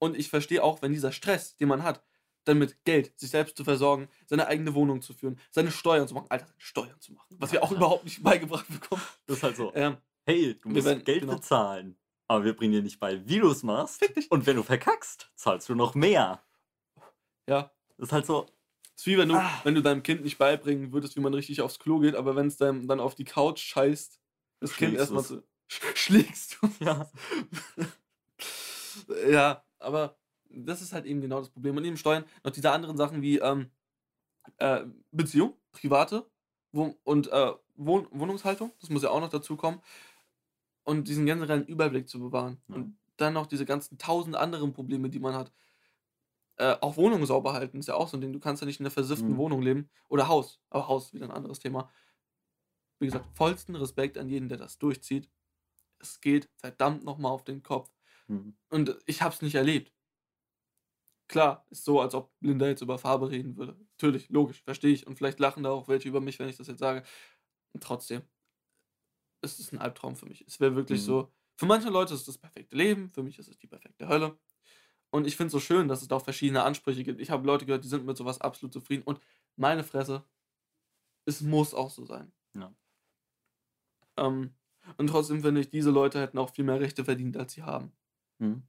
und 0.00 0.16
ich 0.16 0.30
verstehe 0.30 0.62
auch, 0.62 0.82
wenn 0.82 0.92
dieser 0.92 1.12
Stress, 1.12 1.56
den 1.56 1.68
man 1.68 1.82
hat, 1.82 2.02
dann 2.44 2.58
mit 2.58 2.82
Geld 2.84 3.18
sich 3.18 3.30
selbst 3.30 3.56
zu 3.56 3.64
versorgen, 3.64 4.08
seine 4.26 4.46
eigene 4.46 4.74
Wohnung 4.74 5.02
zu 5.02 5.12
führen, 5.12 5.38
seine 5.50 5.70
Steuern 5.70 6.08
zu 6.08 6.14
machen, 6.14 6.26
Alter, 6.30 6.46
Steuern 6.56 6.98
zu 7.00 7.12
machen, 7.12 7.36
was 7.38 7.52
wir 7.52 7.62
auch 7.62 7.70
Ja. 7.70 7.76
überhaupt 7.76 8.04
nicht 8.04 8.22
beigebracht 8.22 8.66
bekommen. 8.68 9.02
Das 9.26 9.36
ist 9.38 9.42
halt 9.42 9.56
so. 9.56 9.72
Ähm, 9.74 9.96
Hey, 10.26 10.58
du 10.60 10.68
musst 10.70 10.84
werden- 10.86 11.04
Geld 11.04 11.20
genau. 11.20 11.36
bezahlen. 11.36 11.96
Aber 12.28 12.44
wir 12.44 12.54
bringen 12.54 12.72
dir 12.72 12.82
nicht 12.82 13.00
bei, 13.00 13.26
wie 13.26 13.38
du 13.38 13.50
es 13.50 13.62
machst. 13.62 13.98
Fick 13.98 14.14
dich. 14.14 14.30
Und 14.30 14.46
wenn 14.46 14.56
du 14.56 14.62
verkackst, 14.62 15.30
zahlst 15.34 15.68
du 15.68 15.74
noch 15.74 15.94
mehr. 15.94 16.42
ja, 17.48 17.70
Das 17.96 18.08
ist 18.08 18.12
halt 18.12 18.26
so. 18.26 18.46
es 18.94 19.02
ist 19.02 19.06
wie 19.06 19.16
wenn 19.18 19.28
du, 19.30 19.36
Ah. 19.36 19.60
wenn 19.64 19.74
du 19.74 19.82
deinem 19.82 20.02
Kind 20.02 20.22
nicht 20.22 20.36
beibringen 20.38 20.92
würdest, 20.92 21.16
wie 21.16 21.20
man 21.20 21.32
richtig 21.34 21.62
aufs 21.62 21.78
Klo 21.78 21.98
geht, 22.00 22.14
aber 22.14 22.36
wenn 22.36 22.46
es 22.48 22.56
dann, 22.58 22.86
dann 22.86 23.00
auf 23.00 23.14
die 23.14 23.24
Couch 23.24 23.60
scheißt, 23.60 24.20
das 24.60 24.74
Kind 24.76 24.94
erstmal 24.96 25.24
zu. 25.24 25.42
Sch 25.70 25.80
schlägst 25.94 26.58
du. 26.60 26.68
Ja. 26.84 27.10
ja, 29.28 29.64
aber 29.78 30.16
das 30.50 30.82
ist 30.82 30.92
halt 30.92 31.06
eben 31.06 31.20
genau 31.20 31.38
das 31.40 31.50
Problem. 31.50 31.76
Und 31.76 31.84
eben 31.84 31.96
Steuern, 31.96 32.24
noch 32.44 32.52
diese 32.52 32.70
anderen 32.70 32.96
Sachen 32.96 33.22
wie 33.22 33.38
ähm, 33.38 33.70
äh, 34.58 34.84
Beziehung, 35.10 35.54
private 35.72 36.28
Wohn 36.72 36.94
und 37.04 37.28
äh, 37.28 37.52
Wohn 37.76 38.08
Wohnungshaltung, 38.10 38.72
das 38.80 38.90
muss 38.90 39.02
ja 39.02 39.10
auch 39.10 39.20
noch 39.20 39.28
dazu 39.30 39.56
kommen. 39.56 39.80
Und 40.88 41.06
diesen 41.06 41.26
generellen 41.26 41.66
Überblick 41.66 42.08
zu 42.08 42.18
bewahren. 42.18 42.62
Ja. 42.68 42.76
Und 42.76 42.98
dann 43.18 43.34
noch 43.34 43.46
diese 43.46 43.66
ganzen 43.66 43.98
tausend 43.98 44.36
anderen 44.36 44.72
Probleme, 44.72 45.10
die 45.10 45.18
man 45.20 45.34
hat. 45.34 45.52
Äh, 46.56 46.76
auch 46.80 46.96
Wohnung 46.96 47.24
sauber 47.26 47.52
halten 47.52 47.78
ist 47.78 47.88
ja 47.88 47.94
auch 47.94 48.08
so 48.08 48.16
ein 48.16 48.20
Ding. 48.20 48.32
Du 48.32 48.40
kannst 48.40 48.62
ja 48.62 48.66
nicht 48.66 48.80
in 48.80 48.86
einer 48.86 48.90
versifften 48.90 49.32
Mhm. 49.32 49.36
Wohnung 49.36 49.62
leben. 49.62 49.90
Oder 50.08 50.28
Haus. 50.28 50.60
Aber 50.70 50.88
Haus 50.88 51.06
ist 51.06 51.14
wieder 51.14 51.26
ein 51.26 51.30
anderes 51.30 51.58
Thema. 51.58 51.90
Wie 53.00 53.06
gesagt, 53.06 53.26
vollsten 53.36 53.76
Respekt 53.76 54.16
an 54.16 54.28
jeden, 54.28 54.48
der 54.48 54.58
das 54.58 54.78
durchzieht. 54.78 55.30
Es 55.98 56.20
geht 56.20 56.48
verdammt 56.56 57.04
nochmal 57.04 57.32
auf 57.32 57.44
den 57.44 57.62
Kopf. 57.62 57.92
Hm. 58.26 58.56
Und 58.70 58.96
ich 59.06 59.20
habe 59.22 59.34
es 59.34 59.42
nicht 59.42 59.54
erlebt. 59.56 59.92
Klar, 61.28 61.66
ist 61.68 61.84
so, 61.84 62.00
als 62.00 62.14
ob 62.14 62.32
Linda 62.40 62.66
jetzt 62.66 62.80
über 62.80 62.98
Farbe 62.98 63.30
reden 63.30 63.56
würde. 63.58 63.76
Natürlich, 63.92 64.30
logisch, 64.30 64.62
verstehe 64.62 64.92
ich. 64.94 65.06
Und 65.06 65.16
vielleicht 65.16 65.38
lachen 65.38 65.62
da 65.62 65.70
auch 65.70 65.86
welche 65.86 66.08
über 66.08 66.22
mich, 66.22 66.38
wenn 66.38 66.48
ich 66.48 66.56
das 66.56 66.68
jetzt 66.68 66.78
sage. 66.78 67.02
Und 67.74 67.82
trotzdem, 67.82 68.22
es 69.42 69.58
ist 69.60 69.72
ein 69.72 69.78
Albtraum 69.78 70.16
für 70.16 70.26
mich. 70.26 70.44
Es 70.46 70.60
wäre 70.60 70.74
wirklich 70.76 71.00
Mhm. 71.02 71.04
so. 71.06 71.32
Für 71.56 71.66
manche 71.66 71.90
Leute 71.90 72.14
ist 72.14 72.20
es 72.20 72.26
das 72.26 72.38
perfekte 72.38 72.76
Leben, 72.76 73.08
für 73.10 73.22
mich 73.22 73.38
ist 73.38 73.48
es 73.48 73.58
die 73.58 73.66
perfekte 73.66 74.08
Hölle. 74.08 74.38
Und 75.10 75.26
ich 75.26 75.36
finde 75.36 75.48
es 75.48 75.52
so 75.52 75.60
schön, 75.60 75.88
dass 75.88 76.02
es 76.02 76.08
da 76.08 76.16
auch 76.16 76.24
verschiedene 76.24 76.62
Ansprüche 76.64 77.04
gibt. 77.04 77.20
Ich 77.20 77.30
habe 77.30 77.46
Leute 77.46 77.66
gehört, 77.66 77.84
die 77.84 77.88
sind 77.88 78.06
mit 78.06 78.16
sowas 78.16 78.40
absolut 78.40 78.72
zufrieden. 78.72 79.02
Und 79.04 79.20
meine 79.56 79.84
Fresse, 79.84 80.24
es 81.26 81.40
muss 81.42 81.74
auch 81.74 81.90
so 81.90 82.04
sein. 82.04 82.32
Ja. 82.56 82.74
Ähm, 84.16 84.54
und 84.96 85.08
trotzdem 85.08 85.42
finde 85.42 85.60
ich, 85.60 85.70
diese 85.70 85.90
Leute 85.90 86.20
hätten 86.20 86.38
auch 86.38 86.50
viel 86.54 86.64
mehr 86.64 86.80
Rechte 86.80 87.04
verdient, 87.04 87.36
als 87.36 87.52
sie 87.52 87.62
haben 87.62 87.92
Hm. 88.40 88.62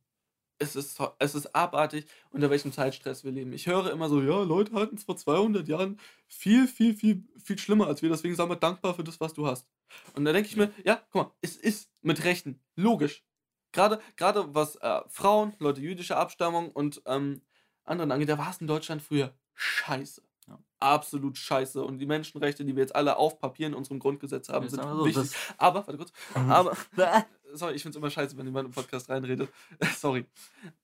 es 0.60 0.76
ist, 0.76 1.00
es 1.20 1.36
ist 1.36 1.56
abartig, 1.56 2.06
unter 2.32 2.50
welchem 2.50 2.72
Zeitstress 2.74 3.24
wir 3.24 3.32
leben. 3.32 3.54
Ich 3.54 3.68
höre 3.68 3.92
immer 3.92 4.10
so, 4.10 4.22
ja, 4.22 4.44
Leute 4.44 4.74
hatten 4.74 4.96
es 4.96 5.04
vor 5.06 5.16
200 5.18 5.68
Jahren 5.68 6.00
viel, 6.28 6.68
viel, 6.68 6.94
viel, 6.96 7.24
viel 7.38 7.58
schlimmer 7.58 7.88
als 7.88 8.02
wir. 8.02 8.10
Deswegen 8.10 8.36
sind 8.36 8.50
wir 8.50 8.56
dankbar 8.58 8.94
für 8.96 9.04
das, 9.04 9.20
was 9.22 9.34
du 9.34 9.48
hast. 9.48 9.68
Und 10.14 10.26
da 10.26 10.34
denke 10.34 10.50
ich 10.50 10.56
mir, 10.56 10.72
ja, 10.84 11.02
guck 11.12 11.24
mal, 11.24 11.32
es 11.42 11.56
ist 11.56 11.90
mit 12.02 12.24
Rechten 12.24 12.62
logisch. 12.76 13.24
Gerade, 13.72 14.00
gerade 14.16 14.56
was 14.56 14.76
äh, 14.78 15.02
Frauen, 15.08 15.54
Leute 15.60 15.82
jüdischer 15.82 16.18
Abstammung 16.18 16.72
und 16.72 17.02
ähm, 17.06 17.42
anderen 17.84 18.12
angeht, 18.12 18.30
da 18.30 18.38
war 18.38 18.50
es 18.50 18.62
in 18.62 18.68
Deutschland 18.68 19.02
früher 19.02 19.34
scheiße. 19.54 20.22
Ja. 20.48 20.60
Absolut 20.80 21.38
scheiße. 21.38 21.84
Und 21.84 22.00
die 22.00 22.06
Menschenrechte, 22.06 22.66
die 22.66 22.76
wir 22.76 22.82
jetzt 22.82 22.96
alle 22.96 23.18
auf 23.18 23.40
Papier 23.40 23.68
in 23.68 23.74
unserem 23.74 24.00
Grundgesetz 24.00 24.50
haben, 24.50 24.68
sind 24.68 24.82
so, 24.82 25.06
wichtig. 25.06 25.32
Aber, 25.58 25.86
warte 25.86 25.98
kurz, 25.98 26.14
aber, 26.34 26.76
sorry, 27.54 27.76
ich 27.76 27.82
finde 27.82 27.98
es 27.98 28.02
immer 28.02 28.10
scheiße, 28.10 28.38
wenn 28.38 28.46
jemand 28.46 28.68
im 28.68 28.74
Podcast 28.74 29.10
reinredet. 29.10 29.50
Sorry. 29.98 30.26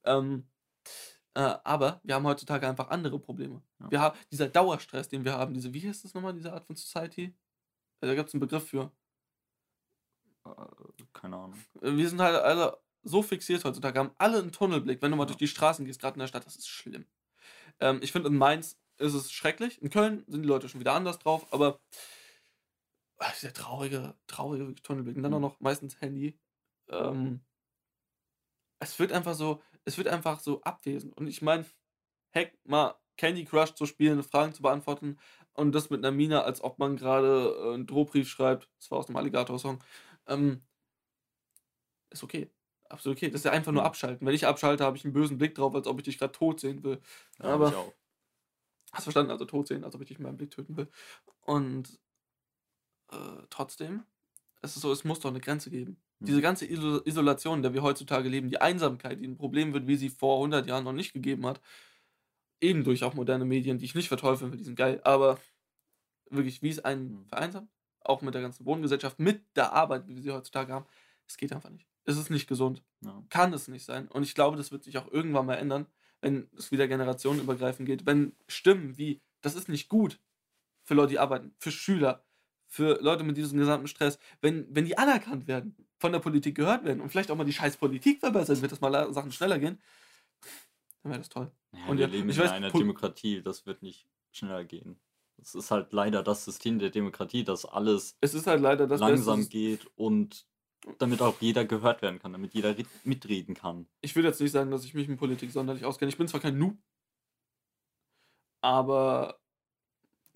Ähm, 0.03 0.45
äh, 1.33 1.55
aber 1.63 1.99
wir 2.03 2.15
haben 2.15 2.25
heutzutage 2.25 2.67
einfach 2.67 2.89
andere 2.89 3.19
Probleme. 3.19 3.61
Ja. 3.79 3.91
Wir 3.91 4.01
haben 4.01 4.17
dieser 4.31 4.47
Dauerstress, 4.47 5.09
den 5.09 5.25
wir 5.25 5.33
haben, 5.33 5.53
diese, 5.53 5.73
wie 5.73 5.87
heißt 5.87 6.05
das 6.05 6.13
nochmal, 6.13 6.33
diese 6.33 6.53
Art 6.53 6.65
von 6.65 6.75
Society? 6.75 7.33
Äh, 8.05 8.09
Da 8.09 8.15
gibt 8.15 8.29
es 8.29 8.33
einen 8.35 8.41
Begriff 8.41 8.67
für. 8.69 8.91
Äh, 10.45 10.51
Keine 11.13 11.35
Ahnung. 11.37 11.55
Äh, 11.81 11.95
Wir 11.95 12.07
sind 12.09 12.21
halt 12.21 12.35
alle 12.41 12.77
so 13.03 13.21
fixiert 13.21 13.63
heutzutage, 13.63 13.99
haben 13.99 14.11
alle 14.17 14.39
einen 14.39 14.51
Tunnelblick, 14.51 15.01
wenn 15.01 15.11
du 15.11 15.17
mal 15.17 15.23
Ja. 15.23 15.27
durch 15.27 15.37
die 15.37 15.47
Straßen 15.47 15.85
gehst, 15.85 16.01
gerade 16.01 16.15
in 16.15 16.19
der 16.19 16.27
Stadt, 16.27 16.45
das 16.45 16.55
ist 16.55 16.67
schlimm. 16.67 17.05
Ähm, 17.79 17.99
ich 18.01 18.11
finde, 18.11 18.29
in 18.29 18.37
Mainz 18.37 18.79
ist 18.97 19.13
es 19.13 19.31
schrecklich. 19.31 19.81
In 19.81 19.89
Köln 19.89 20.23
sind 20.27 20.41
die 20.41 20.47
Leute 20.47 20.69
schon 20.69 20.79
wieder 20.79 20.93
anders 20.93 21.19
drauf, 21.19 21.51
aber 21.53 21.81
ah, 23.17 23.31
dieser 23.35 23.53
traurige, 23.53 24.15
traurige 24.27 24.73
Tunnelblick. 24.75 25.17
Und 25.17 25.23
dann 25.23 25.33
auch 25.33 25.37
Mhm. 25.37 25.41
noch 25.43 25.59
meistens 25.59 25.99
Handy. 26.01 26.39
Ähm, 26.89 27.41
es 28.79 28.97
wird 28.99 29.11
einfach 29.11 29.35
so, 29.35 29.61
es 29.83 29.97
wird 29.97 30.07
einfach 30.07 30.39
so 30.39 30.61
abwesend. 30.61 31.15
Und 31.17 31.27
ich 31.27 31.41
meine, 31.41 31.65
heck, 32.31 32.57
mal 32.65 32.95
Candy 33.17 33.45
Crush 33.45 33.73
zu 33.75 33.85
spielen, 33.85 34.23
Fragen 34.23 34.53
zu 34.53 34.61
beantworten 34.61 35.19
und 35.55 35.73
das 35.73 35.89
mit 35.89 35.99
einer 36.05 36.15
Mine, 36.15 36.43
als 36.43 36.61
ob 36.61 36.79
man 36.79 36.95
gerade 36.97 37.55
äh, 37.59 37.73
einen 37.73 37.87
Drohbrief 37.87 38.29
schreibt. 38.29 38.69
Das 38.77 38.91
war 38.91 38.99
aus 38.99 39.07
dem 39.07 39.15
Alligator-Song. 39.15 39.83
Ähm, 40.27 40.61
ist 42.09 42.23
okay. 42.23 42.51
Absolut 42.89 43.17
okay. 43.17 43.29
Das 43.29 43.41
ist 43.41 43.45
ja 43.45 43.51
einfach 43.51 43.71
nur 43.71 43.81
Mhm. 43.81 43.87
abschalten. 43.87 44.27
Wenn 44.27 44.35
ich 44.35 44.45
abschalte, 44.45 44.83
habe 44.85 44.95
ich 44.97 45.03
einen 45.05 45.13
bösen 45.13 45.37
Blick 45.37 45.55
drauf, 45.55 45.73
als 45.73 45.87
ob 45.87 45.97
ich 45.99 46.03
dich 46.05 46.17
gerade 46.19 46.33
tot 46.33 46.59
sehen 46.59 46.83
will. 46.83 47.01
Ja, 47.39 47.45
Aber- 47.45 47.69
ich 47.69 47.75
auch. 47.75 47.93
Hast 48.91 49.03
verstanden? 49.03 49.31
Also 49.31 49.43
tot 49.45 49.67
sehen, 49.67 49.83
als 49.83 49.95
ob 49.95 50.01
ich 50.01 50.07
dich 50.07 50.17
in 50.17 50.23
meinem 50.23 50.37
Blick 50.37 50.51
töten 50.51 50.77
will. 50.77 50.87
Und 51.41 51.99
äh, 53.11 53.17
trotzdem, 53.49 54.03
es 54.61 54.75
ist 54.75 54.81
so, 54.83 54.91
es 54.91 55.03
muss 55.03 55.19
doch 55.19 55.29
eine 55.29 55.41
Grenze 55.41 55.69
geben. 55.69 55.97
Hm. 56.19 56.27
Diese 56.27 56.41
ganze 56.41 56.65
Iso 56.65 57.01
Isolation, 57.03 57.57
in 57.59 57.63
der 57.63 57.73
wir 57.73 57.81
heutzutage 57.83 58.29
leben, 58.29 58.47
die 58.49 58.61
Einsamkeit, 58.61 59.19
die 59.19 59.27
ein 59.27 59.37
Problem 59.37 59.73
wird, 59.73 59.87
wie 59.87 59.95
sie 59.97 60.09
vor 60.09 60.37
100 60.39 60.65
Jahren 60.67 60.83
noch 60.85 60.93
nicht 60.93 61.11
gegeben 61.13 61.45
hat, 61.45 61.59
eben 62.61 62.83
durch 62.83 63.03
auch 63.03 63.13
moderne 63.13 63.45
Medien, 63.45 63.77
die 63.77 63.85
ich 63.85 63.95
nicht 63.95 64.07
verteufeln 64.07 64.51
will, 64.51 64.57
die 64.57 64.63
sind 64.63 64.75
geil, 64.75 65.01
aber 65.03 65.39
wirklich, 66.29 66.61
wie 66.61 66.69
es 66.69 66.83
einen 66.83 67.09
Hm. 67.09 67.25
vereinsamt, 67.27 67.69
auch 68.01 68.21
mit 68.21 68.33
der 68.33 68.41
ganzen 68.41 68.65
Wohngesellschaft, 68.65 69.19
mit 69.19 69.43
der 69.55 69.73
Arbeit, 69.73 70.07
wie 70.07 70.15
wir 70.15 70.21
sie 70.21 70.31
heutzutage 70.31 70.73
haben, 70.73 70.85
es 71.27 71.37
geht 71.37 71.53
einfach 71.53 71.69
nicht. 71.69 71.87
Es 72.05 72.17
ist 72.17 72.29
nicht 72.29 72.47
gesund. 72.47 72.83
Ja. 73.01 73.23
Kann 73.29 73.51
es 73.53 73.67
nicht 73.67 73.83
sein. 73.83 74.07
Und 74.07 74.23
ich 74.23 74.35
glaube, 74.35 74.57
das 74.57 74.71
wird 74.71 74.83
sich 74.83 74.97
auch 74.97 75.11
irgendwann 75.11 75.47
mal 75.47 75.55
ändern, 75.55 75.87
wenn 76.21 76.47
es 76.57 76.71
wieder 76.71 76.87
generationenübergreifend 76.87 77.87
geht. 77.87 78.05
Wenn 78.05 78.33
Stimmen 78.47 78.97
wie, 78.97 79.21
das 79.41 79.55
ist 79.55 79.69
nicht 79.69 79.89
gut 79.89 80.19
für 80.83 80.93
Leute, 80.93 81.11
die 81.11 81.19
arbeiten, 81.19 81.55
für 81.57 81.71
Schüler, 81.71 82.23
für 82.67 82.99
Leute 83.01 83.23
mit 83.23 83.37
diesem 83.37 83.57
gesamten 83.57 83.87
Stress, 83.87 84.19
wenn, 84.41 84.67
wenn 84.73 84.85
die 84.85 84.97
anerkannt 84.97 85.47
werden, 85.47 85.75
von 85.97 86.11
der 86.11 86.19
Politik 86.19 86.55
gehört 86.55 86.83
werden 86.83 87.01
und 87.01 87.09
vielleicht 87.09 87.31
auch 87.31 87.35
mal 87.35 87.43
die 87.43 87.53
scheiß 87.53 87.77
Politik 87.77 88.19
verbessert 88.19 88.61
wird, 88.61 88.71
dass 88.71 88.81
mal 88.81 89.13
Sachen 89.13 89.31
schneller 89.31 89.59
gehen, 89.59 89.79
dann 91.01 91.11
wäre 91.11 91.19
das 91.19 91.29
toll. 91.29 91.51
Ja, 91.75 91.89
Und 91.89 91.97
wir 91.97 92.05
ja, 92.05 92.11
leben 92.11 92.29
in 92.29 92.37
weiß, 92.37 92.51
einer 92.51 92.71
Demokratie, 92.71 93.41
das 93.41 93.65
wird 93.65 93.81
nicht 93.81 94.07
schneller 94.31 94.63
gehen. 94.63 94.99
Das 95.37 95.55
ist 95.55 95.71
halt 95.71 95.91
leider 95.91 96.23
das 96.23 96.45
System 96.45 96.79
der 96.79 96.89
Demokratie, 96.89 97.43
dass 97.43 97.65
alles 97.65 98.17
Es 98.21 98.33
ist 98.33 98.47
halt 98.47 98.61
leider 98.61 98.87
das 98.87 98.99
langsam 98.99 99.39
Beste. 99.39 99.51
geht 99.51 99.87
und 99.95 100.47
damit 100.99 101.21
auch 101.21 101.41
jeder 101.41 101.65
gehört 101.65 102.01
werden 102.01 102.19
kann, 102.19 102.31
damit 102.31 102.53
jeder 102.53 102.75
mitreden 103.03 103.55
kann. 103.55 103.87
Ich 104.01 104.15
will 104.15 104.23
jetzt 104.23 104.39
nicht 104.39 104.51
sagen, 104.51 104.71
dass 104.71 104.85
ich 104.85 104.93
mich 104.93 105.07
mit 105.07 105.17
Politik 105.17 105.51
sonderlich 105.51 105.83
auskenne. 105.83 106.09
Ich 106.09 106.17
bin 106.17 106.27
zwar 106.27 106.39
kein 106.39 106.57
Noob, 106.57 106.77
aber 108.61 109.39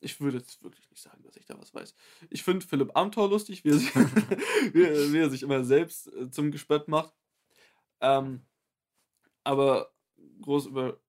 ich 0.01 0.19
würde 0.21 0.37
jetzt 0.37 0.63
wirklich 0.63 0.89
nicht 0.89 1.01
sagen, 1.01 1.23
dass 1.23 1.35
ich 1.35 1.45
da 1.45 1.57
was 1.59 1.73
weiß. 1.73 1.93
Ich 2.29 2.43
finde 2.43 2.65
Philipp 2.65 2.95
Amthor 2.95 3.29
lustig, 3.29 3.63
wie 3.63 3.69
er 3.69 3.77
sich, 3.77 3.95
wie, 4.73 4.83
er, 4.83 5.13
wie 5.13 5.17
er 5.17 5.29
sich 5.29 5.43
immer 5.43 5.63
selbst 5.63 6.07
äh, 6.13 6.29
zum 6.31 6.51
Gespött 6.51 6.87
macht. 6.87 7.13
Ähm, 8.01 8.45
aber 9.43 9.91
groß 10.41 10.67
über 10.67 10.99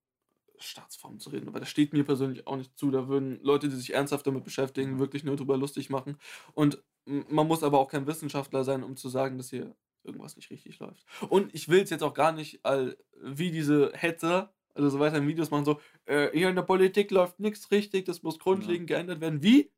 Staatsformen 0.63 1.19
zu 1.19 1.29
reden, 1.29 1.47
aber 1.47 1.59
das 1.59 1.69
steht 1.69 1.93
mir 1.93 2.03
persönlich 2.03 2.47
auch 2.47 2.57
nicht 2.57 2.77
zu. 2.77 2.91
Da 2.91 3.07
würden 3.07 3.39
Leute, 3.43 3.69
die 3.69 3.75
sich 3.75 3.93
ernsthaft 3.93 4.27
damit 4.27 4.43
beschäftigen, 4.43 4.99
wirklich 4.99 5.23
nur 5.23 5.35
drüber 5.35 5.57
lustig 5.57 5.89
machen. 5.89 6.17
Und 6.53 6.83
man 7.05 7.47
muss 7.47 7.63
aber 7.63 7.79
auch 7.79 7.89
kein 7.89 8.07
Wissenschaftler 8.07 8.63
sein, 8.63 8.83
um 8.83 8.95
zu 8.95 9.09
sagen, 9.09 9.37
dass 9.37 9.49
hier 9.49 9.75
irgendwas 10.03 10.35
nicht 10.35 10.49
richtig 10.49 10.79
läuft. 10.79 11.05
Und 11.29 11.53
ich 11.53 11.69
will 11.69 11.81
es 11.81 11.89
jetzt 11.89 12.03
auch 12.03 12.13
gar 12.13 12.31
nicht 12.31 12.63
all, 12.65 12.97
wie 13.21 13.51
diese 13.51 13.91
Hetzer, 13.93 14.53
also 14.73 14.89
so 14.89 14.99
weiter 14.99 15.17
in 15.17 15.27
Videos 15.27 15.51
machen, 15.51 15.65
so, 15.65 15.79
äh, 16.05 16.29
hier 16.31 16.49
in 16.49 16.55
der 16.55 16.63
Politik 16.63 17.11
läuft 17.11 17.39
nichts 17.39 17.71
richtig, 17.71 18.05
das 18.05 18.23
muss 18.23 18.39
grundlegend 18.39 18.87
geändert 18.87 19.21
werden. 19.21 19.43
Wie? 19.43 19.71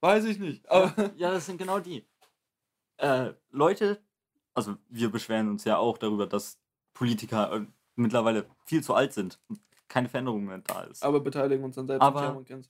Weiß 0.00 0.24
ich 0.24 0.38
nicht. 0.38 0.68
Aber 0.70 0.94
Ja, 0.96 1.12
ja, 1.16 1.30
das 1.32 1.46
sind 1.46 1.58
genau 1.58 1.80
die. 1.80 2.06
Äh, 2.98 3.32
Leute, 3.50 4.02
also 4.54 4.76
wir 4.88 5.10
beschweren 5.10 5.48
uns 5.48 5.64
ja 5.64 5.78
auch 5.78 5.98
darüber, 5.98 6.26
dass 6.26 6.58
Politiker 6.94 7.52
äh, 7.52 7.66
mittlerweile 7.96 8.46
viel 8.64 8.82
zu 8.82 8.94
alt 8.94 9.12
sind 9.12 9.40
keine 9.92 10.08
Veränderung 10.08 10.44
mehr 10.46 10.56
da 10.58 10.84
ist. 10.84 11.02
Aber 11.04 11.20
beteiligen 11.20 11.62
uns 11.62 11.76
dann 11.76 11.86
selbst 11.86 12.02
Aber- 12.02 12.22
am 12.28 12.44
Kernung 12.46 12.64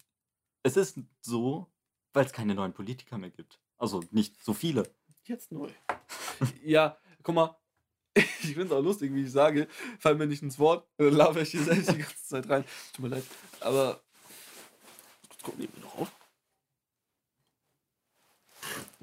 es 0.65 0.77
ist 0.77 0.99
so, 1.21 1.67
weil 2.13 2.25
es 2.27 2.33
keine 2.33 2.55
neuen 2.55 2.73
Politiker 2.73 3.17
mehr 3.19 3.31
gibt. 3.31 3.59
Also 3.79 4.03
nicht 4.11 4.43
so 4.45 4.55
viele. 4.55 4.89
Jetzt 5.25 5.51
neu. 5.53 5.71
ja, 6.65 6.97
guck 7.23 7.35
mal, 7.35 7.57
ich 8.15 8.25
finde 8.55 8.65
es 8.67 8.73
auch 8.73 8.81
lustig, 8.83 9.13
wie 9.15 9.23
ich 9.23 9.31
sage, 9.33 9.67
fall 9.99 10.15
mir 10.17 10.27
nicht 10.27 10.43
ins 10.43 10.59
Wort, 10.59 10.89
äh, 10.99 11.09
laber 11.09 11.41
ich 11.43 11.51
hier 11.53 11.63
selbst 11.63 11.91
die 11.93 11.99
ganze 11.99 12.25
Zeit 12.25 12.49
rein. 12.49 12.65
Tut 12.93 13.03
mir 13.05 13.09
leid. 13.09 13.25
Aber. 13.61 14.01
Jetzt 15.31 15.43
gucken 15.45 15.61
wir 15.61 15.81
noch 15.81 15.99
auf. 15.99 16.13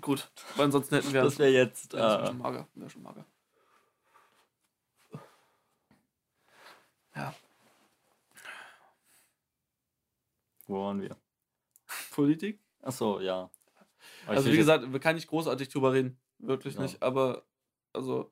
Gut, 0.01 0.29
weil 0.55 0.65
ansonsten 0.65 0.95
hätten 0.95 1.11
wir. 1.13 1.23
Das 1.23 1.39
wäre 1.39 1.51
jetzt. 1.51 1.93
ja, 1.93 1.99
das 1.99 2.17
wär 2.17 2.23
Äh, 2.23 2.27
schon 2.27 2.37
mager. 2.37 2.67
Wär 2.75 2.89
schon 2.89 3.03
mager. 3.03 3.25
Ja, 7.15 7.33
wo 10.69 10.83
waren 10.83 11.01
wir? 11.01 11.17
Politik. 12.11 12.59
Achso, 12.81 13.19
ja. 13.19 13.49
Aber 14.25 14.37
Also 14.37 14.51
wie 14.51 14.57
gesagt, 14.57 14.91
wir 14.91 14.99
kann 14.99 15.15
nicht 15.15 15.27
großartig 15.27 15.69
drüber 15.69 15.93
reden. 15.93 16.19
Wirklich 16.37 16.75
Ja. 16.75 16.81
nicht. 16.81 17.01
Aber 17.03 17.45
also 17.93 18.31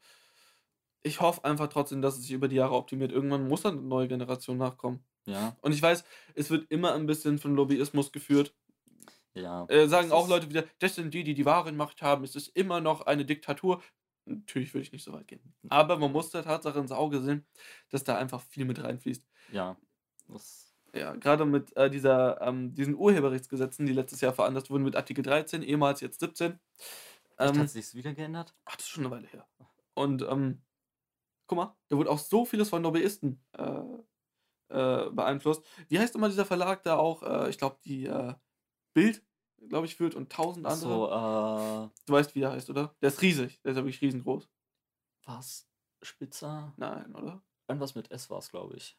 ich 1.03 1.21
hoffe 1.21 1.43
einfach 1.43 1.67
trotzdem, 1.67 2.01
dass 2.01 2.15
es 2.15 2.23
sich 2.23 2.31
über 2.31 2.47
die 2.47 2.55
Jahre 2.57 2.75
optimiert. 2.75 3.11
Irgendwann 3.11 3.47
muss 3.47 3.61
dann 3.61 3.77
eine 3.77 3.88
neue 3.88 4.07
Generation 4.07 4.57
nachkommen. 4.57 5.03
Ja, 5.25 5.57
Und 5.61 5.73
ich 5.73 5.81
weiß, 5.81 6.05
es 6.35 6.49
wird 6.49 6.71
immer 6.71 6.93
ein 6.93 7.05
bisschen 7.05 7.38
von 7.38 7.55
Lobbyismus 7.55 8.11
geführt. 8.11 8.55
ja. 9.33 9.65
Äh, 9.69 9.88
sagen 9.88 10.11
auch 10.11 10.27
Leute 10.29 10.49
wieder, 10.49 10.63
das 10.79 10.95
sind 10.95 11.13
die, 11.13 11.23
die 11.23 11.33
die 11.33 11.45
wahre 11.45 11.71
Macht 11.73 12.01
haben. 12.01 12.23
Es 12.23 12.35
ist 12.35 12.49
immer 12.55 12.79
noch 12.81 13.01
eine 13.01 13.25
Diktatur. 13.25 13.81
Natürlich 14.25 14.73
würde 14.73 14.83
ich 14.83 14.91
nicht 14.91 15.03
so 15.03 15.13
weit 15.13 15.27
gehen. 15.27 15.53
Aber 15.69 15.97
man 15.97 16.11
muss 16.11 16.31
der 16.31 16.43
Tatsache 16.43 16.79
ins 16.79 16.91
Auge 16.91 17.21
sehen, 17.21 17.45
dass 17.89 18.03
da 18.03 18.17
einfach 18.17 18.41
viel 18.41 18.65
mit 18.65 18.81
reinfließt. 18.83 19.25
Ja. 19.51 19.77
Das, 20.27 20.66
Ja, 20.97 21.15
gerade 21.15 21.45
mit 21.45 21.75
äh, 21.77 21.89
dieser, 21.89 22.41
ähm, 22.41 22.73
diesen 22.73 22.95
Urheberrechtsgesetzen, 22.95 23.85
die 23.85 23.93
letztes 23.93 24.21
Jahr 24.21 24.33
veranlasst 24.33 24.69
wurden 24.69 24.83
mit 24.83 24.95
Artikel 24.95 25.23
13, 25.23 25.61
ehemals 25.63 26.01
jetzt 26.01 26.19
17. 26.19 26.51
Echt, 26.53 26.59
Ähm, 27.39 27.59
hat 27.59 27.69
sich's 27.69 27.93
wieder 27.95 28.13
geändert? 28.13 28.55
Ach, 28.65 28.75
das 28.75 28.85
ist 28.85 28.89
schon 28.91 29.05
eine 29.05 29.11
Weile 29.15 29.27
her. 29.27 29.47
Und 29.93 30.21
ähm, 30.23 30.61
guck 31.47 31.57
mal, 31.57 31.75
da 31.89 31.97
wurde 31.97 32.09
auch 32.09 32.19
so 32.19 32.45
vieles 32.45 32.69
von 32.69 32.81
Lobbyisten 32.83 33.43
äh, 33.53 33.81
äh, 34.69 35.09
beeinflusst. 35.11 35.63
Wie 35.87 35.99
heißt 35.99 36.15
immer 36.15 36.29
dieser 36.29 36.45
Verlag 36.45 36.83
da 36.83 36.97
auch? 36.97 37.23
Äh, 37.23 37.49
ich 37.49 37.57
glaube, 37.57 37.77
die 37.85 38.05
äh, 38.07 38.33
Bild, 38.93 39.23
glaube 39.69 39.85
ich, 39.85 39.95
führt 39.95 40.15
und 40.15 40.31
tausend 40.31 40.65
andere. 40.65 40.79
So, 40.79 41.05
äh, 41.07 41.89
Du 42.05 42.13
weißt, 42.13 42.35
wie 42.35 42.39
der 42.41 42.51
heißt, 42.51 42.69
oder? 42.69 42.95
Der 43.01 43.09
ist 43.09 43.21
riesig. 43.21 43.61
Der 43.61 43.71
ist 43.71 43.77
ja 43.77 43.83
wirklich 43.83 44.01
riesengroß. 44.01 44.47
was? 45.25 45.67
Spitzer? 46.03 46.73
Nein, 46.77 47.15
oder? 47.15 47.41
Irgendwas 47.67 47.95
mit 47.95 48.11
S 48.11 48.29
war 48.29 48.37
es, 48.37 48.49
glaube 48.49 48.75
ich. 48.77 48.97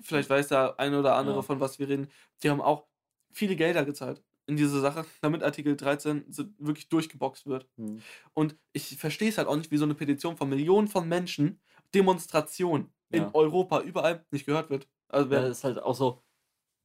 Vielleicht 0.00 0.30
weiß 0.30 0.48
der 0.48 0.78
eine 0.78 0.98
oder 1.00 1.16
andere, 1.16 1.36
Ja. 1.36 1.42
von 1.42 1.60
was 1.60 1.78
wir 1.78 1.88
reden. 1.88 2.08
Die 2.42 2.50
haben 2.50 2.60
auch 2.60 2.86
viele 3.32 3.56
Gelder 3.56 3.84
gezahlt 3.84 4.22
in 4.46 4.56
diese 4.56 4.80
Sache, 4.80 5.04
damit 5.20 5.42
Artikel 5.42 5.76
13 5.76 6.24
so 6.30 6.44
wirklich 6.58 6.88
durchgeboxt 6.88 7.46
wird. 7.46 7.68
Hm. 7.76 8.02
Und 8.32 8.56
ich 8.72 8.96
verstehe 8.96 9.28
es 9.28 9.36
halt 9.38 9.46
auch 9.48 9.56
nicht, 9.56 9.70
wie 9.70 9.76
so 9.76 9.84
eine 9.84 9.94
Petition 9.94 10.36
von 10.36 10.48
Millionen 10.48 10.88
von 10.88 11.06
Menschen, 11.06 11.60
Demonstration 11.94 12.90
in 13.10 13.24
Ja. 13.24 13.30
Europa, 13.34 13.80
überall 13.80 14.24
nicht 14.30 14.46
gehört 14.46 14.70
wird. 14.70 14.88
Also 15.08 15.34
Ja, 15.34 15.46
ist 15.46 15.64
halt 15.64 15.78
auch 15.82 15.94
so, 15.94 16.22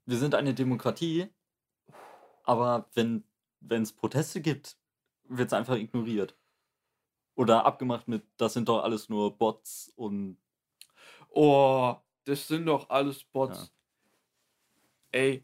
wir 0.06 0.18
sind 0.18 0.36
eine 0.36 0.54
Demokratie, 0.54 1.28
aber 2.44 2.90
wenn 2.94 3.24
es 3.70 3.94
Proteste 3.94 4.42
gibt, 4.42 4.78
wird 5.24 5.48
es 5.48 5.54
einfach 5.54 5.76
ignoriert. 5.76 6.38
Oder 7.36 7.66
abgemacht 7.66 8.08
mit, 8.08 8.24
das 8.38 8.54
sind 8.54 8.68
doch 8.70 8.84
alles 8.84 9.10
nur 9.10 9.38
Bots 9.38 9.92
und 9.96 10.38
oh, 11.30 11.96
das 12.26 12.48
sind 12.48 12.66
doch 12.66 12.90
alles 12.90 13.24
Bots. 13.24 13.58
Ja. 15.14 15.20
Ey, 15.20 15.44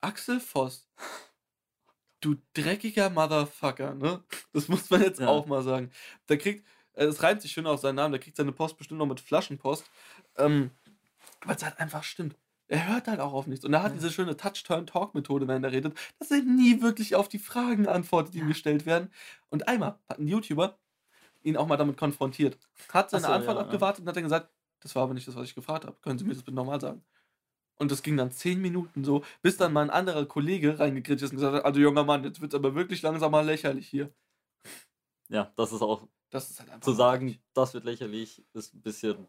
Axel 0.00 0.40
Voss, 0.40 0.88
du 2.20 2.36
dreckiger 2.54 3.10
Motherfucker, 3.10 3.94
ne? 3.94 4.24
Das 4.52 4.68
muss 4.68 4.90
man 4.90 5.02
jetzt 5.02 5.20
Ja. 5.20 5.28
auch 5.28 5.46
mal 5.46 5.62
sagen. 5.62 5.90
Der 6.28 6.38
kriegt, 6.38 6.66
äh, 6.94 7.04
es 7.04 7.22
reimt 7.22 7.42
sich 7.42 7.52
schön 7.52 7.66
auf 7.66 7.80
seinen 7.80 7.96
Namen, 7.96 8.12
der 8.12 8.20
kriegt 8.20 8.36
seine 8.36 8.52
Post 8.52 8.76
bestimmt 8.76 8.98
noch 8.98 9.06
mit 9.06 9.20
Flaschenpost. 9.20 9.84
Ähm, 10.36 10.70
weil 11.44 11.56
es 11.56 11.64
halt 11.64 11.78
einfach 11.78 12.02
stimmt. 12.02 12.36
Er 12.66 12.86
hört 12.88 13.06
halt 13.08 13.20
auch 13.20 13.32
auf 13.32 13.46
nichts. 13.46 13.64
Und 13.64 13.72
er 13.72 13.82
hat 13.82 13.92
Ja. 13.92 13.98
diese 13.98 14.10
schöne 14.10 14.36
Touch-Turn-Talk-Methode, 14.36 15.48
wenn 15.48 15.64
er 15.64 15.72
redet, 15.72 15.96
dass 16.18 16.30
er 16.30 16.42
nie 16.42 16.82
wirklich 16.82 17.14
auf 17.14 17.28
die 17.28 17.38
Fragen 17.38 17.86
antwortet, 17.86 18.34
die 18.34 18.38
ihm 18.40 18.48
gestellt 18.48 18.84
werden. 18.84 19.10
Und 19.48 19.68
einmal 19.68 19.98
hat 20.08 20.18
ein 20.18 20.26
YouTuber 20.26 20.78
ihn 21.42 21.56
auch 21.56 21.66
mal 21.66 21.76
damit 21.76 21.96
konfrontiert. 21.96 22.58
Hat 22.92 23.10
seine 23.10 23.26
so, 23.26 23.32
Antwort 23.32 23.56
ja, 23.56 23.60
ja. 23.62 23.66
abgewartet 23.66 24.02
und 24.02 24.08
hat 24.08 24.16
dann 24.16 24.24
gesagt, 24.24 24.50
das 24.80 24.94
war 24.94 25.02
aber 25.04 25.14
nicht 25.14 25.26
das, 25.28 25.36
was 25.36 25.48
ich 25.48 25.54
gefragt 25.54 25.84
habe. 25.84 25.96
Können 26.02 26.18
Sie 26.18 26.24
mir 26.24 26.34
das 26.34 26.42
bitte 26.42 26.54
nochmal 26.56 26.80
sagen? 26.80 27.04
Und 27.76 27.92
das 27.92 28.02
ging 28.02 28.16
dann 28.16 28.32
zehn 28.32 28.60
Minuten 28.60 29.04
so, 29.04 29.24
bis 29.40 29.56
dann 29.56 29.72
mal 29.72 29.82
ein 29.82 29.90
anderer 29.90 30.26
Kollege 30.26 30.78
reingekritscht 30.78 31.22
ist 31.24 31.30
und 31.30 31.36
gesagt 31.36 31.54
hat, 31.56 31.64
also 31.64 31.78
junger 31.80 32.02
Mann, 32.04 32.24
jetzt 32.24 32.40
wird 32.40 32.52
es 32.52 32.58
aber 32.58 32.74
wirklich 32.74 33.02
langsam 33.02 33.30
mal 33.30 33.46
lächerlich 33.46 33.88
hier. 33.88 34.12
ja, 35.28 35.52
das 35.56 35.72
ist 35.72 35.82
auch 35.82 36.08
Das 36.30 36.50
ist 36.50 36.58
halt 36.58 36.70
einfach 36.70 36.84
zu 36.84 36.92
sagen, 36.92 37.38
das 37.54 37.74
wird 37.74 37.84
lächerlich, 37.84 38.44
ist 38.52 38.74
ein 38.74 38.82
bisschen. 38.82 39.28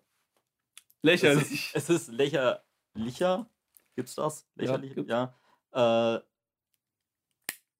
lächerlich. 1.03 1.71
Es 1.73 1.89
ist, 1.89 1.89
es 1.89 1.89
ist 1.89 2.07
lächerlicher. 2.09 3.47
Gibt's 3.95 4.15
das? 4.15 4.47
Ja, 4.55 4.61
Lächerlich? 4.63 4.95
gibt's. 4.95 5.11
Ja. 5.11 5.35
Äh, 5.71 6.21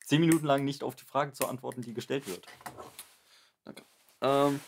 zehn 0.06 0.22
Minuten 0.22 0.46
lang 0.46 0.66
nicht 0.66 0.84
auf 0.84 0.96
die 0.96 1.06
Frage 1.06 1.34
zu 1.34 1.48
antworten, 1.48 1.82
die 1.82 1.94
gestellt 1.94 2.28
wird. 2.28 2.46
Ähm, 4.22 4.60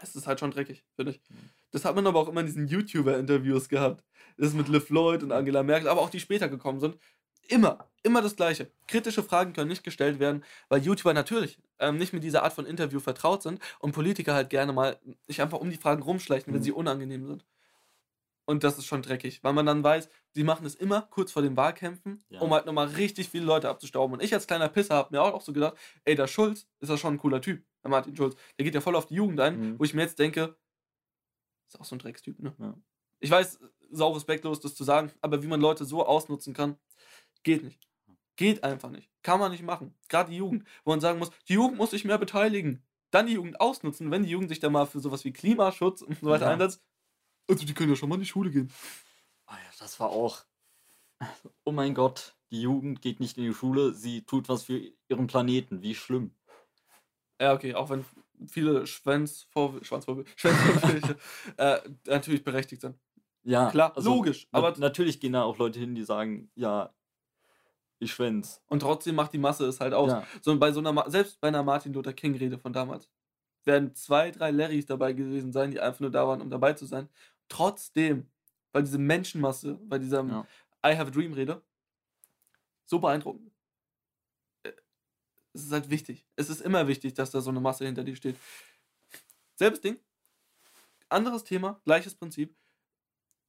es 0.00 0.14
ist 0.14 0.26
halt 0.26 0.38
schon 0.40 0.50
dreckig, 0.52 0.84
finde 0.96 1.12
ich. 1.12 1.20
Mhm. 1.28 1.50
Das 1.74 1.84
hat 1.84 1.96
man 1.96 2.06
aber 2.06 2.20
auch 2.20 2.28
immer 2.28 2.38
in 2.40 2.46
diesen 2.46 2.68
YouTuber-Interviews 2.68 3.68
gehabt. 3.68 4.04
Das 4.38 4.52
mit 4.52 4.68
Liv 4.68 4.90
Lloyd 4.90 5.24
und 5.24 5.32
Angela 5.32 5.64
Merkel, 5.64 5.88
aber 5.88 6.00
auch 6.02 6.08
die 6.10 6.20
später 6.20 6.48
gekommen 6.48 6.78
sind. 6.78 6.96
Immer, 7.48 7.90
immer 8.04 8.22
das 8.22 8.36
Gleiche. 8.36 8.70
Kritische 8.86 9.24
Fragen 9.24 9.52
können 9.52 9.68
nicht 9.68 9.82
gestellt 9.82 10.20
werden, 10.20 10.44
weil 10.68 10.80
YouTuber 10.82 11.12
natürlich 11.12 11.58
ähm, 11.80 11.98
nicht 11.98 12.12
mit 12.12 12.22
dieser 12.22 12.44
Art 12.44 12.52
von 12.52 12.64
Interview 12.64 13.00
vertraut 13.00 13.42
sind 13.42 13.60
und 13.80 13.90
Politiker 13.92 14.34
halt 14.34 14.50
gerne 14.50 14.72
mal 14.72 14.98
sich 15.26 15.42
einfach 15.42 15.58
um 15.58 15.68
die 15.68 15.76
Fragen 15.76 16.02
rumschleichen, 16.02 16.52
wenn 16.54 16.60
Mhm. 16.60 16.64
sie 16.64 16.72
unangenehm 16.72 17.26
sind. 17.26 17.44
Und 18.46 18.62
das 18.62 18.78
ist 18.78 18.86
schon 18.86 19.02
dreckig, 19.02 19.42
weil 19.42 19.52
man 19.52 19.66
dann 19.66 19.82
weiß, 19.82 20.08
die 20.36 20.44
machen 20.44 20.66
es 20.66 20.74
immer 20.76 21.02
kurz 21.02 21.32
vor 21.32 21.42
den 21.42 21.56
Wahlkämpfen, 21.56 22.22
Ja. 22.28 22.40
um 22.40 22.52
halt 22.52 22.66
nochmal 22.66 22.86
richtig 22.86 23.30
viele 23.30 23.44
Leute 23.46 23.68
abzustauben. 23.68 24.14
Und 24.14 24.22
ich 24.22 24.32
als 24.32 24.46
kleiner 24.46 24.68
Pisser 24.68 24.94
habe 24.94 25.08
mir 25.12 25.22
auch 25.22 25.40
so 25.40 25.52
gedacht, 25.52 25.74
ey, 26.04 26.14
der 26.14 26.28
Schulz 26.28 26.66
ist 26.80 26.88
ja 26.88 26.96
schon 26.96 27.14
ein 27.14 27.18
cooler 27.18 27.40
Typ, 27.40 27.64
der 27.82 27.90
Martin 27.90 28.14
Schulz. 28.16 28.36
Der 28.58 28.64
geht 28.64 28.74
ja 28.74 28.80
voll 28.80 28.94
auf 28.96 29.06
die 29.06 29.14
Jugend 29.14 29.40
ein, 29.40 29.58
Mhm. 29.72 29.78
wo 29.78 29.84
ich 29.84 29.92
mir 29.94 30.02
jetzt 30.02 30.18
denke, 30.18 30.56
ist 31.74 31.80
auch 31.80 31.84
so 31.84 31.94
ein 31.96 31.98
Dreckstyp, 31.98 32.38
ne? 32.40 32.54
Ja. 32.58 32.74
Ich 33.20 33.30
weiß, 33.30 33.58
sau 33.90 34.12
respektlos, 34.12 34.60
das 34.60 34.74
zu 34.74 34.84
sagen, 34.84 35.12
aber 35.20 35.42
wie 35.42 35.46
man 35.46 35.60
Leute 35.60 35.84
so 35.84 36.04
ausnutzen 36.06 36.54
kann, 36.54 36.78
geht 37.42 37.62
nicht. 37.64 37.80
Geht 38.36 38.64
einfach 38.64 38.90
nicht. 38.90 39.08
Kann 39.22 39.38
man 39.38 39.52
nicht 39.52 39.62
machen. 39.62 39.94
Gerade 40.08 40.30
die 40.30 40.36
Jugend, 40.36 40.66
wo 40.84 40.90
man 40.90 41.00
sagen 41.00 41.18
muss, 41.18 41.30
die 41.48 41.54
Jugend 41.54 41.78
muss 41.78 41.90
sich 41.90 42.04
mehr 42.04 42.18
beteiligen. 42.18 42.82
Dann 43.10 43.26
die 43.26 43.34
Jugend 43.34 43.60
ausnutzen, 43.60 44.10
wenn 44.10 44.24
die 44.24 44.30
Jugend 44.30 44.48
sich 44.48 44.58
dann 44.58 44.72
mal 44.72 44.86
für 44.86 44.98
sowas 45.00 45.24
wie 45.24 45.32
Klimaschutz 45.32 46.02
und 46.02 46.18
so 46.18 46.26
weiter 46.26 46.46
Ja. 46.46 46.52
einsetzt. 46.52 46.82
Also 47.48 47.64
die 47.64 47.72
können 47.74 47.90
ja 47.90 47.96
schon 47.96 48.08
mal 48.08 48.16
in 48.16 48.22
die 48.22 48.26
Schule 48.26 48.50
gehen. 48.50 48.72
Ah 49.46 49.56
ja, 49.56 49.70
das 49.78 50.00
war 50.00 50.10
auch. 50.10 50.44
Oh 51.64 51.70
mein 51.72 51.94
Gott, 51.94 52.34
die 52.50 52.62
Jugend 52.62 53.02
geht 53.02 53.20
nicht 53.20 53.38
in 53.38 53.44
die 53.44 53.54
Schule, 53.54 53.94
sie 53.94 54.22
tut 54.22 54.48
was 54.48 54.64
für 54.64 54.92
ihren 55.08 55.26
Planeten. 55.28 55.80
Wie 55.82 55.94
schlimm. 55.94 56.34
Ja, 57.40 57.52
okay, 57.54 57.74
auch 57.74 57.88
wenn 57.90 58.04
viele 58.48 58.86
Schwänzvorwürfe, 58.86 59.84
Schwanzvorwürfe, 59.84 60.30
Schwänzvorwürfe 60.36 61.16
äh, 61.56 61.80
natürlich 62.06 62.44
berechtigt 62.44 62.82
sind. 62.82 62.96
Ja, 63.44 63.70
Klar, 63.70 63.96
also, 63.96 64.10
logisch, 64.14 64.48
na- 64.52 64.58
aber 64.58 64.78
natürlich 64.78 65.20
gehen 65.20 65.32
da 65.34 65.42
auch 65.42 65.58
Leute 65.58 65.78
hin, 65.78 65.94
die 65.94 66.04
sagen, 66.04 66.50
ja, 66.54 66.92
ich 67.98 68.12
schwänz. 68.12 68.60
und 68.68 68.80
trotzdem 68.80 69.14
macht 69.14 69.32
die 69.32 69.38
Masse 69.38 69.66
es 69.66 69.80
halt 69.80 69.94
aus. 69.94 70.10
Ja, 70.10 70.26
So 70.42 70.58
bei 70.58 70.72
so 70.72 70.80
einer, 70.80 71.10
selbst 71.10 71.40
bei 71.40 71.48
einer 71.48 71.62
Martin 71.62 71.92
Luther 71.92 72.12
King 72.12 72.34
Rede 72.36 72.58
von 72.58 72.72
damals, 72.72 73.08
werden 73.64 73.94
zwei, 73.94 74.30
drei 74.30 74.50
Larrys 74.50 74.86
dabei 74.86 75.12
gewesen 75.14 75.52
sein, 75.52 75.70
die 75.70 75.80
einfach 75.80 76.00
nur 76.00 76.10
da 76.10 76.26
waren, 76.26 76.42
um 76.42 76.50
dabei 76.50 76.74
zu 76.74 76.84
sein. 76.86 77.08
Trotzdem, 77.48 78.26
bei 78.72 78.82
dieser 78.82 78.98
Menschenmasse, 78.98 79.74
bei 79.84 79.98
dieser 79.98 80.24
Ja. 80.24 80.46
I 80.86 80.96
Have 80.96 81.08
a 81.08 81.10
Dream 81.10 81.32
Rede, 81.32 81.62
so 82.84 82.98
beeindruckend. 82.98 83.50
Es 85.54 85.64
ist 85.64 85.72
halt 85.72 85.88
wichtig. 85.88 86.26
Es 86.36 86.50
ist 86.50 86.60
immer 86.60 86.88
wichtig, 86.88 87.14
dass 87.14 87.30
da 87.30 87.40
so 87.40 87.50
eine 87.50 87.60
Masse 87.60 87.86
hinter 87.86 88.04
dir 88.04 88.16
steht. 88.16 88.36
Selbes 89.54 89.80
Ding, 89.80 89.98
anderes 91.08 91.44
Thema, 91.44 91.80
gleiches 91.84 92.14
Prinzip. 92.14 92.54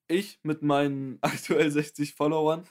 Ich 0.08 0.40
mit 0.44 0.62
meinen 0.62 1.18
aktuell 1.22 1.72
60 1.72 2.14
Followern, 2.14 2.64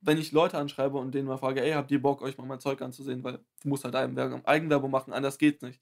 wenn 0.00 0.18
ich 0.18 0.32
Leute 0.32 0.58
anschreibe 0.58 0.98
und 0.98 1.14
denen 1.14 1.28
mal 1.28 1.38
frage, 1.38 1.62
ey, 1.62 1.72
habt 1.72 1.90
ihr 1.90 2.02
Bock, 2.02 2.22
euch 2.22 2.36
mal 2.38 2.46
mein 2.46 2.60
Zeug 2.60 2.82
anzusehen, 2.82 3.22
weil 3.24 3.44
du 3.62 3.68
musst 3.68 3.84
halt 3.84 3.94
Eigenwerbung 3.94 4.90
machen, 4.90 5.12
anders 5.12 5.38
geht's 5.38 5.62
nicht. 5.62 5.80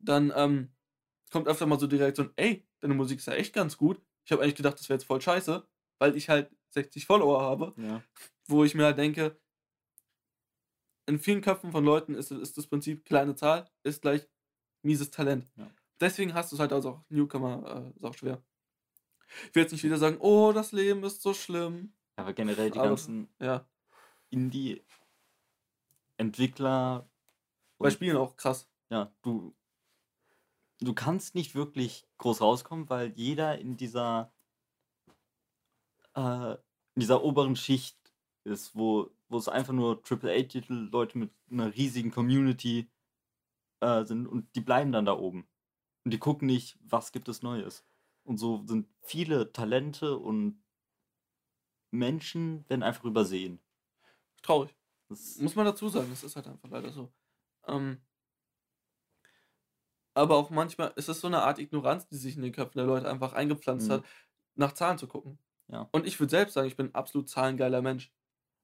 Dann 0.00 0.32
ähm, 0.34 0.72
kommt 1.30 1.48
öfter 1.48 1.66
mal 1.66 1.78
so 1.78 1.86
die 1.86 1.96
Reaktion, 1.96 2.32
ey, 2.36 2.66
deine 2.80 2.94
Musik 2.94 3.18
ist 3.18 3.26
ja 3.26 3.34
echt 3.34 3.52
ganz 3.52 3.76
gut. 3.76 4.00
Ich 4.24 4.32
habe 4.32 4.42
eigentlich 4.42 4.56
gedacht, 4.56 4.78
das 4.78 4.88
wäre 4.88 4.98
jetzt 4.98 5.06
voll 5.06 5.20
scheiße, 5.20 5.66
weil 5.98 6.16
ich 6.16 6.28
halt 6.28 6.50
60 6.70 7.06
Follower 7.06 7.40
habe, 7.40 7.74
ja. 7.76 8.02
wo 8.46 8.64
ich 8.64 8.74
mir 8.74 8.84
halt 8.84 8.98
denke, 8.98 9.38
in 11.08 11.18
vielen 11.18 11.40
Köpfen 11.40 11.72
von 11.72 11.84
Leuten 11.84 12.14
ist, 12.14 12.30
ist 12.30 12.56
das 12.58 12.66
Prinzip 12.66 13.04
kleine 13.04 13.34
Zahl 13.34 13.68
ist 13.82 14.02
gleich 14.02 14.28
mieses 14.82 15.10
Talent. 15.10 15.50
Ja. 15.56 15.68
Deswegen 16.00 16.34
hast 16.34 16.52
du 16.52 16.56
es 16.56 16.60
halt 16.60 16.72
als 16.72 16.86
auch 16.86 17.00
Newcomer 17.08 17.92
äh, 17.92 17.96
ist 17.96 18.04
auch 18.04 18.14
schwer. 18.14 18.40
Ich 19.48 19.54
will 19.54 19.62
jetzt 19.64 19.72
nicht 19.72 19.84
wieder 19.84 19.98
sagen, 19.98 20.16
oh, 20.20 20.52
das 20.52 20.72
Leben 20.72 21.02
ist 21.04 21.22
so 21.22 21.34
schlimm. 21.34 21.92
Aber 22.16 22.32
generell 22.32 22.70
die 22.70 22.78
Aber- 22.78 22.88
ganzen 22.90 23.28
Ja, 23.40 23.66
Indie-Entwickler. 24.30 27.08
bei 27.78 27.90
Spielen 27.90 28.16
auch 28.16 28.36
krass. 28.36 28.68
Ja, 28.90 29.12
du, 29.22 29.54
du 30.80 30.94
kannst 30.94 31.34
nicht 31.34 31.54
wirklich 31.54 32.06
groß 32.18 32.40
rauskommen, 32.40 32.88
weil 32.88 33.12
jeder 33.16 33.58
in 33.58 33.76
dieser, 33.76 34.32
äh, 36.14 36.52
in 36.54 37.00
dieser 37.00 37.22
oberen 37.22 37.54
Schicht 37.56 37.97
ist, 38.48 38.74
wo, 38.76 39.10
wo 39.28 39.38
es 39.38 39.48
einfach 39.48 39.72
nur 39.72 40.02
AAA-Titel, 40.02 40.88
Leute 40.90 41.18
mit 41.18 41.30
einer 41.50 41.74
riesigen 41.74 42.10
Community 42.10 42.90
äh, 43.80 44.04
sind 44.04 44.26
und 44.26 44.54
die 44.54 44.60
bleiben 44.60 44.92
dann 44.92 45.04
da 45.06 45.12
oben. 45.16 45.48
Und 46.04 46.12
die 46.12 46.18
gucken 46.18 46.46
nicht, 46.46 46.78
was 46.82 47.12
gibt 47.12 47.28
es 47.28 47.42
Neues. 47.42 47.84
Und 48.24 48.38
so 48.38 48.64
sind 48.66 48.88
viele 49.00 49.52
Talente 49.52 50.18
und 50.18 50.62
Menschen 51.90 52.68
werden 52.68 52.82
einfach 52.82 53.04
übersehen. 53.04 53.60
Traurig. 54.42 54.74
Das, 55.08 55.38
Muss 55.38 55.56
man 55.56 55.64
dazu 55.64 55.88
sagen, 55.88 56.08
das 56.10 56.22
ist 56.24 56.36
halt 56.36 56.46
einfach 56.46 56.68
leider 56.68 56.92
so. 56.92 57.12
Ähm, 57.66 58.02
aber 60.14 60.36
auch 60.36 60.50
manchmal 60.50 60.92
ist 60.96 61.08
es 61.08 61.20
so 61.20 61.26
eine 61.28 61.42
Art 61.42 61.58
Ignoranz, 61.58 62.08
die 62.08 62.16
sich 62.16 62.36
in 62.36 62.42
den 62.42 62.52
Köpfen 62.52 62.78
der 62.78 62.86
Leute 62.86 63.08
einfach 63.08 63.32
eingepflanzt 63.32 63.88
Mhm. 63.88 63.92
hat, 63.92 64.04
nach 64.54 64.72
Zahlen 64.72 64.98
zu 64.98 65.06
gucken. 65.06 65.38
Ja. 65.68 65.88
Und 65.92 66.06
ich 66.06 66.18
würde 66.18 66.30
selbst 66.30 66.54
sagen, 66.54 66.66
ich 66.66 66.76
bin 66.76 66.86
ein 66.86 66.94
absolut 66.94 67.28
zahlengeiler 67.28 67.82
Mensch. 67.82 68.12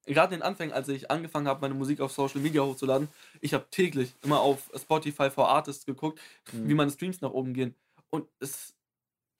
Gerade 0.05 0.35
in 0.35 0.41
den 0.41 0.47
Anfängen, 0.47 0.73
als 0.73 0.87
ich 0.87 1.09
angefangen 1.09 1.47
habe, 1.47 1.61
meine 1.61 1.73
Musik 1.73 1.99
auf 1.99 2.11
Social 2.11 2.39
Media 2.41 2.61
hochzuladen, 2.61 3.07
ich 3.41 3.53
habe 3.53 3.65
täglich 3.71 4.13
immer 4.23 4.39
auf 4.39 4.69
Spotify 4.75 5.29
for 5.31 5.49
Artists 5.49 5.85
geguckt, 5.85 6.19
Mhm. 6.53 6.69
wie 6.69 6.73
meine 6.75 6.91
Streams 6.91 7.21
nach 7.21 7.31
oben 7.31 7.53
gehen. 7.53 7.73
Und 8.11 8.27
es, 8.39 8.75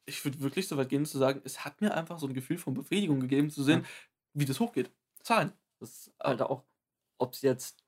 ich 0.05 0.23
würde 0.25 0.39
wirklich 0.41 0.67
so 0.67 0.75
weit 0.77 0.89
gehen 0.89 1.05
zu 1.05 1.17
sagen, 1.19 1.41
es 1.43 1.63
hat 1.63 1.81
mir 1.81 1.93
einfach 1.93 2.17
so 2.19 2.27
ein 2.27 2.33
Gefühl 2.33 2.57
von 2.57 2.73
Befriedigung 2.73 3.19
gegeben, 3.19 3.49
zu 3.51 3.63
sehen, 3.63 3.81
Ja. 3.81 3.87
wie 4.33 4.45
das 4.45 4.59
hochgeht. 4.59 4.89
Zahlen. 5.21 5.53
Das 5.79 5.89
ist 6.07 6.13
halt 6.21 6.41
auch, 6.41 6.63
ob 7.19 7.33
es 7.33 7.41
jetzt 7.41 7.83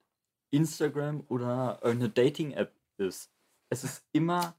Instagram 0.51 1.23
oder 1.29 1.83
eine 1.83 2.09
Dating-App 2.09 2.73
ist. 2.97 3.31
Es 3.69 3.83
ist 3.83 4.05
immer 4.13 4.55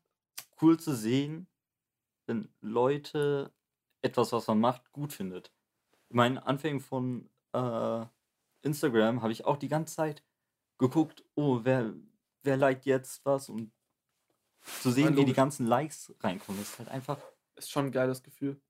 cool 0.61 0.79
zu 0.79 0.95
sehen, 0.95 1.47
wenn 2.27 2.49
Leute 2.61 3.53
etwas, 4.03 4.33
was 4.33 4.47
man 4.49 4.61
macht, 4.61 4.93
gut 4.93 5.13
findet. 5.13 5.51
In 6.11 6.17
meinen 6.17 6.39
Anfängen 6.39 6.81
von 6.81 7.29
äh, 7.53 8.07
Instagram 8.63 9.23
habe 9.23 9.33
ich 9.33 9.45
auch 9.45 9.57
die 9.57 9.69
ganze 9.69 9.95
Zeit 9.97 10.23
geguckt, 10.79 11.25
oh, 11.35 11.61
wer, 11.63 11.95
wer 12.43 12.57
liked 12.57 12.87
jetzt 12.87 13.25
was 13.25 13.49
und 13.49 13.73
zu 14.81 14.91
sehen, 14.91 15.17
wie 15.17 15.25
die 15.25 15.33
ganzen 15.33 15.67
Likes 15.67 16.15
reinkommen, 16.21 16.61
ist 16.61 16.79
halt 16.79 16.89
einfach. 16.89 17.19
Ist 17.57 17.71
schon 17.71 17.87
ein 17.87 17.93
geiles 17.93 18.23
Gefühl. 18.23 18.61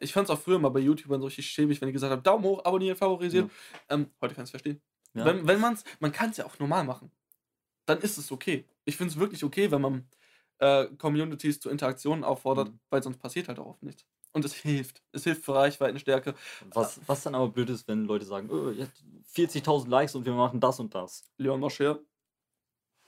Ich 0.00 0.12
fand 0.12 0.28
es 0.28 0.34
auch 0.34 0.40
früher 0.40 0.58
mal 0.58 0.70
bei 0.70 0.80
YouTubern 0.80 1.20
so 1.20 1.26
richtig 1.26 1.46
schäbig, 1.46 1.80
wenn 1.80 1.86
die 1.86 1.92
gesagt 1.92 2.10
haben, 2.10 2.22
Daumen 2.22 2.44
hoch, 2.44 2.64
abonnieren, 2.64 2.96
favorisieren. 2.96 3.50
Ähm, 3.88 4.10
heute 4.20 4.34
kann 4.34 4.44
ich 4.44 4.48
es 4.48 4.50
verstehen. 4.50 4.80
Ja, 5.14 5.24
Wenn, 5.24 5.46
wenn 5.46 5.60
man's, 5.60 5.84
man 6.00 6.10
kann 6.12 6.30
es 6.30 6.38
ja 6.38 6.46
auch 6.46 6.58
normal 6.58 6.84
machen. 6.84 7.12
Dann 7.86 7.98
ist 7.98 8.16
es 8.18 8.32
okay. 8.32 8.66
Ich 8.84 8.96
finde 8.96 9.12
es 9.12 9.18
wirklich 9.18 9.44
okay, 9.44 9.70
wenn 9.70 9.80
man 9.80 10.08
äh, 10.58 10.86
Communities 10.96 11.60
zu 11.60 11.68
Interaktionen 11.70 12.24
auffordert, 12.24 12.68
Mhm. 12.70 12.80
weil 12.90 13.02
sonst 13.02 13.18
passiert 13.18 13.48
halt 13.48 13.58
auch 13.58 13.66
oft 13.66 13.82
nichts. 13.82 14.04
Und 14.32 14.44
es 14.44 14.54
hilft. 14.54 15.02
Es 15.12 15.24
hilft 15.24 15.44
für 15.44 15.54
Reichweitenstärke. 15.54 16.34
was, 16.72 17.00
was 17.06 17.22
dann 17.22 17.34
aber 17.34 17.48
blöd 17.48 17.68
ist, 17.70 17.86
wenn 17.86 18.06
Leute 18.06 18.24
sagen, 18.24 18.48
oh, 18.50 18.70
ihr 18.70 18.84
habt 18.84 19.04
40.000 19.34 19.88
Likes 19.88 20.14
und 20.14 20.24
wir 20.24 20.32
machen 20.32 20.60
das 20.60 20.80
und 20.80 20.94
das. 20.94 21.24
Leon 21.36 21.60
Moscher, 21.60 22.00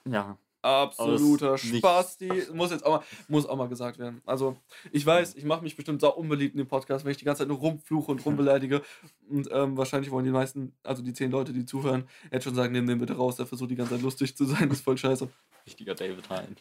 Ja, 0.06 0.38
absoluter 0.64 1.58
Spasti. 1.58 2.30
Muss 2.52 2.70
jetzt 2.70 2.84
auch 2.84 2.98
mal, 2.98 3.04
muss 3.28 3.46
auch 3.46 3.56
mal 3.56 3.68
gesagt 3.68 3.98
werden. 3.98 4.22
Also, 4.24 4.56
ich 4.90 5.04
weiß, 5.04 5.34
ich 5.36 5.44
mache 5.44 5.62
mich 5.62 5.76
bestimmt 5.76 6.00
sau 6.00 6.14
unbeliebt 6.14 6.54
in 6.54 6.58
dem 6.58 6.68
Podcast, 6.68 7.04
wenn 7.04 7.12
ich 7.12 7.18
die 7.18 7.24
ganze 7.24 7.40
Zeit 7.40 7.48
nur 7.48 7.58
rumfluche 7.58 8.10
und 8.10 8.24
rumbeleidige. 8.24 8.82
Und 9.30 9.48
ähm, 9.50 9.76
wahrscheinlich 9.78 10.10
wollen 10.10 10.26
die 10.26 10.30
meisten, 10.30 10.76
also 10.82 11.02
die 11.02 11.14
zehn 11.14 11.30
Leute, 11.30 11.54
die 11.54 11.64
zuhören, 11.64 12.06
jetzt 12.30 12.44
schon 12.44 12.54
sagen, 12.54 12.72
nimm 12.72 12.86
den 12.86 12.98
bitte 12.98 13.16
raus, 13.16 13.36
der 13.36 13.46
versucht 13.46 13.70
die 13.70 13.74
ganze 13.74 13.94
Zeit 13.94 14.02
lustig 14.02 14.36
zu 14.36 14.44
sein, 14.44 14.68
das 14.68 14.78
ist 14.78 14.84
voll 14.84 14.98
scheiße. 14.98 15.28
richtiger 15.66 15.94
David 15.94 16.28
Hein. 16.28 16.56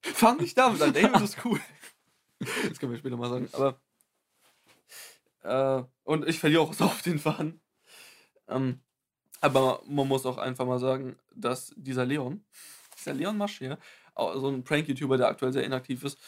Fang 0.00 0.38
nicht 0.38 0.56
damit 0.56 0.80
an, 0.80 0.94
David 0.94 1.20
ist 1.20 1.44
cool. 1.44 1.60
Das 2.40 2.78
können 2.78 2.92
wir 2.92 2.98
später 2.98 3.16
mal 3.16 3.28
sagen. 3.28 3.48
Aber. 3.52 3.80
Äh, 5.42 5.84
und 6.04 6.26
ich 6.28 6.38
verliere 6.38 6.62
auch 6.62 6.74
so 6.74 6.84
auf 6.84 7.02
den 7.02 7.18
Faden. 7.18 7.60
Ähm, 8.48 8.80
aber 9.40 9.82
man 9.86 10.08
muss 10.08 10.26
auch 10.26 10.38
einfach 10.38 10.66
mal 10.66 10.78
sagen, 10.78 11.16
dass 11.34 11.72
dieser 11.76 12.04
Leon, 12.04 12.44
dieser 12.98 13.14
Leon 13.14 13.36
Mascher, 13.38 13.78
auch 14.14 14.34
so 14.38 14.48
ein 14.48 14.64
Prank-YouTuber, 14.64 15.16
der 15.16 15.28
aktuell 15.28 15.52
sehr 15.52 15.64
inaktiv 15.64 16.04
ist, 16.04 16.18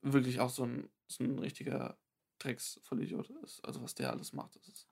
wirklich 0.00 0.40
auch 0.40 0.50
so 0.50 0.64
ein, 0.64 0.90
so 1.06 1.24
ein 1.24 1.38
richtiger 1.38 1.98
Drecksvollidiot 2.38 3.30
ist. 3.44 3.64
Also 3.64 3.82
was 3.82 3.94
der 3.94 4.10
alles 4.10 4.32
macht. 4.32 4.56
Das 4.56 4.68
ist 4.68 4.88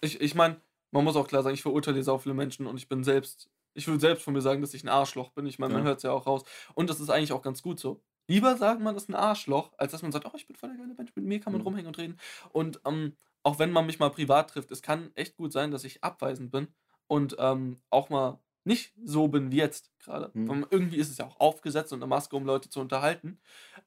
ich 0.00 0.20
ich 0.20 0.34
meine, 0.34 0.60
man 0.90 1.04
muss 1.04 1.16
auch 1.16 1.26
klar 1.26 1.42
sagen, 1.42 1.54
ich 1.54 1.62
verurteile 1.62 2.02
sau 2.02 2.18
viele 2.18 2.34
Menschen 2.34 2.66
und 2.66 2.76
ich 2.76 2.88
bin 2.88 3.02
selbst, 3.02 3.50
ich 3.74 3.86
würde 3.86 4.00
selbst 4.00 4.22
von 4.22 4.32
mir 4.34 4.40
sagen, 4.40 4.60
dass 4.60 4.74
ich 4.74 4.84
ein 4.84 4.88
Arschloch 4.88 5.30
bin. 5.30 5.46
Ich 5.46 5.58
meine, 5.58 5.74
man 5.74 5.82
Ja. 5.82 5.88
hört 5.88 5.96
es 5.98 6.02
ja 6.04 6.12
auch 6.12 6.26
raus. 6.26 6.44
Und 6.74 6.88
das 6.90 7.00
ist 7.00 7.10
eigentlich 7.10 7.32
auch 7.32 7.42
ganz 7.42 7.62
gut 7.62 7.80
so. 7.80 8.02
Lieber 8.28 8.56
sagt 8.56 8.80
man, 8.80 8.94
ist 8.96 9.08
ein 9.08 9.14
Arschloch, 9.14 9.72
als 9.78 9.92
dass 9.92 10.02
man 10.02 10.12
sagt, 10.12 10.26
oh, 10.26 10.32
ich 10.36 10.46
bin 10.46 10.56
voll 10.56 10.68
der 10.70 10.78
geile 10.78 10.94
Mensch, 10.94 11.14
mit 11.16 11.24
mir 11.24 11.40
kann 11.40 11.52
man 11.52 11.60
Mhm. 11.60 11.66
rumhängen 11.66 11.88
und 11.88 11.98
reden. 11.98 12.18
Und 12.50 12.80
ähm, 12.84 13.16
auch 13.42 13.58
wenn 13.58 13.70
man 13.72 13.86
mich 13.86 13.98
mal 13.98 14.10
privat 14.10 14.50
trifft, 14.50 14.70
es 14.70 14.82
kann 14.82 15.10
echt 15.14 15.36
gut 15.36 15.52
sein, 15.52 15.70
dass 15.70 15.84
ich 15.84 16.04
abweisend 16.04 16.50
bin 16.50 16.68
und 17.06 17.36
ähm, 17.38 17.80
auch 17.90 18.10
mal 18.10 18.40
nicht 18.64 18.92
so 19.02 19.28
bin 19.28 19.50
wie 19.50 19.56
jetzt 19.56 19.92
gerade. 19.98 20.34
Mhm. 20.34 20.66
Irgendwie 20.70 20.96
ist 20.98 21.10
es 21.10 21.16
ja 21.18 21.26
auch 21.26 21.40
aufgesetzt 21.40 21.92
und 21.94 22.00
eine 22.02 22.08
Maske, 22.08 22.36
um 22.36 22.44
Leute 22.44 22.68
zu 22.68 22.80
unterhalten. 22.80 23.40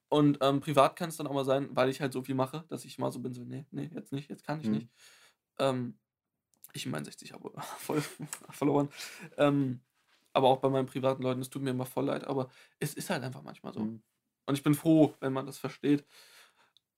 Und 0.08 0.38
ähm, 0.42 0.60
privat 0.60 0.96
kann 0.96 1.10
es 1.10 1.16
dann 1.18 1.26
auch 1.26 1.34
mal 1.34 1.44
sein, 1.44 1.70
weil 1.76 1.90
ich 1.90 2.00
halt 2.00 2.12
so 2.12 2.22
viel 2.22 2.36
mache, 2.36 2.64
dass 2.68 2.84
ich 2.84 2.98
mal 2.98 3.12
so 3.12 3.20
bin, 3.20 3.34
so, 3.34 3.44
nee, 3.44 3.66
nee, 3.72 3.90
jetzt 3.94 4.12
nicht, 4.12 4.30
jetzt 4.30 4.44
kann 4.44 4.60
ich 4.60 4.68
Mhm. 4.68 4.72
nicht. 4.72 4.88
Ähm, 5.58 5.98
ich 6.72 6.86
meine 6.86 7.04
60 7.04 7.34
Abo 7.34 7.52
voll 7.78 8.02
verloren. 8.50 8.90
Ähm, 9.38 9.82
aber 10.32 10.48
auch 10.48 10.58
bei 10.60 10.70
meinen 10.70 10.86
privaten 10.86 11.22
Leuten, 11.22 11.40
es 11.42 11.50
tut 11.50 11.62
mir 11.62 11.70
immer 11.70 11.86
voll 11.86 12.06
leid, 12.06 12.24
aber 12.24 12.50
es 12.80 12.94
ist 12.94 13.10
halt 13.10 13.22
einfach 13.24 13.42
manchmal 13.42 13.72
so. 13.74 13.80
Mhm. 13.82 14.02
Und 14.46 14.54
ich 14.56 14.62
bin 14.62 14.74
froh, 14.74 15.14
wenn 15.20 15.32
man 15.32 15.46
das 15.46 15.58
versteht. 15.58 16.04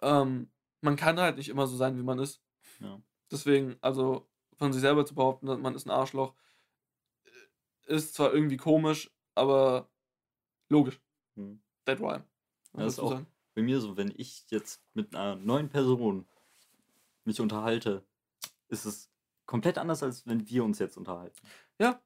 Ähm, 0.00 0.50
man 0.80 0.96
kann 0.96 1.18
halt 1.20 1.36
nicht 1.36 1.48
immer 1.48 1.66
so 1.66 1.76
sein, 1.76 1.96
wie 1.98 2.02
man 2.02 2.18
ist. 2.18 2.42
Ja. 2.80 3.00
Deswegen, 3.30 3.76
also 3.80 4.26
von 4.56 4.72
sich 4.72 4.80
selber 4.80 5.04
zu 5.06 5.14
behaupten, 5.14 5.46
dass 5.46 5.58
man 5.58 5.74
ist 5.74 5.86
ein 5.86 5.90
Arschloch, 5.90 6.34
ist 7.86 8.14
zwar 8.14 8.32
irgendwie 8.32 8.56
komisch, 8.56 9.10
aber 9.34 9.88
logisch. 10.68 11.00
Hm. 11.36 11.60
That 11.84 12.00
rhyme. 12.00 12.24
Ja, 12.76 12.86
ist 12.86 12.98
auch 12.98 13.10
sagen? 13.10 13.26
bei 13.54 13.62
mir 13.62 13.80
so, 13.80 13.96
wenn 13.96 14.12
ich 14.16 14.44
jetzt 14.50 14.82
mit 14.94 15.14
einer 15.14 15.36
neuen 15.36 15.68
Person 15.68 16.26
mich 17.24 17.40
unterhalte, 17.40 18.04
ist 18.68 18.84
es 18.84 19.10
komplett 19.46 19.78
anders, 19.78 20.02
als 20.02 20.26
wenn 20.26 20.48
wir 20.48 20.64
uns 20.64 20.78
jetzt 20.78 20.96
unterhalten. 20.96 21.36
Ja. 21.78 22.00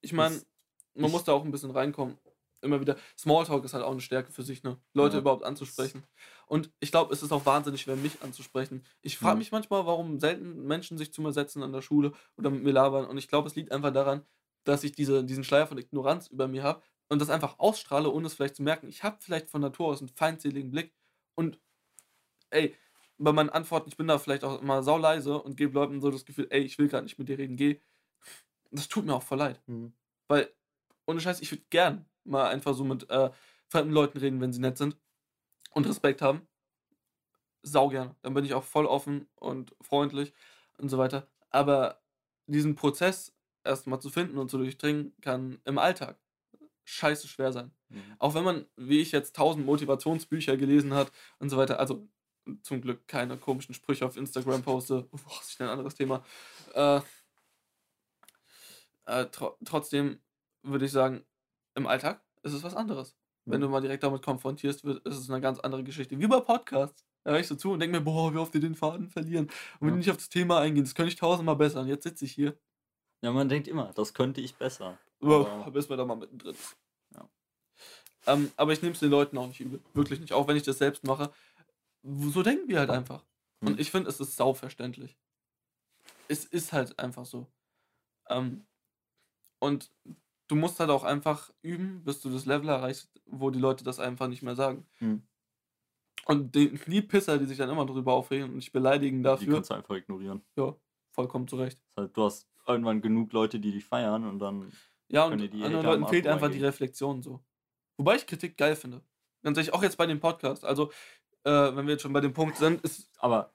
Ich 0.00 0.12
meine, 0.12 0.34
Das- 0.34 0.46
man 0.94 1.06
ich- 1.06 1.12
muss 1.12 1.24
da 1.24 1.32
auch 1.32 1.44
ein 1.44 1.50
bisschen 1.50 1.70
reinkommen. 1.70 2.18
Immer 2.62 2.80
wieder. 2.80 2.96
Smalltalk 3.18 3.64
ist 3.64 3.72
halt 3.72 3.84
auch 3.84 3.90
eine 3.92 4.02
Stärke 4.02 4.32
für 4.32 4.42
sich, 4.42 4.62
ne? 4.62 4.78
Leute 4.92 5.16
Ja. 5.16 5.20
überhaupt 5.20 5.44
anzusprechen. 5.44 6.04
Und 6.46 6.70
ich 6.80 6.90
glaube, 6.90 7.12
es 7.14 7.22
ist 7.22 7.32
auch 7.32 7.46
wahnsinnig 7.46 7.80
schwer, 7.82 7.96
mich 7.96 8.20
anzusprechen. 8.22 8.84
Ich 9.00 9.16
frage 9.16 9.36
Mhm. 9.36 9.38
mich 9.38 9.50
manchmal, 9.52 9.86
warum 9.86 10.20
selten 10.20 10.66
Menschen 10.66 10.98
sich 10.98 11.12
zu 11.12 11.22
mir 11.22 11.32
setzen 11.32 11.62
an 11.62 11.72
der 11.72 11.80
Schule 11.80 12.12
oder 12.36 12.50
mit 12.50 12.62
mir 12.62 12.72
labern. 12.72 13.06
Und 13.06 13.16
ich 13.16 13.28
glaube, 13.28 13.48
es 13.48 13.54
liegt 13.56 13.72
einfach 13.72 13.92
daran, 13.92 14.26
dass 14.64 14.84
ich 14.84 14.92
diese, 14.92 15.24
diesen 15.24 15.42
Schleier 15.44 15.66
von 15.66 15.78
Ignoranz 15.78 16.26
über 16.26 16.48
mir 16.48 16.62
habe 16.62 16.82
und 17.08 17.20
das 17.22 17.30
einfach 17.30 17.58
ausstrahle, 17.58 18.10
ohne 18.10 18.26
es 18.26 18.34
vielleicht 18.34 18.56
zu 18.56 18.62
merken. 18.62 18.88
Ich 18.88 19.02
habe 19.04 19.16
vielleicht 19.20 19.48
von 19.48 19.62
Natur 19.62 19.88
aus 19.88 20.00
einen 20.00 20.08
feindseligen 20.10 20.70
Blick. 20.70 20.94
Und 21.34 21.58
ey, 22.50 22.76
bei 23.18 23.32
meinen 23.32 23.50
Antworten, 23.50 23.88
ich 23.88 23.96
bin 23.96 24.08
da 24.08 24.18
vielleicht 24.18 24.44
auch 24.44 24.60
immer 24.62 24.82
sauleise 24.82 25.40
und 25.42 25.56
gebe 25.56 25.74
Leuten 25.74 26.00
so 26.00 26.10
das 26.10 26.24
Gefühl, 26.26 26.48
ey, 26.50 26.62
ich 26.62 26.78
will 26.78 26.88
gar 26.88 27.02
nicht 27.02 27.18
mit 27.18 27.28
dir 27.28 27.38
reden, 27.38 27.56
geh. 27.56 27.80
Das 28.72 28.88
tut 28.88 29.06
mir 29.06 29.14
auch 29.14 29.22
voll 29.22 29.38
leid. 29.38 29.62
Weil, 30.28 30.54
ohne 31.06 31.20
Scheiß, 31.20 31.40
ich 31.42 31.50
würde 31.52 31.64
gern 31.70 32.06
mal 32.30 32.48
einfach 32.48 32.74
so 32.74 32.84
mit 32.84 33.08
äh, 33.10 33.30
fremden 33.68 33.92
Leuten 33.92 34.18
reden, 34.18 34.40
wenn 34.40 34.52
sie 34.52 34.60
nett 34.60 34.78
sind 34.78 34.96
und 35.72 35.86
Respekt 35.86 36.22
haben. 36.22 36.46
Sau 37.62 37.88
gerne. 37.88 38.16
Dann 38.22 38.34
bin 38.34 38.44
ich 38.44 38.54
auch 38.54 38.64
voll 38.64 38.86
offen 38.86 39.28
und 39.36 39.74
freundlich 39.80 40.32
und 40.78 40.88
so 40.88 40.98
weiter. 40.98 41.28
Aber 41.50 42.00
diesen 42.46 42.74
Prozess 42.74 43.34
erstmal 43.64 44.00
zu 44.00 44.10
finden 44.10 44.38
und 44.38 44.50
zu 44.50 44.58
durchdringen, 44.58 45.14
kann 45.20 45.60
im 45.64 45.78
Alltag 45.78 46.18
scheiße 46.84 47.28
schwer 47.28 47.52
sein. 47.52 47.72
Mhm. 47.88 48.16
Auch 48.18 48.34
wenn 48.34 48.44
man, 48.44 48.66
wie 48.76 49.00
ich 49.00 49.12
jetzt, 49.12 49.36
tausend 49.36 49.66
Motivationsbücher 49.66 50.56
gelesen 50.56 50.94
hat 50.94 51.12
und 51.38 51.50
so 51.50 51.56
weiter, 51.56 51.78
also 51.78 52.08
zum 52.62 52.80
Glück 52.80 53.06
keine 53.06 53.36
komischen 53.36 53.74
Sprüche 53.74 54.06
auf 54.06 54.16
Instagram 54.16 54.62
poste, 54.62 55.08
das 55.12 55.50
ist 55.50 55.60
ein 55.60 55.68
anderes 55.68 55.94
Thema. 55.94 56.24
Äh, 56.74 57.00
äh, 59.06 59.26
tro 59.26 59.56
trotzdem 59.64 60.20
würde 60.62 60.84
ich 60.84 60.92
sagen, 60.92 61.24
im 61.80 61.86
Alltag 61.86 62.22
ist 62.42 62.52
es 62.52 62.62
was 62.62 62.74
anderes. 62.74 63.16
Wenn 63.46 63.60
Ja. 63.60 63.66
du 63.66 63.72
mal 63.72 63.80
direkt 63.80 64.02
damit 64.02 64.22
konfrontierst 64.22 64.84
wird, 64.84 65.04
ist 65.06 65.16
es 65.18 65.30
eine 65.30 65.40
ganz 65.40 65.58
andere 65.60 65.82
Geschichte. 65.82 66.18
Wie 66.18 66.26
bei 66.26 66.40
Podcasts. 66.40 67.04
Da 67.24 67.32
höre 67.32 67.40
ich 67.40 67.46
so 67.48 67.54
zu 67.54 67.72
und 67.72 67.80
denke 67.80 67.98
mir, 67.98 68.04
boah, 68.04 68.32
wie 68.32 68.38
oft 68.38 68.54
die 68.54 68.60
den 68.60 68.74
Faden 68.74 69.08
verlieren. 69.10 69.46
Und 69.78 69.86
wenn 69.86 69.90
die 69.94 69.98
nicht 69.98 70.10
auf 70.10 70.16
das 70.16 70.28
Thema 70.30 70.60
eingehen, 70.60 70.84
das 70.84 70.94
könnte 70.94 71.08
ich 71.12 71.16
tausendmal 71.16 71.56
besser. 71.56 71.80
Und 71.80 71.88
jetzt 71.88 72.04
sitze 72.04 72.24
ich 72.24 72.32
hier. 72.32 72.56
Ja, 73.22 73.32
man 73.32 73.48
denkt 73.48 73.68
immer, 73.68 73.92
das 73.94 74.14
könnte 74.14 74.40
ich 74.40 74.54
besser. 74.56 74.98
Wow, 75.20 75.46
Aber- 75.46 75.70
bist 75.70 75.90
wir 75.90 75.96
da 75.98 76.04
mal 76.06 76.14
mittendrin. 76.16 76.56
Ja. 77.14 77.28
Ähm, 78.26 78.50
aber 78.56 78.72
ich 78.72 78.80
nehme 78.80 78.94
es 78.94 79.00
den 79.00 79.10
Leuten 79.10 79.36
auch 79.36 79.46
nicht 79.48 79.60
übel. 79.60 79.80
Wirklich 79.92 80.20
nicht. 80.20 80.32
Auch 80.32 80.48
wenn 80.48 80.56
ich 80.56 80.62
das 80.62 80.78
selbst 80.78 81.04
mache. 81.04 81.30
So 82.02 82.42
denken 82.42 82.68
wir 82.68 82.78
halt 82.78 82.90
einfach. 82.90 83.22
Hm. 83.60 83.68
Und 83.72 83.80
ich 83.80 83.90
finde, 83.90 84.08
es 84.08 84.18
ist 84.20 84.36
sauverständlich. 84.36 85.18
Es 86.28 86.44
ist 86.46 86.72
halt 86.72 86.98
einfach 86.98 87.26
so. 87.26 87.46
Ähm, 88.30 88.64
und 89.58 89.90
du 90.50 90.56
musst 90.56 90.80
halt 90.80 90.90
auch 90.90 91.04
einfach 91.04 91.50
üben, 91.62 92.02
bis 92.04 92.20
du 92.20 92.30
das 92.30 92.44
Level 92.46 92.68
erreichst, 92.68 93.10
wo 93.26 93.50
die 93.50 93.58
Leute 93.60 93.84
das 93.84 93.98
einfach 94.00 94.28
nicht 94.28 94.42
mehr 94.42 94.56
sagen. 94.56 94.86
Hm. 94.98 95.22
Und 96.26 96.54
die, 96.54 96.78
die 96.86 97.02
Pisser, 97.02 97.38
die 97.38 97.46
sich 97.46 97.58
dann 97.58 97.70
immer 97.70 97.86
drüber 97.86 98.12
aufregen 98.12 98.50
und 98.50 98.56
dich 98.56 98.72
beleidigen 98.72 99.18
Die 99.18 99.22
dafür, 99.24 99.54
kannst 99.54 99.70
du 99.70 99.74
einfach 99.74 99.94
ignorieren. 99.96 100.42
ja, 100.56 100.74
vollkommen 101.12 101.48
zurecht. 101.48 101.80
Das 101.94 102.04
heißt, 102.04 102.16
du 102.16 102.24
hast 102.24 102.48
irgendwann 102.66 103.00
genug 103.00 103.32
Leute, 103.32 103.58
die 103.58 103.72
dich 103.72 103.84
feiern 103.84 104.26
und 104.26 104.38
dann. 104.38 104.70
Ja, 105.08 105.24
und 105.24 105.38
die 105.38 105.62
anderen 105.64 105.84
Leuten 105.86 106.06
fehlt 106.08 106.26
einfach 106.26 106.48
die 106.48 106.58
vorbeigehen. 106.58 106.64
Reflexion 106.66 107.22
so. 107.22 107.40
Wobei 107.96 108.16
ich 108.16 108.26
Kritik 108.26 108.56
geil 108.56 108.76
finde. 108.76 109.02
Ganz 109.42 109.56
ehrlich, 109.56 109.72
auch 109.72 109.82
jetzt 109.82 109.96
bei 109.96 110.06
dem 110.06 110.20
Podcast. 110.20 110.64
Also, 110.64 110.92
äh, 111.44 111.50
wenn 111.50 111.86
wir 111.86 111.92
jetzt 111.92 112.02
schon 112.02 112.12
bei 112.12 112.20
dem 112.20 112.32
Punkt 112.32 112.56
sind, 112.58 112.80
ist. 112.82 113.10
Aber 113.18 113.52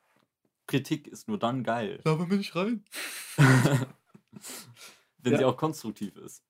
Kritik 0.67 1.07
ist 1.07 1.27
nur 1.27 1.37
dann 1.37 1.63
geil, 1.63 2.01
Da 2.03 2.15
bin 2.15 2.39
ich 2.39 2.55
rein. 2.55 2.83
wenn 3.37 5.33
Ja. 5.33 5.37
sie 5.39 5.45
auch 5.45 5.57
konstruktiv 5.57 6.15
ist. 6.17 6.43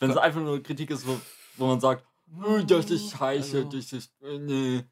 Wenn 0.00 0.10
es 0.10 0.16
einfach 0.16 0.40
nur 0.40 0.62
Kritik 0.62 0.90
ist, 0.90 1.06
wo, 1.06 1.20
wo 1.56 1.66
man 1.66 1.80
sagt, 1.80 2.04
"Oh, 2.42 2.58
das 2.66 2.90
ist 2.90 3.10
scheiße, 3.10 3.58
Also, 3.64 3.68
das 3.70 3.92
ist. 3.92 4.12
äh, 4.22 4.38
Nee. 4.38 4.84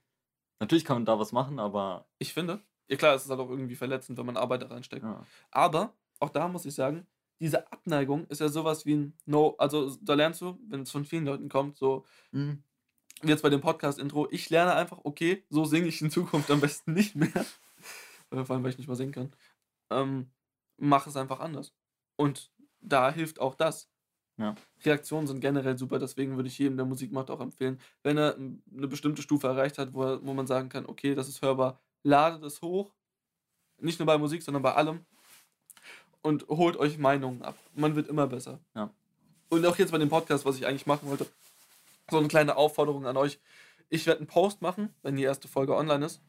Natürlich 0.61 0.85
kann 0.85 0.97
man 0.97 1.05
da 1.05 1.19
was 1.19 1.33
machen, 1.33 1.59
aber. 1.59 2.07
ich 2.19 2.33
finde, 2.33 2.61
ja 2.89 2.97
klar, 2.97 3.15
es 3.15 3.25
ist 3.25 3.31
halt 3.31 3.41
auch 3.41 3.51
irgendwie 3.51 3.77
verletzend, 3.77 4.19
wenn 4.19 4.27
man 4.27 4.37
Arbeit 4.37 4.63
da 4.63 4.67
reinsteckt. 4.67 5.03
Ja. 5.05 5.25
Aber, 5.51 5.93
auch 6.21 6.31
da 6.31 6.49
muss 6.49 6.65
ich 6.67 6.75
sagen, 6.75 7.07
diese 7.41 7.71
Abneigung 7.73 8.27
ist 8.27 8.41
ja 8.41 8.49
sowas 8.49 8.85
wie 8.87 8.95
ein 8.97 9.17
No. 9.27 9.55
Also, 9.59 9.97
da 10.03 10.15
lernst 10.15 10.41
du, 10.41 10.59
wenn 10.69 10.83
es 10.83 10.91
von 10.91 11.05
vielen 11.05 11.25
Leuten 11.27 11.49
kommt, 11.49 11.77
so 11.79 12.05
Mhm. 12.33 12.63
wie 13.23 13.29
jetzt 13.29 13.43
bei 13.43 13.51
dem 13.51 13.61
Podcast-Intro, 13.61 14.27
ich 14.31 14.51
lerne 14.51 14.75
einfach, 14.75 14.99
okay, 15.05 15.45
so 15.49 15.65
singe 15.65 15.87
ich 15.87 16.03
in 16.03 16.11
Zukunft 16.11 16.51
am 16.51 16.61
besten 16.61 16.93
nicht 16.93 17.15
mehr. 17.17 17.33
Äh, 18.31 18.45
Vor 18.45 18.57
allem, 18.57 18.63
weil 18.65 18.73
ich 18.73 18.77
nicht 18.79 18.89
mehr 18.89 18.97
singen 18.97 19.13
kann. 19.13 19.33
Ähm, 19.91 20.31
mach 20.77 21.07
es 21.07 21.17
einfach 21.17 21.41
anders. 21.41 21.73
Und 22.17 22.51
da 22.83 23.11
hilft 23.11 23.41
auch 23.41 23.55
das. 23.55 23.89
Ja. 24.39 24.55
Reaktionen 24.85 25.27
sind 25.27 25.41
generell 25.41 25.77
super, 25.77 25.99
deswegen 25.99 26.37
würde 26.37 26.49
ich 26.49 26.59
jedem, 26.59 26.77
der 26.77 26.87
Musik 26.87 27.13
macht, 27.13 27.29
auch 27.31 27.41
empfehlen, 27.41 27.81
wenn 28.05 28.17
er 28.17 28.37
m- 28.37 28.63
eine 28.73 28.87
bestimmte 28.87 29.21
Stufe 29.21 29.49
erreicht 29.49 29.79
hat, 29.79 29.93
wo, 29.93 30.05
er, 30.05 30.25
wo 30.25 30.33
man 30.33 30.47
sagen 30.47 30.69
kann, 30.69 30.87
okay, 30.87 31.15
das 31.17 31.29
ist 31.29 31.43
hörbar, 31.43 31.81
ladet 32.05 32.45
es 32.45 32.63
hoch. 32.63 32.95
Nicht 33.81 33.99
nur 33.99 34.07
bei 34.07 34.17
Musik, 34.17 34.43
sondern 34.43 34.63
bei 34.63 34.75
allem. 34.75 35.05
Und 36.23 36.47
holt 36.49 36.77
euch 36.77 36.99
Meinungen 36.99 37.43
ab. 37.43 37.57
Man 37.75 37.95
wird 37.97 38.09
immer 38.09 38.27
besser. 38.27 38.61
Ja. 38.75 38.91
Und 39.49 39.65
auch 39.67 39.77
jetzt 39.77 39.93
bei 39.93 39.99
dem 39.99 40.09
Podcast, 40.09 40.45
was 40.45 40.57
ich 40.57 40.67
eigentlich 40.67 40.87
machen 40.87 41.09
wollte, 41.09 41.27
so 42.11 42.19
eine 42.19 42.29
kleine 42.29 42.57
Aufforderung 42.57 43.07
an 43.07 43.17
euch. 43.17 43.39
Ich 43.89 44.07
werde 44.07 44.19
einen 44.21 44.27
Post 44.27 44.63
machen, 44.63 44.95
wenn 45.03 45.17
die 45.17 45.23
erste 45.23 45.49
Folge 45.49 45.77
online 45.77 46.07
ist. 46.07 46.21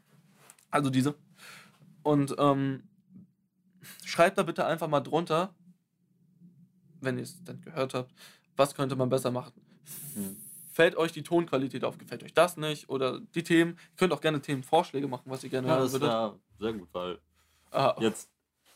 Also 0.71 0.89
diese. 0.89 1.15
Und 2.03 2.35
ähm, 2.37 2.83
schreibt 4.05 4.37
da 4.37 4.43
bitte 4.43 4.65
einfach 4.65 4.87
mal 4.87 5.01
drunter, 5.01 5.53
wenn 7.01 7.17
ihr 7.17 7.23
es 7.23 7.43
dann 7.43 7.61
gehört 7.61 7.93
habt, 7.93 8.13
was 8.55 8.73
könnte 8.75 8.95
man 8.95 9.09
besser 9.09 9.31
machen. 9.31 9.53
Mhm. 10.15 10.37
Fällt 10.71 10.95
euch 10.95 11.11
die 11.11 11.23
Tonqualität 11.23 11.83
auf? 11.83 11.97
Gefällt 11.97 12.23
euch 12.23 12.33
das 12.33 12.55
nicht? 12.57 12.89
Oder 12.89 13.19
die 13.19 13.43
Themen? 13.43 13.71
Ihr 13.91 13.97
könnt 13.97 14.13
auch 14.13 14.21
gerne 14.21 14.41
Themenvorschläge 14.41 15.07
machen, 15.07 15.23
was 15.25 15.43
ihr 15.43 15.49
gerne 15.49 15.67
Ja, 15.67 15.77
hören 15.77 15.91
würdet. 15.91 16.09
wäre 16.09 16.39
sehr 16.57 16.73
gut, 16.73 16.89
weil 16.93 17.19
Ah, 17.71 17.95
jetzt, 17.99 18.29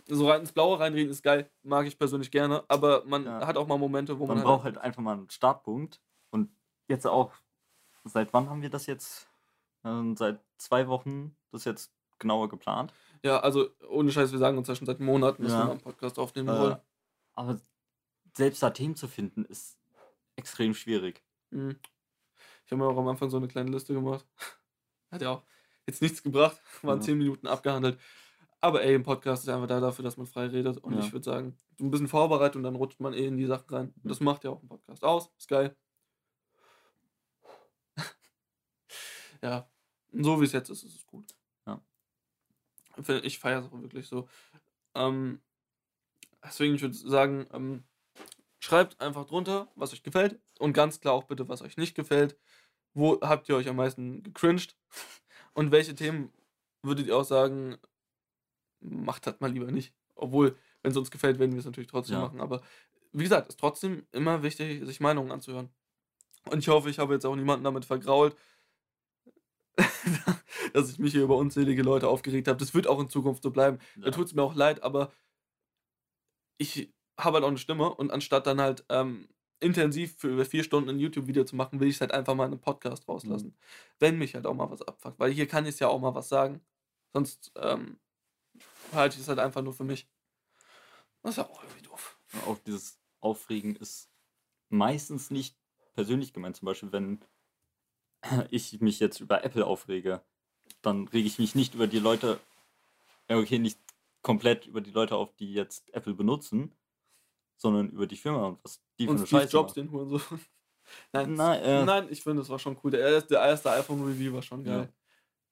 so 0.07 0.29
rein 0.29 0.41
ins 0.41 0.51
Blaue 0.51 0.79
reinreden 0.79 1.09
ist 1.11 1.23
geil, 1.23 1.49
mag 1.63 1.87
ich 1.87 1.97
persönlich 1.97 2.29
gerne, 2.29 2.63
aber 2.67 3.03
man 3.05 3.25
Ja. 3.25 3.47
hat 3.47 3.57
auch 3.57 3.67
mal 3.67 3.77
Momente, 3.77 4.19
wo 4.19 4.27
man 4.27 4.37
man, 4.37 4.43
braucht 4.45 4.65
halt 4.65 4.77
einfach 4.77 5.01
mal 5.01 5.13
einen 5.13 5.29
Startpunkt. 5.29 5.99
Und 6.29 6.49
jetzt 6.87 7.07
auch, 7.07 7.31
seit 8.03 8.33
wann 8.33 8.49
haben 8.49 8.61
wir 8.61 8.69
das 8.69 8.85
jetzt? 8.85 9.27
Ähm, 9.85 10.15
seit 10.15 10.39
zwei 10.57 10.87
Wochen 10.87 11.35
das 11.51 11.65
jetzt 11.65 11.91
genauer 12.19 12.49
geplant. 12.49 12.93
Ja, 13.23 13.39
also 13.39 13.69
ohne 13.89 14.11
Scheiß, 14.11 14.31
wir 14.31 14.39
sagen 14.39 14.57
uns 14.57 14.67
ja 14.67 14.75
schon 14.75 14.87
seit 14.87 14.99
Monaten, 14.99 15.43
dass 15.43 15.53
Ja. 15.53 15.59
wir 15.59 15.65
mal 15.65 15.71
einen 15.71 15.81
Podcast 15.81 16.19
aufnehmen 16.19 16.49
Äh, 16.49 16.59
wollen. 16.59 16.77
aber 17.35 17.59
selbst 18.33 18.61
da 18.63 18.69
Themen 18.71 18.95
zu 18.95 19.07
finden, 19.07 19.45
ist 19.45 19.77
extrem 20.35 20.73
schwierig. 20.73 21.23
Mhm. 21.51 21.79
Ich 22.65 22.71
habe 22.71 22.81
mir 22.81 22.87
auch 22.87 22.97
am 22.97 23.07
Anfang 23.07 23.29
so 23.29 23.37
eine 23.37 23.47
kleine 23.47 23.71
Liste 23.71 23.93
gemacht. 23.93 24.25
Hat 25.11 25.21
ja 25.21 25.29
auch 25.31 25.43
jetzt 25.85 26.01
nichts 26.01 26.23
gebracht, 26.23 26.59
waren 26.81 26.99
Ja. 26.99 27.03
zehn 27.05 27.17
Minuten 27.17 27.47
abgehandelt. 27.47 27.99
Aber 28.61 28.81
ey, 28.83 28.95
ein 28.95 29.03
Podcast 29.03 29.43
ist 29.43 29.49
einfach 29.49 29.67
da 29.67 29.79
dafür, 29.81 30.03
dass 30.03 30.15
man 30.17 30.25
frei 30.25 30.47
redet. 30.47 30.77
Und 30.77 30.93
Ja. 30.93 30.99
ich 31.01 31.11
würde 31.11 31.25
sagen, 31.25 31.57
so 31.77 31.83
ein 31.85 31.91
bisschen 31.91 32.07
vorbereitet 32.07 32.55
und 32.55 32.63
dann 32.63 32.75
rutscht 32.75 32.99
man 33.01 33.13
eh 33.13 33.25
in 33.27 33.37
die 33.37 33.45
Sachen 33.45 33.69
rein. 33.69 33.93
Und 34.01 34.09
das 34.09 34.21
macht 34.21 34.43
ja 34.45 34.51
auch 34.51 34.61
ein 34.63 34.67
Podcast 34.69 35.03
aus. 35.03 35.29
Ist 35.37 35.49
geil. 35.49 35.75
ja, 39.41 39.69
so 40.13 40.39
wie 40.39 40.45
es 40.45 40.53
jetzt 40.53 40.69
ist, 40.69 40.83
ist 40.83 40.95
es 40.95 41.05
gut. 41.05 41.35
Ja. 41.65 41.81
Ich 43.23 43.39
feiere 43.39 43.59
es 43.59 43.65
auch 43.65 43.81
wirklich 43.81 44.07
so. 44.07 44.27
Ähm, 44.95 45.41
deswegen, 46.43 46.75
ich 46.75 46.81
würde 46.81 46.95
sagen, 46.95 47.47
ähm, 47.51 47.83
schreibt 48.63 49.01
einfach 49.01 49.25
drunter, 49.25 49.67
was 49.75 49.91
euch 49.91 50.03
gefällt. 50.03 50.39
Und 50.57 50.71
ganz 50.71 51.01
klar 51.01 51.13
auch 51.13 51.25
bitte, 51.25 51.49
was 51.49 51.61
euch 51.61 51.75
nicht 51.75 51.95
gefällt. 51.95 52.37
Wo 52.93 53.19
habt 53.19 53.49
ihr 53.49 53.57
euch 53.57 53.67
am 53.67 53.75
meisten 53.75 54.23
gecringed? 54.23 54.77
Und 55.53 55.71
welche 55.71 55.95
Themen 55.95 56.31
würdet 56.81 57.07
ihr 57.07 57.17
auch 57.17 57.25
sagen, 57.25 57.77
macht 58.79 59.27
das 59.27 59.39
mal 59.41 59.51
lieber 59.51 59.69
nicht? 59.69 59.93
Obwohl, 60.15 60.55
wenn 60.81 60.91
es 60.91 60.97
uns 60.97 61.11
gefällt, 61.11 61.39
werden 61.39 61.51
wir 61.51 61.59
es 61.59 61.65
natürlich 61.65 61.89
trotzdem 61.89 62.15
Ja. 62.15 62.21
machen. 62.21 62.39
Aber 62.39 62.61
wie 63.11 63.23
gesagt, 63.23 63.49
ist 63.49 63.59
trotzdem 63.59 64.07
immer 64.13 64.43
wichtig, 64.43 64.85
sich 64.85 65.01
Meinungen 65.01 65.31
anzuhören. 65.31 65.69
Und 66.49 66.59
ich 66.59 66.69
hoffe, 66.69 66.89
ich 66.89 66.99
habe 66.99 67.13
jetzt 67.13 67.25
auch 67.25 67.35
niemanden 67.35 67.65
damit 67.65 67.83
vergrault, 67.83 68.37
dass 70.73 70.89
ich 70.89 70.99
mich 70.99 71.11
hier 71.11 71.23
über 71.23 71.35
unzählige 71.35 71.83
Leute 71.83 72.07
aufgeregt 72.07 72.47
habe. 72.47 72.59
Das 72.59 72.73
wird 72.73 72.87
auch 72.87 72.99
in 73.01 73.09
Zukunft 73.09 73.43
so 73.43 73.51
bleiben. 73.51 73.79
Da 73.97 74.05
Ja. 74.05 74.11
tut 74.11 74.27
es 74.27 74.33
mir 74.33 74.41
auch 74.43 74.55
leid, 74.55 74.83
aber 74.83 75.11
ich 76.57 76.92
habe 77.17 77.35
halt 77.35 77.43
auch 77.43 77.49
eine 77.49 77.57
Stimme 77.57 77.93
und 77.93 78.11
anstatt 78.11 78.47
dann 78.47 78.61
halt 78.61 78.85
ähm, 78.89 79.27
intensiv 79.59 80.17
für 80.17 80.29
über 80.29 80.45
vier 80.45 80.63
Stunden 80.63 80.89
ein 80.89 80.99
YouTube-Video 80.99 81.45
zu 81.45 81.55
machen, 81.55 81.79
will 81.79 81.87
ich 81.87 81.95
es 81.95 82.01
halt 82.01 82.11
einfach 82.11 82.35
mal 82.35 82.45
in 82.45 82.51
einem 82.51 82.61
Podcast 82.61 83.07
rauslassen. 83.07 83.47
Mhm. 83.47 83.55
Wenn 83.99 84.17
mich 84.17 84.35
halt 84.35 84.45
auch 84.45 84.53
mal 84.53 84.69
was 84.69 84.81
abfuckt. 84.81 85.19
Weil 85.19 85.31
hier 85.31 85.47
kann 85.47 85.65
ich 85.65 85.79
ja 85.79 85.87
auch 85.87 86.01
mal 86.01 86.13
was 86.13 86.29
sagen. 86.29 86.61
Sonst 87.13 87.51
ähm, 87.55 87.97
halte 88.91 89.15
ich 89.15 89.21
es 89.21 89.27
halt 89.27 89.39
einfach 89.39 89.61
nur 89.61 89.73
für 89.73 89.83
mich. 89.83 90.07
Das 91.21 91.31
ist 91.31 91.37
ja 91.37 91.49
auch 91.49 91.63
irgendwie 91.63 91.83
doof. 91.83 92.17
Ja, 92.33 92.39
Auch 92.47 92.57
dieses 92.65 92.99
Aufregen 93.21 93.75
ist 93.75 94.09
meistens 94.69 95.31
nicht 95.31 95.55
persönlich 95.93 96.33
gemeint. 96.33 96.57
Zum 96.57 96.65
Beispiel, 96.65 96.91
wenn 96.91 97.23
ich 98.49 98.81
mich 98.81 98.99
jetzt 98.99 99.21
über 99.21 99.43
Apple 99.43 99.65
aufrege, 99.65 100.21
dann 100.81 101.07
rege 101.07 101.27
ich 101.27 101.39
mich 101.39 101.55
nicht 101.55 101.75
über 101.75 101.87
die 101.87 101.99
Leute, 101.99 102.39
okay, 103.29 103.59
nicht 103.59 103.79
komplett 104.21 104.67
über 104.67 104.81
die 104.81 104.91
Leute 104.91 105.15
auf, 105.15 105.33
die 105.35 105.53
jetzt 105.53 105.93
Apple 105.93 106.13
benutzen, 106.13 106.73
sondern 107.57 107.89
über 107.89 108.07
die 108.07 108.17
Firma 108.17 108.47
und 108.47 108.63
was 108.63 108.81
die 108.99 109.05
für 109.05 109.11
Und 109.11 109.17
eine 109.17 109.27
Steve 109.27 109.41
Scheiße 109.41 109.51
Jobs, 109.53 109.69
macht. 109.69 109.77
den 109.77 109.91
Hurensohn. 109.91 110.21
Nein, 111.13 111.33
Nein, 111.35 111.61
äh, 111.63 111.85
Nein, 111.85 112.07
ich 112.11 112.21
finde, 112.21 112.41
das 112.41 112.49
war 112.49 112.59
schon 112.59 112.77
cool. 112.83 112.91
Der 112.91 112.99
erste, 113.01 113.29
der 113.29 113.41
erste 113.45 113.71
iPhone-Review 113.71 114.33
war 114.33 114.41
schon 114.41 114.65
Ja. 114.65 114.77
geil. 114.79 114.93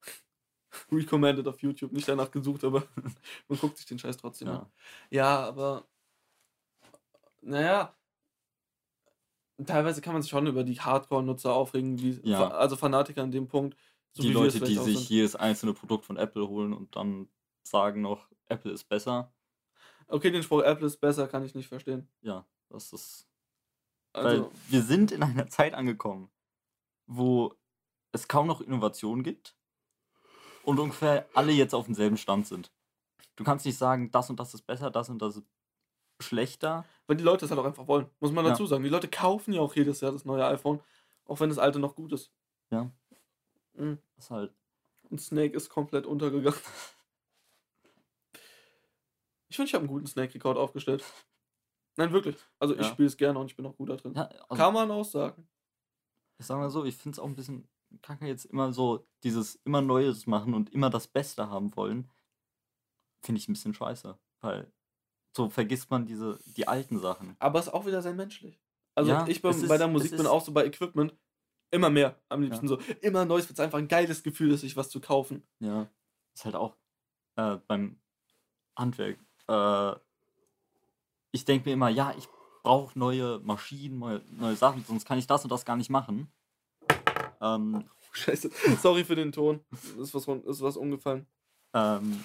Recommended 0.91 1.47
auf 1.47 1.61
YouTube. 1.61 1.91
Nicht 1.93 2.07
danach 2.07 2.29
gesucht, 2.31 2.63
aber 2.63 2.83
man 3.47 3.59
guckt 3.59 3.77
sich 3.77 3.85
den 3.85 3.97
Scheiß 3.99 4.17
trotzdem 4.17 4.49
an. 4.49 4.55
ja. 4.55 4.69
Ja, 5.09 5.39
aber. 5.47 5.87
Naja. 7.41 7.95
Teilweise 9.65 10.01
kann 10.01 10.13
man 10.13 10.21
sich 10.23 10.31
schon 10.31 10.47
über 10.47 10.63
die 10.63 10.79
Hardcore-Nutzer 10.79 11.53
aufregen, 11.53 11.95
die, 11.95 12.19
Ja. 12.23 12.49
also 12.49 12.75
Fanatiker 12.75 13.21
an 13.21 13.31
dem 13.31 13.47
Punkt. 13.47 13.77
so 14.13 14.23
die 14.23 14.33
Leute, 14.33 14.59
die 14.59 14.75
sich 14.75 15.07
jedes 15.09 15.35
einzelne 15.35 15.73
Produkt 15.73 16.05
von 16.05 16.17
Apple 16.17 16.47
holen 16.47 16.73
und 16.73 16.95
dann 16.95 17.29
sagen 17.63 18.01
noch, 18.01 18.27
Apple 18.49 18.71
ist 18.71 18.85
besser. 18.89 19.31
Okay, 20.07 20.31
den 20.31 20.43
Spruch 20.43 20.63
Apple 20.63 20.87
ist 20.87 20.97
besser, 20.97 21.27
kann 21.27 21.43
ich 21.45 21.55
nicht 21.55 21.67
verstehen. 21.67 22.07
Ja, 22.21 22.45
das 22.69 22.91
ist. 22.93 23.27
Also, 24.13 24.43
Weil 24.45 24.51
wir 24.69 24.81
sind 24.83 25.11
in 25.11 25.23
einer 25.23 25.47
Zeit 25.47 25.73
angekommen, 25.73 26.29
wo 27.07 27.55
es 28.11 28.27
kaum 28.27 28.47
noch 28.47 28.59
Innovation 28.61 29.23
gibt 29.23 29.55
und 30.63 30.79
ungefähr 30.79 31.27
alle 31.33 31.53
jetzt 31.53 31.73
auf 31.73 31.85
demselben 31.85 32.17
Stand 32.17 32.45
sind. 32.47 32.71
Du 33.37 33.43
kannst 33.45 33.65
nicht 33.65 33.77
sagen, 33.77 34.11
das 34.11 34.29
und 34.29 34.39
das 34.39 34.53
ist 34.53 34.63
besser, 34.63 34.91
das 34.91 35.09
und 35.09 35.21
das 35.21 35.37
ist 35.37 35.45
schlechter. 36.19 36.85
weil 37.07 37.15
die 37.17 37.23
Leute 37.23 37.45
es 37.45 37.51
halt 37.51 37.59
auch 37.59 37.65
einfach 37.65 37.87
wollen, 37.87 38.09
muss 38.19 38.31
man 38.31 38.45
Ja. 38.45 38.51
dazu 38.51 38.65
sagen. 38.67 38.83
Die 38.83 38.89
Leute 38.89 39.07
kaufen 39.07 39.53
ja 39.53 39.61
auch 39.61 39.75
jedes 39.75 40.01
Jahr 40.01 40.11
das 40.11 40.23
neue 40.25 40.45
iPhone, 40.45 40.79
auch 41.25 41.39
wenn 41.39 41.49
das 41.49 41.57
alte 41.57 41.79
noch 41.79 41.95
gut 41.95 42.11
ist. 42.13 42.31
Ja. 42.69 42.91
Mhm. 43.73 43.97
Das 44.15 44.25
ist 44.25 44.31
halt. 44.31 44.53
Und 45.09 45.19
Snake 45.19 45.55
ist 45.55 45.69
komplett 45.69 46.05
untergegangen. 46.05 46.59
Ich 49.51 49.57
finde, 49.57 49.67
ich 49.67 49.73
habe 49.73 49.81
einen 49.83 49.89
guten 49.93 50.07
Snake-Rekord 50.07 50.57
aufgestellt. 50.57 51.03
Nein, 51.97 52.13
wirklich. 52.13 52.37
Also 52.57 52.73
ich 52.73 52.79
Ja. 52.81 52.87
spiele 52.87 53.07
es 53.07 53.17
gerne 53.17 53.37
und 53.37 53.47
ich 53.47 53.57
bin 53.57 53.65
auch 53.65 53.75
gut 53.75 53.89
da 53.89 53.97
drin. 53.97 54.13
Ja, 54.15 54.23
also, 54.47 54.55
Kann 54.55 54.73
man 54.73 54.89
auch 54.89 55.03
sagen. 55.03 55.45
ich 56.39 56.45
sag 56.45 56.57
mal 56.57 56.69
so, 56.69 56.85
ich 56.85 56.95
finde 56.95 57.15
es 57.15 57.19
auch 57.19 57.25
ein 57.27 57.35
bisschen 57.35 57.67
kacke, 58.01 58.25
jetzt 58.27 58.45
immer 58.45 58.71
so 58.71 59.05
dieses 59.23 59.55
immer 59.65 59.81
Neues 59.81 60.25
machen 60.25 60.53
und 60.53 60.69
immer 60.73 60.89
das 60.89 61.07
Beste 61.09 61.49
haben 61.49 61.75
wollen. 61.75 62.09
Finde 63.23 63.39
ich 63.39 63.49
ein 63.49 63.53
bisschen 63.53 63.73
scheiße. 63.73 64.17
Weil 64.39 64.71
so 65.35 65.49
vergisst 65.49 65.91
man 65.91 66.05
diese, 66.05 66.39
die 66.45 66.67
alten 66.69 66.97
Sachen. 66.97 67.35
Aber 67.39 67.59
es 67.59 67.67
ist 67.67 67.73
auch 67.73 67.85
wieder 67.85 68.01
sehr 68.01 68.13
menschlich. 68.13 68.61
Also 68.95 69.11
Ja, 69.11 69.27
ich 69.27 69.41
bin 69.41 69.51
es 69.51 69.67
bei 69.67 69.75
ist- 69.75 69.79
der 69.79 69.87
Musik 69.89 70.11
bin 70.11 70.21
ist- 70.21 70.27
auch 70.27 70.43
so 70.43 70.53
bei 70.53 70.65
Equipment 70.65 71.13
immer 71.71 71.89
mehr 71.89 72.17
am 72.29 72.41
liebsten 72.41 72.69
so. 72.69 72.77
Immer 73.01 73.25
Neues, 73.25 73.49
wird 73.49 73.59
es 73.59 73.63
einfach 73.63 73.79
ein 73.79 73.89
geiles 73.89 74.23
Gefühl, 74.23 74.51
ist, 74.51 74.61
sich 74.61 74.77
was 74.77 74.89
zu 74.89 75.01
kaufen. 75.01 75.45
Ja, 75.59 75.89
ist 76.33 76.45
halt 76.45 76.55
auch 76.55 76.77
äh, 77.35 77.57
beim 77.67 77.99
Handwerk. 78.77 79.19
Äh, 79.51 79.95
ich 81.31 81.45
denke 81.45 81.67
mir 81.69 81.73
immer, 81.73 81.89
ja, 81.89 82.13
ich 82.17 82.27
brauche 82.63 82.97
neue 82.97 83.39
Maschinen, 83.39 83.99
neue, 83.99 84.21
neue 84.31 84.55
Sachen, 84.55 84.83
sonst 84.85 85.05
kann 85.05 85.17
ich 85.17 85.27
das 85.27 85.43
und 85.43 85.51
das 85.51 85.65
gar 85.65 85.75
nicht 85.75 85.89
machen. 85.89 86.31
Ähm, 87.41 87.89
Scheiße. 88.11 88.49
Sorry 88.81 89.03
für 89.03 89.15
den 89.15 89.31
Ton. 89.31 89.63
Ist 89.99 90.13
was, 90.13 90.27
ist 90.27 90.61
was 90.61 90.77
umgefallen. 90.77 91.27
ähm, 91.73 92.23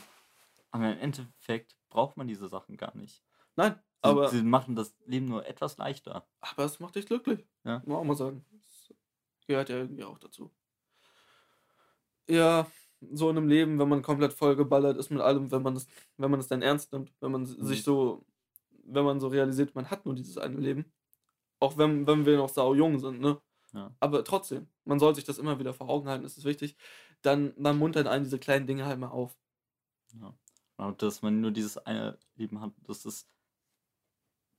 aber 0.71 0.93
im 0.93 0.99
Endeffekt 0.99 1.77
braucht 1.89 2.17
man 2.17 2.27
diese 2.29 2.49
Sachen 2.49 2.77
gar 2.77 2.95
nicht. 2.97 3.23
Nein, 3.55 3.75
Sie, 3.75 4.11
aber, 4.11 4.29
sie 4.29 4.43
machen 4.43 4.77
das 4.77 4.95
Leben 5.07 5.27
nur 5.27 5.47
etwas 5.47 5.79
leichter. 5.79 6.29
aber 6.41 6.65
es 6.65 6.79
macht 6.81 6.97
dich 6.97 7.07
glücklich. 7.07 7.47
Ja. 7.65 7.79
Muss 7.79 7.87
man 7.87 7.97
auch 7.97 8.05
mal 8.05 8.17
sagen. 8.17 8.45
Das 8.53 8.95
gehört 9.47 9.69
ja 9.69 9.77
irgendwie 9.77 10.05
auch 10.05 10.19
dazu. 10.19 10.51
Ja, 12.29 12.67
so 13.01 13.31
in 13.31 13.37
einem 13.37 13.49
Leben, 13.49 13.79
wenn 13.79 13.89
man 13.89 14.03
komplett 14.03 14.33
vollgeballert 14.33 14.97
ist 14.99 15.11
mit 15.11 15.21
allem, 15.21 15.51
wenn 15.51 15.63
man 15.63 15.77
es, 15.77 15.87
wenn 16.17 16.31
man 16.31 16.41
es 16.41 16.49
dann 16.49 16.63
ernst 16.63 16.93
nimmt, 16.93 17.13
wenn 17.21 17.33
man 17.33 17.43
Mhm. 17.43 17.63
sich 17.65 17.83
so, 17.83 18.27
wenn 18.85 19.05
man 19.05 19.21
so 19.21 19.29
realisiert, 19.29 19.75
man 19.75 19.91
hat 19.91 20.07
nur 20.07 20.15
dieses 20.15 20.39
eine 20.39 20.57
Leben. 20.59 20.87
Auch 21.61 21.79
wenn, 21.79 22.07
wenn 22.07 22.27
wir 22.27 22.37
noch 22.39 22.49
sau 22.51 22.75
jung 22.75 22.99
sind, 22.99 23.21
ne? 23.21 23.41
Ja. 23.73 23.95
Aber 24.01 24.25
trotzdem, 24.25 24.69
man 24.85 24.99
soll 25.01 25.15
sich 25.15 25.25
das 25.25 25.39
immer 25.39 25.59
wieder 25.59 25.75
vor 25.75 25.89
Augen 25.91 26.09
halten, 26.09 26.25
das 26.25 26.39
ist 26.39 26.45
wichtig. 26.45 26.77
Dann, 27.23 27.55
man 27.59 27.79
muntert 27.79 28.07
einen 28.09 28.25
diese 28.25 28.39
kleinen 28.39 28.67
Dinge 28.67 28.87
halt 28.87 28.99
mal 29.01 29.09
auf. 29.11 29.39
Ja. 30.21 30.35
Und 30.79 31.03
dass 31.03 31.23
man 31.23 31.41
nur 31.41 31.53
dieses 31.53 31.79
eine 31.79 32.19
Leben 32.35 32.61
hat, 32.61 32.73
das 32.83 33.07
ist 33.07 33.29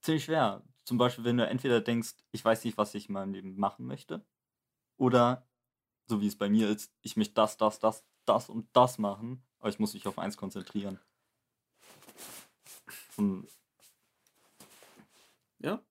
ziemlich 0.01 0.25
schwer. 0.25 0.63
Zum 0.85 0.97
Beispiel, 0.97 1.23
wenn 1.25 1.37
du 1.37 1.45
entweder 1.47 1.81
denkst, 1.81 2.15
ich 2.31 2.43
weiß 2.43 2.63
nicht, 2.63 2.77
was 2.77 2.93
ich 2.95 3.07
in 3.09 3.13
meinem 3.13 3.33
Leben 3.33 3.57
machen 3.57 3.85
möchte, 3.85 4.25
oder 4.97 5.47
so 6.07 6.21
wie 6.21 6.27
es 6.27 6.37
bei 6.37 6.49
mir 6.49 6.69
ist, 6.69 6.93
ich 7.01 7.17
möchte 7.17 7.35
das, 7.35 7.57
das, 7.57 7.79
das, 7.79 8.05
das 8.29 8.49
und 8.49 8.67
das 8.73 8.97
machen, 8.97 9.43
aber 9.59 9.69
ich 9.69 9.79
muss 9.79 9.93
mich 9.93 10.07
auf 10.07 10.19
eins 10.19 10.37
konzentrieren. 10.37 10.99
Und 13.17 13.47
Ja. 15.59 15.81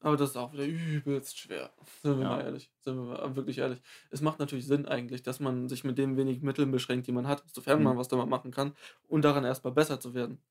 Aber 0.00 0.18
das 0.18 0.30
ist 0.30 0.36
auch 0.36 0.52
wieder 0.52 0.66
übelst 0.66 1.38
schwer. 1.38 1.72
Sind 2.02 2.18
wir 2.18 2.24
Ja. 2.24 2.28
mal 2.30 2.40
ehrlich. 2.42 2.70
Sind 2.80 2.96
wir 2.96 3.04
mal 3.04 3.36
wirklich 3.36 3.56
ehrlich. 3.56 3.80
Es 4.10 4.20
macht 4.20 4.38
natürlich 4.38 4.66
Sinn 4.66 4.84
eigentlich, 4.86 5.22
dass 5.22 5.40
man 5.40 5.66
sich 5.70 5.82
mit 5.82 5.96
den 5.96 6.18
wenigen 6.18 6.44
Mitteln 6.44 6.70
beschränkt, 6.70 7.06
die 7.06 7.12
man 7.12 7.26
hat, 7.26 7.42
sofern 7.50 7.78
Mhm. 7.78 7.84
man 7.84 7.96
was 7.98 8.08
damit 8.08 8.28
machen 8.28 8.50
kann, 8.50 8.76
und 9.08 9.22
daran 9.22 9.44
erstmal 9.44 9.72
besser 9.72 9.98
zu 10.00 10.12
werden. 10.12 10.42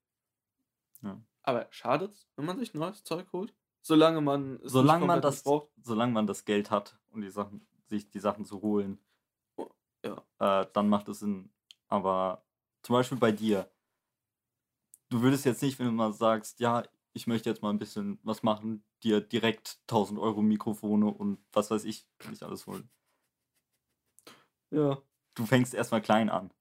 Ja. 1.03 1.21
Aber 1.43 1.67
schadet's, 1.69 2.25
wenn 2.35 2.45
man 2.45 2.57
sich 2.57 2.73
neues 2.73 3.03
Zeug 3.03 3.31
holt? 3.31 3.53
Solange 3.83 4.21
man 4.21 4.55
es 4.55 4.61
nicht 4.63 4.71
solange 4.71 5.05
man 5.05 5.21
das, 5.21 5.35
missbraucht? 5.35 5.69
solange 5.83 6.13
man 6.13 6.25
das 6.25 6.45
Geld 6.45 6.71
hat, 6.71 6.97
um 7.11 7.21
die 7.21 7.29
Sachen, 7.29 7.67
sich 7.85 8.09
die 8.09 8.19
Sachen 8.19 8.45
zu 8.45 8.61
holen, 8.63 8.97
ja. 10.03 10.61
äh, 10.61 10.67
dann 10.73 10.89
macht 10.89 11.07
es 11.09 11.19
Sinn. 11.19 11.51
Aber 11.87 12.43
zum 12.81 12.93
Beispiel 12.93 13.17
bei 13.17 13.31
dir, 13.31 13.69
du 15.09 15.21
würdest 15.21 15.45
jetzt 15.45 15.61
nicht, 15.61 15.79
wenn 15.79 15.85
du 15.87 15.91
mal 15.91 16.13
sagst, 16.13 16.59
ja, 16.59 16.83
ich 17.13 17.27
möchte 17.27 17.49
jetzt 17.49 17.61
mal 17.61 17.69
ein 17.69 17.79
bisschen 17.79 18.19
was 18.23 18.43
machen, 18.43 18.83
dir 19.03 19.21
direkt 19.21 19.79
1000 19.87 20.19
Euro 20.19 20.41
Mikrofone 20.41 21.07
und 21.07 21.39
was 21.51 21.69
weiß 21.71 21.85
ich, 21.85 22.07
nicht 22.29 22.43
alles 22.43 22.65
holen. 22.67 22.89
Ja. 24.71 25.01
Du 25.35 25.45
fängst 25.45 25.73
erstmal 25.73 26.01
klein 26.01 26.29
an. 26.29 26.51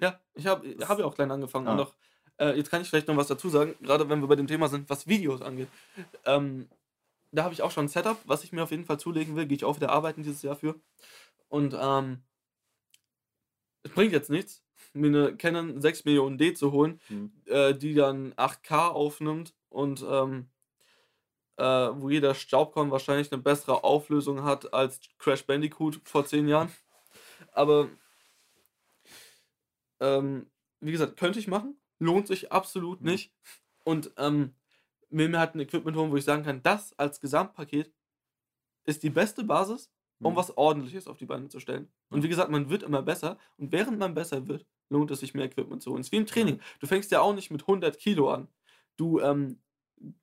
Ja, 0.00 0.20
ich 0.34 0.46
habe 0.46 0.76
hab 0.86 0.98
ja 0.98 1.04
auch 1.04 1.14
klein 1.14 1.30
angefangen. 1.30 1.66
Und 1.66 1.78
Ja. 1.78 1.84
auch, 1.84 1.94
äh, 2.38 2.56
jetzt 2.56 2.70
kann 2.70 2.82
ich 2.82 2.88
vielleicht 2.88 3.08
noch 3.08 3.16
was 3.16 3.26
dazu 3.26 3.48
sagen, 3.48 3.74
gerade 3.80 4.08
wenn 4.08 4.20
wir 4.20 4.28
bei 4.28 4.36
dem 4.36 4.46
Thema 4.46 4.68
sind, 4.68 4.88
was 4.88 5.06
Videos 5.06 5.42
angeht. 5.42 5.68
Ähm, 6.24 6.68
da 7.32 7.44
habe 7.44 7.54
ich 7.54 7.62
auch 7.62 7.70
schon 7.70 7.86
ein 7.86 7.88
Setup, 7.88 8.18
was 8.26 8.44
ich 8.44 8.52
mir 8.52 8.62
auf 8.62 8.70
jeden 8.70 8.84
Fall 8.84 9.00
zulegen 9.00 9.34
will. 9.36 9.46
Gehe 9.46 9.56
ich 9.56 9.64
auch 9.64 9.76
wieder 9.76 9.90
arbeiten 9.90 10.22
dieses 10.22 10.42
Jahr 10.42 10.56
für. 10.56 10.80
Und 11.52 11.76
ähm, 11.78 12.22
es 13.82 13.92
bringt 13.92 14.12
jetzt 14.12 14.30
nichts, 14.30 14.64
mir 14.94 15.08
eine 15.08 15.36
Canon 15.36 15.82
6 15.82 16.06
Millionen 16.06 16.38
D 16.38 16.54
zu 16.54 16.72
holen, 16.72 16.98
Hm. 17.08 17.30
äh, 17.44 17.74
die 17.74 17.92
dann 17.92 18.32
8K 18.38 18.88
aufnimmt 18.88 19.54
und 19.68 20.02
ähm, 20.08 20.48
äh, 21.58 21.64
wo 21.64 22.08
jeder 22.08 22.34
Staubkorn 22.34 22.90
wahrscheinlich 22.90 23.30
eine 23.30 23.42
bessere 23.42 23.84
Auflösung 23.84 24.44
hat 24.44 24.72
als 24.72 25.00
Crash 25.18 25.44
Bandicoot 25.44 26.00
vor 26.04 26.24
10 26.24 26.48
Jahren. 26.48 26.72
Aber 27.52 27.90
ähm, 30.00 30.50
wie 30.80 30.92
gesagt, 30.92 31.18
könnte 31.18 31.38
ich 31.38 31.48
machen, 31.48 31.80
lohnt 31.98 32.26
sich 32.26 32.50
absolut 32.50 33.02
Mhm. 33.02 33.06
nicht. 33.10 33.32
Und 33.84 34.12
ähm, 34.16 34.54
will 35.10 35.28
mir 35.28 35.38
halt 35.38 35.54
ein 35.54 35.60
Equipment 35.60 35.96
holen, 35.96 36.10
wo 36.10 36.16
ich 36.16 36.24
sagen 36.24 36.44
kann, 36.44 36.62
das 36.62 36.98
als 36.98 37.20
Gesamtpaket 37.20 37.92
ist 38.84 39.02
die 39.02 39.10
beste 39.10 39.44
Basis, 39.44 39.92
um 40.22 40.32
Hm. 40.32 40.36
was 40.36 40.56
Ordentliches 40.56 41.06
auf 41.08 41.18
die 41.18 41.26
Beine 41.26 41.48
zu 41.48 41.60
stellen. 41.60 41.90
Und 42.10 42.22
wie 42.22 42.28
gesagt, 42.28 42.50
man 42.50 42.70
wird 42.70 42.82
immer 42.82 43.02
besser. 43.02 43.38
Und 43.56 43.72
während 43.72 43.98
man 43.98 44.14
besser 44.14 44.48
wird, 44.48 44.66
lohnt 44.90 45.10
es 45.10 45.20
sich 45.20 45.34
mehr 45.34 45.46
Equipment 45.46 45.82
zu 45.82 45.90
holen. 45.90 46.00
Es 46.00 46.08
ist 46.08 46.12
wie 46.12 46.16
im 46.18 46.26
Training. 46.26 46.60
Du 46.80 46.86
fängst 46.86 47.10
ja 47.10 47.20
auch 47.20 47.34
nicht 47.34 47.50
mit 47.50 47.62
100 47.62 47.98
Kilo 47.98 48.30
an. 48.30 48.48
Du 48.96 49.20
ähm, 49.20 49.60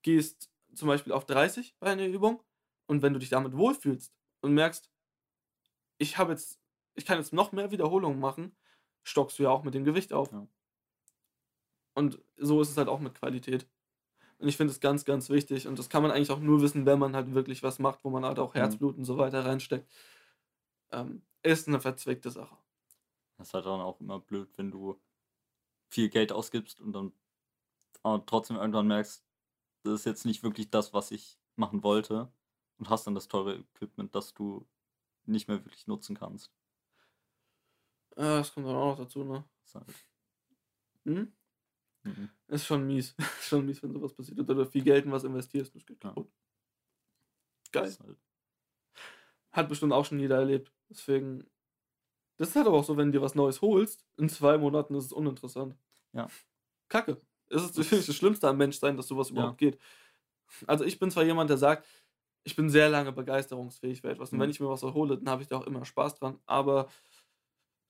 gehst 0.01 0.51
zum 0.73 0.88
Beispiel 0.88 1.13
auf 1.13 1.26
30 1.26 1.76
bei 1.80 1.88
einer 1.88 2.05
Übung. 2.07 2.41
Und 2.88 3.01
wenn 3.01 3.13
du 3.13 3.19
dich 3.19 3.30
damit 3.30 3.55
wohlfühlst 3.55 4.13
und 4.41 4.53
merkst, 4.53 4.89
ich 5.97 6.17
habe 6.17 6.31
jetzt, 6.31 6.59
ich 6.95 7.05
kann 7.05 7.17
jetzt 7.19 7.34
noch 7.34 7.51
mehr 7.51 7.71
Wiederholungen 7.71 8.19
machen, 8.19 8.55
stockst 9.03 9.39
du 9.39 9.43
ja 9.43 9.49
auch 9.49 9.63
mit 9.63 9.73
dem 9.73 9.84
Gewicht 9.85 10.13
auf. 10.13 10.31
Ja. 10.31 10.47
Und 11.93 12.19
so 12.38 12.61
ist 12.61 12.69
es 12.69 12.77
halt 12.77 12.88
auch 12.88 12.99
mit 12.99 13.15
Qualität. 13.15 13.67
Und 14.39 14.47
ich 14.47 14.57
finde 14.57 14.71
es 14.71 14.79
ganz, 14.79 15.05
ganz 15.05 15.29
wichtig. 15.29 15.67
Und 15.67 15.79
das 15.79 15.89
kann 15.89 16.01
man 16.01 16.11
eigentlich 16.11 16.31
auch 16.31 16.39
nur 16.39 16.61
wissen, 16.61 16.85
wenn 16.85 16.99
man 16.99 17.15
halt 17.15 17.33
wirklich 17.33 17.63
was 17.63 17.79
macht, 17.79 18.03
wo 18.03 18.09
man 18.09 18.25
halt 18.25 18.39
auch 18.39 18.55
Mhm. 18.55 18.79
Herzblut 18.79 18.97
und 18.97 19.05
so 19.05 19.17
weiter 19.17 19.45
reinsteckt. 19.45 19.89
Ähm, 20.91 21.23
ist 21.43 21.67
eine 21.67 21.79
verzwickte 21.81 22.29
Sache. 22.31 22.55
Das 23.37 23.47
ist 23.49 23.53
halt 23.53 23.65
dann 23.65 23.79
auch 23.81 23.99
immer 24.01 24.19
blöd, 24.19 24.57
wenn 24.57 24.71
du 24.71 25.01
viel 25.89 26.09
Geld 26.09 26.31
ausgibst 26.33 26.81
und 26.81 26.93
dann 26.93 27.13
aber 28.03 28.25
trotzdem 28.25 28.57
irgendwann 28.57 28.87
merkst, 28.87 29.25
das 29.83 29.93
ist 30.01 30.05
jetzt 30.05 30.25
nicht 30.25 30.43
wirklich 30.43 30.69
das, 30.71 30.93
was 30.93 31.11
ich 31.11 31.39
machen 31.57 31.83
wollte 31.83 32.33
und 32.79 32.89
hast 32.89 33.07
dann 33.07 33.15
das 33.15 33.27
teure 33.29 33.57
Equipment, 33.59 34.15
das 34.15 34.33
du 34.33 34.67
nicht 35.25 35.47
mehr 35.49 35.65
wirklich 35.65 35.87
nutzen 35.87 36.15
kannst. 36.17 36.53
Ja, 38.17 38.37
das 38.37 38.53
kommt 38.53 38.67
dann 38.67 38.75
auch 38.75 38.91
noch 38.91 38.97
dazu, 38.97 39.23
ne? 39.23 39.49
Halt, 39.73 39.95
Hm? 41.05 41.23
Mhm. 42.03 42.30
Ist 42.47 42.65
schon 42.65 42.85
mies. 42.88 43.15
ist 43.17 43.19
schon 43.49 43.65
mies, 43.65 43.81
wenn 43.84 43.93
sowas 43.93 44.13
passiert. 44.13 44.39
Oder 44.39 44.55
du 44.55 44.65
viel 44.65 44.84
Geld 44.84 45.05
in 45.05 45.11
was 45.11 45.23
investierst 45.23 45.73
und 45.73 45.81
es 45.81 45.85
geht 45.85 46.03
Ja. 46.03 46.09
kaputt. 46.09 46.31
Geil. 47.71 47.88
Ist 47.88 47.99
halt, 47.99 48.17
Hat 49.51 49.69
bestimmt 49.69 49.93
auch 49.93 50.05
schon 50.05 50.19
jeder 50.19 50.38
erlebt. 50.38 50.71
Deswegen. 50.89 51.45
Das 52.38 52.49
ist 52.49 52.55
halt 52.55 52.67
aber 52.67 52.77
auch 52.77 52.84
so, 52.85 52.95
wenn 52.97 53.11
du 53.11 53.17
dir 53.19 53.21
was 53.21 53.35
Neues 53.35 53.61
holst, 53.61 54.05
in 54.17 54.30
zwei 54.30 54.57
Monaten 54.57 54.95
ist 54.95 55.05
es 55.05 55.11
uninteressant. 55.11 55.76
Ja. 56.13 56.27
Kacke. 56.88 57.21
Es 57.49 57.63
ist 57.63 57.77
natürlich 57.77 58.05
das 58.05 58.15
Schlimmste 58.15 58.47
am 58.47 58.57
Menschsein, 58.57 58.95
dass 58.95 59.07
sowas 59.07 59.30
überhaupt 59.31 59.57
geht. 59.57 59.77
Also 60.67 60.85
ich 60.85 60.99
bin 60.99 61.11
zwar 61.11 61.23
jemand, 61.23 61.49
der 61.49 61.57
sagt, 61.57 61.85
ich 62.43 62.55
bin 62.55 62.69
sehr 62.69 62.89
lange 62.89 63.11
begeisterungsfähig 63.11 64.01
für 64.01 64.09
etwas. 64.09 64.31
Und 64.31 64.38
Mhm. 64.38 64.43
wenn 64.43 64.49
ich 64.51 64.59
mir 64.59 64.69
was 64.69 64.81
hole, 64.84 65.17
dann 65.17 65.30
habe 65.30 65.41
ich 65.41 65.47
da 65.49 65.57
auch 65.57 65.67
immer 65.67 65.84
Spaß 65.84 66.15
dran. 66.15 66.39
Aber 66.45 66.89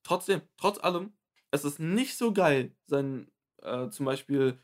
trotzdem, 0.04 0.42
trotz 0.58 0.80
allem, 0.84 1.14
es 1.52 1.64
ist 1.64 1.80
nicht 1.80 2.18
so 2.18 2.34
geil, 2.34 2.76
sein 2.88 3.30
äh, 3.64 3.90
zum 3.90 4.06
Beispiel 4.06 4.60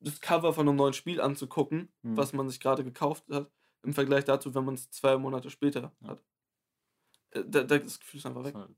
das 0.00 0.20
Cover 0.20 0.52
von 0.52 0.68
einem 0.68 0.76
neuen 0.76 0.92
Spiel 0.92 1.20
anzugucken, 1.20 1.88
Mhm. 2.02 2.16
was 2.16 2.32
man 2.32 2.48
sich 2.48 2.60
gerade 2.60 2.84
gekauft 2.84 3.24
hat, 3.30 3.50
im 3.82 3.92
Vergleich 3.94 4.24
dazu, 4.24 4.54
wenn 4.54 4.64
man 4.64 4.74
es 4.74 4.90
zwei 4.90 5.16
Monate 5.16 5.50
später 5.50 5.92
Ja. 6.00 6.08
hat. 6.08 6.22
Äh, 7.30 7.44
Da, 7.46 7.62
da, 7.64 7.78
das 7.78 7.98
Gefühl 8.00 8.18
ist 8.18 8.26
einfach 8.26 8.44
weg. 8.44 8.54
Und 8.54 8.76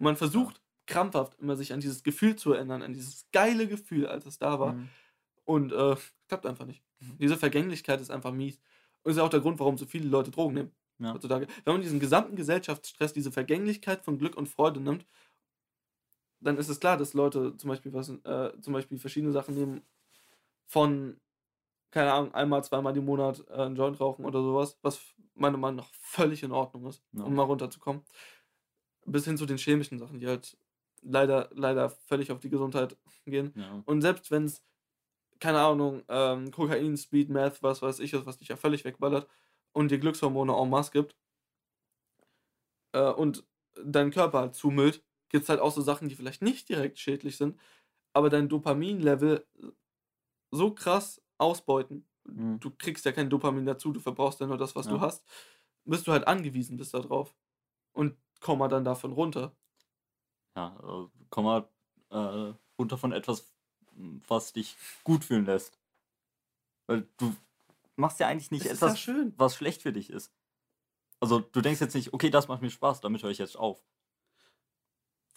man 0.00 0.16
versucht 0.16 0.60
krampfhaft 0.86 1.38
immer 1.40 1.56
sich 1.56 1.72
an 1.72 1.80
dieses 1.80 2.02
Gefühl 2.02 2.36
zu 2.36 2.52
erinnern, 2.52 2.82
an 2.82 2.92
dieses 2.92 3.26
geile 3.32 3.66
Gefühl, 3.68 4.06
als 4.06 4.26
es 4.26 4.38
da 4.38 4.58
war. 4.60 4.74
mhm. 4.74 4.88
Und 5.44 5.72
äh, 5.72 5.96
klappt 6.28 6.46
einfach 6.46 6.66
nicht. 6.66 6.82
Mhm. 7.00 7.18
Diese 7.18 7.36
Vergänglichkeit 7.36 8.00
ist 8.00 8.10
einfach 8.10 8.32
mies. 8.32 8.60
Und 9.02 9.10
ist 9.12 9.16
ja 9.16 9.24
auch 9.24 9.30
der 9.30 9.40
Grund, 9.40 9.58
warum 9.58 9.76
so 9.78 9.86
viele 9.86 10.08
Leute 10.08 10.30
Drogen 10.30 10.54
nehmen 10.54 10.70
Ja. 10.98 11.14
heutzutage. 11.14 11.48
Wenn 11.64 11.74
man 11.74 11.82
diesen 11.82 11.98
gesamten 11.98 12.36
Gesellschaftsstress, 12.36 13.12
diese 13.12 13.32
Vergänglichkeit 13.32 14.04
von 14.04 14.18
Glück 14.18 14.36
und 14.36 14.48
Freude 14.48 14.78
nimmt, 14.80 15.04
dann 16.40 16.58
ist 16.58 16.68
es 16.68 16.80
klar, 16.80 16.96
dass 16.96 17.14
Leute 17.14 17.56
zum 17.56 17.68
Beispiel, 17.68 17.92
was, 17.92 18.08
äh, 18.10 18.60
zum 18.60 18.72
Beispiel 18.72 18.98
verschiedene 18.98 19.32
Sachen 19.32 19.54
nehmen 19.54 19.82
von, 20.66 21.20
keine 21.92 22.12
Ahnung, 22.12 22.34
einmal, 22.34 22.64
zweimal 22.64 22.96
im 22.96 23.04
Monat 23.06 23.44
äh, 23.50 23.54
einen 23.54 23.76
Joint 23.76 24.00
rauchen 24.00 24.24
oder 24.24 24.42
sowas, 24.42 24.78
was 24.82 25.00
meiner 25.34 25.58
Meinung 25.58 25.78
nach 25.78 25.90
völlig 25.94 26.42
in 26.42 26.52
Ordnung 26.52 26.86
ist, 26.86 27.04
Ja. 27.12 27.24
um 27.24 27.34
mal 27.34 27.44
runterzukommen. 27.44 28.04
Bis 29.06 29.24
hin 29.24 29.36
zu 29.36 29.46
den 29.46 29.58
chemischen 29.58 29.98
Sachen, 29.98 30.20
die 30.20 30.26
halt 30.26 30.56
leider, 31.02 31.48
leider 31.52 31.88
völlig 31.90 32.30
auf 32.32 32.40
die 32.40 32.50
Gesundheit 32.50 32.96
gehen. 33.24 33.54
Ja. 33.56 33.82
Und 33.86 34.02
selbst 34.02 34.30
wenn 34.30 34.44
es, 34.44 34.62
keine 35.40 35.60
Ahnung, 35.60 36.02
ähm, 36.08 36.50
Kokain, 36.52 36.96
Speed, 36.96 37.30
Meth, 37.30 37.62
was 37.62 37.82
weiß 37.82 38.00
ich, 38.00 38.12
ist, 38.14 38.26
was 38.26 38.38
dich 38.38 38.48
ja 38.48 38.56
völlig 38.56 38.84
wegballert 38.84 39.28
und 39.72 39.90
dir 39.90 39.98
Glückshormone 39.98 40.52
en 40.54 40.70
masse 40.70 40.92
gibt 40.92 41.16
äh, 42.92 43.10
und 43.10 43.44
dein 43.84 44.10
Körper 44.10 44.40
halt 44.40 44.54
zumüllt, 44.54 45.04
gibt 45.30 45.44
es 45.44 45.50
halt 45.50 45.60
auch 45.60 45.72
so 45.72 45.82
Sachen, 45.82 46.08
die 46.10 46.16
vielleicht 46.16 46.42
nicht 46.42 46.68
direkt 46.70 47.00
schädlich 47.00 47.38
sind, 47.38 47.58
aber 48.14 48.30
dein 48.30 48.48
Dopaminlevel 48.48 49.46
so 50.50 50.74
krass 50.74 51.22
ausbeuten. 51.38 52.06
Mhm. 52.26 52.60
Du 52.60 52.70
kriegst 52.70 53.04
ja 53.04 53.12
kein 53.12 53.30
Dopamin 53.30 53.66
dazu, 53.66 53.92
du 53.92 54.00
verbrauchst 54.00 54.40
ja 54.40 54.46
nur 54.46 54.58
das, 54.58 54.76
was 54.76 54.86
du 54.86 54.96
Ja. 54.96 55.00
hast, 55.00 55.24
bist 55.84 56.06
du 56.06 56.12
halt 56.12 56.26
angewiesen 56.28 56.76
bist 56.76 56.94
da 56.94 57.00
drauf. 57.00 57.34
Und 57.92 58.16
komm 58.40 58.58
mal 58.60 58.68
dann 58.68 58.84
davon 58.84 59.12
runter. 59.12 59.56
Ja, 60.56 60.76
äh, 60.82 61.08
komm 61.30 61.44
mal 61.44 61.68
äh, 62.10 62.54
runter 62.78 62.98
von 62.98 63.12
etwas, 63.12 63.52
m, 63.96 64.20
was 64.28 64.52
dich 64.52 64.76
gut 65.04 65.24
fühlen 65.24 65.44
lässt. 65.46 65.78
Weil 66.86 67.08
du 67.18 67.34
machst 67.96 68.20
ja 68.20 68.28
eigentlich 68.28 68.50
nicht 68.50 68.64
Es 68.64 68.80
ja 68.80 68.88
etwas, 68.88 68.98
schön. 69.00 69.32
was 69.36 69.54
schlecht 69.54 69.82
für 69.82 69.92
dich 69.92 70.10
ist. 70.10 70.32
Also 71.20 71.40
du 71.40 71.60
denkst 71.60 71.80
jetzt 71.80 71.94
nicht, 71.94 72.12
okay, 72.14 72.30
das 72.30 72.48
macht 72.48 72.62
mir 72.62 72.70
Spaß, 72.70 73.00
damit 73.00 73.22
höre 73.22 73.30
ich 73.30 73.38
jetzt 73.38 73.56
auf. 73.58 73.82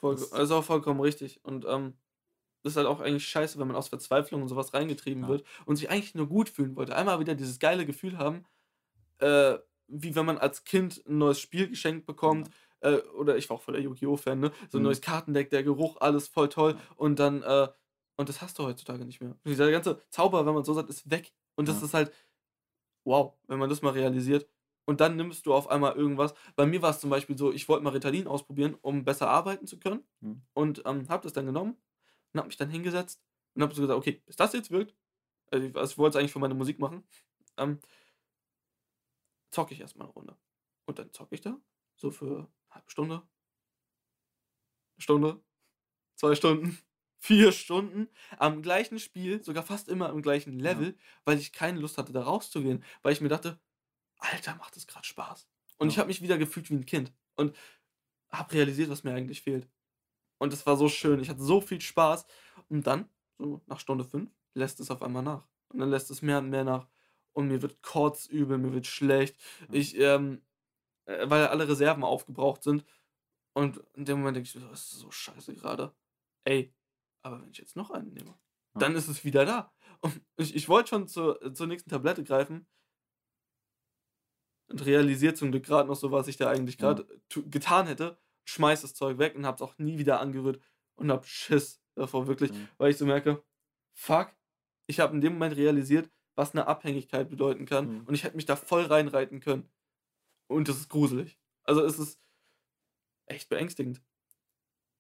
Voll, 0.03 0.15
Das- 0.15 0.31
ist 0.31 0.51
auch 0.51 0.63
vollkommen 0.63 0.99
richtig. 0.99 1.39
Und 1.43 1.65
ähm, 1.65 1.93
das 2.63 2.73
ist 2.73 2.77
halt 2.77 2.88
auch 2.88 2.99
eigentlich 2.99 3.27
scheiße, 3.27 3.57
wenn 3.59 3.67
man 3.67 3.75
aus 3.75 3.88
Verzweiflung 3.89 4.41
und 4.41 4.49
sowas 4.49 4.73
reingetrieben 4.73 5.23
Ja. 5.23 5.30
wird 5.30 5.43
und 5.65 5.75
sich 5.77 5.89
eigentlich 5.89 6.15
nur 6.15 6.27
gut 6.27 6.49
fühlen 6.49 6.75
wollte. 6.75 6.95
Einmal 6.95 7.19
wieder 7.19 7.35
dieses 7.35 7.59
geile 7.59 7.85
Gefühl 7.85 8.17
haben, 8.17 8.45
äh, 9.19 9.57
wie 9.88 10.15
wenn 10.15 10.25
man 10.25 10.38
als 10.38 10.63
Kind 10.63 11.03
ein 11.07 11.17
neues 11.19 11.39
Spiel 11.39 11.67
geschenkt 11.69 12.05
bekommt. 12.05 12.49
Äh, 12.81 12.97
oder 13.17 13.38
ich 13.38 13.49
war 13.49 13.57
auch 13.57 13.61
voll 13.61 13.75
der 13.75 13.84
Yu-Gi-Oh! 13.84 14.17
Fan, 14.17 14.39
ne? 14.41 14.51
So 14.69 14.77
ein 14.77 14.81
Mhm. 14.81 14.85
neues 14.88 15.01
Kartendeck, 15.01 15.49
der 15.49 15.63
Geruch, 15.63 15.97
alles 16.01 16.27
voll 16.27 16.49
toll. 16.49 16.77
Und 16.97 17.19
dann, 17.19 17.41
äh, 17.43 17.67
und 18.17 18.27
das 18.30 18.41
hast 18.41 18.59
du 18.59 18.63
heutzutage 18.63 19.05
nicht 19.05 19.21
mehr. 19.21 19.35
Dieser 19.45 19.71
ganze 19.71 20.01
Zauber, 20.09 20.45
wenn 20.45 20.53
man 20.53 20.63
so 20.65 20.73
sagt, 20.73 20.89
ist 20.89 21.09
weg. 21.09 21.34
Und 21.55 21.67
das 21.69 21.80
Ja. 21.80 21.85
ist 21.85 21.93
halt, 21.93 22.11
wow, 23.05 23.34
wenn 23.47 23.59
man 23.59 23.69
das 23.69 23.81
mal 23.81 23.91
realisiert. 23.91 24.47
Und 24.85 24.99
dann 24.99 25.15
nimmst 25.15 25.45
du 25.45 25.53
auf 25.53 25.69
einmal 25.69 25.95
irgendwas. 25.95 26.34
Bei 26.55 26.65
mir 26.65 26.81
war 26.81 26.89
es 26.91 26.99
zum 26.99 27.10
Beispiel 27.10 27.38
so, 27.38 27.51
ich 27.53 27.69
wollte 27.69 27.84
mal 27.84 27.91
Ritalin 27.91 28.27
ausprobieren, 28.27 28.76
um 28.81 29.05
besser 29.05 29.30
arbeiten 29.30 29.65
zu 29.65 29.80
können. 29.80 30.03
Mhm. 30.19 30.41
Und 30.53 30.84
ähm, 30.85 31.07
habe 31.10 31.23
das 31.23 31.34
dann 31.34 31.45
genommen 31.45 31.77
und 32.34 32.39
habe 32.39 32.47
mich 32.47 32.57
dann 32.57 32.69
hingesetzt 32.69 33.22
und 33.55 33.61
habe 33.61 33.73
so 33.73 33.81
gesagt, 33.81 33.97
okay, 33.97 34.22
bis 34.26 34.35
das 34.35 34.53
jetzt 34.53 34.72
wirkt, 34.72 34.93
also 35.51 35.65
ich, 35.65 35.76
also 35.76 35.91
ich 35.91 35.97
wollte 35.97 36.18
es 36.18 36.19
eigentlich 36.19 36.34
für 36.34 36.39
meine 36.39 36.55
Musik 36.55 36.80
machen, 36.80 37.03
ähm, 37.57 37.80
zocke 39.51 39.73
ich 39.73 39.80
erstmal 39.80 40.07
eine 40.07 40.14
Runde. 40.14 40.38
Und 40.85 40.99
dann 40.99 41.14
zocke 41.14 41.35
ich 41.35 41.41
da, 41.41 41.57
so 41.95 42.11
für 42.11 42.26
eine 42.26 42.47
halbe 42.72 42.91
Stunde, 42.91 43.15
eine 43.15 45.01
Stunde, 45.01 45.43
zwei 46.15 46.35
Stunden, 46.35 46.77
vier 47.19 47.51
Stunden 47.53 48.10
am 48.38 48.61
gleichen 48.61 48.99
Spiel, 48.99 49.43
sogar 49.43 49.64
fast 49.64 49.88
immer 49.88 50.10
im 50.10 50.22
gleichen 50.22 50.60
Level, 50.60 50.97
weil 51.23 51.38
ich 51.38 51.53
keine 51.53 51.80
Lust 51.80 51.97
hatte, 51.97 52.11
da 52.11 52.23
rauszugehen, 52.23 52.84
weil 53.01 53.14
ich 53.14 53.22
mir 53.22 53.30
dachte, 53.30 53.60
Alter, 54.31 54.55
macht 54.55 54.75
das 54.75 54.87
gerade 54.87 55.05
Spaß. 55.05 55.47
Und 55.77 55.89
ich 55.89 55.95
Ja. 55.95 55.99
habe 56.01 56.07
mich 56.07 56.21
wieder 56.21 56.37
gefühlt 56.37 56.69
wie 56.69 56.75
ein 56.75 56.85
Kind 56.85 57.11
und 57.35 57.55
habe 58.31 58.53
realisiert, 58.53 58.89
was 58.89 59.03
mir 59.03 59.13
eigentlich 59.13 59.41
fehlt. 59.41 59.67
Und 60.39 60.53
das 60.53 60.65
war 60.65 60.77
so 60.77 60.89
schön. 60.89 61.19
Ich 61.19 61.29
hatte 61.29 61.43
so 61.43 61.61
viel 61.61 61.81
Spaß. 61.81 62.25
Und 62.69 62.87
dann, 62.87 63.09
so 63.37 63.61
nach 63.67 63.79
Stunde 63.79 64.03
fünf, 64.05 64.31
lässt 64.53 64.79
es 64.79 64.91
auf 64.91 65.01
einmal 65.01 65.23
nach. 65.23 65.47
Und 65.69 65.79
dann 65.79 65.89
lässt 65.89 66.09
es 66.11 66.21
mehr 66.21 66.39
und 66.39 66.49
mehr 66.49 66.63
nach. 66.63 66.87
Und 67.33 67.47
mir 67.47 67.61
wird 67.61 67.81
kotzübel, 67.81 68.57
mir 68.57 68.73
wird 68.73 68.87
schlecht. 68.87 69.35
Ich, 69.71 69.97
ähm, 69.99 70.41
äh, 71.05 71.29
weil 71.29 71.47
alle 71.47 71.67
Reserven 71.67 72.03
aufgebraucht 72.03 72.63
sind. 72.63 72.85
Und 73.53 73.77
in 73.93 74.05
dem 74.05 74.19
Moment 74.19 74.37
denke 74.37 74.47
ich, 74.47 74.53
das 74.53 74.91
ist 74.91 74.99
so 74.99 75.11
scheiße 75.11 75.53
gerade. 75.55 75.95
Ey, 76.45 76.73
aber 77.23 77.41
wenn 77.41 77.51
ich 77.51 77.57
jetzt 77.57 77.75
noch 77.75 77.91
einen 77.91 78.13
nehme, 78.13 78.31
Ja. 78.75 78.79
dann 78.79 78.95
ist 78.95 79.07
es 79.07 79.23
wieder 79.23 79.45
da. 79.45 79.73
Und 80.01 80.21
ich, 80.37 80.55
ich 80.55 80.69
wollte 80.69 80.89
schon 80.89 81.07
zur, 81.07 81.53
zur 81.53 81.67
nächsten 81.67 81.89
Tablette 81.89 82.23
greifen. 82.23 82.67
Und 84.69 84.85
realisiert 84.85 85.38
zum 85.38 85.52
Glück 85.52 85.65
gerade 85.65 85.88
noch 85.88 85.95
so, 85.95 86.11
was 86.11 86.27
ich 86.27 86.38
da 86.38 86.49
eigentlich 86.49 86.76
Ja. 86.80 86.94
gerade 86.94 87.22
tu- 87.30 87.48
getan 87.49 87.88
hätte. 87.88 88.18
Schmeiß 88.45 88.81
das 88.81 88.94
Zeug 88.94 89.18
weg 89.19 89.35
und 89.35 89.45
hab's 89.45 89.61
auch 89.61 89.77
nie 89.77 89.98
wieder 89.98 90.19
angerührt 90.19 90.61
und 90.95 91.11
hab 91.11 91.26
Schiss 91.26 91.81
davor, 91.95 92.27
wirklich, 92.27 92.52
Mhm. 92.52 92.68
weil 92.77 92.91
ich 92.91 92.98
so 92.98 93.06
merke, 93.06 93.44
fuck, 93.94 94.35
ich 94.88 94.99
habe 94.99 95.14
in 95.15 95.22
dem 95.22 95.34
Moment 95.34 95.56
realisiert, 95.56 96.10
was 96.35 96.52
eine 96.52 96.68
Abhängigkeit 96.68 97.30
bedeuten 97.30 97.65
kann. 97.65 97.99
Mhm. 97.99 98.03
Und 98.07 98.15
ich 98.15 98.23
hätte 98.23 98.35
mich 98.35 98.45
da 98.45 98.56
voll 98.56 98.84
reinreiten 98.85 99.40
können. 99.40 99.72
Und 100.48 100.68
das 100.68 100.77
ist 100.77 100.90
gruselig. 100.90 101.40
Also 101.64 101.84
es 101.85 101.99
ist 101.99 102.19
echt 103.27 103.48
beängstigend. 103.49 104.02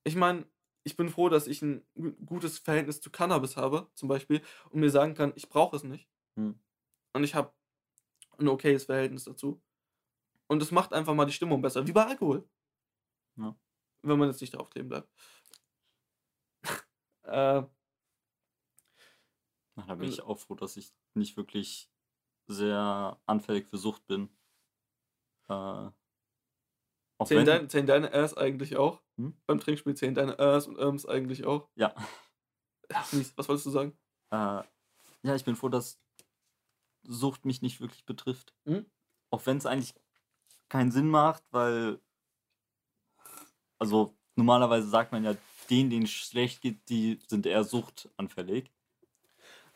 Ich 0.05 0.15
meine, 0.15 0.45
ich 0.85 0.95
bin 0.95 1.09
froh, 1.09 1.29
dass 1.29 1.47
ich 1.47 1.61
ein 1.61 1.85
gu- 1.95 2.11
gutes 2.25 2.59
Verhältnis 2.59 3.01
zu 3.01 3.09
Cannabis 3.09 3.57
habe, 3.57 3.89
zum 3.95 4.07
Beispiel, 4.09 4.41
und 4.69 4.79
mir 4.79 4.89
sagen 4.89 5.15
kann, 5.15 5.33
ich 5.35 5.49
brauche 5.49 5.75
es 5.75 5.83
nicht. 5.83 6.07
Hm. 6.37 6.59
Und 7.13 7.23
ich 7.23 7.35
habe 7.35 7.53
ein 8.37 8.47
okayes 8.47 8.85
Verhältnis 8.85 9.25
dazu. 9.25 9.61
Und 10.47 10.61
es 10.61 10.71
macht 10.71 10.93
einfach 10.93 11.13
mal 11.13 11.25
die 11.25 11.33
Stimmung 11.33 11.61
besser, 11.61 11.87
wie 11.87 11.91
bei 11.91 12.05
Alkohol. 12.05 12.47
Ja. 13.37 13.55
Wenn 14.01 14.19
man 14.19 14.29
jetzt 14.29 14.41
nicht 14.41 14.53
drauf 14.55 14.69
kleben 14.69 14.89
bleibt. 14.89 15.09
äh, 17.23 17.63
Na, 19.75 19.83
da 19.87 19.95
bin 19.95 20.05
Also 20.05 20.21
ich 20.21 20.21
auch 20.21 20.37
froh, 20.39 20.55
dass 20.55 20.77
ich 20.77 20.93
nicht 21.13 21.37
wirklich 21.37 21.89
sehr 22.47 23.19
anfällig 23.25 23.67
für 23.67 23.77
Sucht 23.77 24.05
bin. 24.07 24.29
Äh, 25.47 25.89
zählen, 27.25 27.45
dein, 27.45 27.69
zählen 27.69 27.87
deine 27.87 28.13
Airs 28.13 28.35
eigentlich 28.35 28.75
auch? 28.75 29.01
Hm? 29.17 29.35
Beim 29.47 29.59
Trinkspiel 29.59 29.95
zählen 29.95 30.15
deine 30.15 30.37
Airs 30.37 30.67
und 30.67 30.77
Irms 30.77 31.05
eigentlich 31.05 31.45
auch? 31.45 31.69
ja. 31.75 31.95
Was 32.89 33.47
wolltest 33.47 33.65
du 33.65 33.71
sagen? 33.71 33.97
äh, 34.31 34.63
ja, 35.25 35.35
ich 35.35 35.45
bin 35.45 35.55
froh, 35.55 35.69
dass 35.69 35.99
Sucht 37.03 37.45
mich 37.45 37.61
nicht 37.61 37.81
wirklich 37.81 38.05
betrifft. 38.05 38.53
Hm? 38.65 38.85
Auch 39.29 39.45
wenn 39.45 39.57
es 39.57 39.65
eigentlich 39.65 39.93
keinen 40.69 40.91
Sinn 40.91 41.09
macht, 41.09 41.43
weil 41.51 41.99
also 43.79 44.15
normalerweise 44.35 44.87
sagt 44.87 45.11
man 45.11 45.23
ja, 45.23 45.35
denen, 45.69 45.89
denen 45.89 46.03
es 46.05 46.11
schlecht 46.11 46.61
geht, 46.61 46.89
die 46.89 47.19
sind 47.27 47.45
eher 47.45 47.63
suchtanfällig. 47.63 48.71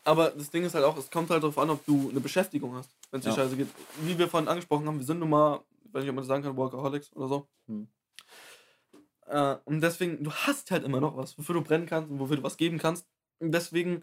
Aber 0.04 0.30
das 0.30 0.50
Ding 0.50 0.64
ist 0.64 0.74
halt 0.74 0.84
auch, 0.84 0.96
es 0.96 1.10
kommt 1.10 1.28
halt 1.28 1.42
darauf 1.42 1.58
an, 1.58 1.68
ob 1.70 1.84
du 1.84 2.08
eine 2.08 2.20
Beschäftigung 2.20 2.74
hast, 2.74 2.90
wenn 3.10 3.18
es 3.20 3.24
dir 3.24 3.30
Ja. 3.30 3.36
scheiße 3.36 3.56
geht. 3.56 3.68
Wie 4.00 4.18
wir 4.18 4.28
vorhin 4.28 4.48
angesprochen 4.48 4.86
haben, 4.86 4.98
wir 4.98 5.04
sind 5.04 5.18
nun 5.18 5.28
mal, 5.28 5.60
ich 5.84 5.92
weiß 5.92 6.02
nicht, 6.02 6.08
ob 6.08 6.14
man 6.16 6.22
das 6.22 6.28
sagen 6.28 6.42
kann, 6.42 6.56
Workaholics 6.56 7.12
oder 7.14 7.28
so. 7.28 7.48
Hm. 7.66 7.88
Äh, 9.26 9.56
und 9.66 9.82
deswegen, 9.82 10.24
du 10.24 10.32
hast 10.32 10.70
halt 10.70 10.84
immer 10.84 11.00
noch 11.00 11.16
was, 11.16 11.36
wofür 11.36 11.56
du 11.56 11.62
brennen 11.62 11.86
kannst 11.86 12.10
und 12.10 12.18
wofür 12.18 12.36
du 12.36 12.42
was 12.42 12.56
geben 12.56 12.78
kannst. 12.78 13.06
Und 13.38 13.52
deswegen 13.52 14.02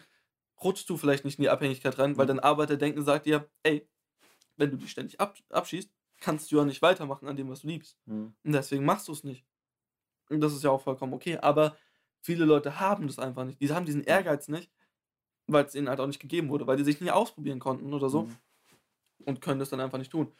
rutschst 0.62 0.88
du 0.88 0.96
vielleicht 0.96 1.24
nicht 1.24 1.38
in 1.38 1.42
die 1.42 1.50
Abhängigkeit 1.50 1.98
rein, 1.98 2.16
weil 2.16 2.24
Mhm. 2.24 2.28
dein 2.28 2.40
Arbeiterdenken 2.40 3.04
sagt 3.04 3.26
dir, 3.26 3.48
ey, 3.62 3.88
wenn 4.56 4.70
du 4.70 4.76
dich 4.78 4.90
ständig 4.90 5.20
ab, 5.20 5.36
abschießt, 5.50 5.90
kannst 6.20 6.50
du 6.50 6.56
ja 6.56 6.64
nicht 6.64 6.80
weitermachen 6.82 7.28
an 7.28 7.36
dem, 7.36 7.48
was 7.50 7.60
du 7.60 7.68
liebst. 7.68 7.98
Mhm. 8.06 8.34
Und 8.42 8.52
deswegen 8.52 8.84
machst 8.84 9.08
du 9.08 9.12
es 9.12 9.22
nicht. 9.24 9.44
Und 10.30 10.40
das 10.40 10.54
ist 10.54 10.64
ja 10.64 10.70
auch 10.70 10.80
vollkommen 10.80 11.12
okay. 11.12 11.36
Aber 11.38 11.76
viele 12.20 12.44
Leute 12.46 12.80
haben 12.80 13.06
das 13.06 13.18
einfach 13.18 13.44
nicht. 13.44 13.60
Die 13.60 13.70
haben 13.70 13.84
diesen 13.86 14.02
Ehrgeiz 14.02 14.48
nicht, 14.48 14.70
weil 15.46 15.64
es 15.66 15.74
ihnen 15.74 15.88
halt 15.88 16.00
auch 16.00 16.06
nicht 16.06 16.20
gegeben 16.20 16.48
wurde, 16.48 16.66
weil 16.66 16.76
die 16.78 16.84
sich 16.84 17.00
nie 17.00 17.10
ausprobieren 17.10 17.58
konnten 17.60 17.92
oder 17.92 18.08
so 18.08 18.22
Mhm. 18.22 18.36
und 19.26 19.40
können 19.40 19.60
das 19.60 19.70
dann 19.70 19.80
einfach 19.80 19.98
nicht 19.98 20.10
tun. 20.10 20.32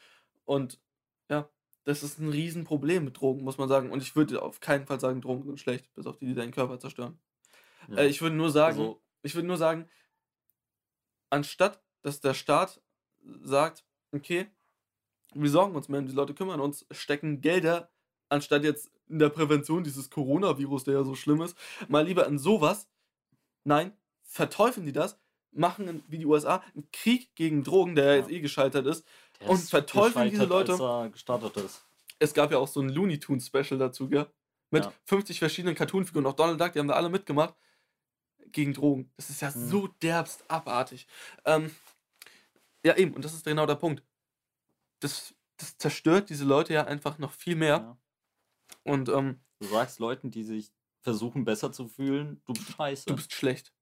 Und 0.44 0.80
ja, 1.28 1.48
das 1.84 2.02
ist 2.02 2.18
ein 2.18 2.30
Riesenproblem 2.30 3.04
mit 3.04 3.20
Drogen, 3.20 3.44
muss 3.44 3.58
man 3.58 3.68
sagen. 3.68 3.90
Und 3.90 4.02
ich 4.02 4.16
würde 4.16 4.42
auf 4.42 4.60
keinen 4.60 4.86
Fall 4.86 4.98
sagen, 4.98 5.20
Drogen 5.20 5.44
sind 5.44 5.60
schlecht, 5.60 5.92
bis 5.94 6.06
auf 6.06 6.16
die, 6.16 6.26
die 6.26 6.34
deinen 6.34 6.52
Körper 6.52 6.78
zerstören. 6.80 7.18
Ja. 7.88 7.98
Äh, 7.98 8.06
ich 8.08 8.22
würde 8.22 8.34
nur 8.34 8.50
sagen, 8.50 8.78
Also, 8.78 9.02
ich 9.22 9.34
würde 9.34 9.46
nur 9.46 9.56
sagen, 9.58 9.88
anstatt 11.30 11.80
dass 12.06 12.20
der 12.20 12.34
Staat 12.34 12.80
sagt, 13.42 13.84
okay, 14.12 14.46
wir 15.34 15.50
sorgen 15.50 15.74
uns 15.74 15.88
mehr 15.88 16.00
die 16.02 16.12
Leute, 16.12 16.34
kümmern 16.34 16.60
uns, 16.60 16.86
stecken 16.92 17.40
Gelder, 17.40 17.90
anstatt 18.28 18.62
jetzt 18.62 18.92
in 19.08 19.18
der 19.18 19.28
Prävention 19.28 19.82
dieses 19.82 20.08
Coronavirus, 20.08 20.84
der 20.84 20.94
ja 20.94 21.02
so 21.02 21.16
schlimm 21.16 21.42
ist, 21.42 21.58
mal 21.88 22.06
lieber 22.06 22.24
in 22.28 22.38
sowas. 22.38 22.88
Nein, 23.64 23.92
verteufeln 24.22 24.86
die 24.86 24.92
das, 24.92 25.18
machen 25.50 26.04
wie 26.06 26.18
die 26.18 26.26
USA 26.26 26.62
einen 26.74 26.88
Krieg 26.92 27.34
gegen 27.34 27.64
Drogen, 27.64 27.96
der 27.96 28.04
ja 28.04 28.14
jetzt 28.16 28.30
eh 28.30 28.40
gescheitert 28.40 28.86
ist. 28.86 29.04
der 29.40 29.50
und 29.50 29.56
ist 29.56 29.70
verteufeln 29.70 30.30
diese 30.30 30.44
Leute. 30.44 30.78
Es 32.20 32.34
gab 32.34 32.52
ja 32.52 32.58
auch 32.58 32.68
so 32.68 32.80
ein 32.80 32.88
Looney 32.88 33.18
Tunes 33.18 33.48
Special 33.48 33.78
dazu, 33.78 34.08
gell? 34.08 34.26
Mit 34.70 34.84
Ja. 34.84 34.92
50 35.06 35.40
verschiedenen 35.40 35.74
Cartoonfiguren, 35.74 36.26
auch 36.26 36.34
Donald 36.34 36.60
Duck, 36.60 36.72
die 36.72 36.78
haben 36.78 36.88
da 36.88 36.94
alle 36.94 37.08
mitgemacht. 37.08 37.54
Gegen 38.52 38.72
Drogen. 38.74 39.10
Das 39.16 39.30
ist 39.30 39.40
ja 39.42 39.50
Mhm. 39.54 39.68
so 39.68 39.86
derbst 40.02 40.44
abartig. 40.50 41.06
Ähm, 41.44 41.70
ja, 42.84 42.96
eben, 42.96 43.14
und 43.14 43.24
das 43.24 43.34
ist 43.34 43.44
genau 43.44 43.66
der 43.66 43.74
Punkt. 43.76 44.02
Das, 45.00 45.34
das 45.58 45.76
zerstört 45.78 46.30
diese 46.30 46.44
Leute 46.44 46.72
ja 46.74 46.84
einfach 46.84 47.18
noch 47.18 47.32
viel 47.32 47.56
mehr. 47.56 47.76
Ja. 47.78 47.98
Und 48.84 49.08
ähm, 49.08 49.40
Du 49.60 49.66
sagst 49.68 49.98
Leuten, 50.00 50.30
die 50.30 50.44
sich 50.44 50.70
versuchen, 51.02 51.44
besser 51.44 51.72
zu 51.72 51.88
fühlen, 51.88 52.42
du 52.44 52.52
bist 52.52 52.72
scheiße. 52.76 53.06
du 53.06 53.16
bist 53.16 53.32
schlecht. 53.32 53.72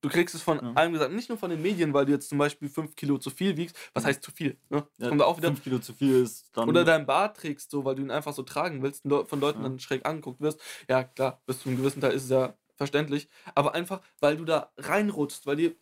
Du 0.00 0.08
kriegst 0.08 0.34
es 0.34 0.42
von 0.42 0.58
Ja. 0.64 0.72
allem 0.74 0.92
gesagt, 0.92 1.12
nicht 1.12 1.28
nur 1.28 1.38
von 1.38 1.50
den 1.50 1.60
Medien, 1.60 1.92
weil 1.92 2.06
du 2.06 2.12
jetzt 2.12 2.28
zum 2.28 2.38
Beispiel 2.38 2.68
5 2.68 2.94
Kilo 2.94 3.18
zu 3.18 3.30
viel 3.30 3.56
wiegst. 3.56 3.76
Was 3.94 4.04
heißt 4.04 4.22
zu 4.22 4.30
viel? 4.30 4.56
Ne? 4.70 4.86
Ja, 4.98 5.08
kommt 5.08 5.20
da 5.20 5.24
auch 5.24 5.36
wieder. 5.38 5.48
fünf 5.48 5.62
Kilo 5.62 5.78
zu 5.80 5.92
viel 5.92 6.22
ist 6.22 6.48
dann. 6.52 6.68
Oder 6.68 6.84
dein 6.84 7.04
Bart 7.04 7.36
trägst, 7.36 7.70
so, 7.70 7.84
weil 7.84 7.96
du 7.96 8.02
ihn 8.02 8.10
einfach 8.12 8.32
so 8.32 8.42
tragen 8.44 8.80
willst 8.82 9.04
und 9.04 9.28
von 9.28 9.40
Leuten 9.40 9.58
Ja. 9.62 9.68
dann 9.68 9.78
schräg 9.80 10.06
angeguckt 10.06 10.40
wirst. 10.40 10.60
Ja, 10.88 11.02
klar, 11.04 11.42
bis 11.46 11.60
zu 11.60 11.68
einem 11.68 11.78
gewissen 11.78 12.00
Teil 12.00 12.12
ist 12.12 12.24
es 12.24 12.30
ja 12.30 12.56
verständlich. 12.78 13.28
Aber 13.54 13.74
einfach, 13.74 14.00
weil 14.20 14.38
du 14.38 14.46
da 14.46 14.72
reinrutschst, 14.78 15.46
weil 15.46 15.56
dir, 15.56 15.76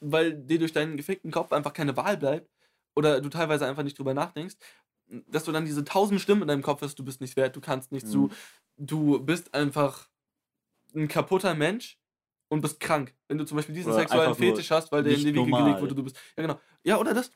weil 0.00 0.32
dir 0.32 0.58
durch 0.58 0.72
deinen 0.72 0.96
gefickten 0.96 1.30
Kopf 1.30 1.52
einfach 1.52 1.74
keine 1.74 1.96
Wahl 1.96 2.16
bleibt 2.16 2.50
oder 2.94 3.20
du 3.20 3.28
teilweise 3.28 3.66
einfach 3.66 3.82
nicht 3.82 3.98
drüber 3.98 4.14
nachdenkst, 4.14 4.56
dass 5.26 5.44
du 5.44 5.52
dann 5.52 5.66
diese 5.66 5.84
tausend 5.84 6.20
Stimmen 6.20 6.42
in 6.42 6.48
deinem 6.48 6.62
Kopf 6.62 6.80
hast, 6.82 6.98
du 6.98 7.04
bist 7.04 7.20
nicht 7.20 7.36
wert, 7.36 7.54
du 7.56 7.60
kannst 7.60 7.92
nichts, 7.92 8.10
Mhm. 8.10 8.30
du, 8.78 9.16
du 9.16 9.24
bist 9.24 9.52
einfach 9.52 10.08
ein 10.94 11.08
kaputter 11.08 11.54
Mensch 11.54 11.98
und 12.48 12.60
bist 12.60 12.80
krank. 12.80 13.14
Wenn 13.28 13.38
du 13.38 13.44
zum 13.44 13.56
Beispiel 13.56 13.74
diesen 13.74 13.92
Oder 13.92 14.00
sexuellen 14.00 14.34
Fetisch 14.34 14.70
hast, 14.70 14.90
weil 14.92 15.02
der 15.02 15.14
in 15.14 15.20
die 15.20 15.34
Wiege 15.34 15.50
gelegt 15.50 15.80
wurde, 15.80 15.94
du 15.94 16.04
bist. 16.04 16.16
Ja, 16.36 16.42
genau. 16.42 16.60
Ja, 16.84 16.98
oder 16.98 17.12
das. 17.12 17.30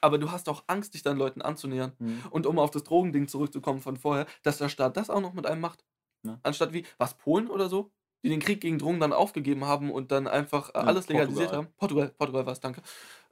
Aber 0.00 0.18
du 0.18 0.30
hast 0.30 0.48
auch 0.48 0.62
Angst, 0.68 0.94
dich 0.94 1.02
dann 1.02 1.16
Leuten 1.16 1.42
anzunähern. 1.42 1.92
Mhm. 1.98 2.22
Und 2.30 2.46
um 2.46 2.58
auf 2.58 2.70
das 2.70 2.84
Drogending 2.84 3.26
zurückzukommen 3.26 3.80
von 3.80 3.96
vorher, 3.96 4.26
dass 4.42 4.58
der 4.58 4.68
Staat 4.68 4.96
das 4.96 5.10
auch 5.10 5.20
noch 5.20 5.34
mit 5.34 5.46
einem 5.46 5.60
macht. 5.60 5.84
Ja. 6.24 6.38
Anstatt 6.42 6.72
wie, 6.72 6.84
was, 6.98 7.14
Polen 7.14 7.48
oder 7.48 7.68
so? 7.68 7.90
Die 8.22 8.28
den 8.28 8.40
Krieg 8.40 8.60
gegen 8.60 8.78
Drogen 8.78 9.00
dann 9.00 9.12
aufgegeben 9.12 9.64
haben 9.64 9.90
und 9.90 10.10
dann 10.10 10.26
einfach 10.26 10.70
äh, 10.70 10.78
alles 10.78 11.08
legalisiert 11.08 11.50
Portugal. 11.50 11.66
haben. 11.66 11.74
Portugal, 11.76 12.08
Portugal 12.10 12.46
war 12.46 12.52
es, 12.52 12.60
danke. 12.60 12.82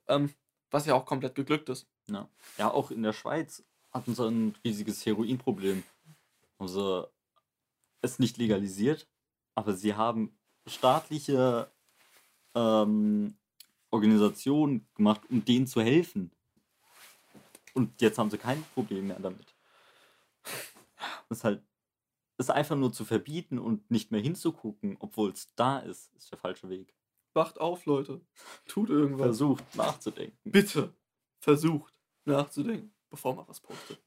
Ähm, 0.08 0.32
was 0.70 0.86
ja 0.86 0.94
auch 0.94 1.04
komplett 1.04 1.34
geglückt 1.34 1.68
ist. 1.68 1.88
Ja. 2.08 2.28
ja, 2.58 2.70
auch 2.70 2.90
in 2.90 3.02
der 3.02 3.12
Schweiz 3.12 3.64
hatten 3.92 4.14
sie 4.14 4.26
ein 4.26 4.54
riesiges 4.64 5.04
Heroinproblem. 5.04 5.82
Also 6.58 7.08
es 8.02 8.18
nicht 8.18 8.36
legalisiert, 8.36 9.08
aber 9.54 9.72
sie 9.72 9.94
haben 9.94 10.38
staatliche 10.66 11.70
ähm, 12.54 13.36
Organisationen 13.90 14.88
gemacht, 14.94 15.22
um 15.30 15.44
denen 15.44 15.66
zu 15.66 15.80
helfen. 15.80 16.30
Und 17.74 18.00
jetzt 18.00 18.18
haben 18.18 18.30
sie 18.30 18.38
kein 18.38 18.62
Problem 18.74 19.08
mehr 19.08 19.18
damit. 19.20 19.54
Das 21.28 21.38
ist 21.38 21.44
halt, 21.44 21.62
es 22.38 22.50
einfach 22.50 22.76
nur 22.76 22.92
zu 22.92 23.04
verbieten 23.04 23.58
und 23.58 23.90
nicht 23.90 24.10
mehr 24.12 24.20
hinzugucken, 24.20 24.96
obwohl 25.00 25.30
es 25.30 25.54
da 25.56 25.78
ist, 25.78 26.12
ist 26.14 26.30
der 26.30 26.38
falsche 26.38 26.68
Weg. 26.68 26.94
Wacht 27.34 27.58
auf, 27.60 27.84
Leute. 27.86 28.20
Tut 28.66 28.88
irgendwas. 28.90 29.26
Versucht 29.26 29.74
nachzudenken. 29.76 30.38
Bitte 30.44 30.92
versucht 31.38 31.92
nachzudenken, 32.24 32.94
bevor 33.10 33.34
man 33.34 33.46
was 33.48 33.60
postet. 33.60 33.98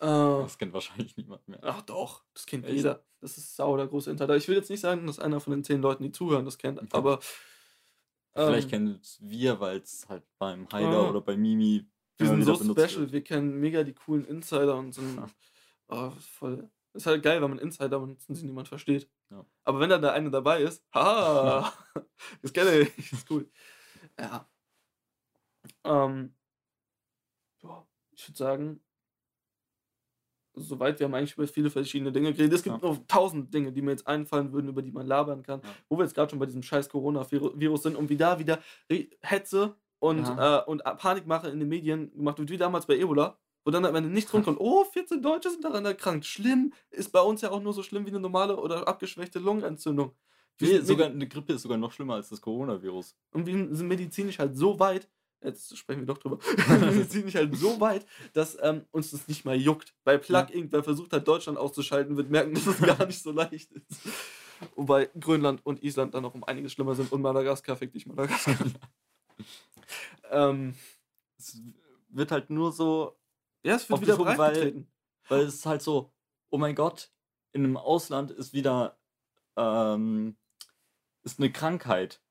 Äh, 0.00 0.06
Das 0.06 0.58
kennt 0.58 0.72
wahrscheinlich 0.72 1.16
niemand 1.16 1.46
mehr. 1.48 1.60
ach 1.62 1.82
doch, 1.82 2.24
das 2.34 2.46
kennt 2.46 2.64
Echt? 2.66 2.76
jeder. 2.76 3.04
Das 3.20 3.38
ist 3.38 3.56
sauer 3.56 3.76
der 3.78 3.86
große 3.86 4.10
Insider. 4.10 4.36
Ich 4.36 4.46
will 4.48 4.56
jetzt 4.56 4.70
nicht 4.70 4.80
sagen, 4.80 5.06
dass 5.06 5.18
einer 5.18 5.40
von 5.40 5.52
den 5.52 5.64
zehn 5.64 5.80
Leuten, 5.82 6.02
die 6.02 6.12
zuhören, 6.12 6.44
das 6.44 6.58
kennt, 6.58 6.78
Okay. 6.78 6.88
aber. 6.92 7.20
Vielleicht 8.34 8.66
ähm, 8.66 8.70
kennen 8.70 8.98
es 9.00 9.18
wir, 9.22 9.58
weil 9.60 9.78
es 9.78 10.06
halt 10.08 10.22
beim 10.38 10.68
Heider 10.70 10.98
Ah. 11.06 11.08
oder 11.08 11.22
bei 11.22 11.36
Mimi 11.38 11.86
Wir 12.18 12.26
sind 12.28 12.44
so 12.44 12.54
special, 12.56 13.00
wird. 13.02 13.12
wir 13.12 13.24
kennen 13.24 13.58
mega 13.60 13.82
die 13.82 13.94
coolen 13.94 14.26
Insider 14.26 14.76
und 14.76 14.92
sind. 14.92 15.18
Oh, 15.88 16.10
voll. 16.20 16.68
Ist 16.96 17.06
halt 17.06 17.22
geil, 17.22 17.42
wenn 17.42 17.50
man 17.50 17.58
Insider 17.58 18.00
und 18.00 18.20
sie 18.22 18.46
niemand 18.46 18.68
versteht. 18.68 19.08
Ja. 19.30 19.44
Aber 19.64 19.80
wenn 19.80 19.90
dann 19.90 20.00
der 20.02 20.12
eine 20.14 20.30
dabei 20.30 20.62
ist, 20.62 20.82
haha, 20.94 21.72
das 22.42 22.52
kenne 22.52 22.80
ich, 22.80 23.12
ist 23.12 23.30
cool. 23.30 23.50
Ja. 24.18 24.48
Ähm, 25.84 26.34
ja, 27.62 27.86
ich 28.12 28.28
würde 28.28 28.38
sagen, 28.38 28.80
soweit, 30.54 30.98
wir 30.98 31.04
haben 31.04 31.14
eigentlich 31.14 31.36
über 31.36 31.46
viele 31.46 31.68
verschiedene 31.70 32.12
Dinge 32.12 32.32
geredet. 32.32 32.54
Es 32.54 32.62
gibt 32.62 32.82
Ja. 32.82 32.88
noch 32.88 33.06
tausend 33.06 33.52
Dinge, 33.52 33.72
die 33.72 33.82
mir 33.82 33.90
jetzt 33.90 34.06
einfallen 34.06 34.52
würden, 34.52 34.68
über 34.68 34.80
die 34.80 34.92
man 34.92 35.06
labern 35.06 35.42
kann. 35.42 35.60
Ja. 35.62 35.68
Wo 35.88 35.98
wir 35.98 36.04
jetzt 36.04 36.14
gerade 36.14 36.30
schon 36.30 36.38
bei 36.38 36.46
diesem 36.46 36.62
scheiß 36.62 36.88
Corona-Virus 36.88 37.82
sind 37.82 37.96
und 37.96 38.08
wie 38.08 38.16
da 38.16 38.38
wieder 38.38 38.62
Hetze 39.20 39.76
und, 39.98 40.26
Ja. 40.26 40.60
äh, 40.60 40.64
und 40.64 40.82
Panikmache 40.82 41.48
in 41.48 41.58
den 41.60 41.68
Medien 41.68 42.10
gemacht 42.16 42.38
wird, 42.38 42.48
wie 42.48 42.56
damals 42.56 42.86
bei 42.86 42.96
Ebola, 42.96 43.38
wo 43.66 43.70
dann 43.72 43.84
am 43.84 43.94
Ende 43.96 44.08
nichts 44.08 44.32
rumkommt. 44.32 44.58
Oh, 44.60 44.84
14 44.84 45.20
Deutsche 45.20 45.50
sind 45.50 45.64
daran 45.64 45.84
erkrankt. 45.84 46.24
Schlimm. 46.24 46.72
Ist 46.90 47.10
bei 47.10 47.20
uns 47.20 47.40
ja 47.42 47.50
auch 47.50 47.60
nur 47.60 47.72
so 47.72 47.82
schlimm 47.82 48.06
wie 48.06 48.10
eine 48.10 48.20
normale 48.20 48.56
oder 48.56 48.86
abgeschwächte 48.88 49.40
Lungenentzündung. 49.40 50.12
Wir 50.58 50.78
Nee, 50.78 50.84
sogar 50.86 51.08
eine 51.08 51.26
Grippe 51.28 51.52
ist 51.54 51.62
sogar 51.62 51.76
noch 51.76 51.92
schlimmer 51.92 52.14
als 52.14 52.28
das 52.30 52.40
Coronavirus. 52.40 53.14
und 53.32 53.44
wir 53.44 53.74
sind 53.76 53.88
medizinisch 53.88 54.38
halt 54.38 54.56
so 54.56 54.78
weit, 54.78 55.08
jetzt 55.44 55.76
sprechen 55.76 56.00
wir 56.02 56.06
doch 56.06 56.18
drüber, 56.18 56.38
medizinisch 56.80 57.34
halt 57.34 57.54
so 57.56 57.78
weit, 57.80 58.06
dass 58.32 58.56
ähm, 58.62 58.84
uns 58.92 59.10
das 59.10 59.26
nicht 59.28 59.44
mal 59.44 59.56
juckt. 59.56 59.94
Bei 60.04 60.16
Plug 60.16 60.46
Ja. 60.48 60.54
irgendwer 60.54 60.82
versucht 60.84 61.12
hat, 61.12 61.26
Deutschland 61.28 61.58
auszuschalten, 61.58 62.16
wird 62.16 62.30
merken, 62.30 62.54
dass 62.54 62.66
es 62.66 62.78
gar 62.98 63.04
nicht 63.04 63.20
so 63.22 63.32
leicht 63.32 63.72
ist. 63.72 64.00
Wobei 64.76 65.10
Grönland 65.20 65.60
und 65.66 65.82
Island 65.82 66.14
dann 66.14 66.22
noch 66.22 66.34
um 66.34 66.44
einiges 66.44 66.72
schlimmer 66.72 66.94
sind 66.94 67.10
und 67.12 67.20
Madagaskar, 67.20 67.76
fick 67.76 67.92
dich 67.92 68.06
Madagaskar. 68.06 68.56
ähm, 70.30 70.74
Es 71.38 71.60
wird 72.08 72.30
halt 72.30 72.48
nur 72.48 72.72
so, 72.72 73.14
ja, 73.66 73.74
es 73.76 73.88
wird 73.90 74.00
wieder 74.00 74.16
breit 74.16 74.38
weil- 74.38 74.86
weil 75.28 75.40
es 75.42 75.54
ist 75.56 75.66
halt 75.66 75.82
so, 75.82 76.12
oh 76.50 76.58
mein 76.58 76.74
Gott, 76.74 77.10
in 77.52 77.64
einem 77.64 77.76
Ausland 77.76 78.30
ist 78.30 78.52
wieder 78.52 78.98
ähm, 79.56 80.36
ist 81.24 81.38
eine 81.40 81.50
Krankheit. 81.50 82.22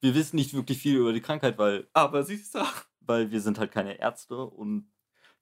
Wir 0.00 0.14
wissen 0.14 0.36
nicht 0.36 0.54
wirklich 0.54 0.78
viel 0.78 0.96
über 0.96 1.12
die 1.12 1.20
Krankheit, 1.20 1.58
weil, 1.58 1.88
Aber 1.92 2.22
siehst 2.24 2.54
du, 2.54 2.60
weil 3.00 3.30
wir 3.30 3.40
sind 3.40 3.58
halt 3.58 3.70
keine 3.72 3.98
Ärzte 4.00 4.36
und 4.44 4.90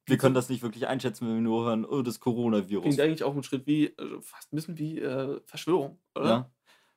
wir 0.07 0.19
können 0.19 0.35
das 0.35 0.49
nicht 0.49 0.63
wirklich 0.63 0.87
einschätzen, 0.87 1.27
wenn 1.27 1.35
wir 1.37 1.41
nur 1.43 1.65
hören, 1.65 1.85
oh, 1.85 2.03
das 2.03 2.21
Coronavirus. 2.21 2.83
klingt 2.85 3.01
eigentlich 3.01 3.25
auch 3.25 3.35
ein 3.35 3.43
Schritt 3.43 3.67
wie, 3.67 3.93
also 3.99 4.21
fast 4.21 4.53
ein 4.53 4.57
bisschen 4.57 4.79
wie 4.79 4.99
äh, 5.01 5.41
Verschwörung, 5.47 5.99
oder? 6.15 6.51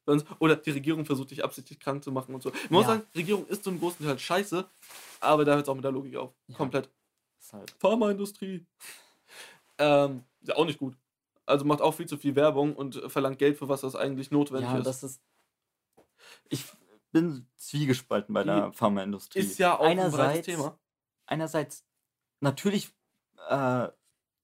Ja, 0.08 0.18
Oder 0.40 0.56
die 0.58 0.72
Regierung 0.72 1.06
versucht 1.06 1.32
dich 1.32 1.44
absichtlich 1.44 1.80
krank 1.80 2.04
zu 2.04 2.12
machen 2.12 2.34
und 2.36 2.42
so. 2.44 2.52
Ich 2.52 2.70
muss 2.72 2.84
Ja. 2.84 2.90
sagen, 2.96 3.04
Regierung 3.16 3.46
ist 3.48 3.64
zum 3.64 3.80
großen 3.80 4.06
Teil 4.06 4.18
scheiße, 4.20 4.68
aber 5.22 5.46
da 5.46 5.54
hört 5.54 5.64
es 5.64 5.70
auch 5.70 5.76
mit 5.76 5.84
der 5.84 5.92
Logik 5.92 6.16
auf. 6.18 6.34
Ja. 6.48 6.56
Komplett. 6.56 6.90
Ist 7.50 7.54
halt, 7.54 7.72
Pharmaindustrie. 7.80 8.66
Ähm, 9.82 10.26
ist 10.42 10.50
ja 10.50 10.58
auch 10.58 10.66
nicht 10.66 10.78
gut. 10.78 10.98
Also 11.46 11.64
macht 11.64 11.80
auch 11.82 11.94
viel 11.94 12.06
zu 12.06 12.18
viel 12.18 12.36
Werbung 12.36 12.76
und 12.76 13.02
verlangt 13.10 13.40
Geld 13.40 13.58
für 13.58 13.70
was, 13.70 13.80
das 13.80 13.96
eigentlich 13.96 14.30
notwendig 14.30 14.70
ja, 14.70 14.78
ist. 14.78 14.86
das 14.86 15.04
ist. 15.04 15.22
Ich 16.50 16.66
bin 17.14 17.48
zwiegespalten 17.56 18.34
bei 18.34 18.44
der 18.44 18.74
Pharmaindustrie. 18.74 19.40
ist 19.40 19.58
ja 19.58 19.80
auch 19.80 19.86
ein 19.86 19.96
breites 19.96 20.16
einerseits, 20.16 20.46
Thema. 20.46 20.80
einerseits, 21.28 21.86
natürlich 22.42 22.92
äh, 23.48 23.88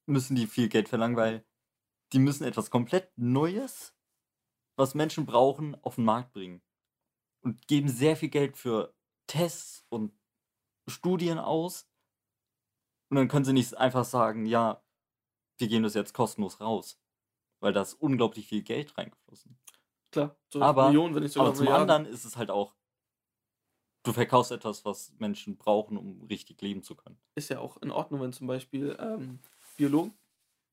müssen 0.05 0.37
die 0.37 0.47
viel 0.47 0.69
Geld 0.69 0.87
verlangen, 0.87 1.17
weil 1.17 1.43
die 2.13 2.19
müssen 2.19 2.45
etwas 2.45 2.69
komplett 2.69 3.11
Neues, 3.17 3.93
was 4.77 4.95
Menschen 4.95 5.25
brauchen, 5.25 5.75
auf 5.83 5.95
den 5.95 6.05
Markt 6.05 6.31
bringen. 6.31 6.61
Und 7.41 7.67
geben 7.67 7.89
sehr 7.89 8.15
viel 8.15 8.29
Geld 8.29 8.55
für 8.55 8.95
Tests 9.27 9.83
und 9.89 10.13
Studien 10.87 11.39
aus. 11.39 11.89
Und 13.09 13.17
dann 13.17 13.27
können 13.27 13.45
sie 13.45 13.53
nicht 13.53 13.77
einfach 13.77 14.05
sagen, 14.05 14.45
ja, 14.45 14.81
wir 15.57 15.67
geben 15.67 15.83
das 15.83 15.93
jetzt 15.95 16.13
kostenlos 16.13 16.61
raus. 16.61 16.99
Weil 17.61 17.73
da 17.73 17.81
ist 17.81 17.95
unglaublich 17.95 18.47
viel 18.47 18.63
Geld 18.63 18.97
reingeflossen. 18.97 19.57
Klar, 20.11 20.35
so 20.51 20.59
Aber, 20.61 20.87
Millionen, 20.87 21.15
wenn 21.15 21.23
nicht 21.23 21.33
sogar 21.33 21.47
aber 21.49 21.55
zum 21.55 21.65
Milliarden. 21.65 21.89
anderen 21.91 22.13
ist 22.13 22.25
es 22.25 22.37
halt 22.37 22.51
auch, 22.51 22.75
du 24.03 24.13
verkaufst 24.13 24.51
etwas, 24.51 24.85
was 24.85 25.13
Menschen 25.19 25.57
brauchen, 25.57 25.97
um 25.97 26.23
richtig 26.23 26.61
leben 26.61 26.83
zu 26.83 26.95
können. 26.95 27.17
ist 27.35 27.49
ja 27.49 27.59
auch 27.59 27.77
in 27.81 27.91
Ordnung, 27.91 28.21
wenn 28.21 28.33
zum 28.33 28.47
Beispiel 28.47 28.95
ähm, 28.99 29.39
Biologen, 29.77 30.13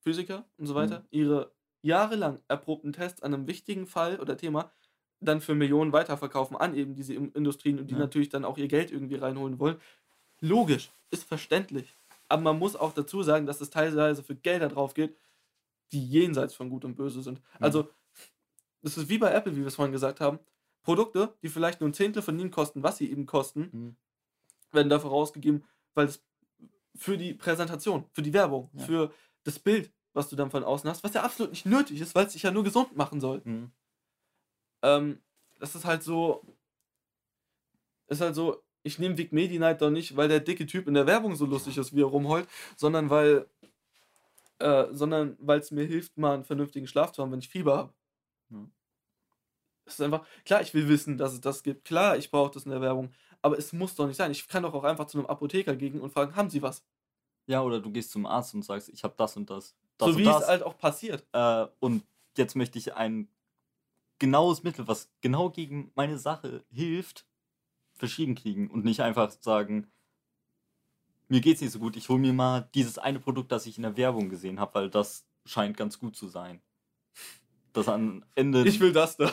Physiker 0.02 0.44
und 0.58 0.66
so 0.66 0.74
weiter 0.74 1.00
Mhm. 1.00 1.08
ihre 1.10 1.52
jahrelang 1.82 2.40
erprobten 2.48 2.92
Tests 2.92 3.22
an 3.22 3.34
einem 3.34 3.46
wichtigen 3.46 3.86
Fall 3.86 4.20
oder 4.20 4.36
Thema 4.36 4.72
dann 5.20 5.40
für 5.40 5.54
Millionen 5.54 5.92
weiterverkaufen 5.92 6.56
an 6.56 6.74
eben 6.74 6.94
diese 6.96 7.14
In- 7.14 7.32
Industrien 7.32 7.78
und 7.78 7.88
die 7.88 7.94
Ja. 7.94 8.00
natürlich 8.00 8.28
dann 8.28 8.44
auch 8.44 8.58
ihr 8.58 8.68
Geld 8.68 8.90
irgendwie 8.90 9.16
reinholen 9.16 9.58
wollen. 9.60 9.80
Logisch, 10.40 10.90
ist 11.10 11.24
verständlich. 11.24 11.96
Aber 12.32 12.40
man 12.42 12.58
muss 12.58 12.76
auch 12.76 12.94
dazu 12.94 13.22
sagen, 13.22 13.44
dass 13.44 13.60
es 13.60 13.68
teilweise 13.68 14.22
für 14.22 14.34
Gelder 14.34 14.68
drauf 14.70 14.94
geht, 14.94 15.14
die 15.92 16.02
jenseits 16.08 16.54
von 16.54 16.70
Gut 16.70 16.84
und 16.86 16.94
Böse 16.96 17.20
sind. 17.20 17.42
Also, 17.60 17.90
das 18.80 18.96
ist 18.96 19.10
wie 19.10 19.18
bei 19.18 19.30
Apple, 19.32 19.52
wie 19.54 19.60
wir 19.60 19.66
es 19.66 19.74
vorhin 19.74 19.92
gesagt 19.92 20.18
haben. 20.20 20.38
Produkte, 20.82 21.34
die 21.42 21.50
vielleicht 21.50 21.80
nur 21.80 21.90
ein 21.90 21.94
Zehntel 21.94 22.22
von 22.22 22.38
ihnen 22.38 22.50
kosten, 22.50 22.82
was 22.82 22.96
sie 22.96 23.10
eben 23.10 23.26
kosten, 23.26 23.68
Mhm. 23.72 23.96
werden 24.72 24.88
dafür 24.88 25.10
rausgegeben, 25.10 25.62
weil 25.92 26.06
es 26.06 26.24
für 26.96 27.18
die 27.18 27.34
Präsentation, 27.34 28.06
für 28.12 28.22
die 28.22 28.32
Werbung, 28.32 28.70
Ja. 28.72 28.84
für 28.86 29.12
das 29.44 29.58
Bild, 29.58 29.92
was 30.14 30.30
du 30.30 30.36
dann 30.36 30.50
von 30.50 30.64
außen 30.64 30.88
hast, 30.88 31.04
was 31.04 31.12
ja 31.12 31.22
absolut 31.22 31.52
nicht 31.52 31.66
nötig 31.66 32.00
ist, 32.00 32.14
weil 32.14 32.24
es 32.26 32.32
dich 32.32 32.42
ja 32.44 32.50
nur 32.50 32.64
gesund 32.64 32.96
machen 32.96 33.20
soll. 33.20 33.42
Mhm. 33.44 33.70
Ähm, 34.80 35.20
das 35.58 35.74
ist 35.74 35.84
halt 35.84 36.02
so. 36.02 36.42
Ist 38.08 38.22
halt 38.22 38.34
so, 38.34 38.62
ich 38.82 38.98
nehme 38.98 39.16
Vic 39.16 39.32
Medi 39.32 39.58
Night 39.58 39.80
doch 39.80 39.90
nicht, 39.90 40.16
weil 40.16 40.28
der 40.28 40.40
dicke 40.40 40.66
Typ 40.66 40.88
in 40.88 40.94
der 40.94 41.06
Werbung 41.06 41.36
so 41.36 41.46
lustig 41.46 41.78
ist, 41.78 41.94
wie 41.94 42.02
er 42.02 42.06
rumheult, 42.06 42.48
sondern 42.76 43.10
weil. 43.10 43.46
Äh, 44.58 44.86
sondern 44.92 45.36
weil 45.40 45.58
es 45.58 45.72
mir 45.72 45.84
hilft, 45.84 46.16
mal 46.16 46.34
einen 46.34 46.44
vernünftigen 46.44 46.86
Schlaf 46.86 47.10
zu 47.10 47.22
haben, 47.22 47.32
wenn 47.32 47.40
ich 47.40 47.48
Fieber 47.48 47.76
habe. 47.76 47.92
Ja. 48.50 48.58
Es 49.84 49.94
ist 49.94 50.00
einfach, 50.00 50.24
klar, 50.44 50.62
ich 50.62 50.72
will 50.72 50.88
wissen, 50.88 51.18
dass 51.18 51.32
es 51.32 51.40
das 51.40 51.64
gibt. 51.64 51.84
Klar, 51.84 52.16
ich 52.16 52.30
brauche 52.30 52.52
das 52.52 52.64
in 52.64 52.70
der 52.70 52.80
Werbung. 52.80 53.10
Aber 53.40 53.58
es 53.58 53.72
muss 53.72 53.96
doch 53.96 54.06
nicht 54.06 54.16
sein. 54.16 54.30
Ich 54.30 54.46
kann 54.46 54.62
doch 54.62 54.72
auch 54.72 54.84
einfach 54.84 55.06
zu 55.06 55.18
einem 55.18 55.26
Apotheker 55.26 55.74
gehen 55.74 56.00
und 56.00 56.12
fragen, 56.12 56.36
haben 56.36 56.48
Sie 56.48 56.62
was? 56.62 56.84
Ja, 57.46 57.62
oder 57.62 57.80
du 57.80 57.90
gehst 57.90 58.12
zum 58.12 58.24
Arzt 58.24 58.54
und 58.54 58.64
sagst, 58.64 58.88
ich 58.88 59.02
habe 59.02 59.14
das 59.16 59.36
und 59.36 59.50
das. 59.50 59.74
das 59.98 60.06
so 60.06 60.12
und 60.12 60.18
wie 60.18 60.24
das, 60.24 60.42
es 60.42 60.48
halt 60.48 60.62
auch 60.62 60.78
passiert. 60.78 61.26
äh, 61.32 61.66
und 61.80 62.04
jetzt 62.36 62.54
möchte 62.54 62.78
ich 62.78 62.94
ein 62.94 63.28
genaues 64.20 64.62
Mittel, 64.62 64.86
was 64.86 65.10
genau 65.20 65.50
gegen 65.50 65.90
meine 65.96 66.18
Sache 66.18 66.64
hilft, 66.70 67.26
verschrieben 67.94 68.34
kriegen 68.34 68.70
und 68.70 68.84
nicht 68.84 69.00
einfach 69.00 69.30
sagen, 69.30 69.86
mir 71.28 71.40
geht's 71.40 71.60
nicht 71.60 71.72
so 71.72 71.78
gut, 71.78 71.96
ich 71.96 72.08
hole 72.08 72.18
mir 72.18 72.32
mal 72.32 72.68
dieses 72.74 72.98
eine 72.98 73.18
Produkt, 73.18 73.52
das 73.52 73.66
ich 73.66 73.76
in 73.76 73.82
der 73.82 73.96
Werbung 73.96 74.28
gesehen 74.28 74.60
habe, 74.60 74.74
weil 74.74 74.90
das 74.90 75.26
scheint 75.44 75.76
ganz 75.76 75.98
gut 75.98 76.16
zu 76.16 76.28
sein. 76.28 76.60
Das 77.72 77.88
am 77.88 78.24
Ende, 78.34 78.66
Ich 78.66 78.80
will 78.80 78.92
das 78.92 79.16
da. 79.16 79.32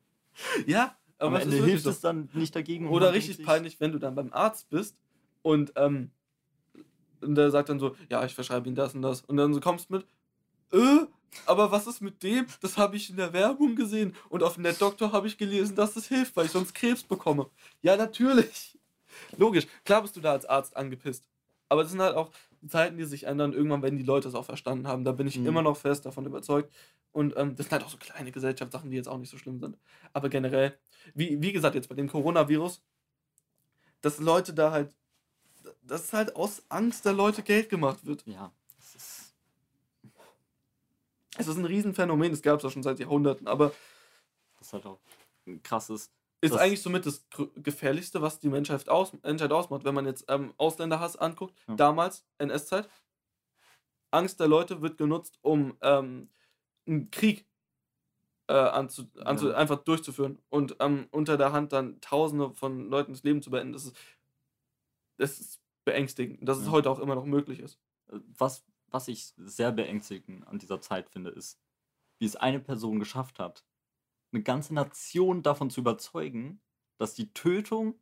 ja, 0.66 0.96
am 1.18 1.28
aber 1.28 1.40
ist 1.40 1.44
Ende 1.44 1.64
hilft 1.64 1.84
so. 1.84 1.90
es 1.90 2.00
dann 2.00 2.30
nicht 2.32 2.56
dagegen. 2.56 2.88
Oder 2.88 3.12
richtig 3.12 3.44
peinlich, 3.44 3.80
wenn 3.80 3.92
du 3.92 3.98
dann 3.98 4.14
beim 4.14 4.32
Arzt 4.32 4.70
bist 4.70 4.96
und, 5.42 5.72
ähm, 5.76 6.10
und 7.20 7.34
der 7.34 7.50
sagt 7.50 7.68
dann 7.68 7.78
so, 7.78 7.94
ja, 8.08 8.24
ich 8.24 8.34
verschreibe 8.34 8.66
Ihnen 8.66 8.76
das 8.76 8.94
und 8.94 9.02
das. 9.02 9.20
Und 9.22 9.36
dann 9.36 9.52
so 9.52 9.60
kommst 9.60 9.90
mit, 9.90 10.06
äh, 10.72 11.06
aber 11.44 11.70
was 11.70 11.86
ist 11.86 12.00
mit 12.00 12.22
dem? 12.22 12.46
Das 12.60 12.76
habe 12.78 12.96
ich 12.96 13.10
in 13.10 13.16
der 13.16 13.32
Werbung 13.32 13.76
gesehen. 13.76 14.14
Und 14.28 14.42
auf 14.42 14.58
Net 14.58 14.80
Doktor 14.80 15.12
habe 15.12 15.26
ich 15.26 15.36
gelesen, 15.38 15.76
dass 15.76 15.94
das 15.94 16.06
hilft, 16.08 16.36
weil 16.36 16.46
ich 16.46 16.52
sonst 16.52 16.74
Krebs 16.74 17.02
bekomme. 17.02 17.50
Ja, 17.82 17.96
natürlich. 17.96 18.78
Logisch. 19.36 19.66
Klar 19.84 20.02
bist 20.02 20.16
du 20.16 20.20
da 20.20 20.32
als 20.32 20.46
Arzt 20.46 20.76
angepisst. 20.76 21.28
Aber 21.68 21.82
das 21.82 21.90
sind 21.92 22.00
halt 22.00 22.16
auch 22.16 22.30
Zeiten, 22.68 22.96
die 22.96 23.04
sich 23.04 23.24
ändern. 23.24 23.52
Irgendwann 23.52 23.82
werden 23.82 23.96
die 23.98 24.04
Leute 24.04 24.28
es 24.28 24.34
auch 24.34 24.44
verstanden 24.44 24.86
haben. 24.88 25.04
Da 25.04 25.12
bin 25.12 25.26
ich 25.26 25.38
Mhm. 25.38 25.46
immer 25.46 25.62
noch 25.62 25.76
fest 25.76 26.06
davon 26.06 26.26
überzeugt. 26.26 26.72
Und 27.12 27.34
ähm, 27.36 27.56
das 27.56 27.66
sind 27.66 27.72
halt 27.72 27.84
auch 27.84 27.88
so 27.90 27.96
kleine 27.96 28.30
Gesellschaftssachen, 28.30 28.90
die 28.90 28.96
jetzt 28.96 29.08
auch 29.08 29.18
nicht 29.18 29.30
so 29.30 29.38
schlimm 29.38 29.58
sind. 29.58 29.76
Aber 30.12 30.28
generell, 30.28 30.78
wie, 31.14 31.40
wie 31.40 31.52
gesagt, 31.52 31.74
jetzt 31.74 31.88
bei 31.88 31.94
dem 31.94 32.08
Coronavirus, 32.08 32.82
dass 34.02 34.18
Leute 34.18 34.52
da 34.52 34.70
halt, 34.70 34.92
dass 35.82 36.12
halt 36.12 36.36
aus 36.36 36.62
Angst 36.68 37.04
der 37.04 37.12
Leute 37.12 37.42
Geld 37.42 37.68
gemacht 37.68 38.04
wird. 38.04 38.24
Ja, 38.26 38.52
Es 41.38 41.48
ist 41.48 41.56
ein 41.56 41.64
Riesenphänomen, 41.64 42.30
das 42.30 42.42
gab 42.42 42.58
es 42.58 42.64
auch 42.64 42.70
schon 42.70 42.82
seit 42.82 42.98
Jahrhunderten, 42.98 43.46
aber 43.46 43.72
das 44.58 44.68
ist 44.68 44.72
halt 44.72 44.86
auch 44.86 44.98
ein 45.46 45.62
krasses. 45.62 46.10
ist 46.40 46.52
eigentlich 46.56 46.82
somit 46.82 47.06
das 47.06 47.26
gefährlichste, 47.56 48.22
was 48.22 48.38
die 48.38 48.48
Menschheit, 48.48 48.88
aus, 48.88 49.12
Menschheit 49.22 49.52
ausmacht. 49.52 49.84
Wenn 49.84 49.94
man 49.94 50.06
jetzt 50.06 50.24
ähm, 50.28 50.54
Ausländerhass 50.56 51.16
anguckt, 51.16 51.54
Ja. 51.68 51.74
damals, 51.76 52.24
NS-Zeit, 52.38 52.88
Angst 54.10 54.40
der 54.40 54.48
Leute 54.48 54.80
wird 54.82 54.98
genutzt, 54.98 55.38
um 55.42 55.76
ähm, 55.82 56.30
einen 56.86 57.10
Krieg 57.10 57.46
äh, 58.48 58.52
anzu, 58.54 59.06
anzu, 59.24 59.48
Ja. 59.50 59.56
einfach 59.56 59.78
durchzuführen 59.82 60.38
und 60.48 60.76
ähm, 60.78 61.08
unter 61.10 61.36
der 61.36 61.52
Hand 61.52 61.72
dann 61.72 62.00
Tausende 62.00 62.54
von 62.54 62.88
Leuten 62.88 63.12
das 63.12 63.24
Leben 63.24 63.42
zu 63.42 63.50
beenden. 63.50 63.72
Das 63.72 63.84
ist, 63.86 63.96
das 65.18 65.40
ist 65.40 65.60
beängstigend, 65.84 66.48
dass 66.48 66.58
es 66.58 66.66
Ja. 66.66 66.72
heute 66.72 66.90
auch 66.90 67.00
immer 67.00 67.14
noch 67.16 67.24
möglich 67.24 67.58
ist. 67.60 67.78
Äh, 68.12 68.18
Was, 68.38 68.64
was 68.88 69.08
ich 69.08 69.32
sehr 69.36 69.72
beängstigend 69.72 70.46
an 70.46 70.58
dieser 70.58 70.80
Zeit 70.80 71.10
finde, 71.10 71.30
ist, 71.30 71.60
wie 72.18 72.26
es 72.26 72.36
eine 72.36 72.60
Person 72.60 72.98
geschafft 72.98 73.38
hat, 73.38 73.66
eine 74.32 74.42
ganze 74.42 74.74
Nation 74.74 75.42
davon 75.42 75.70
zu 75.70 75.80
überzeugen, 75.80 76.62
dass 76.98 77.14
die 77.14 77.32
Tötung 77.32 78.00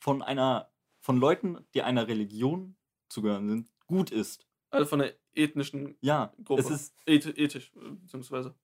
von 0.00 0.22
einer 0.22 0.72
von 1.00 1.16
Leuten, 1.18 1.66
die 1.74 1.82
einer 1.82 2.08
Religion 2.08 2.76
zugehören 3.08 3.48
sind, 3.48 3.70
gut 3.86 4.10
ist. 4.12 4.48
Also 4.70 4.86
von 4.86 5.00
der 5.00 5.16
ethnischen 5.34 5.98
Ja, 6.02 6.32
Gruppe. 6.44 6.62
es 6.62 6.70
ist, 6.70 6.94
Eth 7.06 7.26
ethisch, 7.38 7.72
äh, 7.76 7.90
beziehungsweise. 7.90 8.54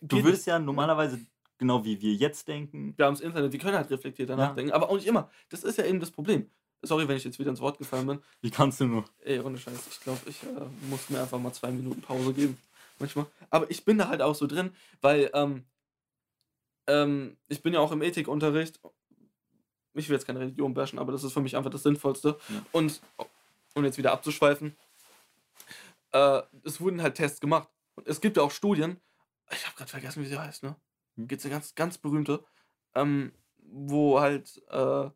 du 0.00 0.22
würdest 0.22 0.46
ja 0.46 0.58
normalerweise, 0.58 1.26
genau 1.58 1.84
wie 1.84 2.00
wir 2.00 2.14
jetzt 2.14 2.48
denken, 2.48 2.94
wir 2.96 3.06
haben 3.06 3.14
das 3.14 3.20
Internet, 3.22 3.52
wir 3.52 3.58
können 3.60 3.76
halt 3.76 3.90
reflektierter 3.90 4.36
Ja. 4.36 4.46
nachdenken, 4.46 4.72
aber 4.72 4.88
auch 4.90 4.96
nicht 4.96 5.06
immer. 5.06 5.30
Das 5.48 5.64
ist 5.64 5.78
ja 5.78 5.84
eben 5.84 6.00
das 6.00 6.10
Problem. 6.10 6.50
Sorry, 6.82 7.08
wenn 7.08 7.16
ich 7.16 7.24
jetzt 7.24 7.38
wieder 7.38 7.50
ins 7.50 7.60
Wort 7.60 7.78
gefallen 7.78 8.06
bin. 8.06 8.22
wie 8.40 8.50
kannst 8.50 8.80
du 8.80 8.86
nur? 8.86 9.04
Ey, 9.24 9.40
ohne 9.40 9.58
Scheiß, 9.58 9.86
ich 9.90 10.00
glaube, 10.00 10.20
ich 10.26 10.42
äh, 10.42 10.88
muss 10.88 11.10
mir 11.10 11.20
einfach 11.20 11.38
mal 11.38 11.52
zwei 11.52 11.70
Minuten 11.70 12.00
Pause 12.02 12.32
geben. 12.32 12.58
Manchmal. 12.98 13.26
Aber 13.50 13.70
ich 13.70 13.84
bin 13.84 13.98
da 13.98 14.08
halt 14.08 14.22
auch 14.22 14.34
so 14.34 14.46
drin, 14.46 14.70
weil 15.00 15.30
ähm, 15.34 15.64
ähm, 16.86 17.36
ich 17.48 17.62
bin 17.62 17.74
ja 17.74 17.80
auch 17.80 17.92
im 17.92 18.02
Ethikunterricht. 18.02 18.80
Ich 19.94 20.08
will 20.08 20.16
jetzt 20.16 20.26
keine 20.26 20.40
Religion 20.40 20.74
bashen, 20.74 20.98
aber 20.98 21.12
das 21.12 21.24
ist 21.24 21.32
für 21.32 21.40
mich 21.40 21.56
einfach 21.56 21.70
das 21.70 21.82
Sinnvollste. 21.82 22.38
Ja. 22.48 22.62
Und 22.72 23.00
um 23.74 23.84
jetzt 23.84 23.98
wieder 23.98 24.12
abzuschweifen, 24.12 24.76
äh, 26.12 26.42
es 26.64 26.80
wurden 26.80 27.02
halt 27.02 27.16
Tests 27.16 27.40
gemacht. 27.40 27.68
Und 27.94 28.06
es 28.06 28.20
gibt 28.20 28.36
ja 28.36 28.42
auch 28.42 28.50
Studien, 28.50 29.00
ich 29.50 29.66
habe 29.66 29.76
gerade 29.76 29.90
vergessen, 29.90 30.22
wie 30.22 30.26
sie 30.26 30.38
heißt, 30.38 30.62
ne? 30.62 30.76
Hm. 31.16 31.28
Gibt 31.28 31.40
es 31.40 31.46
eine 31.46 31.54
ganz, 31.54 31.74
ganz 31.74 31.98
berühmte, 31.98 32.44
ähm, 32.94 33.32
wo 33.58 34.20
halt 34.20 34.62
äh, 34.68 35.10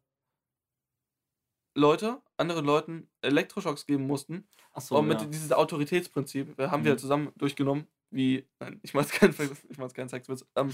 Leute, 1.74 2.20
anderen 2.36 2.64
Leuten 2.64 3.08
Elektroschocks 3.22 3.86
geben 3.86 4.06
mussten, 4.06 4.48
Achso, 4.72 4.98
und 4.98 5.06
mit 5.08 5.20
ja. 5.20 5.26
dieses 5.26 5.52
Autoritätsprinzip 5.52 6.58
äh, 6.58 6.68
haben 6.68 6.84
wir 6.84 6.90
Mhm. 6.90 6.94
halt 6.94 7.00
zusammen 7.00 7.32
durchgenommen, 7.36 7.86
wie, 8.10 8.46
nein, 8.58 8.80
ich 8.82 8.92
mach's 8.94 9.10
keinen, 9.10 9.34
ich 9.68 9.78
mach's 9.78 9.94
keinen 9.94 10.08
Sexwitz, 10.08 10.44
ähm, 10.56 10.72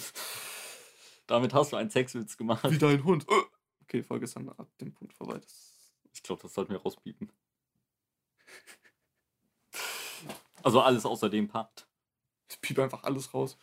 Damit 1.27 1.52
hast 1.55 1.73
du 1.73 1.77
einen 1.77 1.90
Sexwitz 1.90 2.36
gemacht. 2.36 2.70
wie 2.70 2.78
dein 2.78 3.05
Hund. 3.05 3.27
Okay, 3.82 4.02
Folge 4.02 4.24
ist 4.24 4.36
dann 4.36 4.48
ab 4.48 4.68
dem 4.81 4.93
Punkt 4.94 5.12
vorbei. 5.14 5.39
Das, 5.39 5.93
Ich 6.14 6.23
glaube, 6.23 6.43
das 6.43 6.55
sollten 6.55 6.73
wir 6.73 6.81
rauspiepen. 6.81 7.31
Also 10.62 10.81
alles 10.81 11.06
außer 11.06 11.28
dem 11.31 11.48
Part. 11.48 11.86
ich 12.51 12.60
piep 12.60 12.78
einfach 12.78 13.02
alles 13.05 13.32
raus. 13.35 13.59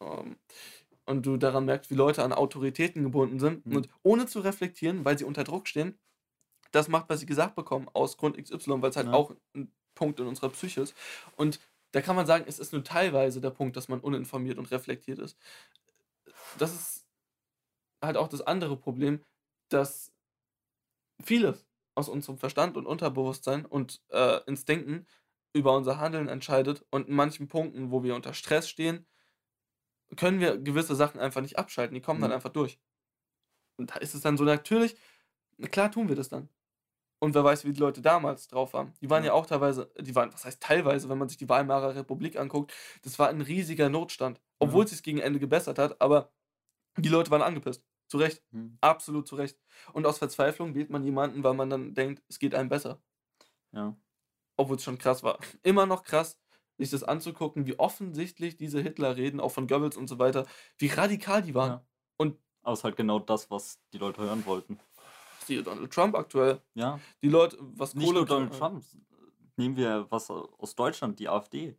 Ähm, 0.00 0.36
und 1.06 1.26
du 1.26 1.36
daran 1.36 1.64
merkst, 1.64 1.90
wie 1.90 1.94
Leute 1.94 2.22
an 2.24 2.32
Autoritäten 2.32 3.02
gebunden 3.02 3.38
sind 3.40 3.66
Mhm. 3.66 3.76
und 3.76 3.88
ohne 4.02 4.26
zu 4.26 4.40
reflektieren, 4.40 5.04
weil 5.04 5.18
sie 5.18 5.24
unter 5.24 5.44
Druck 5.44 5.68
stehen, 5.68 5.98
das 6.72 6.88
macht, 6.88 7.08
was 7.08 7.20
sie 7.20 7.26
gesagt 7.26 7.54
bekommen, 7.56 7.88
aus 7.92 8.16
Grund 8.16 8.36
XY, 8.36 8.82
weil 8.82 8.90
es 8.90 8.96
halt 8.96 9.06
Ja. 9.08 9.12
auch 9.14 9.34
ein 9.54 9.72
Punkt 9.94 10.20
in 10.20 10.26
unserer 10.26 10.50
Psyche 10.50 10.80
ist. 10.82 10.94
Und 11.36 11.60
da 11.92 12.00
kann 12.00 12.16
man 12.16 12.26
sagen, 12.26 12.44
es 12.46 12.58
ist 12.58 12.72
nur 12.72 12.84
teilweise 12.84 13.40
der 13.40 13.50
Punkt, 13.50 13.76
dass 13.76 13.88
man 13.88 14.00
uninformiert 14.00 14.58
und 14.58 14.70
reflektiert 14.70 15.18
ist. 15.18 15.36
Das 16.58 16.72
ist 16.74 17.06
halt 18.02 18.16
auch 18.16 18.28
das 18.28 18.42
andere 18.42 18.76
Problem, 18.76 19.24
dass 19.70 20.12
vieles 21.22 21.66
aus 21.94 22.08
unserem 22.08 22.38
Verstand 22.38 22.76
und 22.76 22.86
Unterbewusstsein 22.86 23.64
und 23.66 24.02
äh, 24.10 24.40
Instinkten 24.46 25.06
über 25.52 25.76
unser 25.76 25.98
Handeln 25.98 26.28
entscheidet 26.28 26.84
und 26.90 27.08
in 27.08 27.14
manchen 27.14 27.48
Punkten, 27.48 27.90
wo 27.90 28.02
wir 28.02 28.14
unter 28.14 28.34
Stress 28.34 28.68
stehen, 28.68 29.06
können 30.16 30.40
wir 30.40 30.58
gewisse 30.58 30.94
Sachen 30.94 31.20
einfach 31.20 31.40
nicht 31.40 31.58
abschalten. 31.58 31.94
Die 31.94 32.00
kommen 32.00 32.20
dann 32.20 32.30
Mhm. 32.30 32.34
einfach 32.36 32.50
durch. 32.50 32.78
Und 33.78 33.90
da 33.90 33.96
ist 33.96 34.14
es 34.14 34.22
dann 34.22 34.36
so 34.36 34.44
natürlich, 34.44 34.96
na 35.58 35.68
klar 35.68 35.90
tun 35.90 36.08
wir 36.08 36.16
das 36.16 36.28
dann. 36.28 36.48
Und 37.20 37.34
wer 37.34 37.44
weiß, 37.44 37.64
wie 37.66 37.72
die 37.72 37.80
Leute 37.80 38.00
damals 38.02 38.48
drauf 38.48 38.72
waren. 38.72 38.94
Die 39.02 39.10
waren 39.10 39.22
ja, 39.24 39.28
Ja. 39.28 39.32
auch 39.34 39.46
teilweise, 39.46 39.92
die 40.00 40.14
waren, 40.14 40.32
was 40.32 40.44
heißt 40.46 40.62
teilweise, 40.62 41.08
wenn 41.08 41.18
man 41.18 41.28
sich 41.28 41.36
die 41.38 41.48
Weimarer 41.48 41.94
Republik 41.94 42.36
anguckt, 42.38 42.72
das 43.02 43.18
war 43.18 43.28
ein 43.28 43.42
riesiger 43.42 43.88
Notstand. 43.90 44.40
Obwohl 44.58 44.84
es 44.84 44.90
sich 44.90 45.02
gegen 45.02 45.18
Ende 45.18 45.38
gebessert 45.38 45.78
hat, 45.78 46.00
aber 46.00 46.32
die 46.96 47.08
Leute 47.08 47.30
waren 47.30 47.42
angepisst. 47.42 47.84
Zu 48.08 48.18
Recht. 48.18 48.42
Hm. 48.52 48.76
Absolut 48.80 49.28
zu 49.28 49.36
Recht. 49.36 49.58
Und 49.92 50.06
aus 50.06 50.18
Verzweiflung 50.18 50.74
wählt 50.74 50.90
man 50.90 51.04
jemanden, 51.04 51.44
weil 51.44 51.54
man 51.54 51.70
dann 51.70 51.94
denkt, 51.94 52.22
es 52.28 52.38
geht 52.38 52.54
einem 52.54 52.68
besser. 52.68 53.00
Ja. 53.72 53.96
Obwohl 54.56 54.76
es 54.76 54.84
schon 54.84 54.98
krass 54.98 55.22
war. 55.22 55.38
Immer 55.62 55.86
noch 55.86 56.02
krass, 56.04 56.38
sich 56.78 56.90
das 56.90 57.04
anzugucken, 57.04 57.66
wie 57.66 57.78
offensichtlich 57.78 58.56
diese 58.56 58.80
Hitler-Reden, 58.80 59.40
auch 59.40 59.50
von 59.52 59.66
Goebbels 59.68 59.96
und 59.96 60.08
so 60.08 60.18
weiter, 60.18 60.46
wie 60.78 60.88
radikal 60.88 61.42
die 61.42 61.54
waren. 61.54 61.70
Ja. 61.70 61.86
Und 62.16 62.38
Aber 62.62 62.72
es 62.72 62.80
ist 62.80 62.84
halt 62.84 62.96
genau 62.96 63.18
das, 63.18 63.50
was 63.50 63.78
die 63.92 63.98
Leute 63.98 64.22
hören 64.22 64.44
wollten. 64.46 64.80
Siehe 65.50 65.62
Donald 65.62 65.92
Trump 65.92 66.14
aktuell. 66.16 66.60
Ja. 66.74 66.98
Die 67.22 67.28
Leute, 67.28 67.56
was 67.60 67.94
Nicht 67.94 68.12
nur 68.12 68.24
Donald 68.26 68.56
Trump. 68.56 68.84
Nehmen 69.56 69.76
wir 69.76 70.06
was 70.10 70.30
aus 70.30 70.74
Deutschland, 70.74 71.18
die 71.18 71.28
AfD. 71.28 71.76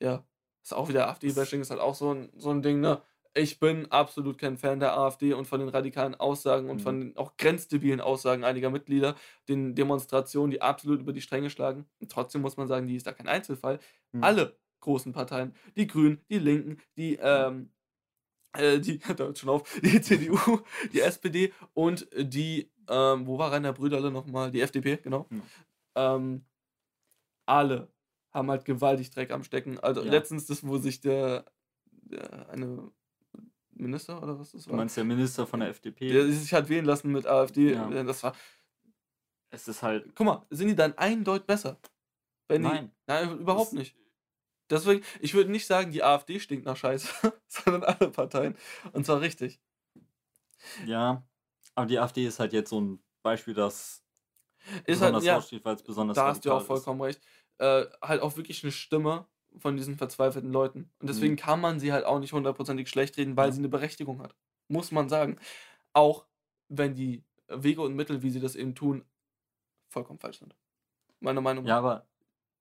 Ja, 0.00 0.24
ist 0.62 0.74
auch 0.74 0.88
wieder 0.88 1.08
AfD-Bashing, 1.08 1.60
ist 1.60 1.70
halt 1.70 1.80
auch 1.80 1.94
so 1.94 2.12
ein, 2.12 2.30
so 2.36 2.50
ein 2.50 2.62
Ding, 2.62 2.80
ne? 2.80 3.00
Ich 3.36 3.58
bin 3.58 3.90
absolut 3.90 4.38
kein 4.38 4.56
Fan 4.56 4.78
der 4.78 4.96
AfD 4.96 5.32
und 5.32 5.46
von 5.46 5.58
den 5.60 5.68
radikalen 5.68 6.14
Aussagen 6.14 6.70
und 6.70 6.76
Mhm. 6.76 6.80
von 6.82 7.00
den 7.00 7.16
auch 7.16 7.36
grenzdebilen 7.36 8.00
Aussagen 8.00 8.44
einiger 8.44 8.70
Mitglieder, 8.70 9.16
den 9.48 9.74
Demonstrationen, 9.74 10.50
die 10.52 10.62
absolut 10.62 11.00
über 11.00 11.12
die 11.12 11.20
Stränge 11.20 11.50
schlagen. 11.50 11.86
Und 12.00 12.12
trotzdem 12.12 12.42
muss 12.42 12.56
man 12.56 12.68
sagen, 12.68 12.86
die 12.86 12.94
ist 12.96 13.06
da 13.06 13.12
kein 13.12 13.26
Einzelfall. 13.26 13.80
Mhm. 14.12 14.22
Alle 14.22 14.56
großen 14.80 15.12
Parteien, 15.12 15.54
die 15.76 15.86
Grünen, 15.86 16.20
die 16.28 16.38
Linken, 16.38 16.78
die, 16.96 17.16
ähm, 17.20 17.70
äh, 17.70 17.83
die, 18.80 18.98
da 19.16 19.24
hört 19.24 19.38
schon 19.38 19.48
auf, 19.50 19.62
die 19.80 20.00
CDU, 20.02 20.38
die 20.92 21.00
SPD 21.00 21.52
und 21.74 22.06
die, 22.16 22.70
ähm, 22.88 23.26
wo 23.26 23.38
war 23.38 23.52
Rainer 23.52 23.72
Brüderle 23.72 24.10
nochmal? 24.10 24.50
Die 24.50 24.60
FDP, 24.60 24.96
genau. 24.98 25.26
Ja. 25.96 26.16
Ähm, 26.16 26.44
alle 27.46 27.92
haben 28.32 28.50
halt 28.50 28.64
gewaltig 28.64 29.10
Dreck 29.10 29.30
am 29.30 29.44
Stecken. 29.44 29.78
Also 29.78 30.02
Ja. 30.02 30.10
letztens 30.10 30.46
das, 30.46 30.66
wo 30.66 30.78
sich 30.78 31.00
der, 31.00 31.44
der 31.90 32.48
eine 32.48 32.90
Minister 33.76 34.22
oder 34.22 34.38
was 34.38 34.52
das 34.52 34.64
Du 34.64 34.70
war, 34.70 34.76
meinst 34.78 34.96
der 34.96 35.04
Minister 35.04 35.46
von 35.46 35.60
der 35.60 35.68
FDP? 35.70 36.08
der 36.12 36.26
sich 36.26 36.52
hat 36.54 36.68
wählen 36.68 36.84
lassen 36.84 37.10
mit 37.12 37.26
AfD. 37.26 37.72
Ja. 37.72 37.90
äh, 37.90 38.04
Das 38.04 38.22
war, 38.22 38.34
es 39.50 39.68
ist 39.68 39.82
halt. 39.82 40.14
guck 40.14 40.26
mal, 40.26 40.46
sind 40.50 40.68
die 40.68 40.74
dann 40.74 40.96
eindeutig 40.98 41.46
besser? 41.46 41.78
Wenn 42.48 42.62
die, 42.62 42.68
Nein. 42.68 42.90
nein, 43.06 43.38
überhaupt 43.38 43.68
Das- 43.68 43.72
nicht. 43.78 43.96
Deswegen, 44.70 45.04
ich 45.20 45.34
würde 45.34 45.50
nicht 45.50 45.66
sagen, 45.66 45.92
die 45.92 46.02
AfD 46.02 46.40
stinkt 46.40 46.64
nach 46.66 46.76
Scheiße, 46.76 47.08
sondern 47.48 47.84
alle 47.84 48.10
Parteien. 48.10 48.56
Und 48.92 49.04
zwar 49.06 49.20
richtig. 49.20 49.60
Ja. 50.86 51.26
Aber 51.74 51.86
die 51.86 51.98
AfD 51.98 52.24
ist 52.26 52.38
halt 52.38 52.52
jetzt 52.52 52.70
so 52.70 52.80
ein 52.80 53.02
Beispiel, 53.22 53.54
das 53.54 54.04
Ist 54.86 55.02
halt, 55.02 55.14
besonders 55.14 55.24
ja, 55.24 55.34
raussteht, 55.36 55.64
weil 55.64 55.74
es 55.76 55.82
besonders 55.82 56.16
da 56.16 56.26
hast 56.28 56.44
du 56.44 56.52
auch 56.52 56.60
radikal 56.60 56.76
ist. 56.76 56.84
vollkommen 56.84 57.00
recht. 57.02 57.20
Äh, 57.58 57.86
halt 58.02 58.22
auch 58.22 58.36
wirklich 58.36 58.62
eine 58.64 58.72
Stimme 58.72 59.28
von 59.58 59.76
diesen 59.76 59.96
verzweifelten 59.96 60.52
Leuten. 60.52 60.92
Und 61.00 61.08
deswegen 61.08 61.34
Mhm. 61.34 61.38
kann 61.38 61.60
man 61.60 61.80
sie 61.80 61.92
halt 61.92 62.04
auch 62.04 62.18
nicht 62.18 62.32
hundertprozentig 62.32 62.88
schlecht 62.88 63.16
reden, 63.16 63.36
weil 63.36 63.48
Ja. 63.48 63.52
sie 63.52 63.58
eine 63.60 63.68
Berechtigung 63.68 64.22
hat. 64.22 64.34
Muss 64.68 64.90
man 64.92 65.08
sagen. 65.08 65.38
Auch 65.94 66.26
wenn 66.68 66.94
die 66.94 67.24
Wege 67.48 67.82
und 67.82 67.94
Mittel, 67.94 68.22
wie 68.22 68.30
sie 68.30 68.40
das 68.40 68.56
eben 68.56 68.74
tun, 68.74 69.04
vollkommen 69.90 70.18
falsch 70.20 70.40
sind. 70.40 70.56
Meiner 71.20 71.40
Meinung 71.40 71.66
Ja, 71.66 71.74
nach. 71.74 71.78
aber. 71.78 72.08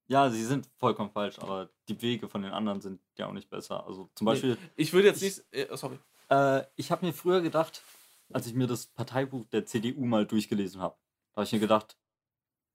Ja, 0.07 0.29
sie 0.29 0.43
sind 0.43 0.69
vollkommen 0.77 1.09
falsch, 1.09 1.39
aber 1.39 1.69
die 1.87 2.01
Wege 2.01 2.27
von 2.27 2.41
den 2.41 2.51
anderen 2.51 2.81
sind 2.81 2.99
ja 3.17 3.27
auch 3.27 3.31
nicht 3.31 3.49
besser. 3.49 3.85
Also 3.87 4.09
zum 4.15 4.25
Nee, 4.25 4.31
Beispiel, 4.31 4.57
Ich 4.75 4.91
würde 4.93 5.07
jetzt 5.07 5.21
ich- 5.21 5.37
nicht. 5.51 5.71
äh, 5.71 5.77
sorry. 5.77 5.97
äh, 6.29 6.63
ich 6.75 6.91
habe 6.91 7.05
mir 7.05 7.13
früher 7.13 7.41
gedacht, 7.41 7.81
als 8.31 8.47
ich 8.47 8.53
mir 8.53 8.67
das 8.67 8.87
Parteibuch 8.87 9.45
der 9.47 9.65
CDU 9.65 10.05
mal 10.05 10.25
durchgelesen 10.25 10.81
habe, 10.81 10.95
da 11.31 11.37
habe 11.37 11.45
ich 11.45 11.51
mir 11.53 11.59
gedacht, 11.59 11.97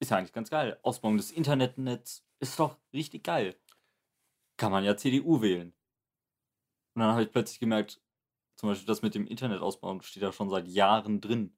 ist 0.01 0.11
ja 0.11 0.17
eigentlich 0.17 0.33
ganz 0.33 0.49
geil. 0.51 0.79
Ausbau 0.83 1.15
des 1.17 1.31
Internetnetz 1.31 2.25
ist 2.39 2.59
doch 2.59 2.77
richtig 2.93 3.25
geil. 3.25 3.57
Kann 4.57 4.73
man 4.73 4.85
ja 4.85 4.97
CDU 4.97 5.43
wählen. 5.43 5.73
Und 6.95 7.03
dann 7.03 7.13
habe 7.13 7.23
ich 7.25 7.31
plötzlich 7.31 7.61
gemerkt, 7.61 8.01
zum 8.57 8.69
Beispiel 8.71 8.87
das 8.87 9.03
mit 9.03 9.15
dem 9.15 9.27
Internetausbau 9.27 10.01
steht 10.01 10.23
da 10.23 10.33
schon 10.33 10.51
seit 10.51 10.67
Jahren 10.67 11.21
drin. 11.21 11.57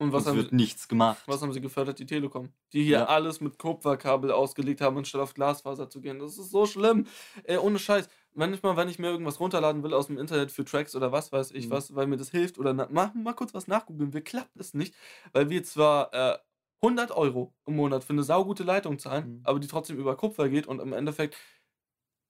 Und 0.00 0.12
was 0.12 0.22
es 0.22 0.28
haben, 0.28 0.36
wird 0.36 0.50
sie, 0.50 0.56
nichts 0.56 0.86
gemacht. 0.88 1.22
was 1.26 1.42
haben 1.42 1.52
sie 1.52 1.60
gefördert? 1.60 1.98
Die 1.98 2.06
Telekom. 2.06 2.52
Die 2.72 2.84
hier 2.84 2.98
Ja. 2.98 3.04
alles 3.06 3.40
mit 3.40 3.58
Kupferkabel 3.58 4.30
ausgelegt 4.30 4.80
haben, 4.80 4.96
anstatt 4.96 5.20
auf 5.20 5.34
Glasfaser 5.34 5.90
zu 5.90 6.00
gehen. 6.00 6.18
Das 6.20 6.38
ist 6.38 6.50
so 6.50 6.66
schlimm. 6.66 7.06
Ey, 7.44 7.56
ohne 7.58 7.78
Scheiß. 7.78 8.08
Manchmal, 8.32 8.76
wenn 8.76 8.88
ich 8.88 9.00
mir 9.00 9.08
irgendwas 9.08 9.40
runterladen 9.40 9.82
will 9.82 9.92
aus 9.94 10.06
dem 10.06 10.16
Internet 10.18 10.52
für 10.52 10.64
Tracks 10.64 10.94
oder 10.94 11.10
was 11.10 11.32
weiß 11.32 11.50
ich 11.50 11.66
Mhm. 11.66 11.70
was, 11.72 11.94
weil 11.96 12.06
mir 12.06 12.16
das 12.16 12.30
hilft 12.30 12.58
oder 12.58 12.72
na, 12.74 12.88
mal, 12.90 13.32
kurz 13.34 13.54
was 13.54 13.66
nachgoogeln 13.66 14.12
will, 14.14 14.22
klappt 14.22 14.56
es 14.60 14.74
nicht, 14.74 14.94
weil 15.32 15.50
wir 15.50 15.64
zwar 15.64 16.14
äh, 16.14 16.38
100 16.80 17.10
Euro 17.10 17.52
im 17.66 17.74
Monat 17.74 18.04
für 18.04 18.12
eine 18.12 18.22
saugute 18.22 18.62
Leitung 18.62 19.00
zahlen, 19.00 19.38
Mhm. 19.38 19.40
aber 19.42 19.58
die 19.58 19.66
trotzdem 19.66 19.98
über 19.98 20.16
Kupfer 20.16 20.48
geht 20.48 20.68
und 20.68 20.80
im 20.80 20.92
Endeffekt 20.92 21.36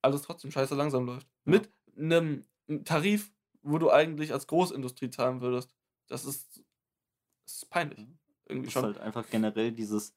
alles 0.03 0.23
trotzdem 0.23 0.51
scheiße 0.51 0.75
langsam 0.75 1.05
läuft. 1.05 1.27
Ja. 1.45 1.53
Mit 1.53 1.71
einem 1.99 2.47
Tarif, 2.85 3.33
wo 3.63 3.77
du 3.79 3.91
eigentlich 3.91 4.33
als 4.33 4.47
Großindustrie 4.47 5.11
zahlen 5.11 5.41
würdest. 5.43 5.75
Das 6.07 6.25
ist, 6.25 6.63
das 7.49 7.63
ist 7.63 7.71
peinlich. 7.71 8.07
Irgendwie 8.47 8.67
Das 8.67 8.69
ist 8.69 8.73
schon. 8.75 8.83
halt 8.85 8.99
einfach 8.99 9.29
generell 9.31 9.73
dieses 9.73 10.15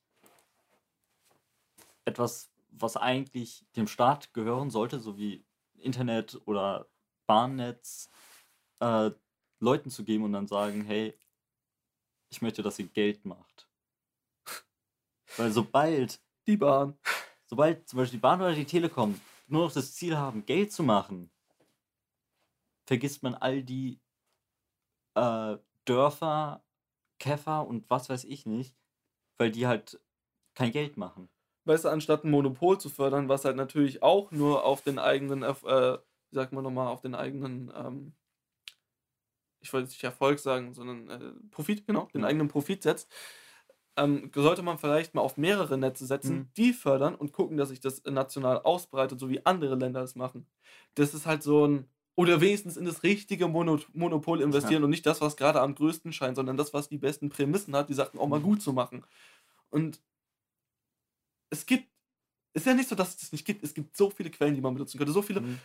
etwas, 2.05 2.51
was 2.71 2.97
eigentlich 2.97 3.65
dem 3.75 3.87
Staat 3.87 4.33
gehören 4.33 4.69
sollte, 4.69 4.99
so 4.99 5.17
wie 5.17 5.45
Internet 5.77 6.41
oder 6.45 6.89
Bahnnetz, 7.27 8.09
äh, 8.79 9.11
Leuten 9.59 9.89
zu 9.91 10.03
geben 10.03 10.23
und 10.25 10.33
dann 10.33 10.47
sagen, 10.47 10.83
hey, 10.83 11.17
ich 12.29 12.41
möchte, 12.41 12.63
dass 12.63 12.79
ihr 12.79 12.87
Geld 12.87 13.23
macht. 13.25 13.69
Weil 15.37 15.51
sobald, 15.51 16.21
Die 16.47 16.57
Bahn. 16.57 16.97
sobald 17.45 17.87
zum 17.87 17.97
Beispiel 17.97 18.17
die 18.17 18.21
Bahn 18.21 18.41
oder 18.41 18.53
die 18.53 18.65
Telekom 18.65 19.19
nur 19.47 19.65
noch 19.67 19.73
das 19.73 19.93
Ziel 19.93 20.17
haben, 20.17 20.45
Geld 20.45 20.71
zu 20.71 20.83
machen, 20.83 21.31
vergisst 22.85 23.23
man 23.23 23.35
all 23.35 23.63
die 23.63 24.01
äh, 25.15 25.57
Dörfer, 25.85 26.63
Käfer 27.21 27.67
und 27.67 27.89
was 27.89 28.09
weiß 28.09 28.25
ich 28.25 28.45
nicht, 28.45 28.75
weil 29.39 29.51
die 29.51 29.67
halt 29.67 30.01
kein 30.55 30.71
Geld 30.71 30.97
machen. 30.97 31.29
weißt 31.65 31.85
du, 31.85 31.89
anstatt 31.89 32.23
ein 32.23 32.31
Monopol 32.31 32.79
zu 32.79 32.89
fördern, 32.89 33.29
was 33.29 33.45
halt 33.45 33.55
natürlich 33.55 34.03
auch 34.03 34.31
nur 34.31 34.63
auf 34.65 34.81
den 34.83 34.99
eigenen, 34.99 35.43
äh, 35.43 35.53
wie 35.53 36.35
sagt 36.35 36.53
man 36.53 36.63
nochmal, 36.63 36.87
auf 36.87 37.01
den 37.01 37.15
eigenen, 37.15 37.71
ähm, 37.75 38.13
ich 39.59 39.71
wollte 39.73 39.85
jetzt 39.85 39.93
nicht 39.93 40.03
Erfolg 40.03 40.39
sagen, 40.39 40.73
sondern 40.73 41.09
äh, 41.09 41.33
Profit, 41.51 41.85
genau, 41.85 42.07
den 42.13 42.23
eigenen 42.23 42.47
Profit 42.47 42.81
setzt, 42.83 43.11
ähm, 43.97 44.31
sollte 44.35 44.63
man 44.63 44.77
vielleicht 44.79 45.13
mal 45.13 45.21
auf 45.21 45.37
mehrere 45.37 45.77
Netze 45.77 46.05
setzen, 46.05 46.41
Mhm. 46.41 46.49
die 46.57 46.73
fördern 46.73 47.15
und 47.15 47.33
gucken, 47.33 47.57
dass 47.57 47.69
sich 47.69 47.79
das 47.81 48.03
national 48.05 48.61
ausbreitet, 48.63 49.19
so 49.19 49.29
wie 49.29 49.45
andere 49.45 49.75
Länder 49.75 50.01
es 50.03 50.15
machen. 50.15 50.47
Das 50.95 51.13
ist 51.13 51.25
halt 51.25 51.43
so 51.43 51.67
ein, 51.67 51.89
oder 52.15 52.41
wenigstens 52.41 52.77
in 52.77 52.85
das 52.85 53.03
richtige 53.03 53.47
Mono 53.47 53.79
Monopol 53.93 54.41
investieren 54.41 54.83
und 54.83 54.89
nicht 54.89 55.05
das, 55.05 55.21
was 55.21 55.37
gerade 55.37 55.61
am 55.61 55.75
größten 55.75 56.13
scheint, 56.13 56.35
sondern 56.35 56.57
das, 56.57 56.73
was 56.73 56.89
die 56.89 56.97
besten 56.97 57.29
Prämissen 57.29 57.75
hat, 57.75 57.89
die 57.89 57.93
Sachen 57.93 58.19
auch 58.19 58.27
mal 58.27 58.39
Mhm. 58.39 58.43
gut 58.43 58.61
zu 58.61 58.73
machen. 58.73 59.05
Und 59.69 60.01
es 61.49 61.65
gibt, 61.65 61.89
ist 62.53 62.65
ja 62.65 62.73
nicht 62.73 62.89
so, 62.89 62.95
dass 62.95 63.09
es 63.09 63.17
das 63.17 63.31
nicht 63.31 63.45
gibt. 63.45 63.63
Es 63.63 63.73
gibt 63.73 63.95
so 63.95 64.09
viele 64.09 64.29
Quellen, 64.29 64.55
die 64.55 64.61
man 64.61 64.73
benutzen 64.73 64.97
könnte. 64.97 65.13
So 65.13 65.21
viele 65.21 65.41
Mhm. 65.41 65.59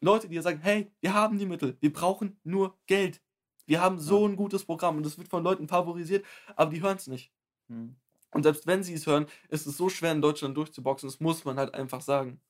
Leute, 0.00 0.28
die 0.28 0.36
ja 0.36 0.42
sagen, 0.42 0.60
hey, 0.60 0.90
wir 1.00 1.14
haben 1.14 1.38
die 1.38 1.46
Mittel, 1.46 1.76
wir 1.80 1.92
brauchen 1.92 2.38
nur 2.44 2.78
Geld. 2.86 3.20
Wir 3.66 3.80
haben 3.82 3.98
so 3.98 4.26
ein 4.26 4.36
gutes 4.36 4.64
Programm 4.64 4.96
und 4.96 5.04
es 5.06 5.18
wird 5.18 5.28
von 5.28 5.42
Leuten 5.42 5.68
favorisiert, 5.68 6.24
aber 6.56 6.70
die 6.70 6.80
hören 6.82 6.96
es 6.96 7.06
nicht. 7.06 7.32
Mhm. 7.68 7.96
Und 8.30 8.42
selbst 8.42 8.66
wenn 8.66 8.82
sie 8.82 8.94
es 8.94 9.06
hören, 9.06 9.26
ist 9.48 9.66
es 9.66 9.76
so 9.76 9.88
schwer 9.88 10.12
in 10.12 10.22
Deutschland 10.22 10.56
durchzuboxen. 10.56 11.08
Das 11.08 11.20
muss 11.20 11.44
man 11.44 11.58
halt 11.58 11.74
einfach 11.74 12.00
sagen. 12.02 12.40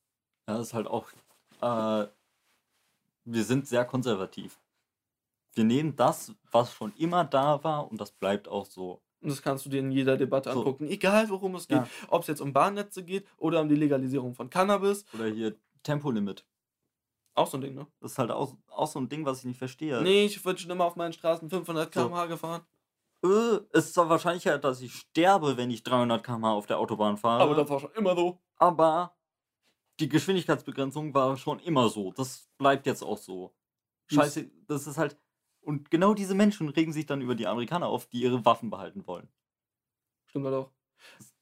Ja, 0.49 0.59
das 0.59 0.69
ist 0.69 0.75
halt 0.75 0.87
auch, 0.89 1.09
äh, 1.61 2.07
wir 3.33 3.45
sind 3.45 3.67
sehr 3.67 3.85
konservativ. 3.85 4.59
Wir 5.55 5.65
nehmen 5.65 5.97
das, 5.97 6.33
was 6.51 6.73
schon 6.73 6.93
immer 6.97 7.25
da 7.25 7.63
war 7.65 7.91
und 7.91 8.01
das 8.01 8.13
bleibt 8.13 8.49
auch 8.49 8.67
so. 8.67 9.03
Und 9.21 9.31
das 9.31 9.43
kannst 9.43 9.67
du 9.67 9.71
dir 9.71 9.81
in 9.81 9.91
jeder 9.91 10.17
Debatte 10.17 10.53
So. 10.53 10.59
angucken, 10.61 10.87
egal 10.87 11.29
worum 11.29 11.57
es 11.57 11.67
geht. 11.67 11.79
Ja. 11.79 11.89
Ob 12.09 12.23
es 12.23 12.29
jetzt 12.29 12.41
um 12.41 12.53
Bahnnetze 12.53 13.03
geht 13.03 13.27
oder 13.37 13.61
um 13.61 13.69
die 13.69 13.75
Legalisierung 13.75 14.35
von 14.35 14.49
Cannabis. 14.49 15.05
Oder 15.15 15.27
hier 15.27 15.57
Tempolimit. 15.83 16.45
Auch 17.35 17.47
so 17.49 17.57
ein 17.57 17.61
Ding, 17.63 17.75
ne? 17.75 17.87
Das 18.01 18.13
ist 18.13 18.19
halt 18.19 18.31
auch, 18.31 18.57
auch 18.69 18.87
so 18.87 19.01
ein 19.01 19.09
Ding, 19.09 19.25
was 19.25 19.41
ich 19.41 19.45
nicht 19.45 19.59
verstehe. 19.59 20.01
Nee, 20.03 20.27
ich 20.27 20.41
bin 20.43 20.57
schon 20.57 20.71
immer 20.71 20.85
auf 20.85 20.97
meinen 20.97 21.13
Straßen 21.13 21.49
500 21.51 21.93
So. 21.93 22.01
km/h 22.09 22.27
gefahren. 22.27 22.63
Äh, 23.25 23.59
es 23.73 23.87
ist 23.87 23.95
zwar 23.95 24.09
wahrscheinlicher, 24.09 24.59
dass 24.59 24.81
ich 24.81 24.93
sterbe, 24.95 25.57
wenn 25.57 25.71
ich 25.71 25.83
300 25.83 26.23
km/h 26.25 26.53
auf 26.53 26.67
der 26.67 26.79
Autobahn 26.79 27.17
fahre, 27.17 27.43
Aber 27.43 27.55
das 27.57 27.69
war 27.69 27.81
schon 27.81 27.93
immer 27.93 28.15
so. 28.15 28.39
aber 28.57 29.17
die 30.01 30.09
Geschwindigkeitsbegrenzung 30.09 31.15
war 31.15 31.37
schon 31.37 31.59
immer 31.61 31.89
so. 31.89 32.13
Das 32.13 32.49
bleibt 32.59 32.87
jetzt 32.87 33.03
auch 33.03 33.19
so. 33.19 33.55
Dies- 34.11 34.17
Scheiße, 34.17 34.51
das 34.67 34.87
ist 34.87 34.99
halt. 34.99 35.19
Und 35.61 35.91
genau 35.91 36.15
diese 36.15 36.35
Menschen 36.35 36.69
regen 36.69 36.93
sich 36.93 37.07
dann 37.07 37.21
über 37.21 37.35
die 37.35 37.47
Amerikaner 37.47 37.89
auf, 37.89 38.07
die 38.07 38.23
ihre 38.23 38.45
Waffen 38.45 38.71
behalten 38.71 39.07
wollen. 39.07 39.29
Stimmt 40.27 40.47
halt 40.47 40.55
auch. 40.55 40.71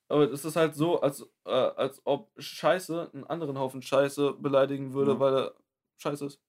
Aber 0.09 0.31
es 0.31 0.45
ist 0.45 0.57
halt 0.57 0.75
so, 0.75 1.01
als, 1.01 1.23
äh, 1.45 1.51
als 1.51 2.01
ob 2.05 2.31
Scheiße 2.37 3.11
einen 3.13 3.25
anderen 3.25 3.59
Haufen 3.59 3.83
Scheiße 3.83 4.35
beleidigen 4.35 4.93
würde, 4.95 5.13
Ja. 5.13 5.21
weil 5.21 5.35
er 5.37 5.55
Scheiße 5.99 6.27
ist. 6.27 6.41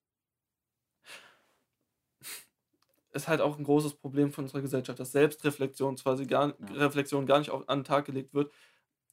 Ist 3.12 3.28
halt 3.28 3.42
auch 3.42 3.58
ein 3.58 3.64
großes 3.64 3.96
Problem 3.96 4.32
von 4.32 4.44
unserer 4.46 4.62
Gesellschaft, 4.62 5.00
dass 5.00 5.12
Selbstreflexion 5.12 5.96
quasi 5.96 6.26
gar, 6.26 6.50
Ja. 6.50 6.74
Reflexion 6.76 7.26
gar 7.26 7.40
nicht 7.40 7.50
auf, 7.50 7.68
an 7.68 7.80
den 7.80 7.86
Tag 7.86 8.06
gelegt 8.06 8.34
wird. 8.34 8.52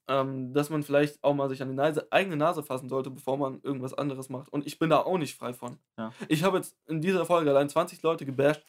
Ähm, 0.07 0.53
dass 0.53 0.69
man 0.69 0.83
vielleicht 0.83 1.23
auch 1.25 1.33
mal 1.35 1.49
sich 1.49 1.63
an 1.63 1.69
die 1.71 1.75
Nase, 1.75 2.07
eigene 2.11 2.37
Nase 2.37 2.63
fassen 2.63 2.91
sollte, 2.91 3.11
bevor 3.11 3.39
man 3.39 3.63
irgendwas 3.63 3.95
anderes 3.95 4.29
macht. 4.29 4.51
Und 4.53 4.67
ich 4.67 4.79
bin 4.79 4.91
da 4.91 4.99
auch 4.99 5.17
nicht 5.17 5.35
frei 5.35 5.55
von. 5.55 5.79
Ja. 5.97 6.13
Ich 6.29 6.43
habe 6.43 6.59
jetzt 6.59 6.77
in 6.87 7.01
dieser 7.01 7.25
Folge 7.25 7.49
allein 7.51 7.71
20 7.71 8.03
Leute 8.03 8.27
gebasht, 8.27 8.63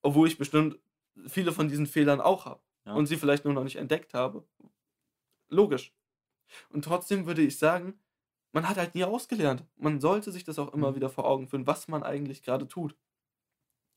obwohl 0.00 0.26
ich 0.26 0.38
bestimmt 0.38 0.78
viele 1.26 1.52
von 1.52 1.68
diesen 1.68 1.86
Fehlern 1.86 2.20
auch 2.22 2.46
habe 2.46 2.62
Ja. 2.86 2.94
und 2.94 3.04
sie 3.06 3.16
vielleicht 3.18 3.44
nur 3.44 3.52
noch 3.52 3.64
nicht 3.64 3.76
entdeckt 3.76 4.14
habe. 4.14 4.42
Logisch. 5.50 5.92
Und 6.70 6.84
trotzdem 6.84 7.26
würde 7.26 7.42
ich 7.42 7.58
sagen, 7.58 8.00
man 8.52 8.66
hat 8.68 8.78
halt 8.78 8.94
nie 8.94 9.04
ausgelernt. 9.04 9.64
Man 9.76 10.00
sollte 10.00 10.32
sich 10.32 10.44
das 10.44 10.58
auch 10.58 10.72
immer 10.72 10.92
Mhm. 10.92 10.96
wieder 10.96 11.10
vor 11.10 11.26
Augen 11.26 11.46
führen, 11.46 11.66
was 11.66 11.88
man 11.88 12.02
eigentlich 12.02 12.42
gerade 12.42 12.66
tut. 12.66 12.96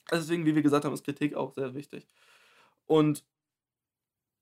Also 0.10 0.24
deswegen, 0.26 0.46
wie 0.46 0.54
wir 0.54 0.62
gesagt 0.62 0.84
haben, 0.84 0.94
ist 0.94 1.06
Kritik 1.06 1.34
auch 1.36 1.54
sehr 1.54 1.74
wichtig. 1.76 2.06
Und 2.86 3.24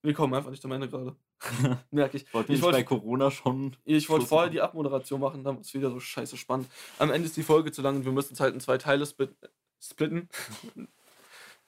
wir 0.02 0.14
kommen 0.14 0.34
einfach 0.34 0.50
nicht 0.50 0.64
am 0.64 0.72
Ende 0.72 0.88
gerade. 0.88 1.16
Merke 1.90 2.16
ich. 2.16 2.32
Wollten 2.34 2.52
Ich 2.52 2.58
nicht 2.58 2.62
wollte- 2.64 2.78
bei 2.78 2.84
Corona 2.84 3.30
schon. 3.30 3.76
Ich 3.84 4.08
wollte 4.08 4.26
vorher 4.26 4.50
die 4.50 4.60
Abmoderation 4.60 5.20
machen, 5.20 5.44
dann 5.44 5.60
ist 5.60 5.68
es 5.68 5.74
wieder 5.74 5.90
so 5.90 6.00
scheiße 6.00 6.36
spannend. 6.36 6.68
Am 6.98 7.10
Ende 7.10 7.26
ist 7.26 7.36
die 7.36 7.42
Folge 7.42 7.72
zu 7.72 7.82
lang 7.82 7.96
und 7.96 8.04
wir 8.04 8.12
müssen 8.12 8.34
es 8.34 8.40
halt 8.40 8.54
in 8.54 8.60
zwei 8.60 8.78
Teile 8.78 9.06
split 9.06 9.34
splitten. 9.80 10.28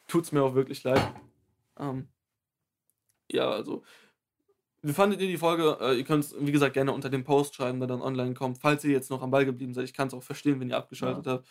Tut's 0.08 0.32
mir 0.32 0.42
auch 0.42 0.54
wirklich 0.54 0.82
leid. 0.84 1.14
Ähm, 1.78 2.08
ja, 3.30 3.50
also. 3.50 3.82
Wie 4.82 4.92
fandet 4.92 5.20
ihr 5.22 5.28
die 5.28 5.38
Folge? 5.38 5.78
Äh, 5.80 5.96
ihr 5.96 6.04
könnt 6.04 6.24
es, 6.24 6.34
wie 6.38 6.52
gesagt, 6.52 6.74
gerne 6.74 6.92
unter 6.92 7.08
dem 7.08 7.24
Post 7.24 7.54
schreiben, 7.54 7.78
der 7.80 7.88
dann 7.88 8.02
online 8.02 8.34
kommt. 8.34 8.58
Falls 8.58 8.84
ihr 8.84 8.92
jetzt 8.92 9.10
noch 9.10 9.22
am 9.22 9.30
Ball 9.30 9.46
geblieben 9.46 9.72
seid, 9.72 9.84
ich 9.84 9.94
kann 9.94 10.08
es 10.08 10.14
auch 10.14 10.22
verstehen, 10.22 10.60
wenn 10.60 10.68
ihr 10.68 10.76
abgeschaltet 10.76 11.26
habt. 11.26 11.48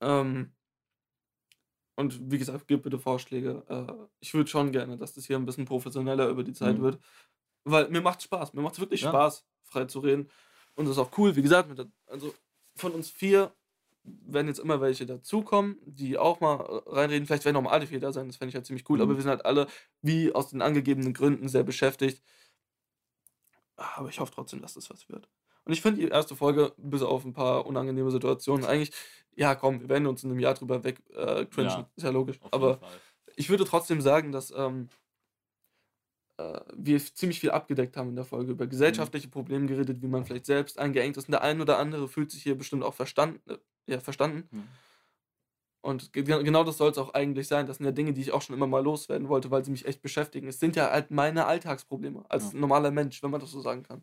Ähm, 0.00 0.52
und 1.98 2.30
wie 2.30 2.38
gesagt, 2.38 2.68
gebt 2.68 2.84
bitte 2.84 2.98
Vorschläge. 3.00 3.64
Äh, 3.68 3.92
ich 4.20 4.32
würde 4.32 4.48
schon 4.48 4.70
gerne, 4.70 4.96
dass 4.96 5.14
das 5.14 5.26
hier 5.26 5.36
ein 5.36 5.44
bisschen 5.44 5.64
professioneller 5.64 6.28
über 6.28 6.44
die 6.44 6.52
Zeit 6.52 6.78
Mhm. 6.78 6.82
wird. 6.82 6.98
Weil 7.64 7.88
mir 7.90 8.00
macht 8.00 8.22
Spaß. 8.22 8.54
Mir 8.54 8.62
macht 8.62 8.74
es 8.74 8.80
wirklich 8.80 9.00
Ja. 9.02 9.08
Spaß, 9.10 9.44
frei 9.64 9.84
zu 9.86 9.98
reden. 9.98 10.30
Und 10.76 10.84
das 10.86 10.92
ist 10.92 10.98
auch 10.98 11.10
cool. 11.18 11.34
Wie 11.34 11.42
gesagt, 11.42 11.76
der, 11.76 11.86
also 12.06 12.32
von 12.76 12.92
uns 12.92 13.10
vier 13.10 13.52
werden 14.04 14.46
jetzt 14.46 14.60
immer 14.60 14.80
welche 14.80 15.06
dazukommen, 15.06 15.76
die 15.84 16.16
auch 16.16 16.38
mal 16.40 16.60
äh, 16.60 16.82
reinreden. 16.94 17.26
Vielleicht 17.26 17.44
werden 17.44 17.56
auch 17.56 17.62
mal 17.62 17.72
alle 17.72 17.88
vier 17.88 17.98
da 17.98 18.12
sein. 18.12 18.28
Das 18.28 18.36
fände 18.36 18.50
ich 18.50 18.54
halt 18.54 18.66
ziemlich 18.66 18.88
cool. 18.88 18.98
Mhm. 18.98 19.02
Aber 19.02 19.14
wir 19.16 19.22
sind 19.22 19.30
halt 19.30 19.44
alle, 19.44 19.66
wie 20.00 20.32
aus 20.32 20.50
den 20.50 20.62
angegebenen 20.62 21.12
Gründen, 21.12 21.48
sehr 21.48 21.64
beschäftigt. 21.64 22.22
Aber 23.76 24.08
ich 24.08 24.20
hoffe 24.20 24.32
trotzdem, 24.32 24.62
dass 24.62 24.74
das 24.74 24.88
was 24.90 25.08
wird. 25.08 25.28
Und 25.68 25.74
ich 25.74 25.82
finde 25.82 26.00
die 26.00 26.08
erste 26.08 26.34
Folge, 26.34 26.72
bis 26.78 27.02
auf 27.02 27.26
ein 27.26 27.34
paar 27.34 27.66
unangenehme 27.66 28.10
Situationen, 28.10 28.64
eigentlich, 28.64 28.90
ja 29.36 29.54
komm, 29.54 29.82
wir 29.82 29.90
werden 29.90 30.06
uns 30.06 30.24
in 30.24 30.30
einem 30.30 30.40
Jahr 30.40 30.54
drüber 30.54 30.82
weg 30.82 31.02
äh, 31.14 31.44
cringen. 31.44 31.68
Ja. 31.68 31.90
Ist 31.94 32.04
ja 32.04 32.08
logisch. 32.10 32.40
Aber 32.50 32.78
Fall. 32.78 32.88
ich 33.36 33.50
würde 33.50 33.66
trotzdem 33.66 34.00
sagen, 34.00 34.32
dass 34.32 34.50
ähm, 34.50 34.88
äh, 36.38 36.60
wir 36.74 36.98
ziemlich 36.98 37.38
viel 37.38 37.50
abgedeckt 37.50 37.98
haben 37.98 38.08
in 38.08 38.16
der 38.16 38.24
Folge, 38.24 38.52
über 38.52 38.66
gesellschaftliche 38.66 39.28
Probleme 39.28 39.66
geredet, 39.66 40.00
wie 40.00 40.06
man 40.06 40.24
vielleicht 40.24 40.46
selbst 40.46 40.78
eingeengt 40.78 41.18
ist. 41.18 41.28
Und 41.28 41.32
der 41.32 41.42
ein 41.42 41.60
oder 41.60 41.78
andere 41.78 42.08
fühlt 42.08 42.30
sich 42.30 42.42
hier 42.42 42.56
bestimmt 42.56 42.82
auch 42.82 42.94
verstanden. 42.94 43.38
Äh, 43.50 43.58
ja, 43.92 44.00
verstanden. 44.00 44.48
Mhm. 44.50 44.68
Und 45.82 46.14
ge 46.14 46.22
genau 46.22 46.64
das 46.64 46.78
soll 46.78 46.90
es 46.90 46.98
auch 46.98 47.12
eigentlich 47.12 47.46
sein. 47.46 47.66
Das 47.66 47.76
sind 47.76 47.84
ja 47.84 47.92
Dinge, 47.92 48.14
die 48.14 48.22
ich 48.22 48.32
auch 48.32 48.40
schon 48.40 48.56
immer 48.56 48.66
mal 48.66 48.82
loswerden 48.82 49.28
wollte, 49.28 49.50
weil 49.50 49.66
sie 49.66 49.70
mich 49.70 49.84
echt 49.84 50.00
beschäftigen. 50.00 50.48
Es 50.48 50.60
sind 50.60 50.76
ja 50.76 50.90
halt 50.90 51.10
meine 51.10 51.44
Alltagsprobleme 51.44 52.24
als 52.30 52.54
Ja. 52.54 52.58
normaler 52.58 52.90
Mensch, 52.90 53.22
wenn 53.22 53.30
man 53.30 53.40
das 53.40 53.50
so 53.50 53.60
sagen 53.60 53.82
kann. 53.82 54.02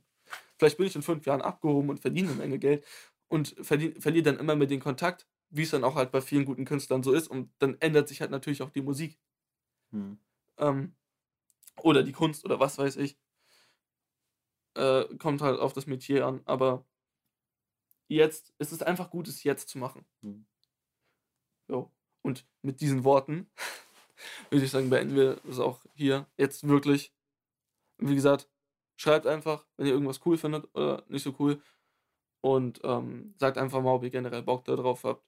Vielleicht 0.58 0.78
bin 0.78 0.88
ich 0.88 0.96
in 0.96 1.02
fünf 1.02 1.26
Jahren 1.26 1.42
abgehoben 1.42 1.90
und 1.90 2.00
verdiene 2.00 2.30
eine 2.30 2.38
Menge 2.38 2.60
Geld 2.60 2.86
und 3.28 3.56
verdien- 3.62 4.00
verliere 4.02 4.24
dann 4.24 4.40
immer 4.40 4.56
mehr 4.56 4.68
den 4.68 4.80
Kontakt, 4.80 5.28
wie 5.50 5.64
es 5.64 5.72
dann 5.72 5.84
auch 5.84 5.96
halt 5.96 6.12
bei 6.12 6.22
vielen 6.22 6.46
guten 6.46 6.66
Künstlern 6.66 7.04
so 7.04 7.14
ist. 7.14 7.28
Und 7.28 7.52
dann 7.60 7.76
ändert 7.82 8.08
sich 8.10 8.22
halt 8.22 8.32
natürlich 8.32 8.62
auch 8.62 8.70
die 8.72 8.82
Musik 8.82 9.20
Mhm. 9.92 10.18
ähm, 10.58 10.96
oder 11.84 12.04
die 12.04 12.14
Kunst 12.14 12.46
oder 12.46 12.60
was 12.60 12.78
weiß 12.78 12.98
ich. 12.98 13.18
Äh, 14.76 15.06
kommt 15.18 15.42
halt 15.42 15.60
auf 15.60 15.74
das 15.74 15.86
Metier 15.88 16.26
an, 16.26 16.42
aber 16.46 16.86
jetzt 18.08 18.54
ist 18.60 18.72
es 18.72 18.82
einfach 18.82 19.10
gut, 19.10 19.28
es 19.28 19.44
jetzt 19.44 19.70
zu 19.70 19.78
machen. 19.78 20.06
Mhm. 20.22 20.46
Jo. 21.70 21.92
Und 22.22 22.48
mit 22.62 22.82
diesen 22.82 23.04
Worten 23.04 23.50
würde 24.50 24.66
ich 24.66 24.72
sagen, 24.72 24.90
beenden 24.90 25.16
wir 25.16 25.42
es 25.50 25.60
auch 25.60 25.86
hier 25.94 26.28
jetzt 26.38 26.68
wirklich. 26.68 27.14
Wie 28.00 28.16
gesagt, 28.16 28.50
schreibt 28.98 29.28
einfach, 29.28 29.66
wenn 29.78 29.88
ihr 29.88 29.94
irgendwas 29.94 30.22
cool 30.26 30.38
findet 30.38 30.68
oder 30.76 31.04
nicht 31.08 31.24
so 31.24 31.36
cool. 31.40 31.62
Und 32.42 32.80
ähm, 32.84 33.34
sagt 33.38 33.58
einfach 33.58 33.82
mal, 33.82 33.94
ob 33.94 34.04
ihr 34.04 34.12
generell 34.12 34.44
Bock 34.44 34.66
da 34.66 34.76
drauf 34.76 35.04
habt. 35.04 35.24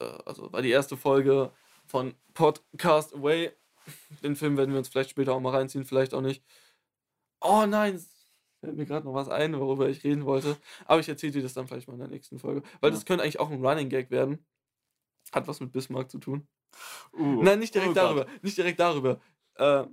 Äh, 0.00 0.18
also 0.26 0.52
war 0.52 0.62
die 0.62 0.70
erste 0.70 0.96
Folge 0.96 1.52
von 1.86 2.14
Podcast 2.34 3.14
Away. 3.14 3.52
Den 4.22 4.36
Film 4.36 4.56
werden 4.56 4.72
wir 4.72 4.78
uns 4.78 4.88
vielleicht 4.88 5.10
später 5.10 5.32
auch 5.34 5.40
mal 5.40 5.54
reinziehen, 5.54 5.84
vielleicht 5.84 6.14
auch 6.14 6.20
nicht. 6.20 6.44
Oh 7.40 7.64
nein, 7.66 8.04
fällt 8.60 8.76
mir 8.76 8.84
gerade 8.84 9.06
noch 9.06 9.14
was 9.14 9.28
ein, 9.28 9.58
worüber 9.58 9.88
ich 9.88 10.02
reden 10.02 10.24
wollte. 10.26 10.56
Aber 10.86 10.98
ich 11.00 11.08
erzähle 11.08 11.32
dir 11.32 11.42
das 11.42 11.54
dann 11.54 11.68
vielleicht 11.68 11.86
mal 11.86 11.94
in 11.94 12.00
der 12.00 12.08
nächsten 12.08 12.38
Folge. 12.40 12.62
Weil 12.80 12.90
Ja. 12.90 12.94
das 12.96 13.04
könnte 13.06 13.22
eigentlich 13.22 13.38
auch 13.40 13.50
ein 13.50 13.64
Running 13.64 13.88
Gag 13.88 14.10
werden. 14.10 14.44
Hat 15.32 15.46
was 15.46 15.60
mit 15.60 15.72
Bismarck 15.72 16.10
zu 16.10 16.18
tun. 16.18 16.48
Uh, 17.12 17.42
Nein, 17.42 17.60
nicht 17.60 17.74
direkt 17.74 17.90
oh 17.92 17.94
Gott. 17.94 18.02
darüber. 18.02 18.26
Nicht 18.42 18.56
direkt 18.58 18.80
darüber. 18.80 19.20
Äh, 19.54 19.86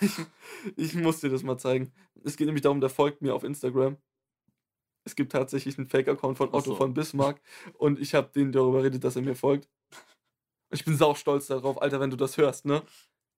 ich, 0.00 0.12
ich 0.76 0.94
muss 0.94 1.20
dir 1.20 1.30
das 1.30 1.42
mal 1.42 1.58
zeigen. 1.58 1.92
Es 2.24 2.36
geht 2.36 2.46
nämlich 2.46 2.62
darum, 2.62 2.80
der 2.80 2.90
folgt 2.90 3.22
mir 3.22 3.34
auf 3.34 3.44
Instagram. 3.44 3.96
Es 5.04 5.16
gibt 5.16 5.32
tatsächlich 5.32 5.78
einen 5.78 5.88
Fake-Account 5.88 6.36
von 6.36 6.48
Otto 6.48 6.72
so. 6.72 6.76
von 6.76 6.92
Bismarck 6.92 7.40
und 7.74 7.98
ich 7.98 8.14
habe 8.14 8.30
den 8.32 8.52
darüber 8.52 8.82
redet, 8.84 9.02
dass 9.02 9.16
er 9.16 9.22
mir 9.22 9.34
folgt. 9.34 9.68
Ich 10.70 10.84
bin 10.84 10.96
sau 10.96 11.14
stolz 11.14 11.46
darauf, 11.46 11.80
Alter, 11.80 12.00
wenn 12.00 12.10
du 12.10 12.16
das 12.16 12.36
hörst, 12.36 12.64
ne? 12.64 12.82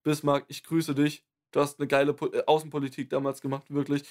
Bismarck, 0.02 0.44
ich 0.48 0.64
grüße 0.64 0.94
dich. 0.94 1.24
Du 1.52 1.60
hast 1.60 1.78
eine 1.78 1.86
geile 1.86 2.14
Po- 2.14 2.32
äh, 2.32 2.42
Außenpolitik 2.46 3.10
damals 3.10 3.40
gemacht, 3.40 3.70
wirklich. 3.72 4.02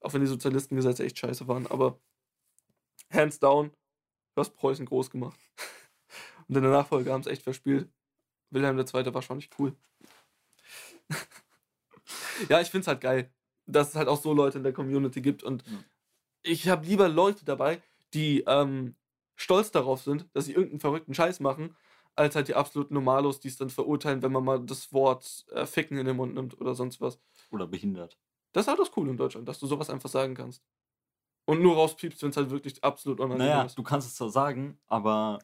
Auch 0.00 0.12
wenn 0.12 0.20
die 0.20 0.26
Sozialistengesetze 0.26 1.04
echt 1.04 1.18
scheiße 1.18 1.48
waren, 1.48 1.66
aber 1.66 1.98
hands 3.10 3.38
down, 3.40 3.70
du 4.34 4.40
hast 4.40 4.54
Preußen 4.54 4.86
groß 4.86 5.10
gemacht. 5.10 5.38
Und 6.48 6.56
in 6.56 6.62
der 6.62 6.70
Nachfolge 6.72 7.12
haben 7.12 7.22
es 7.22 7.26
echt 7.26 7.42
verspielt. 7.42 7.90
Wilhelm 8.50 8.78
II. 8.78 9.14
war 9.14 9.22
schon 9.22 9.38
nicht 9.38 9.58
cool. 9.58 9.74
Ja, 12.48 12.60
ich 12.60 12.70
finde 12.70 12.82
es 12.82 12.88
halt 12.88 13.00
geil, 13.00 13.32
dass 13.66 13.90
es 13.90 13.94
halt 13.96 14.08
auch 14.08 14.20
so 14.20 14.32
Leute 14.32 14.58
in 14.58 14.64
der 14.64 14.72
Community 14.72 15.20
gibt. 15.20 15.42
Und 15.42 15.64
Ja. 15.66 15.78
ich 16.42 16.68
habe 16.68 16.86
lieber 16.86 17.08
Leute 17.08 17.44
dabei, 17.44 17.82
die 18.12 18.44
ähm, 18.46 18.96
stolz 19.36 19.70
darauf 19.70 20.02
sind, 20.02 20.28
dass 20.34 20.46
sie 20.46 20.52
irgendeinen 20.52 20.80
verrückten 20.80 21.14
Scheiß 21.14 21.40
machen, 21.40 21.76
als 22.16 22.36
halt 22.36 22.48
die 22.48 22.54
absoluten 22.54 22.94
Normalos, 22.94 23.40
die 23.40 23.48
es 23.48 23.56
dann 23.56 23.70
verurteilen, 23.70 24.22
wenn 24.22 24.32
man 24.32 24.44
mal 24.44 24.64
das 24.64 24.92
Wort 24.92 25.44
äh, 25.52 25.66
Ficken 25.66 25.98
in 25.98 26.06
den 26.06 26.16
Mund 26.16 26.34
nimmt 26.34 26.60
oder 26.60 26.74
sonst 26.74 27.00
was. 27.00 27.18
Oder 27.50 27.66
behindert. 27.66 28.18
Das 28.52 28.64
ist 28.64 28.68
halt 28.68 28.78
das 28.78 28.92
Coole 28.92 29.10
in 29.10 29.16
Deutschland, 29.16 29.48
dass 29.48 29.58
du 29.58 29.66
sowas 29.66 29.90
einfach 29.90 30.08
sagen 30.10 30.34
kannst. 30.34 30.62
Und 31.46 31.60
nur 31.60 31.74
rauspiepst, 31.74 32.22
wenn 32.22 32.30
es 32.30 32.36
halt 32.36 32.50
wirklich 32.50 32.82
absolut 32.84 33.18
unangenehm 33.20 33.46
Naja, 33.46 33.62
ist. 33.64 33.76
du 33.76 33.82
kannst 33.82 34.06
es 34.08 34.14
zwar 34.14 34.30
sagen, 34.30 34.78
aber 34.86 35.40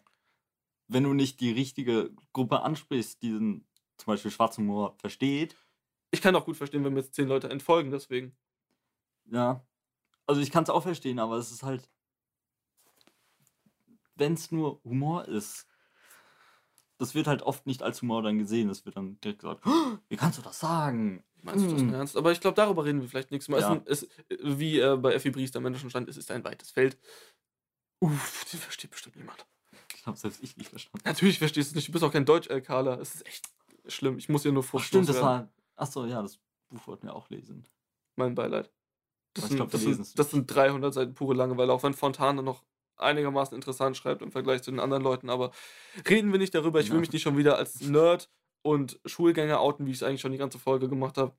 wenn 0.89 1.05
du 1.05 1.13
nicht 1.13 1.41
die 1.41 1.51
richtige 1.51 2.11
Gruppe 2.33 2.63
ansprichst, 2.63 3.23
die 3.23 3.31
den, 3.31 3.67
zum 3.99 4.07
Beispiel 4.13 4.31
schwarzen 4.31 4.63
Humor 4.65 4.95
versteht, 4.99 5.57
Ich 6.11 6.21
kann 6.23 6.35
auch 6.37 6.45
gut 6.45 6.57
verstehen, 6.57 6.85
wenn 6.85 6.93
mir 6.93 7.01
jetzt 7.01 7.15
zehn 7.15 7.29
Leute 7.29 7.49
entfolgen, 7.51 7.91
deswegen. 7.91 8.37
ja. 9.31 9.65
Also 10.27 10.41
ich 10.43 10.53
kann 10.53 10.63
es 10.63 10.71
auch 10.71 10.83
verstehen, 10.85 11.19
aber 11.19 11.39
es 11.39 11.51
ist 11.51 11.65
halt, 11.65 11.89
wenn 14.15 14.35
es 14.35 14.53
nur 14.53 14.81
Humor 14.85 15.27
ist, 15.27 15.67
das 16.99 17.15
wird 17.15 17.27
halt 17.27 17.43
oft 17.43 17.67
nicht 17.67 17.83
als 17.83 18.01
Humor 18.03 18.23
dann 18.23 18.39
gesehen. 18.39 18.69
Das 18.69 18.85
wird 18.85 18.97
dann 18.97 19.19
direkt 19.23 19.41
gesagt, 19.41 19.67
"Oh, 19.67 19.97
wie 20.09 20.17
kannst 20.17 20.39
du 20.39 20.43
das 20.43 20.61
sagen? 20.61 21.25
Meinst 21.43 21.65
du 21.65 21.71
das 21.71 21.81
Hm. 21.81 21.89
im 21.89 21.95
Ernst? 21.95 22.17
Aber 22.17 22.31
ich 22.31 22.41
glaube, 22.41 22.55
darüber 22.55 22.85
reden 22.85 23.01
wir 23.01 23.09
vielleicht 23.09 23.31
nächstes 23.31 23.49
Mal. 23.51 23.61
Ja. 23.61 23.83
Es 23.87 24.03
es, 24.03 24.09
wie 24.41 24.79
äh, 24.79 24.97
bei 24.97 25.15
Effi 25.15 25.31
Briest 25.31 25.57
am 25.57 25.65
Ende 25.67 25.79
schon 25.79 25.91
stand, 25.91 26.09
es 26.09 26.17
ist 26.19 26.31
ein 26.31 26.45
weites 26.45 26.71
Feld. 26.71 26.99
Uff, 28.01 28.45
die 28.53 28.57
versteht 28.59 28.91
bestimmt 28.91 29.17
niemand. 29.17 29.47
Ich 29.97 30.05
habe 30.07 30.17
selbst 30.19 30.43
ich 30.43 30.57
nicht 30.59 30.69
verstanden. 30.71 31.01
Natürlich 31.09 31.39
verstehst 31.39 31.69
du 31.69 31.73
es 31.73 31.75
nicht, 31.77 31.89
du 31.89 31.93
bist 31.93 32.05
auch 32.05 32.13
kein 32.13 32.25
Deutsch-LKler. 32.27 33.01
Es 33.01 33.15
ist 33.17 33.27
echt 33.27 33.49
schlimm. 33.89 34.19
Ich 34.19 34.29
muss 34.29 34.43
hier 34.43 34.53
nur 34.53 34.63
Frust 34.63 34.87
stimmt, 34.87 35.09
das 35.09 35.21
war. 35.21 35.49
Achso, 35.81 36.05
ja, 36.05 36.21
das 36.23 36.39
Buch 36.69 36.87
wollten 36.87 37.07
wir 37.07 37.15
auch 37.15 37.31
lesen. 37.31 37.67
Mein 38.17 38.35
Beileid. 38.35 38.71
Das, 39.35 39.47
sind, 39.47 39.57
glaub, 39.57 39.71
das, 39.71 39.83
sind, 39.83 40.19
das 40.19 40.31
sind 40.31 40.47
300 40.47 40.93
Seiten 40.93 41.15
pure 41.15 41.35
Langeweile, 41.35 41.73
auch 41.73 41.83
wenn 41.83 41.95
Fontane 41.95 42.43
noch 42.43 42.65
einigermaßen 42.97 43.55
interessant 43.55 43.97
schreibt 43.97 44.21
im 44.23 44.31
Vergleich 44.33 44.63
zu 44.63 44.71
den 44.71 44.81
anderen 44.81 45.03
Leuten. 45.03 45.31
Aber 45.31 45.53
reden 46.09 46.33
wir 46.33 46.39
nicht 46.39 46.55
darüber. 46.55 46.81
Ich 46.81 46.89
will 46.89 46.97
Ja. 46.97 47.01
mich 47.01 47.13
nicht 47.13 47.23
schon 47.23 47.39
wieder 47.39 47.57
als 47.57 47.81
Nerd 47.81 48.29
und 48.63 49.01
Schulgänger 49.07 49.61
outen, 49.61 49.87
wie 49.87 49.91
ich 49.93 49.97
es 49.99 50.03
eigentlich 50.03 50.21
schon 50.21 50.33
die 50.33 50.39
ganze 50.39 50.59
Folge 50.59 50.89
gemacht 50.89 51.17
habe. 51.17 51.35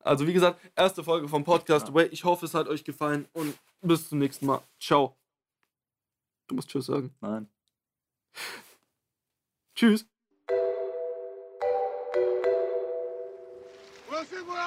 Also 0.00 0.26
wie 0.26 0.32
gesagt, 0.32 0.60
erste 0.74 1.04
Folge 1.04 1.28
vom 1.28 1.44
Podcast 1.44 1.86
Ja. 1.86 1.92
Away. 1.92 2.06
Ich 2.06 2.24
hoffe, 2.24 2.46
es 2.46 2.54
hat 2.54 2.66
euch 2.66 2.82
gefallen 2.82 3.28
und 3.34 3.56
bis 3.82 4.08
zum 4.08 4.18
nächsten 4.18 4.46
Mal. 4.46 4.62
Ciao. 4.80 5.16
Du 6.48 6.56
musst 6.56 6.70
Tschüss 6.70 6.86
sagen. 6.86 7.14
Nein. 7.20 7.48
Tschüss. 9.76 10.11
Lancez-moi 14.22 14.61